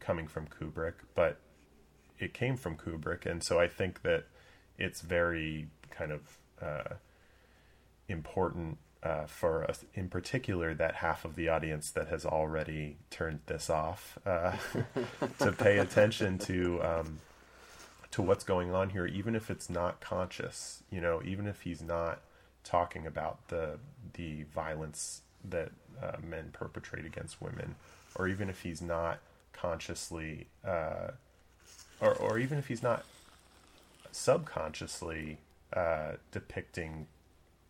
coming 0.01 0.27
from 0.27 0.47
Kubrick. 0.47 0.95
But 1.15 1.39
it 2.19 2.35
came 2.35 2.57
from 2.57 2.77
Kubrick, 2.77 3.27
and 3.27 3.43
so 3.43 3.59
I 3.61 3.69
think 3.69 4.03
that 4.03 4.25
it's 4.79 5.01
very 5.01 5.69
kind 5.91 6.13
of 6.13 6.21
uh, 6.61 6.95
important 8.09 8.79
uh, 9.03 9.27
for 9.27 9.65
us, 9.65 9.85
in 9.95 10.09
particular, 10.09 10.75
that 10.75 10.97
half 10.97 11.25
of 11.25 11.37
the 11.37 11.49
audience 11.49 11.91
that 11.91 12.09
has 12.09 12.25
already 12.25 12.97
turned 13.11 13.41
this 13.47 13.69
off, 13.69 14.19
uh, 14.25 14.57
to 15.39 15.53
pay 15.53 15.79
attention 15.79 16.39
to 16.39 16.83
um, 16.83 17.21
to 18.11 18.23
what's 18.23 18.45
going 18.45 18.73
on 18.73 18.91
here, 18.91 19.07
even 19.07 19.35
if 19.35 19.51
it's 19.51 19.69
not 19.69 20.01
conscious. 20.01 20.83
You 20.91 21.01
know, 21.01 21.21
even 21.25 21.47
if 21.47 21.63
he's 21.63 21.83
not 21.83 22.21
talking 22.65 23.07
about 23.07 23.49
the 23.49 23.79
the 24.15 24.45
violence 24.45 25.21
that 25.49 25.71
uh, 26.03 26.17
men 26.23 26.51
perpetrate 26.53 27.05
against 27.05 27.41
women, 27.41 27.77
or 28.15 28.27
even 28.27 28.49
if 28.49 28.63
he's 28.63 28.83
not 28.83 29.19
consciously, 29.53 30.47
uh, 30.67 31.13
or 32.01 32.15
or 32.15 32.39
even 32.39 32.59
if 32.59 32.69
he's 32.69 32.83
not 32.83 33.05
subconsciously 34.11 35.39
uh, 35.73 36.13
depicting 36.33 37.07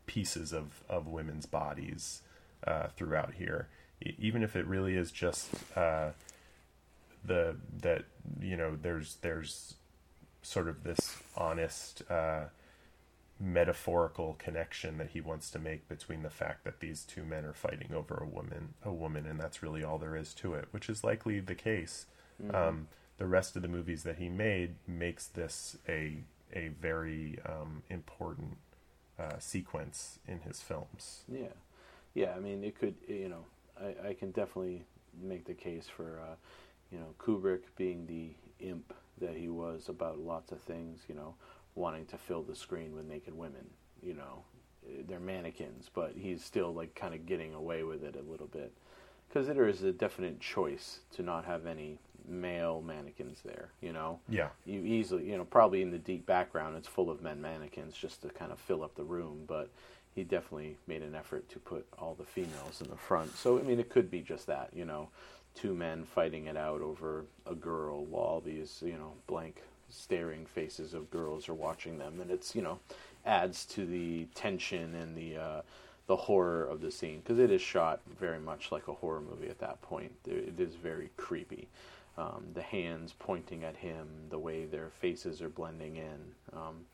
pieces 0.06 0.52
of 0.52 0.82
of 0.88 1.06
women's 1.06 1.46
bodies 1.46 2.22
uh, 2.66 2.88
throughout 2.96 3.34
here, 3.34 3.68
even 4.18 4.42
if 4.42 4.56
it 4.56 4.66
really 4.66 4.94
is 4.94 5.10
just 5.10 5.50
uh, 5.76 6.10
the 7.24 7.56
that 7.80 8.04
you 8.40 8.56
know 8.56 8.76
there's 8.80 9.16
there's 9.22 9.74
sort 10.42 10.68
of 10.68 10.84
this 10.84 11.18
honest 11.36 12.02
uh, 12.10 12.44
metaphorical 13.40 14.34
connection 14.38 14.98
that 14.98 15.10
he 15.10 15.20
wants 15.20 15.50
to 15.50 15.58
make 15.58 15.88
between 15.88 16.22
the 16.22 16.30
fact 16.30 16.64
that 16.64 16.80
these 16.80 17.02
two 17.02 17.24
men 17.24 17.44
are 17.44 17.52
fighting 17.52 17.92
over 17.94 18.14
a 18.14 18.26
woman, 18.26 18.74
a 18.84 18.92
woman, 18.92 19.26
and 19.26 19.40
that's 19.40 19.62
really 19.62 19.82
all 19.82 19.98
there 19.98 20.16
is 20.16 20.32
to 20.34 20.54
it, 20.54 20.68
which 20.70 20.88
is 20.88 21.02
likely 21.02 21.40
the 21.40 21.54
case. 21.54 22.06
Mm-hmm. 22.42 22.54
Um, 22.54 22.88
the 23.18 23.26
rest 23.26 23.56
of 23.56 23.62
the 23.62 23.68
movies 23.68 24.02
that 24.04 24.18
he 24.18 24.28
made 24.28 24.76
makes 24.86 25.26
this 25.26 25.76
a 25.88 26.18
a 26.52 26.68
very 26.68 27.38
um, 27.46 27.82
important 27.90 28.56
uh, 29.18 29.38
sequence 29.38 30.18
in 30.26 30.40
his 30.40 30.60
films. 30.60 31.22
Yeah, 31.28 31.54
yeah. 32.14 32.34
I 32.36 32.40
mean, 32.40 32.64
it 32.64 32.78
could. 32.78 32.94
You 33.08 33.28
know, 33.28 33.44
I, 33.80 34.08
I 34.08 34.14
can 34.14 34.30
definitely 34.30 34.84
make 35.22 35.44
the 35.44 35.54
case 35.54 35.86
for 35.88 36.20
uh, 36.20 36.34
you 36.90 36.98
know 36.98 37.14
Kubrick 37.18 37.62
being 37.76 38.06
the 38.06 38.30
imp 38.64 38.94
that 39.20 39.36
he 39.36 39.48
was 39.48 39.88
about 39.88 40.18
lots 40.18 40.52
of 40.52 40.60
things, 40.60 41.00
you 41.08 41.14
know, 41.14 41.34
wanting 41.74 42.06
to 42.06 42.18
fill 42.18 42.42
the 42.42 42.56
screen 42.56 42.94
with 42.94 43.06
naked 43.06 43.36
women, 43.36 43.66
you 44.02 44.14
know. 44.14 44.44
Eh, 44.86 45.02
they're 45.08 45.20
mannequins, 45.20 45.90
but 45.92 46.12
he's 46.16 46.44
still 46.44 46.72
like 46.72 46.94
kind 46.94 47.14
of 47.14 47.26
getting 47.26 47.54
away 47.54 47.82
with 47.82 48.02
it 48.04 48.16
a 48.16 48.30
little 48.30 48.46
bit. 48.46 48.72
Because 49.28 49.48
there 49.48 49.68
is 49.68 49.82
a 49.82 49.92
definite 49.92 50.40
choice 50.40 51.00
to 51.14 51.22
not 51.22 51.44
have 51.44 51.66
any 51.66 51.98
male 52.28 52.80
mannequins 52.80 53.40
there, 53.44 53.70
you 53.80 53.92
know? 53.92 54.20
Yeah. 54.28 54.48
You 54.64 54.80
easily, 54.80 55.28
you 55.28 55.36
know, 55.36 55.44
probably 55.44 55.82
in 55.82 55.90
the 55.90 55.98
deep 55.98 56.24
background 56.26 56.76
it's 56.76 56.88
full 56.88 57.10
of 57.10 57.22
men 57.22 57.40
mannequins 57.40 57.94
just 57.94 58.22
to 58.22 58.28
kind 58.28 58.52
of 58.52 58.58
fill 58.58 58.82
up 58.82 58.94
the 58.94 59.04
room, 59.04 59.44
but 59.46 59.70
he 60.14 60.22
definitely 60.22 60.76
made 60.86 61.02
an 61.02 61.14
effort 61.14 61.48
to 61.48 61.58
put 61.58 61.86
all 61.98 62.14
the 62.14 62.24
females 62.24 62.80
in 62.80 62.88
the 62.88 62.96
front. 62.96 63.36
So, 63.36 63.58
I 63.58 63.62
mean, 63.62 63.80
it 63.80 63.88
could 63.88 64.10
be 64.10 64.20
just 64.20 64.46
that, 64.46 64.70
you 64.72 64.84
know 64.84 65.08
two 65.54 65.74
men 65.74 66.04
fighting 66.04 66.46
it 66.46 66.56
out 66.56 66.80
over 66.80 67.24
a 67.46 67.54
girl 67.54 68.04
while 68.04 68.24
all 68.24 68.40
these, 68.40 68.82
you 68.84 68.94
know, 68.94 69.12
blank 69.26 69.62
staring 69.88 70.46
faces 70.46 70.94
of 70.94 71.10
girls 71.10 71.48
are 71.48 71.54
watching 71.54 71.98
them, 71.98 72.20
and 72.20 72.30
it's 72.30 72.54
you 72.54 72.62
know 72.62 72.78
adds 73.26 73.64
to 73.64 73.86
the 73.86 74.26
tension 74.34 74.94
and 74.94 75.16
the 75.16 75.36
uh, 75.36 75.62
the 76.06 76.16
horror 76.16 76.64
of 76.64 76.80
the 76.80 76.90
scene 76.90 77.20
because 77.20 77.38
it 77.38 77.50
is 77.50 77.62
shot 77.62 78.00
very 78.18 78.38
much 78.38 78.70
like 78.70 78.88
a 78.88 78.92
horror 78.92 79.20
movie 79.20 79.48
at 79.48 79.58
that 79.58 79.80
point. 79.82 80.12
It 80.26 80.60
is 80.60 80.74
very 80.74 81.10
creepy. 81.16 81.68
Um, 82.16 82.44
the 82.54 82.62
hands 82.62 83.14
pointing 83.18 83.64
at 83.64 83.76
him, 83.76 84.06
the 84.30 84.38
way 84.38 84.66
their 84.66 84.90
faces 85.00 85.42
are 85.42 85.48
blending 85.48 85.96
in, 85.96 86.20
um, 86.52 86.84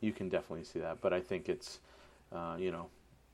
you 0.00 0.12
can 0.12 0.30
definitely 0.30 0.64
see 0.64 0.78
that. 0.78 1.02
But 1.02 1.12
I 1.12 1.20
think 1.20 1.48
it's 1.48 1.80
uh, 2.32 2.56
you 2.58 2.70
know 2.70 2.86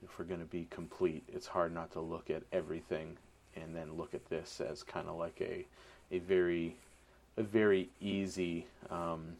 if 0.02 0.18
we're 0.18 0.24
going 0.24 0.40
to 0.40 0.46
be 0.46 0.66
complete, 0.70 1.24
it's 1.28 1.46
hard 1.46 1.72
not 1.72 1.90
to 1.92 2.00
look 2.00 2.30
at 2.30 2.42
everything 2.52 3.16
and 3.54 3.74
then 3.74 3.96
look 3.96 4.14
at 4.14 4.24
this 4.26 4.60
as 4.60 4.82
kind 4.82 5.08
of 5.08 5.16
like 5.16 5.40
a 5.40 5.66
a 6.12 6.18
very 6.20 6.76
a 7.36 7.42
very 7.42 7.90
easy 8.00 8.66
um, 8.90 9.36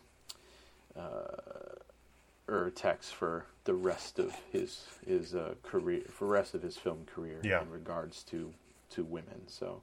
uh, 0.96 2.70
text 2.74 3.14
for 3.14 3.46
the 3.64 3.74
rest 3.74 4.18
of 4.18 4.34
his 4.52 4.84
his 5.06 5.34
uh, 5.34 5.54
career 5.62 6.02
for 6.08 6.26
the 6.26 6.30
rest 6.30 6.54
of 6.54 6.62
his 6.62 6.76
film 6.76 7.04
career 7.06 7.40
yeah. 7.42 7.62
in 7.62 7.70
regards 7.70 8.22
to 8.22 8.52
to 8.90 9.04
women. 9.04 9.46
So, 9.46 9.82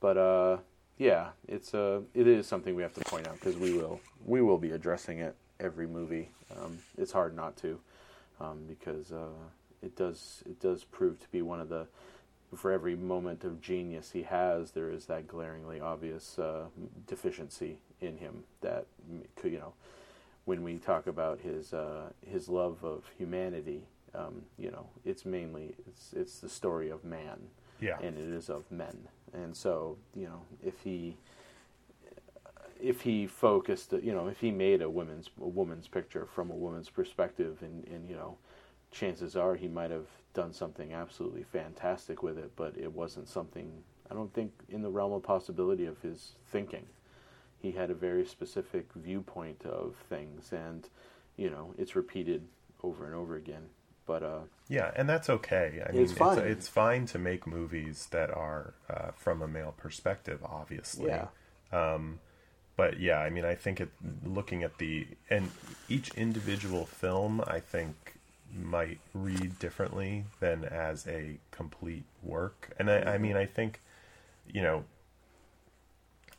but 0.00 0.16
uh, 0.16 0.58
yeah, 0.98 1.28
it's 1.48 1.74
uh, 1.74 2.00
it 2.12 2.26
is 2.26 2.46
something 2.46 2.74
we 2.74 2.82
have 2.82 2.94
to 2.94 3.04
point 3.04 3.26
out 3.26 3.34
because 3.34 3.56
we 3.56 3.72
will 3.72 4.00
we 4.24 4.42
will 4.42 4.58
be 4.58 4.72
addressing 4.72 5.18
it 5.18 5.34
every 5.60 5.86
movie. 5.86 6.30
Um, 6.56 6.78
it's 6.98 7.12
hard 7.12 7.34
not 7.34 7.56
to 7.58 7.80
um, 8.40 8.60
because 8.68 9.12
uh, 9.12 9.28
it 9.82 9.96
does 9.96 10.42
it 10.46 10.60
does 10.60 10.84
prove 10.84 11.20
to 11.20 11.28
be 11.28 11.42
one 11.42 11.60
of 11.60 11.68
the 11.68 11.86
for 12.56 12.72
every 12.72 12.96
moment 12.96 13.44
of 13.44 13.60
genius 13.60 14.10
he 14.12 14.22
has, 14.22 14.72
there 14.72 14.90
is 14.90 15.06
that 15.06 15.26
glaringly 15.26 15.80
obvious 15.80 16.38
uh, 16.38 16.64
deficiency 17.06 17.78
in 18.00 18.18
him 18.18 18.44
that 18.60 18.86
you 19.42 19.58
know. 19.58 19.74
When 20.46 20.62
we 20.62 20.76
talk 20.76 21.06
about 21.06 21.40
his 21.40 21.72
uh, 21.72 22.10
his 22.20 22.50
love 22.50 22.84
of 22.84 23.10
humanity, 23.16 23.86
um, 24.14 24.42
you 24.58 24.70
know, 24.70 24.86
it's 25.04 25.24
mainly 25.24 25.74
it's 25.88 26.12
it's 26.12 26.38
the 26.40 26.50
story 26.50 26.90
of 26.90 27.02
man, 27.02 27.38
yeah, 27.80 27.98
and 28.02 28.18
it 28.18 28.28
is 28.28 28.50
of 28.50 28.70
men. 28.70 29.08
And 29.32 29.56
so, 29.56 29.96
you 30.14 30.26
know, 30.26 30.42
if 30.62 30.80
he 30.82 31.16
if 32.80 33.00
he 33.00 33.26
focused, 33.26 33.92
you 34.02 34.12
know, 34.12 34.28
if 34.28 34.40
he 34.40 34.50
made 34.50 34.82
a 34.82 34.90
women's 34.90 35.30
a 35.40 35.48
woman's 35.48 35.88
picture 35.88 36.26
from 36.26 36.50
a 36.50 36.54
woman's 36.54 36.90
perspective, 36.90 37.58
and 37.62 37.86
and 37.88 38.08
you 38.08 38.14
know, 38.14 38.36
chances 38.90 39.36
are 39.36 39.54
he 39.54 39.68
might 39.68 39.90
have 39.90 40.06
done 40.34 40.52
something 40.52 40.92
absolutely 40.92 41.44
fantastic 41.44 42.22
with 42.22 42.36
it, 42.38 42.52
but 42.56 42.76
it 42.76 42.92
wasn't 42.92 43.28
something 43.28 43.70
I 44.10 44.14
don't 44.14 44.32
think 44.32 44.52
in 44.68 44.82
the 44.82 44.90
realm 44.90 45.12
of 45.12 45.22
possibility 45.22 45.86
of 45.86 46.00
his 46.02 46.32
thinking. 46.46 46.86
He 47.58 47.72
had 47.72 47.90
a 47.90 47.94
very 47.94 48.26
specific 48.26 48.92
viewpoint 48.94 49.64
of 49.64 49.94
things, 50.08 50.52
and 50.52 50.86
you 51.36 51.48
know, 51.48 51.74
it's 51.78 51.96
repeated 51.96 52.44
over 52.82 53.06
and 53.06 53.14
over 53.14 53.36
again. 53.36 53.68
But 54.06 54.22
uh, 54.22 54.40
yeah, 54.68 54.90
and 54.94 55.08
that's 55.08 55.30
okay. 55.30 55.82
I 55.86 55.92
mean, 55.92 56.02
It's 56.02 56.12
fine. 56.12 56.38
It's, 56.38 56.46
it's 56.46 56.68
fine 56.68 57.06
to 57.06 57.18
make 57.18 57.46
movies 57.46 58.08
that 58.10 58.30
are 58.30 58.74
uh, 58.90 59.12
from 59.16 59.40
a 59.40 59.48
male 59.48 59.74
perspective, 59.76 60.40
obviously. 60.44 61.06
Yeah. 61.06 61.28
Um, 61.72 62.20
but 62.76 63.00
yeah, 63.00 63.18
I 63.18 63.30
mean, 63.30 63.44
I 63.44 63.54
think 63.54 63.80
it, 63.80 63.90
looking 64.24 64.62
at 64.62 64.78
the 64.78 65.06
and 65.30 65.50
each 65.88 66.10
individual 66.14 66.84
film, 66.84 67.42
I 67.46 67.60
think 67.60 68.13
might 68.54 68.98
read 69.12 69.58
differently 69.58 70.24
than 70.40 70.64
as 70.64 71.06
a 71.06 71.38
complete 71.50 72.04
work. 72.22 72.74
And 72.78 72.90
I, 72.90 73.14
I 73.14 73.18
mean, 73.18 73.36
I 73.36 73.46
think 73.46 73.80
you 74.52 74.62
know, 74.62 74.84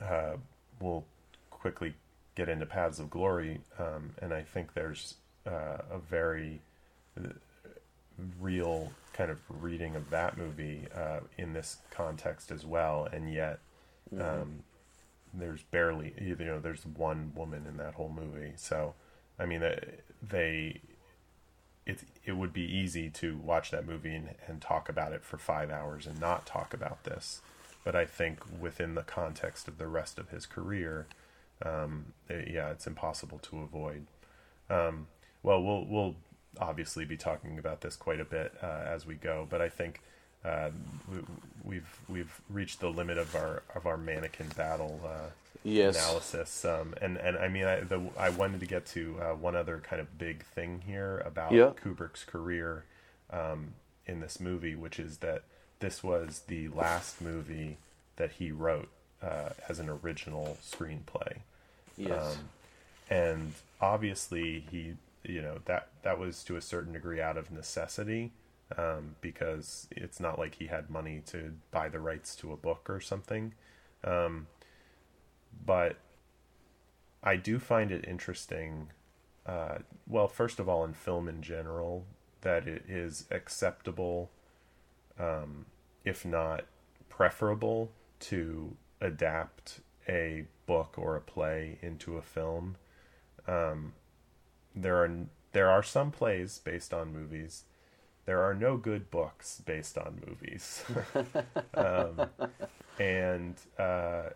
uh, 0.01 0.35
we'll 0.79 1.05
quickly 1.49 1.95
get 2.35 2.49
into 2.49 2.65
Paths 2.65 2.99
of 2.99 3.09
Glory, 3.09 3.61
um, 3.79 4.11
and 4.21 4.33
I 4.33 4.41
think 4.41 4.73
there's 4.73 5.15
uh, 5.47 5.77
a 5.91 5.97
very 5.97 6.61
uh, 7.17 7.29
real 8.39 8.91
kind 9.13 9.31
of 9.31 9.39
reading 9.49 9.95
of 9.95 10.09
that 10.09 10.37
movie 10.37 10.87
uh, 10.93 11.21
in 11.37 11.53
this 11.53 11.77
context 11.91 12.51
as 12.51 12.65
well, 12.65 13.07
and 13.11 13.33
yet 13.33 13.59
um, 14.19 14.63
there's 15.33 15.63
barely 15.63 16.13
you 16.21 16.35
know 16.35 16.59
there's 16.59 16.85
one 16.85 17.31
woman 17.35 17.65
in 17.67 17.77
that 17.77 17.95
whole 17.95 18.09
movie. 18.13 18.53
So 18.55 18.93
I 19.39 19.45
mean 19.45 19.63
uh, 19.63 19.79
they 20.21 20.81
it 21.85 22.03
it 22.23 22.33
would 22.33 22.53
be 22.53 22.63
easy 22.63 23.09
to 23.11 23.37
watch 23.37 23.71
that 23.71 23.85
movie 23.87 24.15
and, 24.15 24.29
and 24.47 24.61
talk 24.61 24.89
about 24.89 25.13
it 25.13 25.23
for 25.23 25.37
five 25.37 25.69
hours 25.69 26.07
and 26.07 26.19
not 26.19 26.45
talk 26.45 26.73
about 26.73 27.03
this. 27.03 27.41
But 27.83 27.95
I 27.95 28.05
think 28.05 28.39
within 28.59 28.95
the 28.95 29.03
context 29.03 29.67
of 29.67 29.77
the 29.77 29.87
rest 29.87 30.17
of 30.17 30.29
his 30.29 30.45
career, 30.47 31.05
um, 31.63 32.13
it- 32.27 32.47
yeah, 32.49 32.71
it's 32.71 32.87
impossible 32.87 33.37
to 33.39 33.59
avoid. 33.61 34.07
Um, 34.69 35.07
well, 35.43 35.61
we'll 35.63 35.85
we'll 35.85 36.15
obviously 36.59 37.05
be 37.05 37.17
talking 37.17 37.59
about 37.59 37.81
this 37.81 37.95
quite 37.95 38.19
a 38.19 38.25
bit 38.25 38.53
uh, 38.63 38.83
as 38.85 39.05
we 39.05 39.15
go, 39.15 39.45
but 39.49 39.61
I 39.61 39.69
think 39.69 40.01
uh, 40.45 40.69
we, 41.11 41.17
we've 41.63 41.99
we've 42.07 42.41
reached 42.49 42.79
the 42.79 42.89
limit 42.89 43.17
of 43.17 43.35
our 43.35 43.63
of 43.75 43.85
our 43.87 43.97
mannequin 43.97 44.47
battle 44.55 44.99
uh, 45.05 45.29
Yes. 45.63 45.95
analysis. 45.97 46.63
Um, 46.63 46.93
and 47.01 47.17
and 47.17 47.37
I 47.37 47.47
mean, 47.47 47.65
I 47.65 47.79
the, 47.79 48.01
I 48.19 48.29
wanted 48.29 48.59
to 48.59 48.67
get 48.67 48.85
to 48.87 49.17
uh, 49.19 49.33
one 49.33 49.55
other 49.55 49.79
kind 49.83 49.99
of 49.99 50.17
big 50.19 50.43
thing 50.45 50.83
here 50.85 51.23
about 51.25 51.51
Yeah. 51.53 51.71
Kubrick's 51.83 52.23
career 52.23 52.83
um, 53.31 53.73
in 54.05 54.19
this 54.19 54.39
movie, 54.39 54.75
which 54.75 54.99
is 54.99 55.17
that 55.17 55.41
this 55.79 56.03
was 56.03 56.43
the 56.47 56.67
last 56.69 57.19
movie 57.21 57.77
that 58.17 58.33
he 58.33 58.51
wrote 58.51 58.89
uh, 59.23 59.49
as 59.67 59.79
an 59.79 59.89
original 59.89 60.57
screenplay 60.63 61.37
yes, 61.97 62.35
um, 62.37 62.49
and 63.09 63.53
obviously 63.81 64.63
he 64.71 64.93
you 65.23 65.41
know 65.41 65.57
that 65.65 65.87
that 66.03 66.19
was 66.19 66.43
to 66.43 66.55
a 66.55 66.61
certain 66.61 66.93
degree 66.93 67.19
out 67.21 67.37
of 67.37 67.51
necessity 67.51 68.31
um, 68.77 69.15
because 69.21 69.87
it's 69.91 70.19
not 70.19 70.39
like 70.39 70.55
he 70.55 70.67
had 70.67 70.89
money 70.89 71.21
to 71.25 71.53
buy 71.71 71.89
the 71.89 71.99
rights 71.99 72.35
to 72.35 72.51
a 72.51 72.57
book 72.57 72.89
or 72.89 72.99
something 72.99 73.53
um, 74.03 74.47
but 75.65 75.97
I 77.23 77.35
do 77.35 77.59
find 77.59 77.91
it 77.91 78.05
interesting 78.07 78.89
uh, 79.45 79.79
well 80.07 80.27
first 80.27 80.59
of 80.59 80.67
all 80.67 80.83
in 80.83 80.93
film 80.93 81.27
in 81.27 81.41
general 81.41 82.05
that 82.41 82.67
it 82.67 82.83
is 82.87 83.25
acceptable 83.31 84.31
um, 85.19 85.65
if 86.03 86.25
not 86.25 86.65
preferable 87.09 87.91
to 88.19 88.75
adapt 89.01 89.79
a 90.07 90.45
book 90.65 90.95
or 90.97 91.15
a 91.15 91.21
play 91.21 91.77
into 91.81 92.17
a 92.17 92.21
film. 92.21 92.75
Um, 93.47 93.93
there 94.75 95.03
are 95.03 95.11
there 95.51 95.69
are 95.69 95.83
some 95.83 96.11
plays 96.11 96.59
based 96.59 96.93
on 96.93 97.13
movies. 97.13 97.63
There 98.25 98.43
are 98.43 98.53
no 98.53 98.77
good 98.77 99.11
books 99.11 99.61
based 99.65 99.97
on 99.97 100.19
movies, 100.27 100.83
um, 101.75 102.27
and 102.99 103.55
uh, 103.77 104.29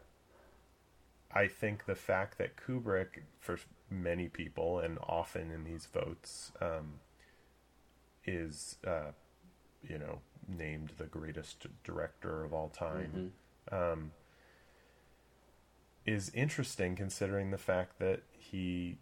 I 1.34 1.48
think 1.48 1.86
the 1.86 1.95
fact 1.95 2.38
that 2.38 2.56
Kubrick, 2.56 3.24
for 3.40 3.57
many 3.90 4.28
people 4.28 4.80
and 4.80 4.99
often 5.02 5.49
in 5.49 5.64
these 5.64 5.88
votes, 5.88 6.52
um, 6.61 6.99
is 8.26 8.76
uh, 8.86 9.11
you 9.82 9.98
know 9.98 10.20
named 10.48 10.94
the 10.98 11.06
greatest 11.06 11.66
director 11.84 12.44
of 12.44 12.53
all 12.53 12.70
time 12.70 13.32
um, 13.72 14.11
is 16.06 16.32
interesting 16.34 16.95
considering 16.95 17.52
the 17.52 17.57
fact 17.57 17.99
that 17.99 18.22
he 18.38 18.98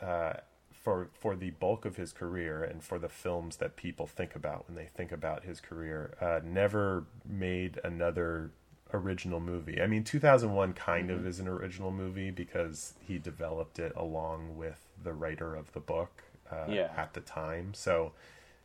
uh, 0.00 0.34
for 0.82 1.08
for 1.14 1.36
the 1.36 1.50
bulk 1.50 1.84
of 1.84 1.96
his 1.96 2.12
career 2.12 2.62
and 2.64 2.82
for 2.82 2.98
the 2.98 3.08
films 3.08 3.56
that 3.58 3.76
people 3.76 4.06
think 4.06 4.34
about 4.34 4.66
when 4.68 4.76
they 4.76 4.86
think 4.94 5.12
about 5.12 5.44
his 5.44 5.60
career 5.60 6.14
uh, 6.20 6.40
never 6.44 7.04
made 7.26 7.78
another 7.84 8.50
original 8.92 9.40
movie 9.40 9.80
i 9.80 9.86
mean 9.86 10.04
2001 10.04 10.72
kind 10.74 11.10
of 11.10 11.26
is 11.26 11.38
an 11.40 11.48
original 11.48 11.90
movie 11.90 12.30
because 12.30 12.94
he 13.00 13.16
developed 13.18 13.78
it 13.78 13.92
along 13.96 14.56
with 14.56 14.88
the 15.02 15.12
writer 15.14 15.54
of 15.54 15.72
the 15.72 15.80
book 15.80 16.22
uh, 16.50 16.66
Yeah. 16.68 16.90
at 16.96 17.14
the 17.14 17.20
time 17.20 17.72
so 17.74 18.12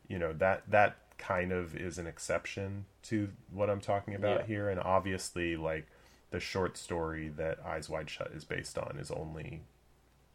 you 0.07 0.17
know 0.19 0.33
that 0.33 0.63
that 0.69 0.97
kind 1.17 1.51
of 1.51 1.75
is 1.75 1.97
an 1.97 2.07
exception 2.07 2.85
to 3.03 3.29
what 3.51 3.69
I'm 3.69 3.79
talking 3.81 4.15
about 4.15 4.41
Yeah. 4.41 4.45
here 4.47 4.69
and 4.69 4.79
obviously 4.79 5.55
like 5.55 5.87
the 6.31 6.39
short 6.41 6.77
story 6.77 7.29
that 7.29 7.59
Eyes 7.65 7.89
Wide 7.89 8.09
Shut 8.09 8.31
is 8.35 8.43
based 8.43 8.77
on 8.77 8.97
is 8.99 9.09
only 9.11 9.61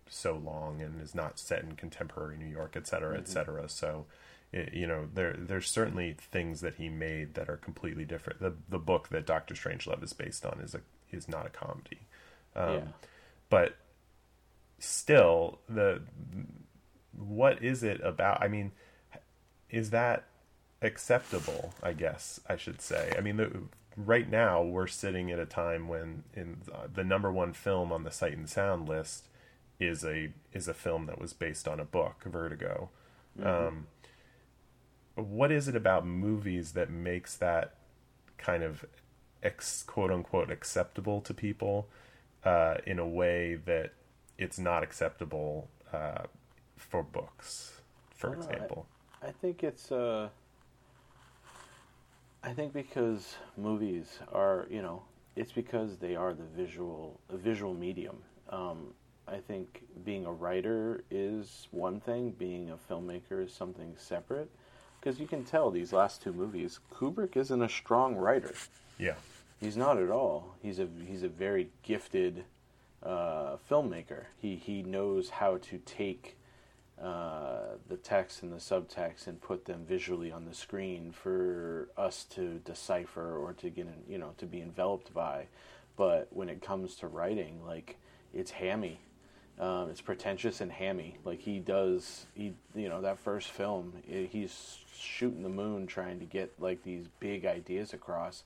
so 0.09 0.35
long 0.37 0.83
and 0.83 1.01
is 1.01 1.15
not 1.15 1.39
set 1.39 1.62
in 1.62 1.73
contemporary 1.73 2.37
New 2.37 2.47
York 2.47 2.74
et 2.77 2.87
cetera 2.87 3.16
et 3.16 3.29
cetera. 3.29 3.69
So 3.69 4.07
it, 4.53 4.74
you 4.74 4.87
know 4.87 5.09
there 5.12 5.35
there's 5.39 5.70
certainly 5.70 6.16
things 6.19 6.61
that 6.61 6.74
he 6.74 6.89
made 6.89 7.35
that 7.35 7.49
are 7.49 7.57
completely 7.57 8.05
different. 8.05 8.41
The 8.41 8.55
the 8.69 8.79
book 8.79 9.09
that 9.09 9.27
Doctor 9.27 9.55
Strangelove 9.55 10.03
is 10.03 10.12
based 10.12 10.45
on 10.45 10.61
is 10.61 10.74
a 10.74 10.81
is 11.11 11.29
not 11.29 11.47
a 11.47 11.51
comedy. 11.51 12.01
Um, 12.55 12.73
yeah, 12.74 12.81
but 13.49 13.77
still 14.83 15.61
the 15.69 16.03
what 17.16 17.62
is 17.62 17.85
it 17.85 18.01
about 18.03 18.43
i 18.43 18.49
mean 18.49 18.73
is 19.70 19.91
that 19.91 20.24
acceptable 20.83 21.73
i 21.83 21.93
guess 21.93 22.41
i 22.49 22.57
should 22.57 22.81
say? 22.81 23.12
I 23.16 23.20
mean 23.20 23.37
the, 23.37 23.62
right 23.97 24.29
now 24.29 24.61
we're 24.62 24.89
sitting 24.89 25.31
at 25.31 25.39
a 25.39 25.47
time 25.47 25.87
when 25.87 26.24
in 26.35 26.62
the 26.93 27.05
number 27.05 27.31
one 27.31 27.53
film 27.53 27.93
on 27.93 28.03
the 28.03 28.11
sight 28.11 28.37
and 28.37 28.49
sound 28.49 28.89
list 28.89 29.29
is 29.86 30.04
a 30.04 30.30
is 30.52 30.68
a 30.68 30.74
film 30.74 31.06
that 31.06 31.20
was 31.20 31.32
based 31.32 31.66
on 31.68 31.80
a 31.80 31.84
book 31.84 32.24
vertigo 32.24 32.88
um, 33.42 33.86
what 35.14 35.50
is 35.52 35.68
it 35.68 35.76
about 35.76 36.06
movies 36.06 36.72
that 36.72 36.90
makes 36.90 37.36
that 37.36 37.74
kind 38.38 38.62
of 38.62 38.84
ex, 39.42 39.82
quote 39.82 40.10
unquote 40.10 40.50
acceptable 40.50 41.20
to 41.20 41.34
people 41.34 41.88
uh, 42.44 42.76
in 42.86 42.98
a 42.98 43.06
way 43.06 43.54
that 43.54 43.92
it's 44.38 44.59
not 44.59 44.82
acceptable 44.82 45.68
uh, 45.92 46.24
for 46.76 47.02
books, 47.02 47.80
for 48.14 48.30
don't 48.30 48.42
I- 48.42 48.44
example. 48.44 48.86
I 49.22 49.30
think 49.30 49.62
it's 49.62 49.92
uh 49.92 50.28
I 52.42 52.52
think 52.52 52.72
because 52.72 53.36
movies 53.56 54.18
are, 54.32 54.66
you 54.68 54.82
know, 54.82 55.04
it's 55.36 55.52
because 55.52 55.98
they 55.98 56.16
are 56.16 56.34
the 56.34 56.42
visual 56.42 57.20
a 57.30 57.36
visual 57.36 57.72
medium. 57.74 58.16
Um, 58.50 58.94
I 59.28 59.39
think 59.39 59.82
being 60.05 60.27
a 60.27 60.32
writer 60.32 61.05
is 61.11 61.69
one 61.70 62.01
thing, 62.01 62.32
being 62.32 62.70
a 62.70 62.77
filmmaker 62.77 63.44
is 63.44 63.53
something 63.53 63.94
separate. 63.97 64.51
Because 65.01 65.19
you 65.19 65.27
can 65.27 65.44
tell 65.44 65.70
these 65.70 65.93
last 65.93 66.23
two 66.23 66.32
movies, 66.32 66.78
Kubrick 66.93 67.36
isn't 67.36 67.62
a 67.62 67.69
strong 67.69 68.15
writer. 68.15 68.55
Yeah, 68.99 69.15
He's 69.62 69.77
not 69.77 69.97
at 69.99 70.11
all. 70.11 70.57
He's 70.61 70.81
a 70.81 70.89
he's 71.07 71.23
a 71.23 71.28
very 71.28 71.69
gifted 71.85 72.44
uh, 73.01 73.59
filmmaker. 73.70 74.24
He 74.36 74.57
he 74.57 74.82
knows 74.82 75.31
how 75.31 75.59
to 75.59 75.78
take 75.78 76.36
uh, 77.01 77.77
the 77.89 77.97
text 77.97 78.43
and 78.43 78.53
the 78.53 78.57
subtext 78.57 79.28
and 79.28 79.40
put 79.40 79.65
them 79.65 79.85
visually 79.86 80.32
on 80.32 80.47
the 80.47 80.55
screen 80.55 81.12
for 81.12 81.89
us 81.97 82.24
to 82.31 82.59
decipher 82.65 83.36
or 83.36 83.53
to 83.53 83.70
get 83.70 83.86
in, 83.86 84.12
you 84.12 84.19
know 84.19 84.35
to 84.39 84.47
be 84.47 84.61
enveloped 84.61 85.15
by. 85.15 85.47
But 85.97 86.27
when 86.32 86.49
it 86.49 86.61
comes 86.61 86.97
to 86.97 87.07
writing, 87.07 87.65
like 87.65 87.99
it's 88.35 88.51
hammy. 88.51 88.99
Um, 89.59 89.91
it's 89.91 90.01
pretentious 90.01 90.61
and 90.61 90.73
hammy. 90.73 91.19
Like 91.24 91.41
he 91.41 91.59
does, 91.59 92.27
he 92.35 92.55
you 92.74 92.89
know 92.89 93.01
that 93.03 93.19
first 93.19 93.51
film, 93.51 93.93
i 94.11 94.29
he's 94.31 94.79
shooting 94.99 95.43
the 95.43 95.49
moon 95.49 95.87
trying 95.87 96.19
to 96.20 96.24
get 96.24 96.53
like 96.59 96.83
these 96.83 97.07
big 97.20 97.45
ideas 97.45 97.93
across. 97.93 98.45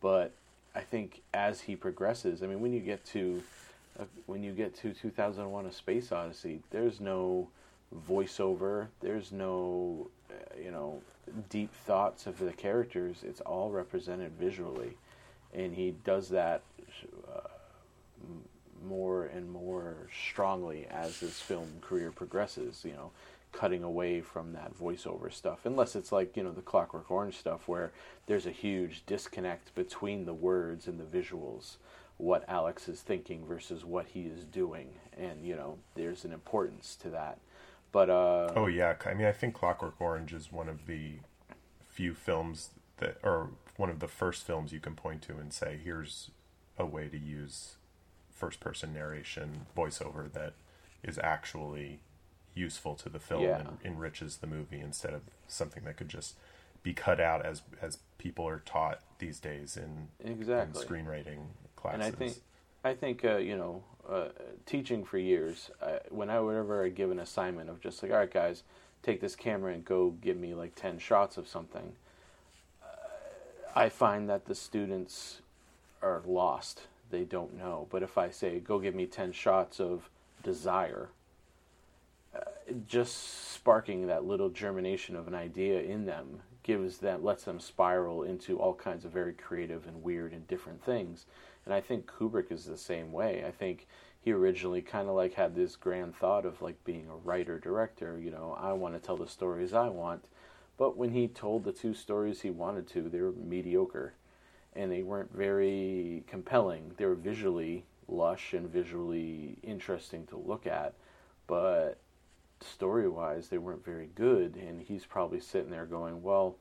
But 0.00 0.32
I 0.74 0.80
think 0.80 1.22
as 1.32 1.60
he 1.60 1.76
progresses, 1.76 2.42
I 2.42 2.46
mean, 2.46 2.60
when 2.60 2.72
you 2.72 2.80
get 2.80 3.04
to 3.06 3.42
uh, 3.98 4.04
when 4.26 4.42
you 4.42 4.52
get 4.52 4.74
to 4.78 4.92
2001: 4.92 5.66
A 5.66 5.72
Space 5.72 6.12
Odyssey, 6.12 6.60
there's 6.70 7.00
no 7.00 7.48
voiceover. 8.08 8.88
There's 9.00 9.32
no, 9.32 10.08
uh, 10.30 10.34
you 10.62 10.70
know, 10.70 11.02
deep 11.50 11.72
thoughts 11.74 12.26
of 12.26 12.38
the 12.38 12.52
characters. 12.52 13.22
It's 13.22 13.40
all 13.40 13.70
represented 13.70 14.32
visually, 14.38 14.96
and 15.54 15.74
he 15.74 15.94
does 16.04 16.28
that 16.30 16.62
more 18.84 19.24
and 19.24 19.50
more 19.50 20.08
strongly 20.28 20.86
as 20.90 21.20
his 21.20 21.40
film 21.40 21.68
career 21.80 22.12
progresses. 22.12 22.82
You 22.84 22.92
know, 22.92 23.10
cutting 23.52 23.82
away 23.82 24.20
from 24.20 24.52
that 24.52 24.78
voiceover 24.78 25.32
stuff, 25.32 25.60
unless 25.64 25.94
it's 25.94 26.12
like 26.12 26.36
you 26.36 26.42
know 26.42 26.52
the 26.52 26.62
Clockwork 26.62 27.10
Orange 27.10 27.36
stuff, 27.36 27.68
where 27.68 27.92
there's 28.26 28.46
a 28.46 28.50
huge 28.50 29.04
disconnect 29.06 29.74
between 29.74 30.24
the 30.24 30.34
words 30.34 30.86
and 30.86 30.98
the 30.98 31.04
visuals. 31.04 31.76
What 32.18 32.44
Alex 32.48 32.88
is 32.88 33.00
thinking 33.00 33.44
versus 33.46 33.84
what 33.84 34.06
he 34.08 34.22
is 34.22 34.44
doing, 34.44 34.90
and 35.16 35.44
you 35.44 35.56
know, 35.56 35.78
there's 35.94 36.24
an 36.24 36.32
importance 36.32 36.96
to 37.02 37.10
that. 37.10 37.38
But 37.90 38.10
uh, 38.10 38.52
Oh 38.56 38.66
yeah, 38.66 38.94
I 39.04 39.14
mean 39.14 39.26
I 39.26 39.32
think 39.32 39.54
Clockwork 39.54 40.00
Orange 40.00 40.32
is 40.32 40.50
one 40.50 40.68
of 40.68 40.86
the 40.86 41.16
few 41.88 42.14
films 42.14 42.70
that, 42.98 43.18
or 43.22 43.50
one 43.76 43.90
of 43.90 44.00
the 44.00 44.08
first 44.08 44.44
films 44.44 44.72
you 44.72 44.80
can 44.80 44.94
point 44.94 45.22
to 45.22 45.36
and 45.36 45.52
say, 45.52 45.78
here's 45.82 46.30
a 46.78 46.86
way 46.86 47.08
to 47.08 47.18
use 47.18 47.76
first-person 48.42 48.92
narration 48.92 49.66
voiceover 49.76 50.24
that 50.32 50.52
is 51.04 51.16
actually 51.22 52.00
useful 52.54 52.96
to 52.96 53.08
the 53.08 53.20
film 53.20 53.44
Yeah. 53.44 53.60
and 53.60 53.68
enriches 53.84 54.38
the 54.38 54.48
movie 54.48 54.80
instead 54.80 55.14
of 55.14 55.22
something 55.46 55.84
that 55.84 55.96
could 55.96 56.08
just 56.08 56.34
be 56.82 56.92
cut 56.92 57.20
out 57.20 57.46
as 57.46 57.62
as 57.80 57.98
people 58.18 58.44
are 58.48 58.58
taught 58.74 58.98
these 59.18 59.38
days 59.38 59.76
in, 59.76 60.08
in 60.18 60.32
exactly. 60.32 60.84
screenwriting 60.84 61.40
classes. 61.76 61.94
And 61.94 62.02
I 62.02 62.10
think, 62.10 62.34
I 62.82 62.94
think 62.94 63.24
uh, 63.24 63.36
you 63.36 63.56
know, 63.56 63.84
uh, 64.08 64.30
teaching 64.66 65.04
for 65.04 65.18
years, 65.18 65.70
uh, 65.80 66.00
when 66.10 66.28
I 66.28 66.40
whenever 66.40 66.84
I 66.84 66.88
give 66.88 67.12
an 67.12 67.20
assignment 67.20 67.70
of 67.70 67.80
just 67.80 68.02
like, 68.02 68.10
all 68.10 68.18
right, 68.18 68.32
guys, 68.32 68.64
take 69.04 69.20
this 69.20 69.36
camera 69.36 69.72
and 69.72 69.84
go 69.84 70.10
give 70.20 70.36
me 70.36 70.54
like 70.54 70.74
ten 70.74 70.98
shots 70.98 71.36
of 71.36 71.46
something. 71.46 71.92
Uh, 72.82 72.86
I 73.76 73.88
find 73.88 74.28
that 74.28 74.46
the 74.46 74.56
students 74.56 75.42
are 76.02 76.22
lost; 76.26 76.88
they 77.12 77.22
don't 77.22 77.56
know. 77.56 77.86
But 77.90 78.02
if 78.02 78.18
I 78.18 78.30
say, 78.30 78.58
go 78.58 78.80
give 78.80 78.96
me 78.96 79.06
ten 79.06 79.30
shots 79.30 79.78
of 79.78 80.10
desire, 80.42 81.10
uh, 82.34 82.40
just 82.88 83.52
sparking 83.52 84.08
that 84.08 84.24
little 84.24 84.48
germination 84.48 85.14
of 85.14 85.28
an 85.28 85.34
idea 85.34 85.80
in 85.80 86.06
them 86.06 86.40
gives 86.64 86.98
that 86.98 87.22
lets 87.22 87.44
them 87.44 87.60
spiral 87.60 88.24
into 88.24 88.58
all 88.58 88.74
kinds 88.74 89.04
of 89.04 89.12
very 89.12 89.32
creative 89.32 89.86
and 89.86 90.02
weird 90.02 90.32
and 90.32 90.48
different 90.48 90.82
things. 90.84 91.26
And 91.64 91.74
I 91.74 91.80
think 91.80 92.06
Kubrick 92.06 92.50
is 92.50 92.64
the 92.64 92.76
same 92.76 93.12
way. 93.12 93.44
I 93.46 93.50
think 93.52 93.86
he 94.20 94.32
originally 94.32 94.82
kind 94.82 95.08
of 95.08 95.14
like 95.14 95.34
had 95.34 95.54
this 95.54 95.76
grand 95.76 96.16
thought 96.16 96.46
of 96.46 96.62
like 96.62 96.82
being 96.84 97.08
a 97.08 97.16
writer 97.16 97.58
director, 97.58 98.18
you 98.18 98.30
know, 98.30 98.56
I 98.60 98.72
want 98.72 98.94
to 98.94 99.00
tell 99.00 99.16
the 99.16 99.26
stories 99.26 99.74
I 99.74 99.88
want. 99.88 100.24
But 100.78 100.96
when 100.96 101.10
he 101.10 101.28
told 101.28 101.64
the 101.64 101.72
two 101.72 101.94
stories 101.94 102.40
he 102.40 102.50
wanted 102.50 102.88
to, 102.88 103.08
they 103.08 103.20
were 103.20 103.32
mediocre 103.32 104.14
and 104.74 104.90
they 104.90 105.02
weren't 105.02 105.34
very 105.34 106.24
compelling. 106.26 106.92
They 106.96 107.06
were 107.06 107.14
visually 107.14 107.84
lush 108.08 108.52
and 108.52 108.68
visually 108.68 109.58
interesting 109.62 110.26
to 110.26 110.36
look 110.36 110.66
at, 110.66 110.94
but 111.46 111.98
story 112.60 113.08
wise, 113.08 113.48
they 113.48 113.58
weren't 113.58 113.84
very 113.84 114.08
good. 114.14 114.56
And 114.56 114.80
he's 114.80 115.04
probably 115.04 115.40
sitting 115.40 115.70
there 115.70 115.86
going, 115.86 116.22
Well, 116.22 116.56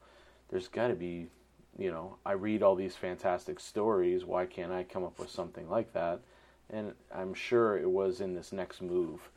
there's 0.50 0.68
got 0.68 0.88
to 0.88 0.96
be, 0.96 1.28
you 1.78 1.92
know, 1.92 2.18
I 2.26 2.34
read 2.34 2.64
all 2.64 2.76
these 2.76 2.96
fantastic 2.96 3.60
stories. 3.60 4.26
Why 4.26 4.46
can't 4.46 4.72
I 4.72 4.84
come 4.84 5.04
up 5.04 5.20
with 5.20 5.30
something 5.30 5.70
like 5.70 5.94
that? 5.94 6.20
And 6.70 6.94
I'm 7.14 7.34
sure 7.34 7.78
it 7.78 7.90
was 7.90 8.22
in 8.22 8.34
this 8.34 8.52
next 8.52 8.82
move 8.82 9.30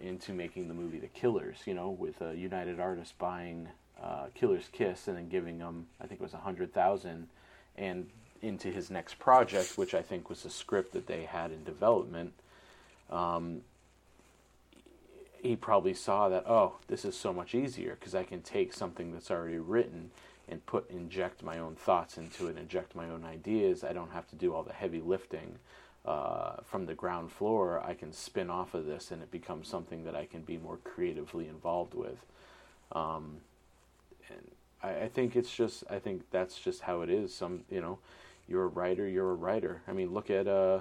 into 0.00 0.32
making 0.32 0.68
the 0.68 0.74
movie 0.74 0.98
The 0.98 1.06
Killers, 1.08 1.58
you 1.64 1.74
know, 1.74 1.90
with 1.90 2.20
a 2.20 2.34
United 2.34 2.80
Artists 2.80 3.14
buying 3.18 3.68
uh, 4.02 4.26
Killer's 4.34 4.68
Kiss 4.72 5.08
and 5.08 5.16
then 5.16 5.28
giving 5.28 5.58
them, 5.58 5.86
I 6.00 6.06
think 6.06 6.20
it 6.20 6.24
was 6.24 6.34
a 6.34 6.38
hundred 6.38 6.74
thousand, 6.74 7.28
and 7.76 8.08
into 8.42 8.68
his 8.68 8.90
next 8.90 9.18
project, 9.18 9.78
which 9.78 9.94
I 9.94 10.02
think 10.02 10.28
was 10.28 10.44
a 10.44 10.50
script 10.50 10.92
that 10.92 11.06
they 11.06 11.22
had 11.22 11.50
in 11.52 11.64
development. 11.64 12.32
Um, 13.10 13.62
he 15.40 15.56
probably 15.56 15.94
saw 15.94 16.28
that 16.28 16.44
oh 16.46 16.76
this 16.86 17.04
is 17.04 17.16
so 17.16 17.32
much 17.32 17.52
easier 17.52 17.96
because 17.98 18.14
i 18.14 18.22
can 18.22 18.40
take 18.42 18.72
something 18.72 19.12
that's 19.12 19.28
already 19.28 19.58
written 19.58 20.08
and 20.48 20.64
put 20.66 20.88
inject 20.90 21.42
my 21.42 21.58
own 21.58 21.74
thoughts 21.74 22.18
into 22.18 22.46
it 22.46 22.56
inject 22.58 22.94
my 22.94 23.08
own 23.08 23.24
ideas. 23.24 23.84
I 23.84 23.92
don't 23.92 24.12
have 24.12 24.28
to 24.28 24.36
do 24.36 24.54
all 24.54 24.62
the 24.62 24.72
heavy 24.72 25.00
lifting 25.00 25.56
uh, 26.04 26.56
from 26.64 26.86
the 26.86 26.94
ground 26.94 27.30
floor. 27.30 27.80
I 27.84 27.94
can 27.94 28.12
spin 28.12 28.50
off 28.50 28.74
of 28.74 28.86
this 28.86 29.10
and 29.10 29.22
it 29.22 29.30
becomes 29.30 29.68
something 29.68 30.04
that 30.04 30.14
i 30.14 30.26
can 30.26 30.42
be 30.42 30.58
more 30.58 30.78
creatively 30.84 31.48
involved 31.48 31.94
with. 31.94 32.24
Um, 32.92 33.38
and 34.28 34.50
I, 34.82 35.04
I 35.04 35.08
think 35.08 35.36
it's 35.36 35.54
just 35.54 35.84
i 35.90 35.98
think 35.98 36.22
that's 36.30 36.58
just 36.58 36.82
how 36.82 37.02
it 37.02 37.10
is. 37.10 37.34
Some 37.34 37.62
you 37.70 37.80
know 37.80 37.98
you're 38.52 38.64
a 38.64 38.68
writer 38.68 39.08
you're 39.08 39.30
a 39.30 39.34
writer 39.34 39.80
i 39.88 39.92
mean 39.92 40.12
look 40.12 40.30
at 40.30 40.46
uh 40.46 40.78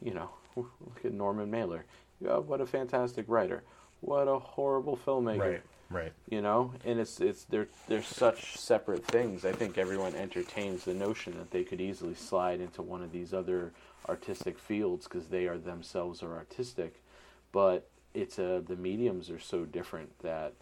you 0.00 0.14
know 0.14 0.30
look 0.56 1.04
at 1.04 1.12
norman 1.12 1.50
mailer 1.50 1.84
yeah, 2.20 2.38
what 2.38 2.60
a 2.60 2.66
fantastic 2.66 3.26
writer. 3.28 3.62
What 4.00 4.28
a 4.28 4.38
horrible 4.38 4.96
filmmaker. 4.96 5.38
right, 5.38 5.62
right. 5.90 6.12
You 6.28 6.42
know, 6.42 6.72
and 6.84 7.00
it's 7.00 7.20
it's 7.20 7.44
they're 7.44 7.68
they're 7.88 8.02
such 8.02 8.56
separate 8.56 9.04
things. 9.04 9.44
I 9.44 9.52
think 9.52 9.78
everyone 9.78 10.14
entertains 10.14 10.84
the 10.84 10.94
notion 10.94 11.36
that 11.38 11.50
they 11.50 11.64
could 11.64 11.80
easily 11.80 12.14
slide 12.14 12.60
into 12.60 12.82
one 12.82 13.02
of 13.02 13.12
these 13.12 13.32
other 13.32 13.72
artistic 14.08 14.58
fields 14.58 15.04
because 15.04 15.28
they 15.28 15.46
are 15.46 15.58
themselves 15.58 16.22
are 16.22 16.34
artistic, 16.34 17.02
but 17.52 17.88
it's 18.12 18.38
uh, 18.38 18.62
the 18.66 18.76
mediums 18.76 19.30
are 19.30 19.40
so 19.40 19.64
different 19.64 20.18
that 20.20 20.52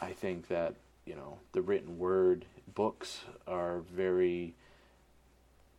I 0.00 0.12
think 0.12 0.48
that 0.48 0.74
you 1.04 1.14
know 1.14 1.38
the 1.52 1.62
written 1.62 1.98
word 1.98 2.44
books 2.74 3.22
are 3.46 3.80
very 3.92 4.54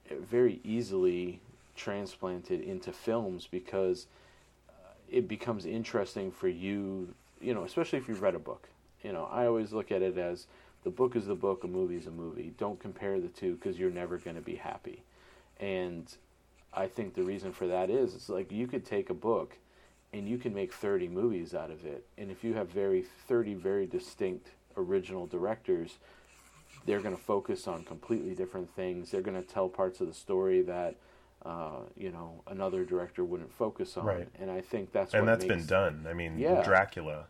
very 0.10 0.60
easily 0.64 1.40
transplanted 1.76 2.62
into 2.62 2.92
films 2.92 3.48
because 3.50 4.08
uh, 4.70 4.74
it 5.10 5.28
becomes 5.28 5.66
interesting 5.66 6.32
for 6.32 6.48
you, 6.48 7.14
you 7.42 7.54
know, 7.54 7.64
especially 7.64 8.00
if 8.00 8.08
you've 8.08 8.22
read 8.22 8.36
a 8.36 8.40
book. 8.40 8.68
You 9.04 9.14
know, 9.14 9.30
I 9.32 9.46
always 9.46 9.72
look 9.72 9.92
at 9.92 10.02
it 10.02 10.18
as 10.18 10.48
the 10.84 10.90
book 10.90 11.16
is 11.16 11.28
the 11.28 11.36
book, 11.36 11.64
a 11.64 11.68
movie 11.68 11.98
is 11.98 12.08
a 12.08 12.12
movie. 12.12 12.54
Don't 12.58 12.80
compare 12.80 13.20
the 13.20 13.28
two 13.28 13.56
because 13.56 13.78
you're 13.78 13.92
never 13.92 14.18
going 14.18 14.36
to 14.36 14.42
be 14.42 14.56
happy. 14.56 15.04
And 15.60 16.12
I 16.74 16.88
think 16.88 17.14
the 17.14 17.24
reason 17.24 17.52
for 17.52 17.68
that 17.68 17.90
is 17.90 18.16
it's 18.16 18.30
like 18.30 18.52
you 18.52 18.68
could 18.68 18.86
take 18.86 19.10
a 19.10 19.14
book 19.14 19.58
and 20.14 20.28
you 20.28 20.38
can 20.38 20.54
make 20.54 20.74
30 20.74 21.08
movies 21.10 21.54
out 21.54 21.72
of 21.72 21.86
it. 21.86 22.06
And 22.18 22.32
if 22.32 22.44
you 22.44 22.54
have 22.54 22.70
very 22.70 23.04
30 23.28 23.56
very 23.56 23.86
distinct 23.86 24.50
original 24.78 25.26
directors, 25.26 25.98
they're 26.88 27.02
going 27.02 27.16
to 27.16 27.22
focus 27.22 27.68
on 27.68 27.84
completely 27.84 28.34
different 28.34 28.74
things. 28.74 29.12
They're 29.12 29.22
going 29.22 29.40
to 29.40 29.48
tell 29.48 29.70
parts 29.70 30.02
of 30.02 30.08
the 30.08 30.14
story 30.14 30.64
that 30.64 30.96
uh, 31.46 31.82
you 31.96 32.12
know 32.12 32.42
another 32.48 32.84
director 32.84 33.24
wouldn't 33.24 33.54
focus 33.54 33.96
on. 33.98 34.06
Right. 34.06 34.28
And 34.40 34.50
I 34.50 34.62
think 34.62 34.92
that's 34.92 35.14
And 35.14 35.28
that's 35.28 35.46
makes, 35.46 35.56
been 35.56 35.66
done. 35.68 36.08
I 36.10 36.14
mean, 36.14 36.40
Yeah. 36.40 36.64
Dracula. 36.64 37.28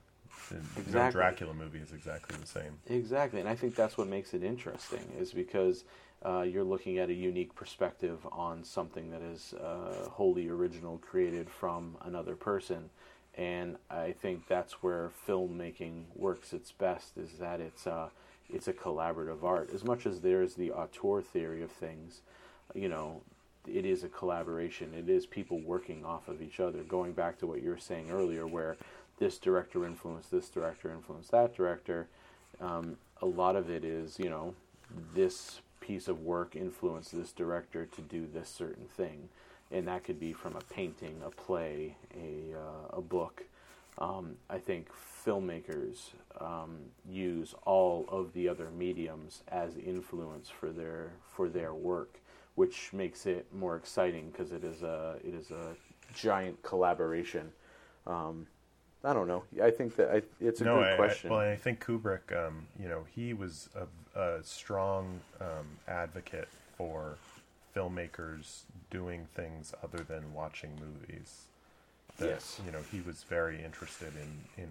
The 0.49 0.91
no 0.97 1.11
Dracula 1.11 1.53
movie 1.53 1.79
is 1.79 1.91
exactly 1.91 2.37
the 2.39 2.47
same. 2.47 2.77
Exactly, 2.85 3.41
and 3.41 3.49
I 3.49 3.55
think 3.55 3.75
that's 3.75 3.97
what 3.97 4.07
makes 4.07 4.33
it 4.33 4.43
interesting, 4.43 5.01
is 5.19 5.33
because 5.33 5.83
uh, 6.25 6.41
you're 6.41 6.63
looking 6.63 6.99
at 6.99 7.09
a 7.09 7.13
unique 7.13 7.53
perspective 7.53 8.25
on 8.31 8.63
something 8.63 9.09
that 9.09 9.21
is 9.21 9.53
uh, 9.55 10.07
wholly 10.09 10.47
original, 10.47 10.99
created 10.99 11.49
from 11.49 11.97
another 12.05 12.35
person, 12.35 12.89
and 13.35 13.77
I 13.89 14.13
think 14.13 14.47
that's 14.47 14.81
where 14.83 15.11
filmmaking 15.27 16.03
works 16.15 16.53
its 16.53 16.71
best. 16.71 17.17
Is 17.17 17.31
that 17.39 17.59
it's 17.59 17.85
uh, 17.85 18.09
it's 18.49 18.67
a 18.67 18.73
collaborative 18.73 19.43
art. 19.43 19.71
As 19.73 19.83
much 19.83 20.05
as 20.05 20.21
there's 20.21 20.55
the 20.55 20.71
auteur 20.71 21.21
theory 21.21 21.61
of 21.61 21.71
things, 21.71 22.21
you 22.73 22.89
know, 22.89 23.21
it 23.67 23.85
is 23.85 24.03
a 24.03 24.09
collaboration. 24.09 24.93
It 24.97 25.09
is 25.09 25.25
people 25.25 25.59
working 25.59 26.05
off 26.05 26.27
of 26.27 26.41
each 26.41 26.59
other. 26.59 26.83
Going 26.83 27.13
back 27.13 27.37
to 27.39 27.47
what 27.47 27.61
you 27.61 27.69
were 27.69 27.77
saying 27.77 28.09
earlier, 28.09 28.47
where 28.47 28.77
this 29.19 29.37
director 29.37 29.85
influenced 29.85 30.31
this 30.31 30.49
director, 30.49 30.91
influenced 30.91 31.31
that 31.31 31.55
director. 31.55 32.07
Um, 32.61 32.97
a 33.21 33.25
lot 33.25 33.55
of 33.55 33.69
it 33.69 33.83
is, 33.83 34.19
you 34.19 34.29
know, 34.29 34.55
this 35.13 35.61
piece 35.81 36.07
of 36.07 36.21
work 36.21 36.55
influenced 36.55 37.15
this 37.15 37.31
director 37.31 37.85
to 37.85 38.01
do 38.01 38.27
this 38.31 38.49
certain 38.49 38.85
thing, 38.85 39.29
and 39.71 39.87
that 39.87 40.03
could 40.03 40.19
be 40.19 40.33
from 40.33 40.55
a 40.55 40.73
painting, 40.73 41.21
a 41.25 41.29
play, 41.29 41.95
a 42.15 42.57
uh, 42.57 42.97
a 42.97 43.01
book. 43.01 43.43
Um, 43.97 44.35
I 44.49 44.59
think 44.59 44.93
filmmakers 45.27 46.11
um, 46.39 46.77
use 47.09 47.53
all 47.65 48.05
of 48.09 48.31
the 48.33 48.47
other 48.47 48.69
mediums 48.71 49.43
as 49.49 49.75
influence 49.77 50.49
for 50.49 50.69
their 50.69 51.11
for 51.35 51.49
their 51.49 51.73
work, 51.73 52.19
which 52.55 52.93
makes 52.93 53.25
it 53.25 53.45
more 53.53 53.75
exciting 53.75 54.29
because 54.31 54.51
it 54.51 54.63
is 54.63 54.83
a 54.83 55.17
it 55.23 55.33
is 55.33 55.51
a 55.51 55.75
giant 56.13 56.61
collaboration. 56.63 57.51
Um, 58.05 58.47
I 59.03 59.13
don't 59.13 59.27
know. 59.27 59.43
I 59.61 59.69
think 59.69 59.95
that 59.97 60.09
I, 60.09 60.21
it's 60.39 60.61
a 60.61 60.65
no, 60.65 60.77
good 60.77 60.93
I, 60.93 60.95
question. 60.95 61.29
I, 61.29 61.33
well, 61.33 61.51
I 61.51 61.55
think 61.55 61.85
Kubrick, 61.85 62.35
um, 62.35 62.65
you 62.79 62.89
know, 62.89 63.03
he 63.13 63.33
was 63.33 63.69
a, 63.75 64.19
a 64.19 64.43
strong 64.43 65.19
um, 65.39 65.67
advocate 65.87 66.47
for 66.77 67.17
filmmakers 67.75 68.61
doing 68.89 69.27
things 69.35 69.73
other 69.83 70.03
than 70.03 70.33
watching 70.33 70.71
movies. 70.79 71.43
That, 72.17 72.29
Yes. 72.29 72.59
You 72.65 72.71
know, 72.71 72.79
he 72.91 73.01
was 73.01 73.23
very 73.23 73.63
interested 73.63 74.13
in 74.15 74.63
in 74.63 74.69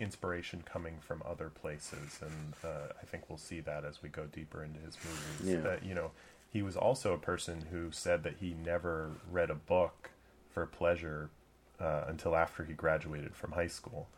inspiration 0.00 0.62
coming 0.64 0.98
from 1.00 1.22
other 1.28 1.48
places, 1.50 2.20
and 2.20 2.54
uh, 2.64 2.92
I 3.02 3.04
think 3.06 3.24
we'll 3.28 3.38
see 3.38 3.60
that 3.60 3.84
as 3.84 4.02
we 4.02 4.08
go 4.08 4.24
deeper 4.26 4.62
into 4.62 4.80
his 4.80 4.96
movies. 5.04 5.54
Yeah. 5.54 5.60
That 5.68 5.84
you 5.84 5.94
know, 5.94 6.12
he 6.52 6.62
was 6.62 6.76
also 6.76 7.12
a 7.12 7.18
person 7.18 7.66
who 7.70 7.90
said 7.90 8.22
that 8.22 8.36
he 8.40 8.54
never 8.64 9.10
read 9.30 9.50
a 9.50 9.54
book 9.54 10.10
for 10.50 10.66
pleasure 10.66 11.30
uh, 11.80 12.04
until 12.08 12.34
after 12.34 12.64
he 12.64 12.72
graduated 12.72 13.34
from 13.34 13.52
high 13.52 13.66
school. 13.68 14.08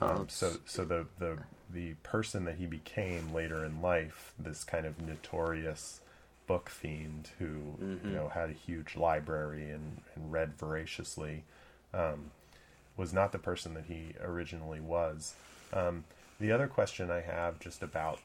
Oh, 0.00 0.06
Um, 0.08 0.28
so, 0.28 0.56
so 0.64 0.84
the, 0.84 1.06
the 1.18 1.38
the 1.72 1.94
person 2.02 2.44
that 2.44 2.56
he 2.56 2.66
became 2.66 3.32
later 3.32 3.64
in 3.64 3.82
life, 3.82 4.32
this 4.38 4.64
kind 4.64 4.86
of 4.86 5.00
notorious 5.00 6.00
book 6.46 6.68
fiend 6.68 7.30
who 7.40 7.74
Mhm. 7.80 8.04
you 8.04 8.10
know 8.12 8.28
had 8.28 8.50
a 8.50 8.52
huge 8.52 8.96
library 8.96 9.70
and, 9.70 10.00
and 10.14 10.32
read 10.32 10.54
voraciously, 10.56 11.44
um, 11.92 12.30
was 12.96 13.12
not 13.12 13.32
the 13.32 13.38
person 13.38 13.74
that 13.74 13.84
he 13.86 14.14
originally 14.20 14.80
was. 14.80 15.34
Um, 15.72 16.04
the 16.40 16.52
other 16.52 16.66
question 16.66 17.10
I 17.10 17.20
have 17.20 17.58
just 17.58 17.82
about 17.82 18.20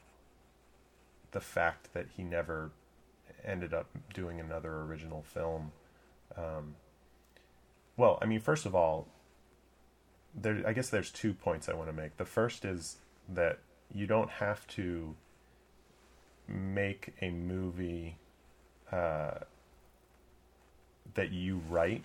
the 1.32 1.40
fact 1.40 1.92
that 1.94 2.06
he 2.16 2.22
never 2.22 2.70
ended 3.44 3.74
up 3.74 3.86
doing 4.14 4.38
another 4.38 4.80
original 4.82 5.22
film. 5.22 5.72
Um, 6.36 6.76
well, 7.96 8.18
I 8.22 8.26
mean, 8.26 8.40
first 8.40 8.66
of 8.66 8.74
all, 8.74 9.08
there. 10.34 10.62
I 10.66 10.72
guess 10.72 10.88
there's 10.88 11.10
two 11.10 11.34
points 11.34 11.68
I 11.68 11.74
want 11.74 11.88
to 11.88 11.92
make. 11.92 12.16
The 12.16 12.24
first 12.24 12.64
is 12.64 12.96
that 13.28 13.58
you 13.94 14.06
don't 14.06 14.30
have 14.30 14.66
to 14.68 15.14
make 16.48 17.14
a 17.20 17.30
movie 17.30 18.16
uh, 18.90 19.40
that 21.14 21.30
you 21.30 21.60
write 21.68 22.04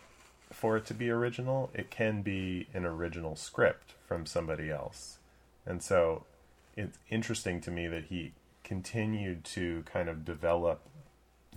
for 0.57 0.75
it 0.77 0.85
to 0.87 0.93
be 0.93 1.09
original. 1.09 1.69
It 1.73 1.91
can 1.91 2.21
be 2.23 2.67
an 2.73 2.83
original 2.85 3.35
script 3.35 3.93
from 4.07 4.25
somebody 4.25 4.71
else, 4.71 5.17
and 5.65 5.83
so 5.83 6.23
it's 6.75 6.97
interesting 7.09 7.61
to 7.61 7.71
me 7.71 7.87
that 7.87 8.05
he 8.05 8.31
continued 8.63 9.43
to 9.45 9.83
kind 9.85 10.09
of 10.09 10.25
develop 10.25 10.81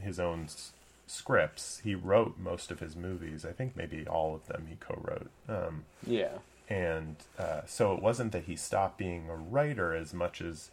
his 0.00 0.20
own 0.20 0.44
s- 0.44 0.72
scripts. 1.06 1.80
He 1.82 1.94
wrote 1.94 2.38
most 2.38 2.70
of 2.70 2.80
his 2.80 2.94
movies. 2.94 3.44
I 3.44 3.52
think 3.52 3.74
maybe 3.76 4.06
all 4.06 4.34
of 4.34 4.46
them 4.46 4.66
he 4.68 4.76
co-wrote. 4.76 5.30
Um, 5.48 5.84
yeah. 6.06 6.38
and 6.68 7.16
uh, 7.38 7.62
so 7.66 7.94
it 7.94 8.02
wasn't 8.02 8.32
that 8.32 8.44
he 8.44 8.54
stopped 8.56 8.96
being 8.98 9.28
a 9.28 9.36
writer 9.36 9.94
as 9.94 10.14
much 10.14 10.40
as 10.40 10.70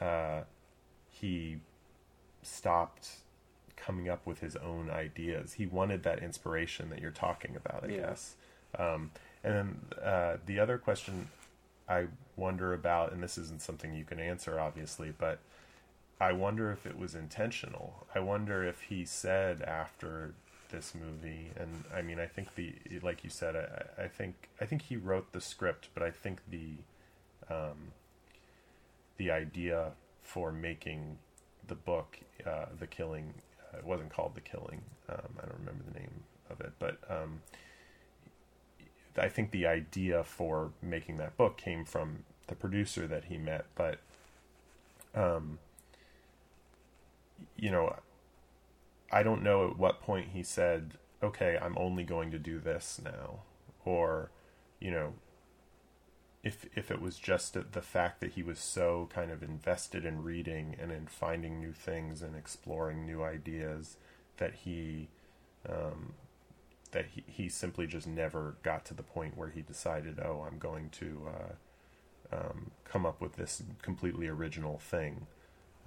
uh, 0.00 0.42
he 1.10 1.58
stopped 2.42 3.08
coming 3.84 4.08
up 4.08 4.24
with 4.26 4.40
his 4.40 4.56
own 4.56 4.90
ideas. 4.90 5.54
He 5.54 5.66
wanted 5.66 6.02
that 6.04 6.22
inspiration 6.22 6.88
that 6.90 7.00
you're 7.00 7.10
talking 7.10 7.56
about, 7.56 7.84
I 7.84 7.88
Yeah. 7.88 8.00
guess. 8.00 8.36
Um, 8.78 9.10
and 9.44 9.54
then 9.54 10.02
uh, 10.02 10.36
the 10.46 10.58
other 10.60 10.78
question 10.78 11.28
I 11.88 12.06
wonder 12.36 12.72
about, 12.72 13.12
and 13.12 13.22
this 13.22 13.36
isn't 13.36 13.60
something 13.60 13.92
you 13.92 14.04
can 14.04 14.20
answer, 14.20 14.58
obviously, 14.58 15.12
but 15.16 15.40
I 16.20 16.32
wonder 16.32 16.70
if 16.70 16.86
it 16.86 16.96
was 16.96 17.14
intentional. 17.14 18.06
I 18.14 18.20
wonder 18.20 18.62
if 18.62 18.82
he 18.82 19.04
said 19.04 19.62
after 19.62 20.34
this 20.70 20.94
movie, 20.94 21.50
and 21.58 21.84
I 21.94 22.00
mean, 22.02 22.20
I 22.20 22.26
think 22.26 22.54
the 22.54 22.74
like 23.02 23.24
you 23.24 23.30
said, 23.30 23.56
I, 23.56 24.04
I 24.04 24.08
think 24.08 24.48
I 24.60 24.64
think 24.64 24.82
he 24.82 24.96
wrote 24.96 25.32
the 25.32 25.40
script, 25.40 25.88
but 25.92 26.02
I 26.04 26.10
think 26.10 26.38
the 26.48 26.76
um, 27.52 27.92
the 29.16 29.30
idea 29.30 29.92
for 30.22 30.52
making 30.52 31.18
the 31.66 31.74
book, 31.74 32.20
uh, 32.46 32.66
the 32.78 32.86
killing, 32.86 33.34
it 33.76 33.84
wasn't 33.84 34.10
called 34.10 34.34
the 34.34 34.40
killing. 34.40 34.82
Um, 35.08 35.36
I 35.38 35.46
don't 35.46 35.58
remember 35.58 35.84
the 35.92 35.98
name 35.98 36.24
of 36.50 36.60
it, 36.60 36.72
but 36.78 36.98
um, 37.08 37.42
I 39.16 39.28
think 39.28 39.50
the 39.50 39.66
idea 39.66 40.24
for 40.24 40.72
making 40.82 41.16
that 41.18 41.36
book 41.36 41.56
came 41.56 41.84
from 41.84 42.24
the 42.46 42.54
producer 42.54 43.06
that 43.06 43.24
he 43.24 43.38
met, 43.38 43.66
but 43.74 43.98
um, 45.14 45.58
you 47.56 47.70
know, 47.70 47.96
I 49.10 49.22
don't 49.22 49.42
know 49.42 49.68
at 49.70 49.78
what 49.78 50.00
point 50.00 50.28
he 50.32 50.42
said, 50.42 50.94
"Okay, 51.22 51.58
I'm 51.60 51.76
only 51.78 52.04
going 52.04 52.30
to 52.30 52.38
do 52.38 52.58
this 52.58 53.00
now," 53.02 53.40
or 53.84 54.30
you 54.80 54.90
know, 54.90 55.12
if 56.42 56.66
if 56.76 56.90
it 56.90 57.00
was 57.00 57.18
just 57.18 57.54
the- 57.54 57.82
fact 57.82 58.20
that 58.20 58.32
he 58.32 58.42
was 58.42 58.58
so 58.58 59.08
kind 59.12 59.30
of 59.30 59.42
invested 59.42 60.04
in 60.04 60.22
reading 60.24 60.76
and 60.80 60.90
in 60.92 61.06
finding 61.06 61.60
new 61.60 61.72
things 61.72 62.22
and 62.22 62.36
exploring 62.36 63.06
new 63.06 63.22
ideas 63.22 63.96
that 64.38 64.54
he 64.64 65.08
um, 65.68 66.14
that 66.92 67.06
he, 67.14 67.24
he 67.26 67.48
simply 67.48 67.86
just 67.86 68.06
never 68.06 68.56
got 68.62 68.84
to 68.86 68.94
the 68.94 69.02
point 69.02 69.36
where 69.36 69.50
he 69.50 69.62
decided, 69.62 70.20
"Oh, 70.20 70.46
I'm 70.48 70.58
going 70.58 70.90
to 70.90 71.28
uh, 72.32 72.36
um, 72.36 72.70
come 72.84 73.06
up 73.06 73.20
with 73.20 73.34
this 73.36 73.62
completely 73.82 74.28
original 74.28 74.78
thing." 74.78 75.26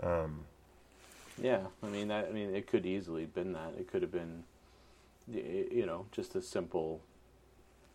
Um, 0.02 0.46
Yeah, 1.42 1.68
I 1.84 1.88
mean 1.88 2.08
that. 2.10 2.28
I 2.30 2.32
mean, 2.32 2.56
it 2.56 2.68
could 2.68 2.86
easily 2.86 3.22
have 3.22 3.34
been 3.34 3.54
that. 3.54 3.74
It 3.78 3.88
could 3.92 4.02
have 4.02 4.12
been, 4.12 4.44
you 5.28 5.86
know, 5.86 6.08
just 6.12 6.36
a 6.36 6.42
simple. 6.42 7.02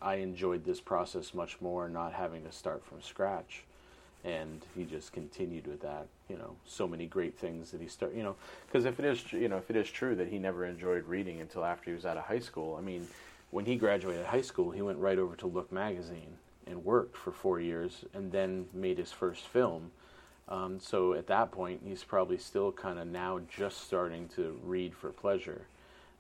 I 0.03 0.17
enjoyed 0.17 0.65
this 0.65 0.81
process 0.81 1.35
much 1.35 1.61
more, 1.61 1.89
not 1.89 2.13
having 2.13 2.45
to 2.45 2.53
start 2.53 2.85
from 2.85 3.03
scratch, 3.03 3.65
and 4.25 4.65
he 4.75 4.85
just 4.85 5.13
continued 5.13 5.67
with 5.67 5.83
that. 5.83 6.07
You 6.29 6.37
know, 6.37 6.57
so 6.67 6.87
many 6.87 7.07
great 7.07 7.39
things 7.39 7.71
that 7.73 7.81
he 7.81 7.89
started, 7.89 8.17
You 8.17 8.23
know, 8.23 8.37
because 8.67 8.85
if 8.85 8.99
it 8.99 9.05
is, 9.05 9.33
you 9.33 9.49
know, 9.49 9.57
if 9.57 9.69
it 9.71 9.77
is 9.77 9.91
true 9.91 10.15
that 10.17 10.29
he 10.29 10.39
never 10.39 10.65
enjoyed 10.65 11.07
reading 11.07 11.41
until 11.41 11.65
after 11.65 11.91
he 11.91 11.95
was 11.95 12.07
out 12.07 12.17
of 12.17 12.25
high 12.25 12.39
school. 12.39 12.77
I 12.77 12.83
mean, 12.83 13.07
when 13.51 13.65
he 13.65 13.77
graduated 13.77 14.27
high 14.27 14.43
school, 14.43 14.71
he 14.71 14.83
went 14.83 14.99
right 14.99 15.19
over 15.19 15.37
to 15.37 15.47
Look 15.47 15.73
magazine 15.73 16.37
and 16.67 16.85
worked 16.85 17.17
for 17.17 17.33
four 17.33 17.61
years, 17.61 18.05
and 18.15 18.31
then 18.31 18.67
made 18.73 18.99
his 18.99 19.11
first 19.11 19.47
film. 19.49 19.91
Um, 20.49 20.79
so 20.81 21.15
at 21.15 21.27
that 21.29 21.51
point, 21.53 21.81
he's 21.85 22.05
probably 22.05 22.39
still 22.39 22.73
kind 22.73 22.99
of 22.99 23.07
now 23.07 23.41
just 23.57 23.83
starting 23.83 24.29
to 24.37 24.59
read 24.65 24.95
for 24.95 25.11
pleasure, 25.11 25.63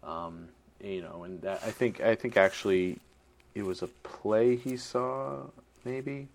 um, 0.02 0.48
you 0.82 1.02
know. 1.02 1.24
And 1.24 1.40
that, 1.42 1.62
I 1.64 1.70
think 1.70 2.00
I 2.00 2.14
think 2.14 2.36
actually, 2.36 2.98
it 3.54 3.64
was 3.64 3.82
a 3.82 3.86
play 3.88 4.56
he 4.56 4.76
saw 4.76 5.38
maybe 5.84 6.28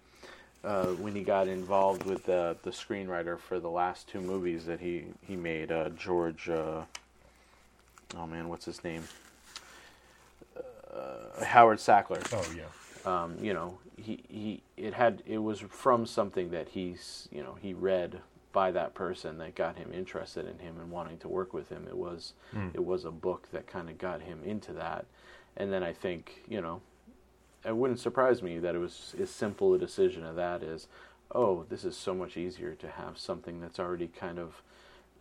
uh, 0.64 0.88
when 0.88 1.16
he 1.16 1.22
got 1.24 1.48
involved 1.48 2.04
with 2.04 2.26
the 2.26 2.58
the 2.64 2.72
screenwriter 2.72 3.38
for 3.40 3.60
the 3.60 3.70
last 3.70 4.08
two 4.08 4.20
movies 4.22 4.66
that 4.66 4.80
he 4.80 5.06
he 5.22 5.36
made. 5.36 5.72
Uh, 5.72 5.90
George, 5.90 6.50
uh, 6.50 6.82
oh 8.18 8.28
man, 8.28 8.50
what's 8.50 8.66
his 8.66 8.84
name? 8.84 9.04
Uh, 10.94 11.44
Howard 11.44 11.80
Sackler 11.80 12.26
oh 12.34 12.46
yeah. 12.56 13.24
um, 13.24 13.36
you 13.42 13.54
know, 13.54 13.78
he, 13.98 14.20
he 14.30 14.62
it 14.78 14.94
had 14.94 15.22
it 15.26 15.40
was 15.40 15.60
from 15.60 16.06
something 16.06 16.52
that 16.52 16.70
he's 16.70 17.28
you 17.32 17.44
know 17.44 17.58
he 17.62 17.74
read 17.74 18.22
by 18.54 18.72
that 18.72 18.94
person 18.94 19.38
that 19.40 19.54
got 19.54 19.76
him 19.78 19.92
interested 19.94 20.48
in 20.48 20.58
him 20.60 20.80
and 20.80 20.90
wanting 20.90 21.18
to 21.18 21.28
work 21.28 21.54
with 21.54 21.68
him. 21.70 21.86
It 21.90 21.98
was 21.98 22.34
Mm. 22.56 22.74
it 22.74 22.86
was 22.86 23.04
a 23.04 23.12
book 23.12 23.50
that 23.52 23.68
kind 23.68 23.90
of 23.90 23.98
got 23.98 24.22
him 24.22 24.40
into 24.46 24.72
that, 24.74 25.06
and 25.58 25.72
then 25.74 25.84
I 25.84 25.92
think 25.92 26.44
you 26.48 26.62
know, 26.62 26.82
it 27.66 27.76
wouldn't 27.76 28.00
surprise 28.00 28.42
me 28.42 28.60
that 28.60 28.76
it 28.76 28.80
was 28.80 29.16
as 29.20 29.30
simple 29.30 29.74
a 29.74 29.78
decision 29.78 30.24
of 30.24 30.36
that 30.36 30.62
is, 30.64 30.88
oh, 31.34 31.66
this 31.70 31.84
is 31.84 31.98
so 31.98 32.14
much 32.14 32.38
easier 32.38 32.76
to 32.76 32.88
have 32.90 33.18
something 33.18 33.60
that's 33.60 33.80
already 33.80 34.08
kind 34.08 34.40
of 34.40 34.62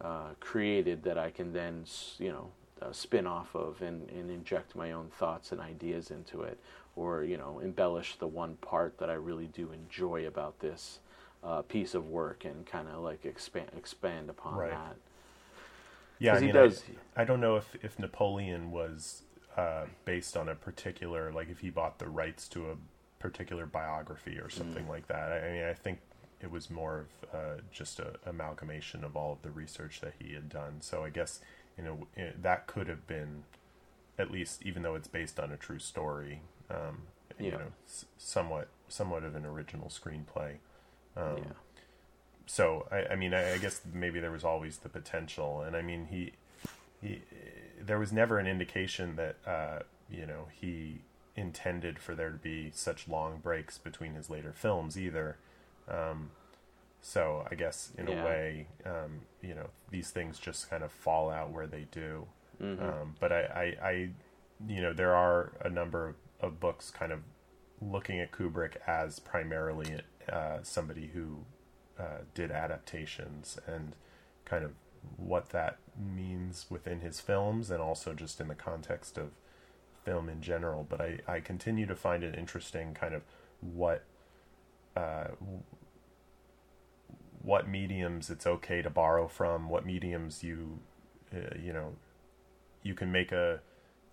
uh, 0.00 0.30
created 0.40 1.02
that 1.04 1.16
I 1.16 1.30
can 1.30 1.52
then 1.52 1.84
you 2.18 2.30
know 2.30 2.50
uh, 2.82 2.92
spin 2.92 3.26
off 3.26 3.54
of 3.54 3.80
and, 3.80 4.08
and 4.10 4.30
inject 4.30 4.76
my 4.76 4.92
own 4.92 5.08
thoughts 5.08 5.52
and 5.52 5.60
ideas 5.60 6.10
into 6.10 6.42
it, 6.42 6.58
or 6.96 7.24
you 7.24 7.36
know 7.36 7.60
embellish 7.60 8.16
the 8.16 8.26
one 8.26 8.56
part 8.56 8.98
that 8.98 9.08
I 9.08 9.14
really 9.14 9.46
do 9.46 9.70
enjoy 9.72 10.26
about 10.26 10.60
this 10.60 10.98
uh, 11.42 11.62
piece 11.62 11.94
of 11.94 12.08
work 12.08 12.44
and 12.44 12.66
kind 12.66 12.88
of 12.88 13.00
like 13.02 13.24
expand 13.24 13.70
expand 13.76 14.28
upon 14.30 14.56
Right. 14.56 14.70
that. 14.70 14.96
Yeah, 16.18 16.34
I 16.36 16.40
he 16.40 16.52
does- 16.52 16.84
I, 17.16 17.22
I 17.22 17.24
don't 17.24 17.40
know 17.40 17.56
if, 17.56 17.74
if 17.82 17.98
Napoleon 17.98 18.70
was 18.70 19.22
uh, 19.56 19.84
based 20.04 20.36
on 20.36 20.48
a 20.48 20.54
particular, 20.54 21.32
like 21.32 21.48
if 21.50 21.60
he 21.60 21.70
bought 21.70 21.98
the 21.98 22.08
rights 22.08 22.48
to 22.48 22.70
a 22.70 22.76
particular 23.20 23.66
biography 23.66 24.38
or 24.38 24.50
something 24.50 24.88
like 24.88 25.06
that. 25.08 25.32
I, 25.32 25.48
I 25.48 25.52
mean, 25.52 25.64
I 25.64 25.72
think 25.74 26.00
it 26.42 26.50
was 26.50 26.68
more 26.70 27.06
of 27.22 27.34
uh, 27.34 27.60
just 27.72 27.98
a 28.00 28.14
amalgamation 28.26 29.02
of 29.04 29.16
all 29.16 29.32
of 29.32 29.42
the 29.42 29.50
research 29.50 30.00
that 30.00 30.14
he 30.18 30.34
had 30.34 30.48
done. 30.48 30.80
So 30.80 31.04
I 31.04 31.10
guess 31.10 31.40
you 31.78 31.84
know 31.84 32.06
that 32.42 32.66
could 32.66 32.88
have 32.88 33.06
been, 33.06 33.44
at 34.18 34.30
least 34.30 34.62
even 34.64 34.82
though 34.82 34.94
it's 34.94 35.08
based 35.08 35.38
on 35.40 35.50
a 35.52 35.56
true 35.56 35.78
story, 35.78 36.40
um, 36.70 37.02
you 37.38 37.50
know, 37.52 37.72
s- 37.86 38.04
somewhat 38.18 38.68
somewhat 38.88 39.24
of 39.24 39.34
an 39.36 39.46
original 39.46 39.88
screenplay. 39.88 40.56
Um, 41.16 41.38
yeah. 41.38 41.44
so 42.46 42.86
I, 42.90 43.12
I 43.12 43.16
mean 43.16 43.32
I, 43.32 43.54
I 43.54 43.58
guess 43.58 43.80
maybe 43.92 44.20
there 44.20 44.32
was 44.32 44.44
always 44.44 44.78
the 44.78 44.88
potential 44.88 45.62
and 45.62 45.76
i 45.76 45.80
mean 45.82 46.08
he 46.10 46.32
he 47.00 47.22
there 47.84 47.98
was 47.98 48.12
never 48.12 48.38
an 48.38 48.46
indication 48.46 49.16
that 49.16 49.36
uh 49.46 49.80
you 50.10 50.26
know 50.26 50.46
he 50.52 51.00
intended 51.36 51.98
for 51.98 52.14
there 52.14 52.30
to 52.30 52.38
be 52.38 52.70
such 52.72 53.08
long 53.08 53.38
breaks 53.38 53.76
between 53.78 54.14
his 54.14 54.30
later 54.30 54.52
films 54.52 54.96
either 54.98 55.36
um 55.88 56.30
so 57.00 57.46
i 57.50 57.54
guess 57.54 57.90
in 57.98 58.06
Yeah. 58.08 58.22
a 58.22 58.24
way 58.24 58.66
um 58.86 59.20
you 59.42 59.54
know 59.54 59.68
these 59.90 60.10
things 60.10 60.38
just 60.38 60.70
kind 60.70 60.82
of 60.82 60.90
fall 60.90 61.30
out 61.30 61.50
where 61.52 61.66
they 61.66 61.86
do. 61.90 62.26
Mm-hmm. 62.60 62.82
Um, 62.84 63.14
but 63.20 63.30
I, 63.32 63.76
I, 63.82 63.86
I, 63.88 64.08
you 64.68 64.80
know, 64.82 64.92
there 64.92 65.14
are 65.14 65.52
a 65.60 65.68
number 65.68 66.08
of, 66.08 66.14
of 66.40 66.60
books 66.60 66.90
kind 66.90 67.12
of 67.12 67.20
looking 67.80 68.18
at 68.20 68.32
Kubrick 68.32 68.76
as 68.86 69.18
primarily 69.20 70.00
uh, 70.32 70.58
somebody 70.62 71.10
who 71.14 71.44
uh, 71.98 72.22
did 72.34 72.50
adaptations 72.50 73.58
and 73.66 73.94
kind 74.44 74.64
of 74.64 74.72
what 75.16 75.50
that 75.50 75.78
means 75.98 76.66
within 76.68 77.00
his 77.00 77.20
films 77.20 77.70
and 77.70 77.80
also 77.80 78.12
just 78.12 78.40
in 78.40 78.48
the 78.48 78.54
context 78.54 79.18
of 79.18 79.30
film 80.04 80.28
in 80.28 80.40
general. 80.40 80.86
But 80.88 81.00
I, 81.00 81.18
I 81.26 81.40
continue 81.40 81.86
to 81.86 81.96
find 81.96 82.22
it 82.22 82.34
interesting 82.36 82.94
kind 82.94 83.14
of 83.14 83.22
what 83.60 84.04
uh, 84.96 85.28
what 87.42 87.68
mediums 87.68 88.30
it's 88.30 88.46
okay 88.46 88.82
to 88.82 88.90
borrow 88.90 89.28
from, 89.28 89.68
what 89.68 89.84
mediums 89.84 90.42
you 90.42 90.78
uh, 91.34 91.56
you 91.60 91.72
know 91.72 91.94
you 92.82 92.94
can 92.94 93.10
make 93.10 93.32
a 93.32 93.60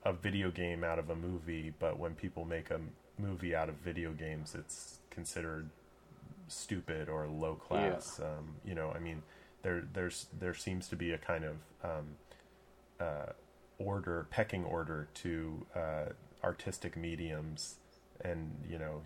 a 0.03 0.13
video 0.13 0.49
game 0.49 0.83
out 0.83 0.97
of 0.97 1.09
a 1.09 1.15
movie, 1.15 1.73
but 1.77 1.99
when 1.99 2.15
people 2.15 2.43
make 2.43 2.71
a 2.71 2.79
movie 3.19 3.55
out 3.55 3.69
of 3.69 3.75
video 3.75 4.11
games, 4.13 4.55
it's 4.55 4.97
considered 5.11 5.69
stupid 6.47 7.07
or 7.07 7.27
low 7.27 7.55
class. 7.55 8.19
Yeah. 8.19 8.25
Um, 8.25 8.55
you 8.65 8.73
know, 8.73 8.91
I 8.95 8.99
mean, 8.99 9.21
there 9.63 9.83
there's 9.93 10.27
there 10.37 10.53
seems 10.53 10.87
to 10.89 10.95
be 10.95 11.11
a 11.11 11.17
kind 11.17 11.43
of 11.43 11.55
um, 11.83 12.15
uh, 12.99 13.31
order, 13.77 14.27
pecking 14.29 14.63
order 14.63 15.07
to 15.15 15.65
uh, 15.75 16.05
artistic 16.43 16.95
mediums, 16.97 17.75
and 18.23 18.51
you 18.69 18.77
know, 18.77 19.01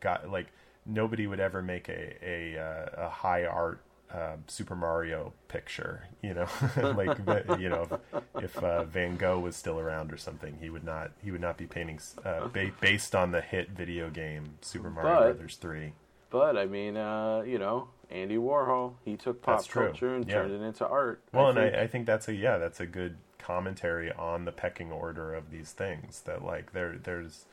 got 0.00 0.30
like 0.30 0.46
nobody 0.86 1.26
would 1.26 1.40
ever 1.40 1.62
make 1.62 1.88
a 1.88 2.16
a, 2.22 2.58
uh, 2.58 3.06
a 3.06 3.08
high 3.08 3.44
art 3.44 3.82
uh, 4.12 4.36
Super 4.46 4.74
Mario 4.74 5.32
picture, 5.48 6.08
you 6.22 6.34
know, 6.34 6.48
like 6.96 7.18
you 7.58 7.68
know, 7.68 8.00
if, 8.34 8.44
if 8.44 8.56
uh, 8.64 8.84
Van 8.84 9.16
Gogh 9.16 9.40
was 9.40 9.56
still 9.56 9.78
around 9.78 10.12
or 10.12 10.16
something, 10.16 10.56
he 10.60 10.70
would 10.70 10.84
not 10.84 11.12
he 11.22 11.30
would 11.30 11.40
not 11.40 11.56
be 11.56 11.66
painting 11.66 12.00
uh, 12.24 12.48
ba- 12.48 12.72
based 12.80 13.14
on 13.14 13.32
the 13.32 13.40
hit 13.40 13.70
video 13.70 14.10
game 14.10 14.54
Super 14.60 14.90
Mario 14.90 15.14
but, 15.14 15.36
Brothers 15.36 15.56
Three. 15.56 15.92
But 16.30 16.56
I 16.56 16.66
mean, 16.66 16.96
uh, 16.96 17.42
you 17.46 17.58
know, 17.58 17.88
Andy 18.10 18.36
Warhol, 18.36 18.94
he 19.04 19.16
took 19.16 19.42
pop 19.42 19.66
culture 19.68 20.14
and 20.14 20.26
yeah. 20.26 20.34
turned 20.34 20.52
it 20.52 20.64
into 20.64 20.86
art. 20.86 21.22
Well, 21.32 21.46
I 21.46 21.50
and 21.50 21.58
I, 21.58 21.82
I 21.82 21.86
think 21.86 22.06
that's 22.06 22.28
a 22.28 22.34
yeah, 22.34 22.58
that's 22.58 22.80
a 22.80 22.86
good 22.86 23.16
commentary 23.38 24.12
on 24.12 24.44
the 24.44 24.52
pecking 24.52 24.92
order 24.92 25.34
of 25.34 25.50
these 25.50 25.72
things. 25.72 26.22
That 26.22 26.44
like 26.44 26.72
there 26.72 26.98
there's 27.02 27.46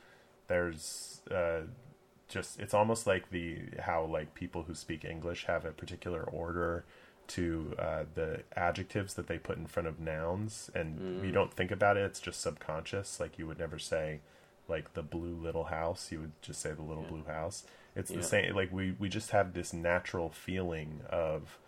there's 0.48 1.20
uh, 1.30 1.62
just 2.28 2.60
it's 2.60 2.74
almost 2.74 3.06
like 3.06 3.30
the 3.30 3.58
how 3.80 4.04
like 4.04 4.34
people 4.34 4.64
who 4.64 4.74
speak 4.74 5.04
English 5.04 5.44
have 5.46 5.64
a 5.64 5.72
particular 5.72 6.22
order 6.22 6.84
to 7.28 7.74
uh, 7.78 8.04
the 8.14 8.42
adjectives 8.54 9.14
that 9.14 9.26
they 9.26 9.38
put 9.38 9.58
in 9.58 9.66
front 9.66 9.88
of 9.88 9.98
nouns, 10.00 10.70
and 10.74 10.98
mm. 10.98 11.26
you 11.26 11.32
don't 11.32 11.52
think 11.52 11.70
about 11.70 11.96
it. 11.96 12.04
It's 12.04 12.20
just 12.20 12.40
subconscious. 12.40 13.20
Like 13.20 13.38
you 13.38 13.46
would 13.46 13.58
never 13.58 13.78
say 13.78 14.20
like 14.68 14.94
the 14.94 15.02
blue 15.02 15.34
little 15.34 15.64
house. 15.64 16.10
You 16.12 16.20
would 16.20 16.42
just 16.42 16.60
say 16.60 16.72
the 16.72 16.82
little 16.82 17.04
yeah. 17.04 17.10
blue 17.10 17.24
house. 17.24 17.64
It's 17.96 18.10
yeah. 18.10 18.18
the 18.18 18.22
same. 18.22 18.54
Like 18.54 18.72
we 18.72 18.94
we 18.98 19.08
just 19.08 19.30
have 19.30 19.52
this 19.52 19.72
natural 19.72 20.30
feeling 20.30 21.00
of. 21.10 21.58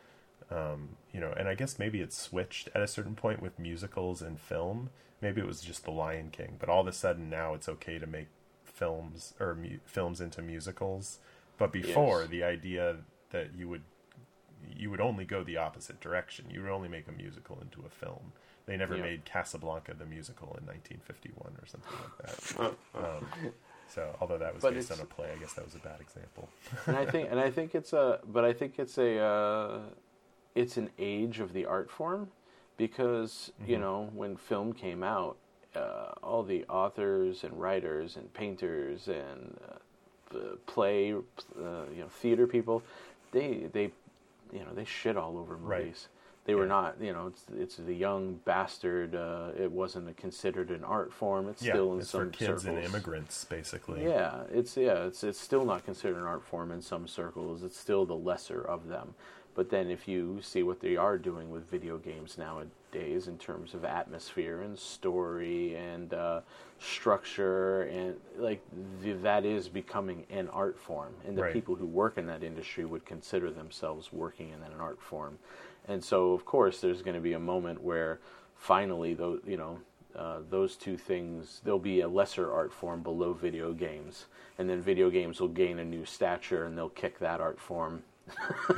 Um, 0.50 0.96
you 1.12 1.20
know, 1.20 1.34
and 1.36 1.46
I 1.46 1.54
guess 1.54 1.78
maybe 1.78 2.00
it 2.00 2.10
switched 2.10 2.70
at 2.74 2.80
a 2.80 2.86
certain 2.86 3.14
point 3.14 3.42
with 3.42 3.58
musicals 3.58 4.22
and 4.22 4.40
film. 4.40 4.88
Maybe 5.20 5.42
it 5.42 5.46
was 5.46 5.60
just 5.60 5.84
The 5.84 5.90
Lion 5.90 6.30
King, 6.30 6.56
but 6.58 6.70
all 6.70 6.80
of 6.80 6.86
a 6.86 6.92
sudden 6.92 7.28
now 7.28 7.52
it's 7.52 7.68
okay 7.68 7.98
to 7.98 8.06
make 8.06 8.28
films 8.64 9.34
or 9.38 9.54
mu- 9.54 9.80
films 9.84 10.22
into 10.22 10.40
musicals. 10.40 11.18
But 11.58 11.70
before, 11.70 12.22
yes. 12.22 12.30
the 12.30 12.44
idea 12.44 12.96
that 13.30 13.48
you 13.54 13.68
would 13.68 13.82
you 14.74 14.90
would 14.90 15.00
only 15.00 15.24
go 15.24 15.42
the 15.42 15.56
opposite 15.56 16.00
direction. 16.00 16.46
You 16.50 16.62
would 16.62 16.70
only 16.70 16.88
make 16.88 17.08
a 17.08 17.12
musical 17.12 17.58
into 17.60 17.84
a 17.86 17.90
film. 17.90 18.32
They 18.66 18.76
never 18.76 18.96
yeah. 18.96 19.02
made 19.02 19.24
Casablanca 19.24 19.94
the 19.98 20.04
musical 20.04 20.56
in 20.60 20.66
1951 20.66 21.56
or 21.60 21.66
something 21.66 21.98
like 22.02 22.18
that. 22.26 22.74
um, 22.94 23.52
so, 23.88 24.16
although 24.20 24.38
that 24.38 24.54
was 24.54 24.62
but 24.62 24.74
based 24.74 24.92
on 24.92 25.00
a 25.00 25.04
play, 25.04 25.30
I 25.34 25.38
guess 25.38 25.54
that 25.54 25.64
was 25.64 25.74
a 25.74 25.78
bad 25.78 26.00
example. 26.00 26.48
and 26.86 26.96
I 26.96 27.06
think, 27.06 27.30
and 27.30 27.40
I 27.40 27.50
think 27.50 27.74
it's 27.74 27.92
a, 27.92 28.20
but 28.26 28.44
I 28.44 28.52
think 28.52 28.78
it's 28.78 28.98
a, 28.98 29.18
uh, 29.18 29.80
it's 30.54 30.76
an 30.76 30.90
age 30.98 31.40
of 31.40 31.52
the 31.52 31.66
art 31.66 31.90
form, 31.90 32.28
because 32.76 33.52
mm-hmm. 33.60 33.70
you 33.70 33.78
know 33.78 34.10
when 34.14 34.36
film 34.36 34.72
came 34.72 35.02
out, 35.02 35.36
uh, 35.74 36.12
all 36.22 36.42
the 36.42 36.64
authors 36.66 37.44
and 37.44 37.58
writers 37.60 38.16
and 38.16 38.32
painters 38.34 39.08
and 39.08 39.58
uh, 40.34 40.56
play, 40.66 41.12
uh, 41.12 41.84
you 41.94 42.00
know, 42.00 42.08
theater 42.08 42.46
people, 42.46 42.82
they 43.32 43.68
they, 43.72 43.90
you 44.52 44.60
know, 44.60 44.74
they 44.74 44.84
shit 44.84 45.16
all 45.16 45.38
over 45.38 45.56
movies. 45.56 45.66
Right. 45.66 46.08
They 46.48 46.54
were 46.54 46.64
not, 46.64 46.96
you 46.98 47.12
know, 47.12 47.26
it's, 47.26 47.44
it's 47.54 47.76
the 47.76 47.92
young 47.92 48.40
bastard. 48.46 49.14
Uh, 49.14 49.50
it 49.60 49.70
wasn't 49.70 50.16
considered 50.16 50.70
an 50.70 50.82
art 50.82 51.12
form. 51.12 51.46
It's 51.46 51.62
yeah, 51.62 51.74
still 51.74 51.92
in 51.92 52.00
it's 52.00 52.08
some 52.08 52.20
for 52.22 52.30
kids 52.30 52.62
circles. 52.62 52.64
and 52.64 52.78
immigrants, 52.86 53.44
basically. 53.44 54.02
Yeah, 54.02 54.44
it's 54.50 54.74
yeah, 54.74 55.04
it's 55.04 55.22
it's 55.22 55.38
still 55.38 55.66
not 55.66 55.84
considered 55.84 56.16
an 56.16 56.24
art 56.24 56.42
form 56.42 56.72
in 56.72 56.80
some 56.80 57.06
circles. 57.06 57.62
It's 57.62 57.76
still 57.76 58.06
the 58.06 58.16
lesser 58.16 58.62
of 58.62 58.88
them. 58.88 59.14
But 59.54 59.68
then 59.68 59.90
if 59.90 60.08
you 60.08 60.38
see 60.40 60.62
what 60.62 60.80
they 60.80 60.96
are 60.96 61.18
doing 61.18 61.50
with 61.50 61.68
video 61.68 61.98
games 61.98 62.38
nowadays 62.38 63.28
in 63.28 63.36
terms 63.36 63.74
of 63.74 63.84
atmosphere 63.84 64.62
and 64.62 64.78
story 64.78 65.74
and 65.74 66.14
uh, 66.14 66.40
structure 66.78 67.82
and 67.82 68.14
like 68.38 68.62
that 69.22 69.44
is 69.44 69.68
becoming 69.68 70.24
an 70.30 70.48
art 70.50 70.78
form 70.78 71.12
and 71.26 71.36
the 71.36 71.42
right. 71.42 71.52
people 71.52 71.74
who 71.74 71.86
work 71.86 72.16
in 72.16 72.26
that 72.26 72.42
industry 72.42 72.84
would 72.84 73.04
consider 73.04 73.50
themselves 73.50 74.12
working 74.12 74.50
in 74.50 74.62
an 74.62 74.80
art 74.80 75.02
form. 75.02 75.38
And 75.88 76.04
so 76.04 76.32
of 76.32 76.44
course 76.44 76.80
there's 76.80 77.02
going 77.02 77.16
to 77.16 77.20
be 77.20 77.32
a 77.32 77.38
moment 77.40 77.82
where 77.82 78.20
finally 78.56 79.14
those 79.14 79.40
you 79.46 79.56
know 79.56 79.78
uh, 80.16 80.38
those 80.50 80.76
two 80.76 80.96
things, 80.96 81.60
there'll 81.64 81.78
be 81.78 82.00
a 82.00 82.08
lesser 82.08 82.52
art 82.52 82.72
form 82.72 83.02
below 83.02 83.32
video 83.32 83.72
games, 83.72 84.26
and 84.58 84.68
then 84.68 84.80
video 84.80 85.10
games 85.10 85.40
will 85.40 85.48
gain 85.48 85.78
a 85.78 85.84
new 85.84 86.04
stature, 86.04 86.64
and 86.64 86.76
they'll 86.76 86.88
kick 86.88 87.18
that 87.20 87.40
art 87.40 87.60
form 87.60 88.02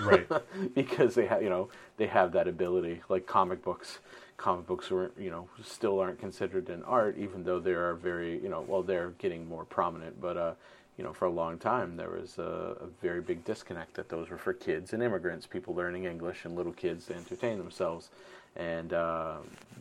right? 0.01 0.29
because 0.75 1.15
they 1.15 1.27
have, 1.27 1.43
you 1.43 1.51
know, 1.51 1.69
they 1.97 2.07
have 2.07 2.33
that 2.33 2.49
ability. 2.49 3.03
Like 3.09 3.27
comic 3.27 3.63
books, 3.63 3.99
comic 4.37 4.67
books 4.67 4.91
are, 4.91 5.11
you 5.19 5.31
know, 5.31 5.49
still 5.63 6.01
aren't 6.01 6.19
considered 6.19 6.69
an 6.69 6.83
art, 6.85 7.17
even 7.19 7.45
though 7.45 7.61
they 7.61 7.73
are 7.73 7.95
very, 7.95 8.41
you 8.43 8.49
know, 8.49 8.65
well, 8.67 8.83
they're 8.83 9.11
getting 9.19 9.49
more 9.49 9.65
prominent. 9.65 10.21
But, 10.21 10.37
uh, 10.37 10.53
you 11.01 11.07
know, 11.07 11.15
for 11.15 11.25
a 11.25 11.31
long 11.31 11.57
time, 11.57 11.97
there 11.97 12.11
was 12.11 12.37
a, 12.37 12.77
a, 12.79 12.87
very 13.01 13.23
big 13.23 13.43
disconnect 13.47 13.95
that 13.95 14.11
those 14.11 14.29
were 14.29 14.37
for 14.37 14.53
kids 14.53 14.93
and 14.93 15.03
immigrants, 15.03 15.47
people 15.47 15.75
learning 15.75 16.05
English, 16.05 16.45
and 16.45 16.55
little 16.55 16.75
kids 16.75 17.07
to 17.07 17.15
entertain 17.15 17.57
themselves. 17.57 18.11
And 18.55 18.93
uh, 18.93 19.39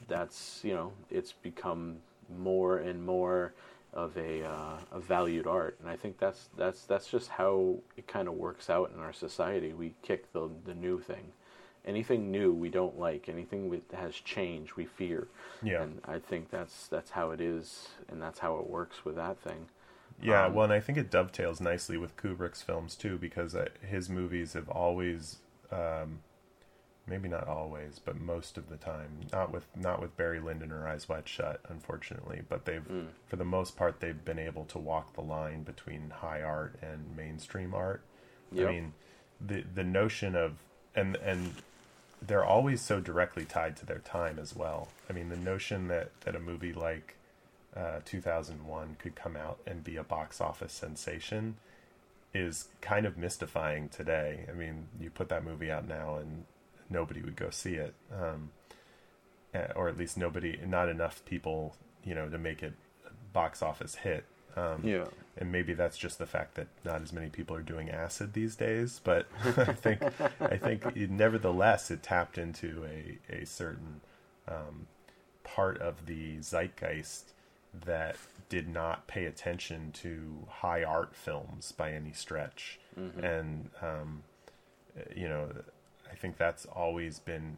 that's, 0.07 0.61
you 0.63 0.73
know, 0.73 0.93
it's 1.11 1.33
become 1.33 1.97
more 2.37 2.77
and 2.77 3.05
more 3.05 3.53
of 3.91 4.15
a, 4.15 4.45
uh, 4.45 4.77
a 4.93 4.99
valued 5.01 5.45
art, 5.45 5.75
and 5.81 5.89
I 5.89 5.97
think 5.97 6.17
that's 6.19 6.47
that's 6.55 6.85
that's 6.85 7.09
just 7.09 7.27
how 7.27 7.75
it 7.97 8.07
kind 8.07 8.29
of 8.29 8.35
works 8.35 8.69
out 8.69 8.91
in 8.95 9.01
our 9.01 9.11
society. 9.11 9.73
We 9.73 9.95
kick 10.01 10.31
the 10.31 10.49
the 10.63 10.75
new 10.75 11.01
thing. 11.01 11.33
Anything 11.85 12.31
new 12.31 12.53
we 12.53 12.69
don't 12.69 12.97
like. 12.97 13.27
Anything 13.27 13.69
that 13.71 13.97
has 13.97 14.13
change 14.15 14.77
we 14.77 14.85
fear. 14.85 15.27
Yeah. 15.63 15.81
And 15.81 15.99
I 16.05 16.19
think 16.19 16.49
that's 16.49 16.87
that's 16.87 17.09
how 17.09 17.31
it 17.31 17.41
is, 17.41 17.89
and 18.07 18.21
that's 18.21 18.39
how 18.39 18.55
it 18.59 18.69
works 18.69 19.03
with 19.03 19.15
that 19.15 19.37
thing. 19.39 19.65
Yeah, 20.21 20.45
um, 20.45 20.53
well, 20.53 20.65
and 20.65 20.73
I 20.73 20.79
think 20.79 20.97
it 20.97 21.09
dovetails 21.09 21.61
nicely 21.61 21.97
with 21.97 22.17
Kubrick's 22.17 22.61
films 22.61 22.95
too, 22.95 23.17
because 23.17 23.55
uh, 23.55 23.69
his 23.81 24.09
movies 24.09 24.53
have 24.53 24.69
always 24.69 25.37
um, 25.71 26.19
maybe 27.09 27.27
not 27.27 27.47
always, 27.47 27.99
but 28.03 28.19
most 28.19 28.57
of 28.57 28.69
the 28.69 28.77
time. 28.77 29.21
Not 29.31 29.51
with 29.51 29.65
not 29.75 30.01
with 30.01 30.15
Barry 30.15 30.39
Lyndon 30.39 30.71
or 30.71 30.87
Eyes 30.87 31.09
Wide 31.09 31.27
Shut, 31.27 31.61
unfortunately. 31.67 32.41
But 32.47 32.65
they've, 32.65 32.87
mm. 32.87 33.07
for 33.27 33.35
the 33.35 33.45
most 33.45 33.75
part, 33.75 33.99
they've 33.99 34.23
been 34.23 34.39
able 34.39 34.65
to 34.65 34.77
walk 34.77 35.13
the 35.13 35.21
line 35.21 35.63
between 35.63 36.11
high 36.11 36.41
art 36.41 36.75
and 36.81 37.15
mainstream 37.15 37.73
art. 37.73 38.03
Yep. 38.51 38.67
I 38.67 38.71
mean, 38.71 38.93
the 39.45 39.63
the 39.73 39.83
notion 39.83 40.35
of 40.35 40.57
and 40.95 41.15
and 41.17 41.53
they're 42.21 42.45
always 42.45 42.81
so 42.81 42.99
directly 42.99 43.45
tied 43.45 43.75
to 43.77 43.85
their 43.85 43.99
time 43.99 44.39
as 44.39 44.55
well. 44.55 44.89
I 45.09 45.13
mean, 45.13 45.29
the 45.29 45.37
notion 45.37 45.87
that 45.87 46.11
that 46.21 46.35
a 46.35 46.39
movie 46.39 46.73
like 46.73 47.15
uh, 47.75 47.99
2001 48.05 48.97
could 48.99 49.15
come 49.15 49.35
out 49.35 49.59
and 49.67 49.83
be 49.83 49.95
a 49.95 50.03
box 50.03 50.41
office 50.41 50.73
sensation 50.73 51.57
is 52.33 52.67
kind 52.81 53.05
of 53.05 53.17
mystifying 53.17 53.89
today. 53.89 54.45
I 54.49 54.53
mean, 54.53 54.87
you 54.99 55.09
put 55.09 55.29
that 55.29 55.43
movie 55.43 55.71
out 55.71 55.87
now 55.87 56.15
and 56.15 56.45
nobody 56.89 57.21
would 57.21 57.35
go 57.35 57.49
see 57.49 57.75
it, 57.75 57.93
um, 58.13 58.51
eh, 59.53 59.67
or 59.75 59.87
at 59.87 59.97
least 59.97 60.17
nobody, 60.17 60.59
not 60.65 60.89
enough 60.89 61.23
people, 61.25 61.75
you 62.03 62.13
know, 62.13 62.29
to 62.29 62.37
make 62.37 62.61
it 62.61 62.73
a 63.07 63.11
box 63.33 63.61
office 63.61 63.95
hit. 63.95 64.25
Um, 64.55 64.81
yeah, 64.83 65.05
and 65.37 65.51
maybe 65.51 65.73
that's 65.73 65.97
just 65.97 66.17
the 66.17 66.25
fact 66.25 66.55
that 66.55 66.67
not 66.83 67.01
as 67.01 67.13
many 67.13 67.29
people 67.29 67.55
are 67.55 67.61
doing 67.61 67.89
acid 67.89 68.33
these 68.33 68.55
days. 68.55 68.99
But 69.03 69.27
I 69.57 69.73
think, 69.73 70.01
I 70.41 70.57
think, 70.57 70.85
it, 70.95 71.09
nevertheless, 71.09 71.91
it 71.91 72.03
tapped 72.03 72.37
into 72.37 72.83
a 72.85 73.19
a 73.41 73.45
certain 73.45 74.01
um, 74.47 74.87
part 75.43 75.77
of 75.79 76.07
the 76.07 76.37
zeitgeist 76.39 77.33
that 77.73 78.15
did 78.49 78.67
not 78.67 79.07
pay 79.07 79.25
attention 79.25 79.91
to 79.91 80.47
high 80.47 80.83
art 80.83 81.15
films 81.15 81.71
by 81.71 81.91
any 81.91 82.11
stretch, 82.11 82.79
mm-hmm. 82.99 83.23
and 83.23 83.69
um, 83.81 84.23
you 85.15 85.27
know 85.27 85.49
I 86.11 86.15
think 86.15 86.37
that's 86.37 86.65
always 86.65 87.19
been 87.19 87.57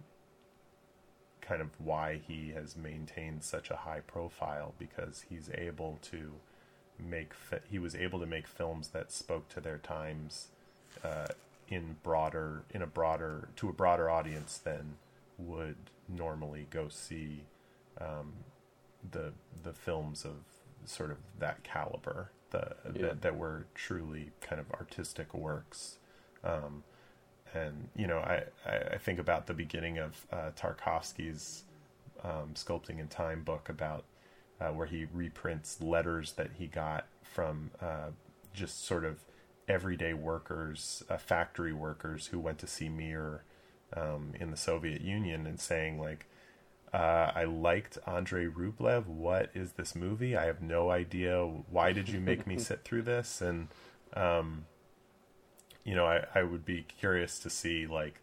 kind 1.41 1.61
of 1.61 1.69
why 1.79 2.21
he 2.27 2.51
has 2.55 2.77
maintained 2.77 3.43
such 3.43 3.71
a 3.71 3.77
high 3.77 4.01
profile 4.01 4.73
because 4.77 5.25
he's 5.29 5.49
able 5.53 5.99
to 6.03 6.33
make 6.99 7.33
fi- 7.33 7.59
he 7.69 7.79
was 7.79 7.95
able 7.95 8.19
to 8.19 8.25
make 8.25 8.47
films 8.47 8.89
that 8.89 9.11
spoke 9.11 9.49
to 9.49 9.59
their 9.59 9.77
times 9.77 10.49
uh, 11.03 11.27
in 11.67 11.95
broader 12.03 12.63
in 12.71 12.81
a 12.81 12.87
broader 12.87 13.49
to 13.55 13.69
a 13.69 13.73
broader 13.73 14.09
audience 14.09 14.57
than 14.57 14.97
would 15.37 15.77
normally 16.07 16.67
go 16.69 16.87
see 16.89 17.43
um, 17.99 18.33
the 19.09 19.33
the 19.63 19.73
films 19.73 20.25
of 20.25 20.35
sort 20.85 21.11
of 21.11 21.17
that 21.39 21.63
caliber 21.63 22.31
the, 22.51 22.75
Yeah. 22.93 23.01
that 23.07 23.21
that 23.21 23.37
were 23.37 23.65
truly 23.75 24.31
kind 24.41 24.59
of 24.59 24.71
artistic 24.71 25.33
works 25.33 25.97
um, 26.43 26.83
and 27.53 27.89
you 27.95 28.07
know 28.07 28.19
I, 28.19 28.43
I 28.65 28.97
think 28.97 29.19
about 29.19 29.47
the 29.47 29.53
beginning 29.53 29.97
of 29.97 30.25
uh, 30.31 30.51
Tarkovsky's 30.55 31.63
um, 32.23 32.51
sculpting 32.55 32.99
in 32.99 33.07
time 33.07 33.43
book 33.43 33.69
about 33.69 34.05
uh, 34.59 34.69
where 34.69 34.87
he 34.87 35.05
reprints 35.11 35.81
letters 35.81 36.33
that 36.33 36.51
he 36.57 36.67
got 36.67 37.07
from 37.23 37.71
uh, 37.81 38.09
just 38.53 38.85
sort 38.85 39.05
of 39.05 39.23
everyday 39.67 40.13
workers, 40.13 41.03
uh, 41.09 41.17
factory 41.17 41.73
workers 41.73 42.27
who 42.27 42.39
went 42.39 42.59
to 42.59 42.67
see 42.67 42.89
Mirror 42.89 43.43
um, 43.95 44.33
in 44.39 44.51
the 44.51 44.57
Soviet 44.57 45.01
Union 45.01 45.47
and 45.47 45.59
saying 45.59 45.99
like, 45.99 46.27
uh, 46.93 47.31
"I 47.35 47.43
liked 47.45 47.97
Andrei 48.07 48.47
Rublev. 48.47 49.05
What 49.05 49.49
is 49.53 49.73
this 49.73 49.95
movie? 49.95 50.35
I 50.35 50.45
have 50.45 50.61
no 50.61 50.89
idea. 50.91 51.43
Why 51.45 51.91
did 51.93 52.09
you 52.09 52.19
make 52.19 52.45
me 52.45 52.57
sit 52.69 52.83
through 52.83 53.03
this?" 53.03 53.41
And 53.41 53.67
um, 54.13 54.65
you 55.83 55.95
know, 55.95 56.05
I, 56.05 56.25
I 56.35 56.43
would 56.43 56.65
be 56.65 56.85
curious 56.99 57.39
to 57.39 57.49
see 57.49 57.87
like 57.87 58.21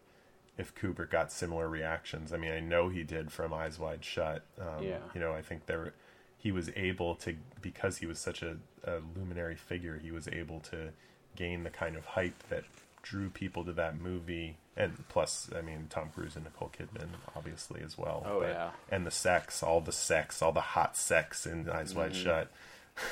if 0.57 0.75
Kubrick 0.75 1.09
got 1.11 1.31
similar 1.31 1.69
reactions. 1.69 2.33
I 2.33 2.37
mean, 2.37 2.51
I 2.51 2.59
know 2.59 2.89
he 2.89 3.03
did 3.03 3.31
from 3.31 3.53
Eyes 3.53 3.79
Wide 3.79 4.03
Shut. 4.03 4.43
Um, 4.59 4.83
Yeah. 4.83 4.97
You 5.13 5.21
know, 5.21 5.33
I 5.33 5.41
think 5.41 5.65
there 5.65 5.93
he 6.37 6.51
was 6.51 6.69
able 6.75 7.15
to 7.15 7.35
because 7.61 7.97
he 7.97 8.05
was 8.05 8.19
such 8.19 8.41
a, 8.41 8.57
a 8.83 8.99
luminary 9.15 9.55
figure. 9.55 9.99
He 10.01 10.11
was 10.11 10.27
able 10.27 10.59
to 10.71 10.89
gain 11.35 11.63
the 11.63 11.69
kind 11.69 11.95
of 11.95 12.05
hype 12.05 12.43
that 12.49 12.63
drew 13.09 13.29
people 13.29 13.63
to 13.65 13.73
that 13.73 13.99
movie. 13.99 14.57
And 14.77 15.03
plus, 15.09 15.49
I 15.57 15.61
mean, 15.61 15.87
Tom 15.89 16.09
Cruise 16.13 16.35
and 16.35 16.45
Nicole 16.45 16.71
Kidman, 16.77 17.09
obviously 17.35 17.81
as 17.83 17.97
well. 17.97 18.25
Oh, 18.29 18.41
yeah. 18.41 18.69
and 18.91 19.05
the 19.05 19.11
sex, 19.11 19.61
all 19.63 19.81
the 19.81 19.91
sex, 19.91 20.41
all 20.41 20.51
the 20.51 20.61
hot 20.61 20.95
sex 20.95 21.45
in 21.45 21.69
Eyes 21.69 21.93
Wide 21.95 22.11
Mm-hmm. 22.13 22.23
Shut. 22.23 22.51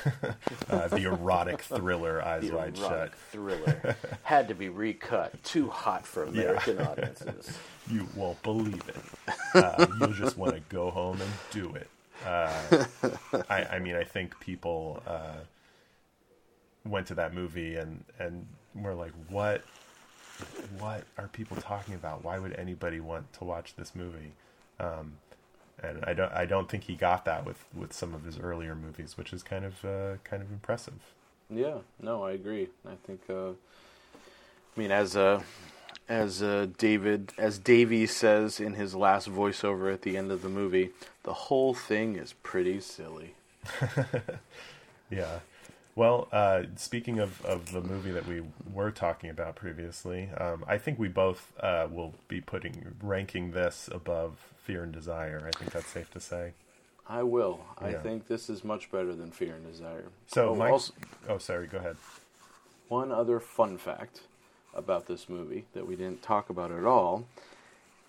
uh, 0.70 0.88
the 0.90 1.04
erotic 1.04 1.62
thriller 1.62 2.22
Eyes 2.22 2.44
The 2.50 2.56
Wide 2.56 2.78
erotic 2.78 3.12
Shut. 3.12 3.16
thriller 3.32 3.96
had 4.24 4.48
to 4.50 4.54
be 4.56 4.70
recut. 4.70 5.42
Too 5.44 5.70
hot 5.70 6.06
for 6.06 6.24
American 6.34 6.80
audiences. 6.80 7.58
You 7.90 8.08
won't 8.16 8.42
believe 8.44 8.84
it. 8.88 9.36
Uh, 9.56 9.88
you'll 10.00 10.14
just 10.14 10.38
want 10.38 10.54
to 10.56 10.60
go 10.70 10.90
home 10.92 11.20
and 11.22 11.32
do 11.52 11.74
it. 11.76 11.90
Uh, 12.26 12.86
I, 13.50 13.64
I 13.76 13.80
mean, 13.80 13.96
I 13.96 14.04
think 14.04 14.38
people 14.42 15.02
uh, 15.08 15.38
went 16.86 17.08
to 17.08 17.16
that 17.16 17.34
movie 17.34 17.76
and 17.76 18.04
and 18.20 18.46
were 18.76 18.94
like, 18.96 19.12
"What? 19.30 19.64
What 20.80 21.04
are 21.18 21.28
people 21.28 21.58
talking 21.58 21.94
about? 21.94 22.24
Why 22.24 22.40
would 22.40 22.54
anybody 22.54 23.00
want 23.00 23.32
to 23.34 23.44
watch 23.44 23.76
this 23.76 23.96
movie?" 23.96 24.34
Um, 24.80 25.14
and 25.82 26.04
I 26.06 26.14
don't 26.14 26.32
I 26.34 26.46
don't 26.46 26.70
think 26.70 26.86
he 26.86 26.96
got 26.96 27.26
that 27.26 27.46
with, 27.46 27.64
with 27.74 27.94
some 27.94 28.14
of 28.14 28.24
his 28.24 28.40
earlier 28.40 28.76
movies, 28.76 29.18
which 29.18 29.34
is 29.34 29.44
kind 29.44 29.66
of 29.66 29.86
uh, 29.86 30.18
kind 30.24 30.42
of 30.42 30.52
impressive. 30.52 31.14
Yeah, 31.50 31.80
no, 32.02 32.24
I 32.24 32.32
agree. 32.32 32.68
I 32.86 32.96
think, 33.06 33.22
uh, 33.30 33.52
I 33.52 33.54
mean, 34.76 34.92
as 34.92 35.16
uh, 35.16 35.42
as 36.10 36.44
uh, 36.44 36.68
David, 36.78 37.34
as 37.38 37.58
Davy 37.58 38.06
says 38.06 38.60
in 38.60 38.74
his 38.74 38.96
last 38.96 39.30
voiceover 39.30 39.94
at 39.94 40.02
the 40.02 40.18
end 40.18 40.32
of 40.32 40.42
the 40.42 40.50
movie, 40.50 40.92
the 41.24 41.34
whole 41.34 41.74
thing 41.74 42.16
is 42.16 42.34
pretty 42.44 42.80
silly. 42.80 43.36
Yeah. 45.10 45.40
Well, 45.98 46.28
uh, 46.32 46.62
speaking 46.76 47.18
of, 47.18 47.44
of 47.44 47.72
the 47.72 47.82
movie 47.82 48.12
that 48.12 48.28
we 48.28 48.44
were 48.72 48.92
talking 48.92 49.32
about 49.32 49.56
previously, 49.56 50.30
um, 50.38 50.64
I 50.68 50.78
think 50.78 51.00
we 51.00 51.08
both 51.08 51.52
uh, 51.60 51.88
will 51.92 52.14
be 52.28 52.40
putting 52.40 52.94
ranking 53.02 53.50
this 53.50 53.90
above 53.92 54.38
Fear 54.64 54.84
and 54.84 54.94
Desire. 54.94 55.50
I 55.52 55.58
think 55.58 55.72
that's 55.72 55.88
safe 55.88 56.12
to 56.12 56.20
say. 56.20 56.52
I 57.10 57.24
will. 57.24 57.62
I 57.80 57.94
think 57.94 58.28
this 58.28 58.48
is 58.48 58.64
much 58.64 58.92
better 58.92 59.16
than 59.16 59.32
Fear 59.32 59.56
and 59.56 59.66
Desire. 59.66 60.10
So, 60.28 60.50
oh, 60.50 60.56
Mike. 60.56 60.72
also, 60.72 60.94
oh, 61.30 61.40
sorry. 61.40 61.66
Go 61.66 61.80
ahead. 61.80 61.98
one 62.90 63.12
other 63.12 63.40
fun 63.40 63.80
fact 63.80 64.22
about 64.76 65.08
this 65.08 65.28
movie 65.28 65.66
that 65.74 65.88
we 65.88 65.96
didn't 65.96 66.22
talk 66.22 66.52
about 66.52 66.72
at 66.72 66.86
all 66.86 67.26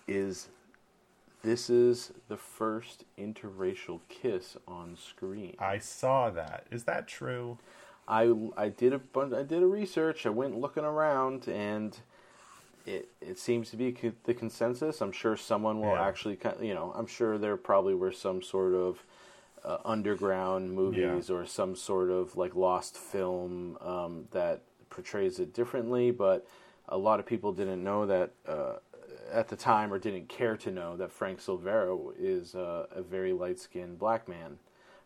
is 0.07 0.49
this 1.41 1.69
is 1.69 2.11
the 2.27 2.37
first 2.37 3.05
interracial 3.17 4.01
kiss 4.09 4.57
on 4.67 4.95
screen. 4.97 5.55
I 5.59 5.77
saw 5.79 6.29
that. 6.31 6.65
Is 6.71 6.83
that 6.85 7.07
true? 7.07 7.57
I 8.07 8.33
I 8.57 8.69
did 8.69 8.93
a 8.93 8.99
bun- 8.99 9.33
I 9.33 9.43
did 9.43 9.61
a 9.63 9.67
research. 9.67 10.25
I 10.25 10.29
went 10.29 10.59
looking 10.59 10.83
around, 10.83 11.47
and 11.47 11.97
it 12.85 13.09
it 13.21 13.37
seems 13.37 13.69
to 13.71 13.77
be 13.77 13.91
co- 13.91 14.13
the 14.23 14.33
consensus. 14.33 15.01
I'm 15.01 15.11
sure 15.11 15.37
someone 15.37 15.79
will 15.79 15.89
Yeah. 15.93 16.07
actually, 16.07 16.37
you 16.61 16.73
know, 16.73 16.91
I'm 16.95 17.05
sure 17.07 17.37
there 17.37 17.55
probably 17.57 17.93
were 17.93 18.11
some 18.11 18.41
sort 18.41 18.73
of 18.73 19.03
uh, 19.63 19.77
underground 19.85 20.71
movies 20.73 21.29
or 21.29 21.45
some 21.45 21.75
sort 21.75 22.09
of 22.09 22.35
like 22.37 22.55
lost 22.55 22.97
film 22.97 23.77
um, 23.81 24.27
that 24.31 24.61
portrays 24.89 25.39
it 25.39 25.53
differently. 25.53 26.11
But 26.11 26.47
a 26.87 26.97
lot 26.97 27.19
of 27.19 27.25
people 27.25 27.51
didn't 27.53 27.83
know 27.83 28.05
that 28.07 28.31
uh, 28.47 28.77
at 29.31 29.47
the 29.49 29.55
time, 29.55 29.91
or 29.93 29.99
didn't 29.99 30.29
care 30.29 30.57
to 30.57 30.71
know 30.71 30.95
that 30.97 31.11
Frank 31.11 31.39
Silvera 31.39 32.13
is 32.17 32.55
uh, 32.55 32.87
a 32.91 33.01
very 33.01 33.33
light 33.33 33.59
skinned 33.59 33.99
black 33.99 34.27
man. 34.27 34.59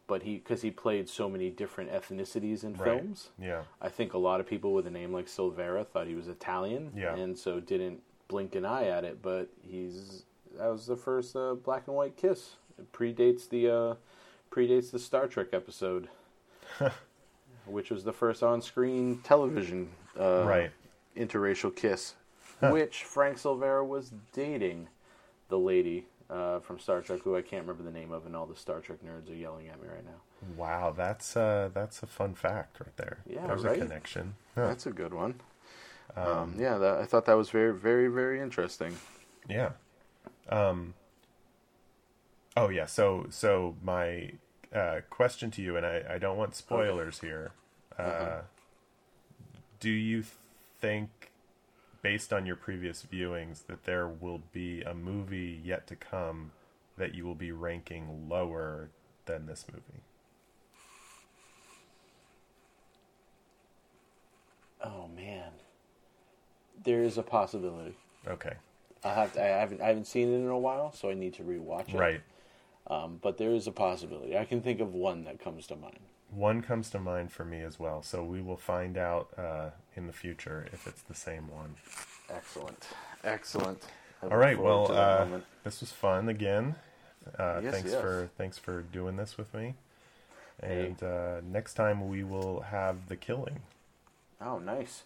But 0.05 0.23
he, 0.23 0.35
because 0.35 0.61
he 0.61 0.69
played 0.69 1.07
so 1.07 1.29
many 1.29 1.49
different 1.49 1.89
ethnicities 1.91 2.63
in 2.65 2.73
Right. 2.73 2.83
films, 2.99 3.29
Yeah. 3.39 3.63
I 3.81 3.87
think 3.87 4.13
a 4.13 4.17
lot 4.17 4.41
of 4.41 4.45
people 4.47 4.73
with 4.73 4.85
a 4.85 4.89
name 4.91 5.13
like 5.13 5.27
Silvera 5.27 5.87
thought 5.87 6.07
he 6.07 6.15
was 6.15 6.27
Italian, 6.27 6.91
Yeah. 6.95 7.15
and 7.15 7.37
so 7.37 7.59
didn't 7.61 8.01
blink 8.27 8.55
an 8.55 8.65
eye 8.65 8.87
at 8.87 9.05
it. 9.05 9.21
But 9.21 9.47
he's 9.61 10.25
that 10.57 10.67
was 10.67 10.85
the 10.87 10.97
first 10.97 11.35
uh, 11.35 11.55
black 11.55 11.87
and 11.87 11.95
white 11.95 12.17
kiss. 12.17 12.57
It 12.77 12.91
predates 12.91 13.47
the 13.47 13.69
uh, 13.69 13.95
predates 14.51 14.91
the 14.91 14.99
Star 14.99 15.25
Trek 15.27 15.47
episode, 15.53 16.09
which 17.65 17.89
was 17.89 18.03
the 18.03 18.13
first 18.13 18.43
on-screen 18.43 19.19
television 19.23 19.89
uh, 20.19 20.43
Right. 20.45 20.71
interracial 21.15 21.73
kiss, 21.75 22.15
which 22.71 23.03
Frank 23.03 23.37
Silvera 23.37 23.85
was 23.85 24.11
dating 24.31 24.87
the 25.49 25.57
lady 25.57 26.05
uh, 26.29 26.59
from 26.59 26.79
Star 26.79 27.01
Trek, 27.01 27.21
who 27.23 27.35
I 27.35 27.41
can't 27.41 27.63
remember 27.67 27.83
the 27.83 27.97
name 27.97 28.11
of, 28.11 28.25
and 28.25 28.35
all 28.35 28.45
the 28.45 28.55
Star 28.55 28.79
Trek 28.79 28.99
nerds 29.05 29.29
are 29.29 29.35
yelling 29.35 29.67
at 29.67 29.81
me 29.81 29.87
right 29.87 30.05
now. 30.05 30.21
Wow. 30.57 30.93
That's 30.95 31.35
uh, 31.37 31.69
that's 31.73 32.01
a 32.03 32.07
fun 32.07 32.33
fact 32.33 32.79
right 32.79 32.95
there. 32.97 33.19
Yeah, 33.29 33.45
There's 33.47 33.63
right? 33.63 33.77
a 33.77 33.81
connection. 33.81 34.35
Huh. 34.55 34.67
That's 34.67 34.85
a 34.85 34.91
good 34.91 35.13
one. 35.13 35.35
Um, 36.15 36.55
yeah, 36.59 36.77
that, 36.77 36.97
I 36.97 37.05
thought 37.05 37.25
that 37.25 37.37
was 37.37 37.49
very, 37.49 37.73
very, 37.73 38.07
very 38.07 38.39
interesting. 38.39 38.95
Yeah. 39.49 39.71
Um. 40.49 40.93
Oh 42.55 42.69
yeah. 42.69 42.85
So 42.85 43.27
so 43.29 43.75
my 43.83 44.31
uh, 44.73 45.01
question 45.09 45.49
to 45.51 45.61
you, 45.61 45.75
and 45.77 45.85
I, 45.85 46.03
I 46.09 46.17
don't 46.17 46.37
want 46.37 46.55
spoilers 46.55 47.19
here. 47.19 47.51
Uh, 47.97 48.01
Uh-huh. 48.01 48.41
Do 49.79 49.89
you 49.89 50.23
think, 50.79 51.31
based 52.03 52.31
on 52.31 52.45
your 52.45 52.55
previous 52.55 53.07
viewings, 53.11 53.65
that 53.65 53.85
there 53.85 54.07
will 54.07 54.41
be 54.51 54.81
a 54.83 54.93
movie 54.93 55.59
yet 55.63 55.87
to 55.87 55.95
come 55.95 56.51
that 56.97 57.15
you 57.15 57.25
will 57.25 57.33
be 57.33 57.51
ranking 57.51 58.29
lower 58.29 58.89
than 59.25 59.47
this 59.47 59.65
movie? 59.71 60.03
Oh 64.83 65.07
man, 65.15 65.51
there 66.83 67.01
is 67.01 67.17
a 67.17 67.23
possibility. 67.23 67.97
Okay. 68.27 68.53
I 69.03 69.13
have 69.13 69.33
to, 69.33 69.41
I 69.41 69.47
haven't 69.47 69.81
I 69.81 69.87
haven't 69.87 70.07
seen 70.07 70.31
it 70.31 70.35
in 70.35 70.49
a 70.49 70.59
while, 70.59 70.93
so 70.93 71.09
I 71.09 71.13
need 71.13 71.33
to 71.35 71.43
rewatch 71.43 71.89
it. 71.93 71.97
Right. 71.97 72.21
Um, 72.87 73.19
but 73.21 73.37
there 73.37 73.51
is 73.51 73.65
a 73.65 73.71
possibility. 73.71 74.37
I 74.37 74.43
can 74.43 74.61
think 74.61 74.81
of 74.81 74.93
one 74.93 75.23
that 75.23 75.39
comes 75.39 75.67
to 75.67 75.75
mind. 75.77 75.99
One 76.35 76.61
comes 76.61 76.89
to 76.91 76.99
mind 76.99 77.31
for 77.31 77.45
me 77.45 77.61
as 77.61 77.79
well. 77.79 78.01
So 78.01 78.23
we 78.23 78.41
will 78.41 78.57
find 78.57 78.97
out 78.97 79.29
uh, 79.37 79.69
in 79.95 80.07
the 80.07 80.13
future 80.13 80.67
if 80.73 80.87
it's 80.87 81.01
the 81.01 81.13
same 81.15 81.49
one. 81.49 81.75
Excellent, 82.29 82.87
excellent. 83.23 83.83
I 84.21 84.27
All 84.27 84.37
right. 84.37 84.57
Well, 84.57 84.91
uh, 84.91 85.27
this 85.63 85.81
was 85.81 85.91
fun 85.91 86.29
again. 86.29 86.75
Uh, 87.37 87.61
Yes, 87.63 87.73
thanks 87.73 87.91
yes. 87.91 88.01
for 88.01 88.29
thanks 88.37 88.57
for 88.57 88.81
doing 88.81 89.15
this 89.15 89.37
with 89.37 89.53
me. 89.53 89.75
Hey. 90.61 90.87
And 90.87 91.03
uh, 91.03 91.41
next 91.43 91.73
time 91.75 92.09
we 92.09 92.23
will 92.23 92.61
have 92.61 93.07
the 93.07 93.15
killing. 93.15 93.61
Oh, 94.41 94.59
nice. 94.59 95.03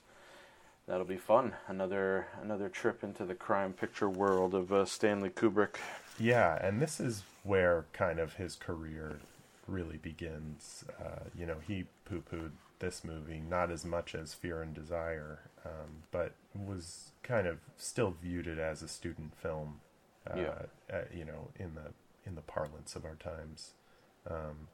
That'll 0.88 1.06
be 1.06 1.18
fun. 1.18 1.54
Another 1.68 2.28
another 2.42 2.70
trip 2.70 3.04
into 3.04 3.26
the 3.26 3.36
crime 3.36 3.74
picture 3.74 4.10
world 4.10 4.54
of 4.56 4.72
uh, 4.72 4.86
Stanley 4.86 5.30
Kubrick. 5.30 5.76
Yeah, 6.20 6.58
and 6.66 6.82
this 6.82 7.00
is 7.00 7.24
where 7.44 7.86
kind 7.94 8.20
of 8.20 8.36
his 8.36 8.56
career 8.56 9.20
really 9.68 9.98
begins. 9.98 10.84
Uh, 11.00 11.26
you 11.38 11.46
know, 11.46 11.58
he 11.68 11.86
poo 12.06 12.22
pooed 12.32 12.52
this 12.80 13.04
movie 13.04 13.42
not 13.50 13.72
as 13.72 13.84
much 13.86 14.14
as 14.16 14.34
Fear 14.34 14.62
and 14.62 14.74
Desire, 14.74 15.40
um, 15.66 16.04
but 16.12 16.34
was 16.56 17.12
kind 17.24 17.48
of 17.48 17.58
still 17.78 18.12
viewed 18.22 18.48
it 18.48 18.60
as 18.60 18.82
a 18.82 18.88
student 18.88 19.36
film 19.36 19.80
Uh, 20.30 20.36
Yeah. 20.38 20.62
uh, 20.94 21.02
you 21.14 21.24
know, 21.26 21.50
in 21.58 21.74
the 21.76 21.94
in 22.26 22.36
the 22.36 22.42
parlance 22.42 22.96
of 22.98 23.06
our 23.06 23.16
times. 23.16 23.72
Um, 24.30 24.68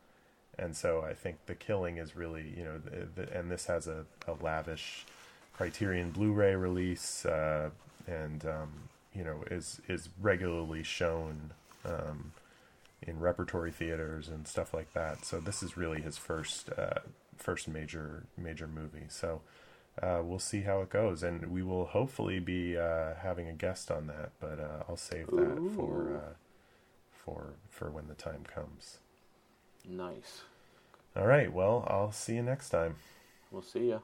and 0.58 0.76
so 0.76 1.02
I 1.02 1.14
think 1.14 1.46
the 1.46 1.54
killing 1.56 1.98
is 1.98 2.16
really, 2.16 2.52
you 2.58 2.64
know, 2.64 2.78
the, 2.80 3.08
the, 3.26 3.38
and 3.38 3.52
this 3.52 3.66
has 3.68 3.88
a, 3.88 4.06
a 4.28 4.34
lavish 4.34 5.06
Criterion 5.54 6.10
Blu-ray 6.12 6.56
release, 6.56 7.26
uh, 7.26 7.70
and 8.08 8.44
um, 8.46 8.90
you 9.14 9.24
know 9.24 9.44
is 9.52 9.80
is 9.88 10.10
regularly 10.22 10.82
shown 10.84 11.52
um, 11.86 12.32
in 13.08 13.20
repertory 13.20 13.72
theaters 13.72 14.28
and 14.28 14.48
stuff 14.48 14.74
like 14.74 14.94
that. 14.94 15.26
So 15.26 15.40
this 15.40 15.62
is 15.64 15.78
really 15.78 16.02
his 16.02 16.18
first 16.18 16.70
uh, 16.78 17.00
first 17.38 17.68
major 17.68 18.24
major 18.38 18.68
movie. 18.68 19.06
So 19.10 19.42
uh, 20.02 20.22
we'll 20.24 20.40
see 20.40 20.62
how 20.62 20.82
it 20.82 20.90
goes, 20.90 21.24
and 21.24 21.48
we 21.48 21.62
will 21.62 21.86
hopefully 21.86 22.40
be 22.40 22.78
uh, 22.78 23.16
having 23.22 23.48
a 23.48 23.54
guest 23.54 23.92
on 23.92 24.08
that. 24.08 24.32
But 24.40 24.60
uh, 24.60 24.84
I'll 24.88 24.98
save 24.98 25.28
that 25.28 25.58
for 25.76 26.10
Ooh. 26.10 26.16
uh, 26.16 26.34
for 27.12 27.54
for 27.70 27.90
when 27.90 28.08
the 28.08 28.16
time 28.16 28.44
comes. 28.44 28.98
Nice. 29.88 30.42
All 31.16 31.28
right. 31.28 31.52
Well, 31.52 31.86
I'll 31.88 32.12
see 32.12 32.36
you 32.36 32.42
next 32.42 32.70
time. 32.70 32.96
We'll 33.52 33.62
see 33.62 33.90
ya. 33.90 34.00